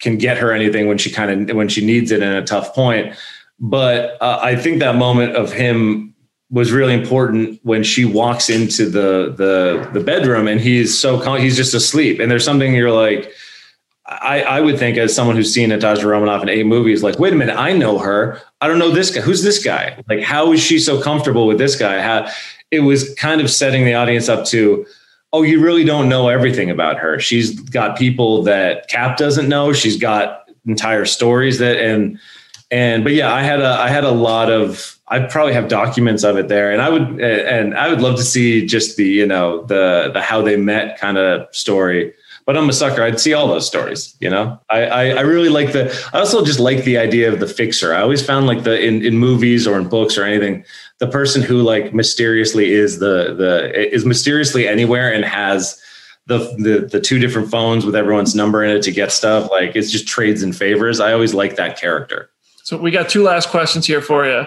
can 0.00 0.18
get 0.18 0.38
her 0.38 0.52
anything 0.52 0.88
when 0.88 0.98
she 0.98 1.10
kind 1.10 1.50
of 1.50 1.56
when 1.56 1.68
she 1.68 1.84
needs 1.86 2.10
it 2.10 2.20
in 2.20 2.32
a 2.32 2.44
tough 2.44 2.74
point, 2.74 3.14
but 3.60 4.20
uh, 4.20 4.40
I 4.42 4.56
think 4.56 4.80
that 4.80 4.96
moment 4.96 5.36
of 5.36 5.52
him 5.52 6.10
was 6.50 6.72
really 6.72 6.94
important 6.94 7.60
when 7.62 7.84
she 7.84 8.04
walks 8.04 8.50
into 8.50 8.86
the 8.86 9.32
the 9.36 9.88
the 9.92 10.00
bedroom 10.00 10.48
and 10.48 10.60
he's 10.60 10.98
so 10.98 11.20
calm, 11.20 11.38
he's 11.40 11.56
just 11.56 11.74
asleep 11.74 12.18
and 12.18 12.28
there's 12.28 12.44
something 12.44 12.74
you're 12.74 12.90
like 12.90 13.32
I, 14.10 14.42
I 14.42 14.60
would 14.60 14.76
think 14.76 14.98
as 14.98 15.14
someone 15.14 15.36
who's 15.36 15.54
seen 15.54 15.68
Natasha 15.68 16.06
Romanoff 16.06 16.42
in 16.42 16.48
eight 16.48 16.66
movies, 16.66 17.02
like, 17.02 17.20
wait 17.20 17.32
a 17.32 17.36
minute, 17.36 17.56
I 17.56 17.72
know 17.72 17.98
her. 17.98 18.40
I 18.60 18.66
don't 18.66 18.80
know 18.80 18.90
this 18.90 19.14
guy. 19.14 19.20
Who's 19.20 19.44
this 19.44 19.62
guy? 19.62 20.02
Like, 20.08 20.20
how 20.20 20.52
is 20.52 20.60
she 20.60 20.80
so 20.80 21.00
comfortable 21.00 21.46
with 21.46 21.58
this 21.58 21.76
guy? 21.76 22.00
How 22.02 22.28
it 22.72 22.80
was 22.80 23.14
kind 23.14 23.40
of 23.40 23.48
setting 23.48 23.84
the 23.84 23.94
audience 23.94 24.28
up 24.28 24.44
to, 24.46 24.84
oh, 25.32 25.42
you 25.42 25.60
really 25.60 25.84
don't 25.84 26.08
know 26.08 26.28
everything 26.28 26.70
about 26.70 26.98
her. 26.98 27.20
She's 27.20 27.58
got 27.60 27.96
people 27.96 28.42
that 28.42 28.88
Cap 28.88 29.16
doesn't 29.16 29.48
know. 29.48 29.72
She's 29.72 29.96
got 29.96 30.50
entire 30.66 31.04
stories 31.04 31.58
that 31.58 31.80
and 31.80 32.18
and 32.72 33.02
but 33.02 33.12
yeah, 33.12 33.32
I 33.32 33.42
had 33.42 33.60
a 33.60 33.68
I 33.68 33.88
had 33.88 34.04
a 34.04 34.10
lot 34.10 34.50
of 34.50 34.98
I 35.08 35.20
probably 35.20 35.54
have 35.54 35.68
documents 35.68 36.22
of 36.22 36.36
it 36.36 36.48
there, 36.48 36.70
and 36.72 36.80
I 36.82 36.88
would 36.88 37.20
and 37.20 37.76
I 37.76 37.88
would 37.88 38.00
love 38.00 38.16
to 38.16 38.22
see 38.22 38.66
just 38.66 38.96
the 38.96 39.06
you 39.06 39.26
know 39.26 39.62
the 39.64 40.10
the 40.12 40.20
how 40.20 40.42
they 40.42 40.56
met 40.56 40.98
kind 40.98 41.16
of 41.16 41.52
story 41.54 42.12
but 42.50 42.56
I'm 42.56 42.68
a 42.68 42.72
sucker. 42.72 43.00
I'd 43.00 43.20
see 43.20 43.32
all 43.32 43.46
those 43.46 43.64
stories. 43.64 44.16
You 44.18 44.28
know, 44.28 44.58
I, 44.68 44.82
I, 44.82 45.04
I 45.10 45.20
really 45.20 45.50
like 45.50 45.70
the. 45.70 45.96
I 46.12 46.18
also 46.18 46.44
just 46.44 46.58
like 46.58 46.82
the 46.82 46.98
idea 46.98 47.32
of 47.32 47.38
the 47.38 47.46
fixer. 47.46 47.94
I 47.94 48.00
always 48.00 48.26
found 48.26 48.48
like 48.48 48.64
the 48.64 48.76
in, 48.84 49.04
in 49.04 49.18
movies 49.18 49.68
or 49.68 49.78
in 49.78 49.88
books 49.88 50.18
or 50.18 50.24
anything, 50.24 50.64
the 50.98 51.06
person 51.06 51.42
who 51.42 51.62
like 51.62 51.94
mysteriously 51.94 52.72
is 52.72 52.98
the 52.98 53.34
the 53.34 53.94
is 53.94 54.04
mysteriously 54.04 54.66
anywhere 54.66 55.14
and 55.14 55.24
has 55.24 55.80
the, 56.26 56.38
the 56.58 56.88
the 56.90 57.00
two 57.00 57.20
different 57.20 57.52
phones 57.52 57.86
with 57.86 57.94
everyone's 57.94 58.34
number 58.34 58.64
in 58.64 58.76
it 58.76 58.82
to 58.82 58.90
get 58.90 59.12
stuff. 59.12 59.48
Like 59.48 59.76
it's 59.76 59.92
just 59.92 60.08
trades 60.08 60.42
and 60.42 60.56
favors. 60.56 60.98
I 60.98 61.12
always 61.12 61.32
like 61.32 61.54
that 61.54 61.78
character. 61.78 62.30
So 62.64 62.76
we 62.76 62.90
got 62.90 63.08
two 63.08 63.22
last 63.22 63.50
questions 63.50 63.86
here 63.86 64.02
for 64.02 64.26
you. 64.26 64.46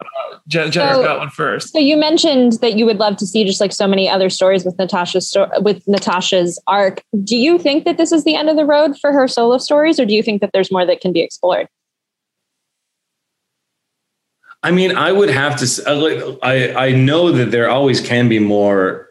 Uh, 0.00 0.38
Jen, 0.48 0.70
Jennifer 0.70 0.94
so, 0.94 1.02
got 1.02 1.18
one 1.18 1.30
first. 1.30 1.72
So 1.72 1.78
you 1.78 1.96
mentioned 1.96 2.54
that 2.60 2.76
you 2.76 2.86
would 2.86 2.98
love 2.98 3.16
to 3.18 3.26
see 3.26 3.44
just 3.44 3.60
like 3.60 3.72
so 3.72 3.86
many 3.86 4.08
other 4.08 4.30
stories 4.30 4.64
with 4.64 4.78
Natasha's 4.78 5.28
sto- 5.28 5.50
with 5.60 5.86
Natasha's 5.86 6.60
arc. 6.66 7.02
Do 7.22 7.36
you 7.36 7.58
think 7.58 7.84
that 7.84 7.96
this 7.96 8.12
is 8.12 8.24
the 8.24 8.34
end 8.34 8.48
of 8.48 8.56
the 8.56 8.64
road 8.64 8.98
for 8.98 9.12
her 9.12 9.28
solo 9.28 9.58
stories, 9.58 10.00
or 10.00 10.06
do 10.06 10.14
you 10.14 10.22
think 10.22 10.40
that 10.40 10.50
there's 10.52 10.72
more 10.72 10.86
that 10.86 11.00
can 11.00 11.12
be 11.12 11.20
explored? 11.20 11.68
I 14.62 14.70
mean, 14.70 14.96
I 14.96 15.12
would 15.12 15.30
have 15.30 15.58
to. 15.58 16.38
I 16.42 16.88
I 16.88 16.92
know 16.92 17.32
that 17.32 17.50
there 17.50 17.70
always 17.70 18.00
can 18.00 18.28
be 18.28 18.38
more 18.38 19.10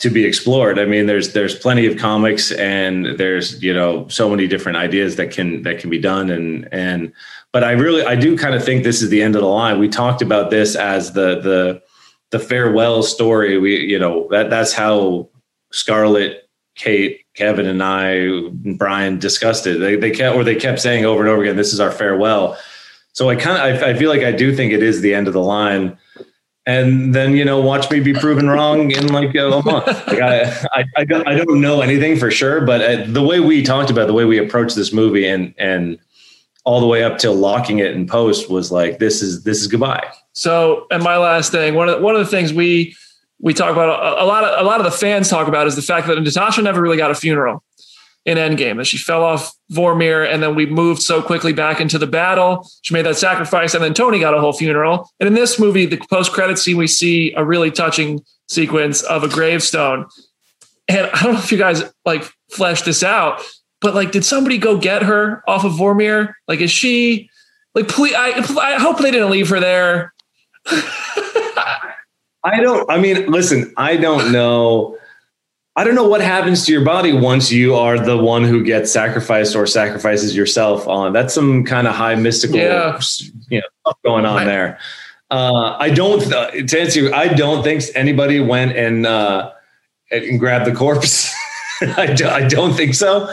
to 0.00 0.08
be 0.08 0.24
explored. 0.24 0.78
I 0.78 0.86
mean, 0.86 1.06
there's 1.06 1.32
there's 1.34 1.54
plenty 1.54 1.86
of 1.86 1.98
comics, 1.98 2.52
and 2.52 3.18
there's 3.18 3.62
you 3.62 3.72
know 3.72 4.08
so 4.08 4.30
many 4.30 4.46
different 4.46 4.78
ideas 4.78 5.16
that 5.16 5.30
can 5.30 5.62
that 5.62 5.78
can 5.78 5.90
be 5.90 5.98
done, 5.98 6.30
and 6.30 6.68
and 6.72 7.12
but 7.52 7.64
I 7.64 7.72
really 7.72 8.04
I 8.04 8.14
do 8.14 8.36
kind 8.36 8.54
of 8.54 8.64
think 8.64 8.84
this 8.84 9.02
is 9.02 9.10
the 9.10 9.22
end 9.22 9.34
of 9.34 9.42
the 9.42 9.48
line. 9.48 9.78
We 9.78 9.88
talked 9.88 10.22
about 10.22 10.50
this 10.50 10.76
as 10.76 11.12
the 11.12 11.40
the 11.40 11.82
the 12.30 12.38
farewell 12.38 13.02
story. 13.02 13.58
We 13.58 13.78
you 13.80 13.98
know 13.98 14.28
that 14.30 14.50
that's 14.50 14.72
how 14.72 15.28
Scarlett, 15.72 16.48
Cate, 16.76 17.24
Kevin, 17.34 17.66
and 17.66 17.82
I, 17.82 18.10
and 18.10 18.78
Brian 18.78 19.18
discussed 19.18 19.66
it. 19.66 19.78
They 19.78 19.96
they 19.96 20.10
kept 20.10 20.36
or 20.36 20.44
they 20.44 20.56
kept 20.56 20.80
saying 20.80 21.04
over 21.04 21.20
and 21.20 21.28
over 21.28 21.42
again, 21.42 21.56
"This 21.56 21.72
is 21.72 21.80
our 21.80 21.90
farewell." 21.90 22.56
So 23.12 23.28
I 23.28 23.36
kind 23.36 23.58
of 23.76 23.82
I, 23.82 23.90
I, 23.90 23.94
feel 23.94 24.08
like 24.08 24.22
I 24.22 24.30
do 24.30 24.54
think 24.54 24.72
it 24.72 24.82
is 24.82 25.00
the 25.00 25.14
end 25.14 25.26
of 25.26 25.34
the 25.34 25.42
line. 25.42 25.98
And 26.64 27.12
then 27.12 27.34
you 27.34 27.44
know, 27.44 27.60
watch 27.60 27.90
me 27.90 27.98
be 27.98 28.12
proven 28.12 28.48
wrong 28.48 28.92
in 28.92 29.08
like 29.08 29.34
a 29.34 29.60
month. 29.64 29.86
Like 29.86 30.20
I, 30.20 30.42
I, 30.72 30.84
I, 30.96 31.04
don't, 31.04 31.60
know 31.60 31.80
anything 31.80 32.16
for 32.16 32.30
sure, 32.30 32.60
but 32.60 32.80
uh, 32.80 33.04
the 33.06 33.22
way 33.22 33.40
we 33.40 33.62
talked 33.62 33.90
about 33.90 34.06
the 34.06 34.12
way 34.12 34.24
we 34.24 34.38
approached 34.38 34.76
this 34.76 34.92
movie 34.92 35.26
and 35.26 35.52
and 35.58 35.98
all 36.64 36.80
the 36.80 36.86
way 36.86 37.02
up 37.02 37.18
till 37.18 37.34
locking 37.34 37.78
it 37.78 37.92
in 37.92 38.06
post 38.06 38.50
was 38.50 38.70
like 38.70 38.98
this 38.98 39.22
is 39.22 39.44
this 39.44 39.60
is 39.60 39.66
goodbye. 39.66 40.06
So, 40.32 40.86
and 40.90 41.02
my 41.02 41.16
last 41.16 41.52
thing, 41.52 41.74
one 41.74 41.88
of 41.88 41.98
the, 41.98 42.02
one 42.02 42.14
of 42.14 42.20
the 42.20 42.30
things 42.30 42.52
we 42.52 42.94
we 43.40 43.54
talk 43.54 43.72
about 43.72 43.88
a, 43.88 44.22
a 44.22 44.26
lot 44.26 44.44
of 44.44 44.60
a 44.60 44.66
lot 44.66 44.80
of 44.80 44.84
the 44.84 44.96
fans 44.96 45.28
talk 45.28 45.48
about 45.48 45.66
is 45.66 45.76
the 45.76 45.82
fact 45.82 46.06
that 46.06 46.20
Natasha 46.20 46.62
never 46.62 46.80
really 46.80 46.96
got 46.96 47.10
a 47.10 47.14
funeral 47.14 47.62
in 48.26 48.36
Endgame. 48.36 48.76
That 48.76 48.86
she 48.86 48.98
fell 48.98 49.24
off 49.24 49.54
Vormir, 49.72 50.30
and 50.30 50.42
then 50.42 50.54
we 50.54 50.66
moved 50.66 51.02
so 51.02 51.22
quickly 51.22 51.52
back 51.52 51.80
into 51.80 51.98
the 51.98 52.06
battle. 52.06 52.68
She 52.82 52.94
made 52.94 53.06
that 53.06 53.16
sacrifice, 53.16 53.74
and 53.74 53.82
then 53.82 53.94
Tony 53.94 54.20
got 54.20 54.34
a 54.34 54.40
whole 54.40 54.52
funeral. 54.52 55.10
And 55.18 55.26
in 55.26 55.34
this 55.34 55.58
movie, 55.58 55.86
the 55.86 56.00
post 56.10 56.32
credit 56.32 56.58
scene, 56.58 56.76
we 56.76 56.86
see 56.86 57.32
a 57.34 57.44
really 57.44 57.70
touching 57.70 58.20
sequence 58.48 59.02
of 59.02 59.24
a 59.24 59.28
gravestone. 59.28 60.06
And 60.88 61.08
I 61.12 61.22
don't 61.22 61.34
know 61.34 61.38
if 61.38 61.52
you 61.52 61.58
guys 61.58 61.82
like 62.04 62.24
flesh 62.50 62.82
this 62.82 63.02
out, 63.02 63.42
but 63.80 63.94
like, 63.94 64.12
did 64.12 64.24
somebody 64.24 64.58
go 64.58 64.76
get 64.78 65.02
her 65.02 65.42
off 65.48 65.64
of 65.64 65.72
Vormir? 65.72 66.34
Like, 66.48 66.60
is 66.60 66.70
she 66.70 67.30
like? 67.74 67.88
Please, 67.88 68.14
I, 68.16 68.30
I 68.60 68.78
hope 68.78 68.98
they 68.98 69.10
didn't 69.10 69.30
leave 69.30 69.48
her 69.48 69.60
there. 69.60 70.12
I 70.66 72.60
don't. 72.60 72.90
I 72.90 72.98
mean, 72.98 73.30
listen, 73.30 73.72
I 73.76 73.96
don't 73.96 74.32
know 74.32 74.98
I 75.76 75.84
don't 75.84 75.94
know 75.94 76.08
what 76.08 76.20
happens 76.20 76.66
to 76.66 76.72
your 76.72 76.84
body 76.84 77.12
once 77.12 77.52
you 77.52 77.74
are 77.74 77.98
the 77.98 78.16
one 78.16 78.44
who 78.44 78.64
gets 78.64 78.90
sacrificed 78.90 79.54
or 79.54 79.66
sacrifices 79.66 80.36
yourself 80.36 80.86
on. 80.88 81.12
That's 81.12 81.32
some 81.32 81.64
kind 81.64 81.86
of 81.86 81.94
high 81.94 82.16
mystical, 82.16 82.58
yeah. 82.58 83.00
you 83.48 83.60
know, 83.60 83.66
stuff 83.86 83.98
going 84.04 84.26
on 84.26 84.36
right. 84.36 84.44
there. 84.44 84.78
Uh, 85.30 85.76
I 85.78 85.90
don't 85.90 86.30
uh, 86.32 86.50
to 86.50 86.80
answer 86.80 87.00
you. 87.00 87.12
I 87.14 87.28
don't 87.28 87.62
think 87.62 87.84
anybody 87.94 88.40
went 88.40 88.76
and 88.76 89.06
uh, 89.06 89.52
and 90.10 90.40
grabbed 90.40 90.66
the 90.66 90.74
corpse. 90.74 91.32
I, 91.96 92.12
do, 92.12 92.28
I 92.28 92.46
don't 92.46 92.74
think 92.74 92.94
so. 92.94 93.32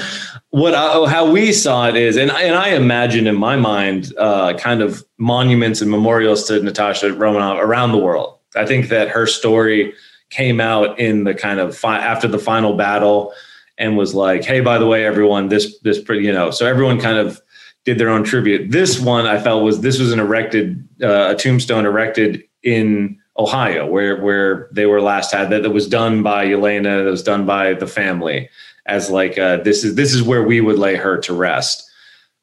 What 0.52 0.74
I, 0.74 1.06
how 1.10 1.30
we 1.30 1.52
saw 1.52 1.88
it 1.88 1.96
is, 1.96 2.16
and 2.16 2.32
and 2.32 2.56
I 2.56 2.70
imagine 2.70 3.28
in 3.28 3.36
my 3.36 3.56
mind, 3.58 4.14
uh, 4.18 4.54
kind 4.54 4.82
of 4.82 5.04
monuments 5.18 5.82
and 5.82 5.92
memorials 5.92 6.48
to 6.48 6.62
Natasha 6.62 7.12
Romanoff 7.14 7.60
around 7.60 7.92
the 7.92 7.98
world. 7.98 8.38
I 8.56 8.66
think 8.66 8.88
that 8.90 9.10
her 9.10 9.28
story 9.28 9.94
came 10.30 10.62
out 10.62 10.98
in 11.00 11.26
the 11.26 11.34
kind 11.34 11.60
of 11.60 11.78
fi- 11.78 12.00
after 12.00 12.28
the 12.28 12.40
final 12.40 12.76
battle 12.76 13.34
and 13.78 13.98
was 13.98 14.16
like, 14.16 14.46
"Hey, 14.46 14.62
by 14.62 14.78
the 14.78 14.88
way, 14.88 15.06
everyone, 15.06 15.50
this 15.50 15.78
this 15.80 16.02
pretty, 16.02 16.26
you 16.26 16.32
know." 16.32 16.50
So 16.50 16.66
everyone 16.66 17.00
kind 17.00 17.18
of 17.18 17.42
did 17.84 17.98
their 17.98 18.10
own 18.10 18.24
tribute. 18.24 18.72
This 18.72 19.00
one 19.00 19.26
I 19.26 19.40
felt 19.40 19.64
was 19.64 19.82
this 19.82 20.00
was 20.00 20.14
an 20.14 20.20
erected 20.20 20.88
uh, 21.04 21.34
a 21.34 21.36
tombstone 21.36 21.86
erected 21.86 22.44
in 22.64 23.20
Ohio 23.38 23.86
where 23.86 24.22
where 24.22 24.68
they 24.72 24.86
were 24.86 25.02
last 25.02 25.32
had 25.32 25.50
that 25.50 25.64
that 25.64 25.72
was 25.72 25.88
done 25.88 26.24
by 26.24 26.46
Yelena 26.46 27.04
that 27.04 27.12
was 27.12 27.24
done 27.24 27.46
by 27.46 27.74
the 27.74 27.88
family 27.88 28.50
as 28.88 29.10
like 29.10 29.38
uh, 29.38 29.58
this 29.58 29.84
is 29.84 29.96
this 29.96 30.14
is 30.14 30.24
where 30.24 30.44
we 30.44 30.62
would 30.62 30.80
lay 30.80 30.96
her 30.96 31.18
to 31.20 31.34
rest. 31.34 31.90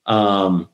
Um, 0.07 0.69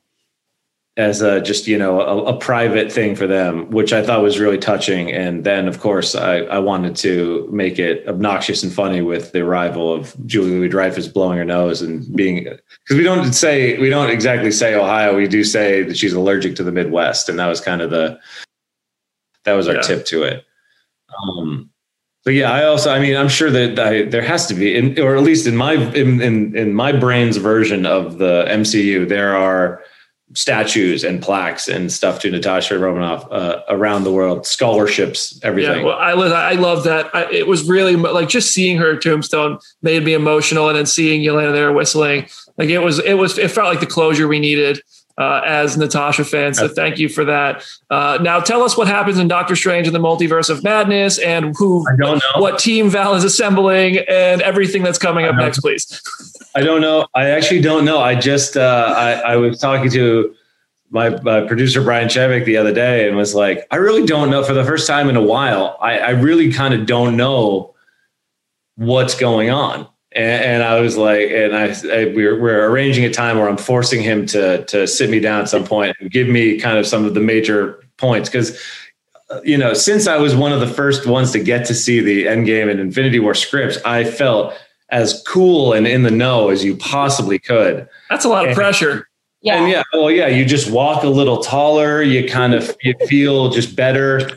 as 0.96 1.22
a 1.22 1.40
just 1.40 1.66
you 1.66 1.78
know 1.78 2.00
a, 2.00 2.34
a, 2.34 2.38
private 2.38 2.90
thing 2.90 3.14
for 3.14 3.26
them 3.28 3.70
which 3.70 3.92
i 3.92 4.02
thought 4.04 4.22
was 4.22 4.40
really 4.40 4.58
touching. 4.58 5.10
And 5.10 5.44
then 5.44 5.68
of 5.68 5.78
course 5.78 6.16
i, 6.16 6.38
I 6.38 6.58
wanted 6.58 6.96
to 6.96 7.48
make 7.52 7.78
it 7.78 8.06
obnoxious 8.08 8.62
and 8.64 8.72
funny 8.72 9.00
with 9.00 9.30
the 9.30 9.40
arrival 9.40 9.94
of 9.94 10.14
Julia 10.26 10.54
Louis-Dreyfus 10.54 11.08
blowing 11.08 11.38
her 11.38 11.44
nose 11.44 11.80
and 11.80 12.04
being 12.14 12.42
because 12.42 12.96
we 12.96 13.04
don't 13.04 13.32
say 13.32 13.78
we 13.78 13.88
don't 13.88 14.10
exactly 14.10 14.50
say 14.50 14.74
ohio. 14.74 15.16
We 15.16 15.28
do 15.28 15.44
say 15.44 15.84
that 15.84 15.96
she's 15.96 16.12
allergic 16.12 16.56
to 16.56 16.64
the 16.64 16.72
midwest. 16.72 17.28
And 17.28 17.38
that 17.38 17.46
was 17.46 17.60
kind 17.60 17.80
of 17.80 17.90
the 17.90 18.18
that 19.50 19.56
was 19.56 19.68
our 19.68 19.76
yeah. 19.76 19.82
tip 19.82 20.06
to 20.06 20.22
it 20.22 20.44
um 21.26 21.68
but 22.24 22.34
yeah 22.34 22.52
i 22.52 22.64
also 22.64 22.90
i 22.90 23.00
mean 23.00 23.16
i'm 23.16 23.28
sure 23.28 23.50
that 23.50 23.78
I, 23.78 24.02
there 24.04 24.22
has 24.22 24.46
to 24.46 24.54
be 24.54 24.76
in, 24.76 24.98
or 25.00 25.16
at 25.16 25.22
least 25.22 25.46
in 25.46 25.56
my 25.56 25.74
in, 25.74 26.20
in 26.20 26.56
in 26.56 26.72
my 26.72 26.92
brain's 26.92 27.36
version 27.36 27.84
of 27.84 28.18
the 28.18 28.44
mcu 28.48 29.08
there 29.08 29.36
are 29.36 29.82
statues 30.34 31.02
and 31.02 31.20
plaques 31.20 31.66
and 31.66 31.90
stuff 31.90 32.20
to 32.20 32.30
Natasha 32.30 32.78
Romanoff 32.78 33.26
uh, 33.32 33.62
around 33.68 34.04
the 34.04 34.12
world, 34.12 34.46
scholarships, 34.46 35.40
everything. 35.42 35.80
Yeah, 35.80 35.84
well, 35.86 35.98
I 35.98 36.12
I 36.12 36.52
love 36.52 36.84
that. 36.84 37.12
I, 37.12 37.30
it 37.32 37.48
was 37.48 37.68
really 37.68 37.96
like 37.96 38.28
just 38.28 38.52
seeing 38.52 38.76
her 38.78 38.96
tombstone 38.96 39.58
made 39.82 40.04
me 40.04 40.14
emotional, 40.14 40.68
and 40.68 40.78
then 40.78 40.86
seeing 40.86 41.22
Yelena 41.22 41.52
there 41.52 41.72
whistling, 41.72 42.28
like 42.58 42.68
it 42.68 42.80
was 42.80 42.98
it 43.00 43.14
was 43.14 43.38
it 43.38 43.50
felt 43.50 43.68
like 43.68 43.80
the 43.80 43.86
closure 43.86 44.28
we 44.28 44.38
needed. 44.38 44.80
Uh, 45.18 45.42
as 45.44 45.76
Natasha 45.76 46.24
fans, 46.24 46.56
so 46.56 46.66
thank 46.66 46.98
you 46.98 47.06
for 47.06 47.26
that. 47.26 47.62
Uh, 47.90 48.18
now, 48.22 48.40
tell 48.40 48.62
us 48.62 48.78
what 48.78 48.86
happens 48.86 49.18
in 49.18 49.28
Doctor 49.28 49.54
Strange 49.54 49.86
in 49.86 49.92
the 49.92 49.98
Multiverse 49.98 50.48
of 50.48 50.64
Madness, 50.64 51.18
and 51.18 51.54
who, 51.58 51.84
I 51.92 51.96
don't 51.96 52.18
know. 52.18 52.40
what 52.40 52.58
team 52.58 52.88
Val 52.88 53.14
is 53.14 53.22
assembling, 53.22 53.98
and 54.08 54.40
everything 54.40 54.82
that's 54.82 54.98
coming 54.98 55.26
up 55.26 55.36
next, 55.36 55.60
please. 55.60 56.00
I 56.54 56.62
don't 56.62 56.80
know. 56.80 57.06
I 57.14 57.30
actually 57.30 57.60
don't 57.60 57.84
know. 57.84 58.00
I 58.00 58.14
just 58.14 58.56
uh, 58.56 58.94
I, 58.96 59.12
I 59.32 59.36
was 59.36 59.58
talking 59.58 59.90
to 59.90 60.34
my, 60.90 61.10
my 61.20 61.42
producer 61.42 61.82
Brian 61.82 62.08
Chapek 62.08 62.44
the 62.44 62.56
other 62.56 62.72
day 62.72 63.06
and 63.06 63.16
was 63.16 63.34
like, 63.34 63.66
I 63.70 63.76
really 63.76 64.04
don't 64.04 64.30
know. 64.30 64.42
For 64.42 64.54
the 64.54 64.64
first 64.64 64.86
time 64.86 65.08
in 65.08 65.16
a 65.16 65.22
while, 65.22 65.76
I, 65.80 65.98
I 65.98 66.10
really 66.10 66.52
kind 66.52 66.74
of 66.74 66.86
don't 66.86 67.16
know 67.16 67.74
what's 68.76 69.14
going 69.14 69.50
on. 69.50 69.86
And, 70.12 70.44
and 70.44 70.62
I 70.62 70.80
was 70.80 70.96
like, 70.96 71.30
and 71.30 71.56
I, 71.56 71.68
I 71.68 72.12
we're, 72.14 72.40
we're 72.40 72.68
arranging 72.68 73.04
a 73.04 73.10
time 73.10 73.38
where 73.38 73.48
I'm 73.48 73.56
forcing 73.56 74.02
him 74.02 74.26
to 74.26 74.64
to 74.66 74.86
sit 74.86 75.10
me 75.10 75.20
down 75.20 75.42
at 75.42 75.48
some 75.48 75.64
point 75.64 75.96
and 76.00 76.10
give 76.10 76.28
me 76.28 76.58
kind 76.58 76.78
of 76.78 76.86
some 76.86 77.04
of 77.04 77.14
the 77.14 77.20
major 77.20 77.84
points 77.96 78.28
because 78.28 78.58
you 79.44 79.56
know, 79.56 79.74
since 79.74 80.06
I 80.06 80.16
was 80.16 80.34
one 80.34 80.52
of 80.52 80.60
the 80.60 80.66
first 80.66 81.06
ones 81.06 81.30
to 81.32 81.38
get 81.38 81.64
to 81.66 81.74
see 81.74 82.00
the 82.00 82.26
Endgame 82.26 82.70
and 82.70 82.80
Infinity 82.80 83.20
War 83.20 83.34
scripts, 83.34 83.78
I 83.84 84.04
felt 84.04 84.54
as 84.90 85.22
cool 85.26 85.72
and 85.72 85.86
in 85.86 86.02
the 86.02 86.10
know 86.10 86.50
as 86.50 86.64
you 86.64 86.76
possibly 86.76 87.38
could. 87.38 87.88
That's 88.08 88.24
a 88.24 88.28
lot 88.28 88.44
of 88.44 88.48
and, 88.50 88.56
pressure. 88.56 89.08
Yeah. 89.42 89.62
And 89.62 89.70
yeah, 89.70 89.82
well, 89.92 90.10
yeah, 90.10 90.26
you 90.26 90.44
just 90.44 90.70
walk 90.70 91.04
a 91.04 91.08
little 91.08 91.38
taller. 91.38 92.02
You 92.02 92.28
kind 92.28 92.54
of 92.54 92.76
you 92.82 92.94
feel 93.06 93.50
just 93.50 93.76
better, 93.76 94.28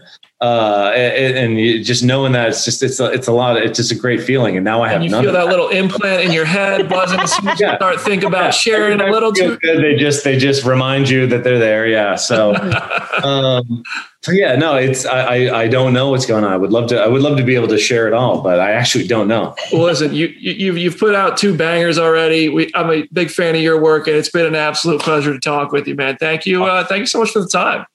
uh, 0.42 0.92
and, 0.94 1.38
and 1.38 1.60
you 1.60 1.84
just 1.84 2.04
knowing 2.04 2.34
that 2.34 2.50
it's 2.50 2.66
just 2.66 2.84
it's 2.84 3.00
a, 3.00 3.06
it's 3.06 3.28
a 3.28 3.32
lot. 3.32 3.56
Of, 3.56 3.64
it's 3.64 3.78
just 3.78 3.92
a 3.92 3.96
great 3.96 4.22
feeling. 4.22 4.58
And 4.58 4.66
now 4.66 4.84
I 4.84 4.90
have 4.90 5.02
and 5.02 5.06
you 5.06 5.12
feel 5.12 5.32
that, 5.32 5.46
that, 5.46 5.48
little 5.48 5.70
implant 5.70 6.24
in 6.24 6.32
your 6.34 6.44
head 6.44 6.90
buzzing 6.90 7.20
as 7.20 7.34
soon 7.34 7.48
as 7.48 7.60
you 7.60 7.68
start 7.76 8.02
thinking 8.02 8.28
about 8.28 8.46
yeah. 8.46 8.50
sharing 8.52 9.00
a 9.00 9.10
little 9.10 9.32
too. 9.32 9.58
Good. 9.58 9.82
They 9.82 9.96
just 9.96 10.26
they 10.26 10.38
just 10.38 10.66
remind 10.66 11.08
you 11.08 11.28
that 11.28 11.44
they're 11.44 11.60
there. 11.60 11.88
Yeah. 11.88 12.16
So. 12.16 12.56
um, 13.24 13.84
so 14.22 14.32
yeah, 14.32 14.56
no, 14.56 14.76
it's 14.76 15.06
I, 15.06 15.20
I, 15.20 15.62
I 15.64 15.68
don't 15.68 15.92
know 15.92 16.10
what's 16.10 16.26
going 16.26 16.46
on. 16.46 16.54
I 16.54 16.56
would 16.56 16.72
love 16.72 16.88
to 16.90 17.00
I 17.00 17.08
would 17.08 17.22
love 17.22 17.36
to 17.38 17.44
be 17.44 17.56
able 17.56 17.68
to 17.68 17.78
share 17.78 18.08
it 18.08 18.14
all, 18.14 18.42
but 18.42 18.58
I 18.58 18.72
actually 18.72 19.06
don't 19.06 19.28
know. 19.28 19.54
Well, 19.74 19.84
listen, 19.84 20.14
you 20.14 20.28
you've 20.40 20.78
you've 20.78 20.98
put 20.98 21.14
out 21.14 21.36
two 21.36 21.58
bangers 21.58 21.98
already. 21.98 22.48
We, 22.48 22.72
I'm 22.74 22.90
a 22.90 23.06
big 23.12 23.30
fan 23.30 23.56
of 23.56 23.62
your 23.62 23.82
work, 23.82 24.08
and 24.08 24.16
it's 24.16 24.30
been 24.30 24.46
an 24.46 24.56
absolute 24.56 25.02
pleasure 25.02 25.34
to 25.34 25.40
talk 25.42 25.74
with 25.74 25.90
you, 25.90 25.96
man. 25.96 26.16
Thank 26.18 26.46
you, 26.46 26.64
uh, 26.64 26.86
thank 26.86 27.02
you 27.02 27.06
so 27.06 27.20
much 27.20 27.32
for 27.32 27.42
the 27.42 27.50
time. 27.50 27.86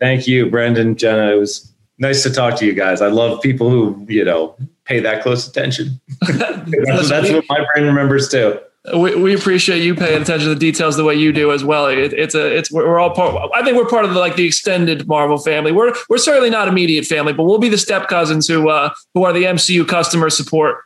Thank 0.00 0.26
you, 0.26 0.48
Brendan, 0.48 0.96
Jenna. 0.96 1.32
It 1.32 1.38
was 1.38 1.73
nice 1.98 2.22
to 2.22 2.30
talk 2.30 2.58
to 2.58 2.66
you 2.66 2.74
guys. 2.74 3.00
I 3.00 3.08
love 3.08 3.42
people 3.42 3.70
who 3.70 4.04
you 4.08 4.24
know 4.24 4.56
pay 4.84 5.00
that 5.00 5.22
close 5.22 5.48
attention. 5.48 6.00
that's, 6.20 7.08
that's 7.08 7.30
what 7.30 7.44
my 7.48 7.64
brain 7.72 7.86
remembers 7.86 8.28
too 8.28 8.58
we, 8.92 9.14
we 9.14 9.34
appreciate 9.34 9.82
you 9.82 9.94
paying 9.94 10.20
attention 10.20 10.48
to 10.48 10.54
the 10.54 10.60
details 10.60 10.96
the 10.96 11.04
way 11.04 11.14
you 11.14 11.32
do 11.32 11.52
as 11.52 11.64
well. 11.64 11.86
It, 11.86 12.12
it's 12.12 12.34
a 12.34 12.54
it's 12.54 12.70
we're 12.70 12.98
all 12.98 13.10
part. 13.10 13.50
I 13.54 13.62
think 13.62 13.76
we're 13.76 13.88
part 13.88 14.04
of 14.04 14.12
the, 14.12 14.20
like 14.20 14.36
the 14.36 14.44
extended 14.44 15.08
Marvel 15.08 15.38
family. 15.38 15.72
We're 15.72 15.94
we're 16.10 16.18
certainly 16.18 16.50
not 16.50 16.68
immediate 16.68 17.06
family, 17.06 17.32
but 17.32 17.44
we'll 17.44 17.58
be 17.58 17.70
the 17.70 17.78
step 17.78 18.08
cousins 18.08 18.46
who 18.46 18.68
uh, 18.68 18.92
who 19.14 19.24
are 19.24 19.32
the 19.32 19.44
MCU 19.44 19.88
customer 19.88 20.28
support. 20.28 20.78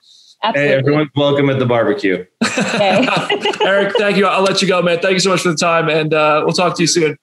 Absolutely. 0.44 0.72
Hey, 0.72 0.78
everyone's 0.78 1.10
welcome 1.16 1.50
at 1.50 1.58
the 1.58 1.66
barbecue. 1.66 2.24
Eric, 3.66 3.96
thank 3.96 4.16
you. 4.16 4.26
I'll 4.26 4.42
let 4.42 4.62
you 4.62 4.68
go, 4.68 4.80
man. 4.80 5.00
Thank 5.00 5.14
you 5.14 5.20
so 5.20 5.30
much 5.30 5.40
for 5.40 5.48
the 5.48 5.56
time, 5.56 5.88
and 5.88 6.14
uh, 6.14 6.42
we'll 6.44 6.54
talk 6.54 6.76
to 6.76 6.82
you 6.84 6.86
soon. 6.86 7.16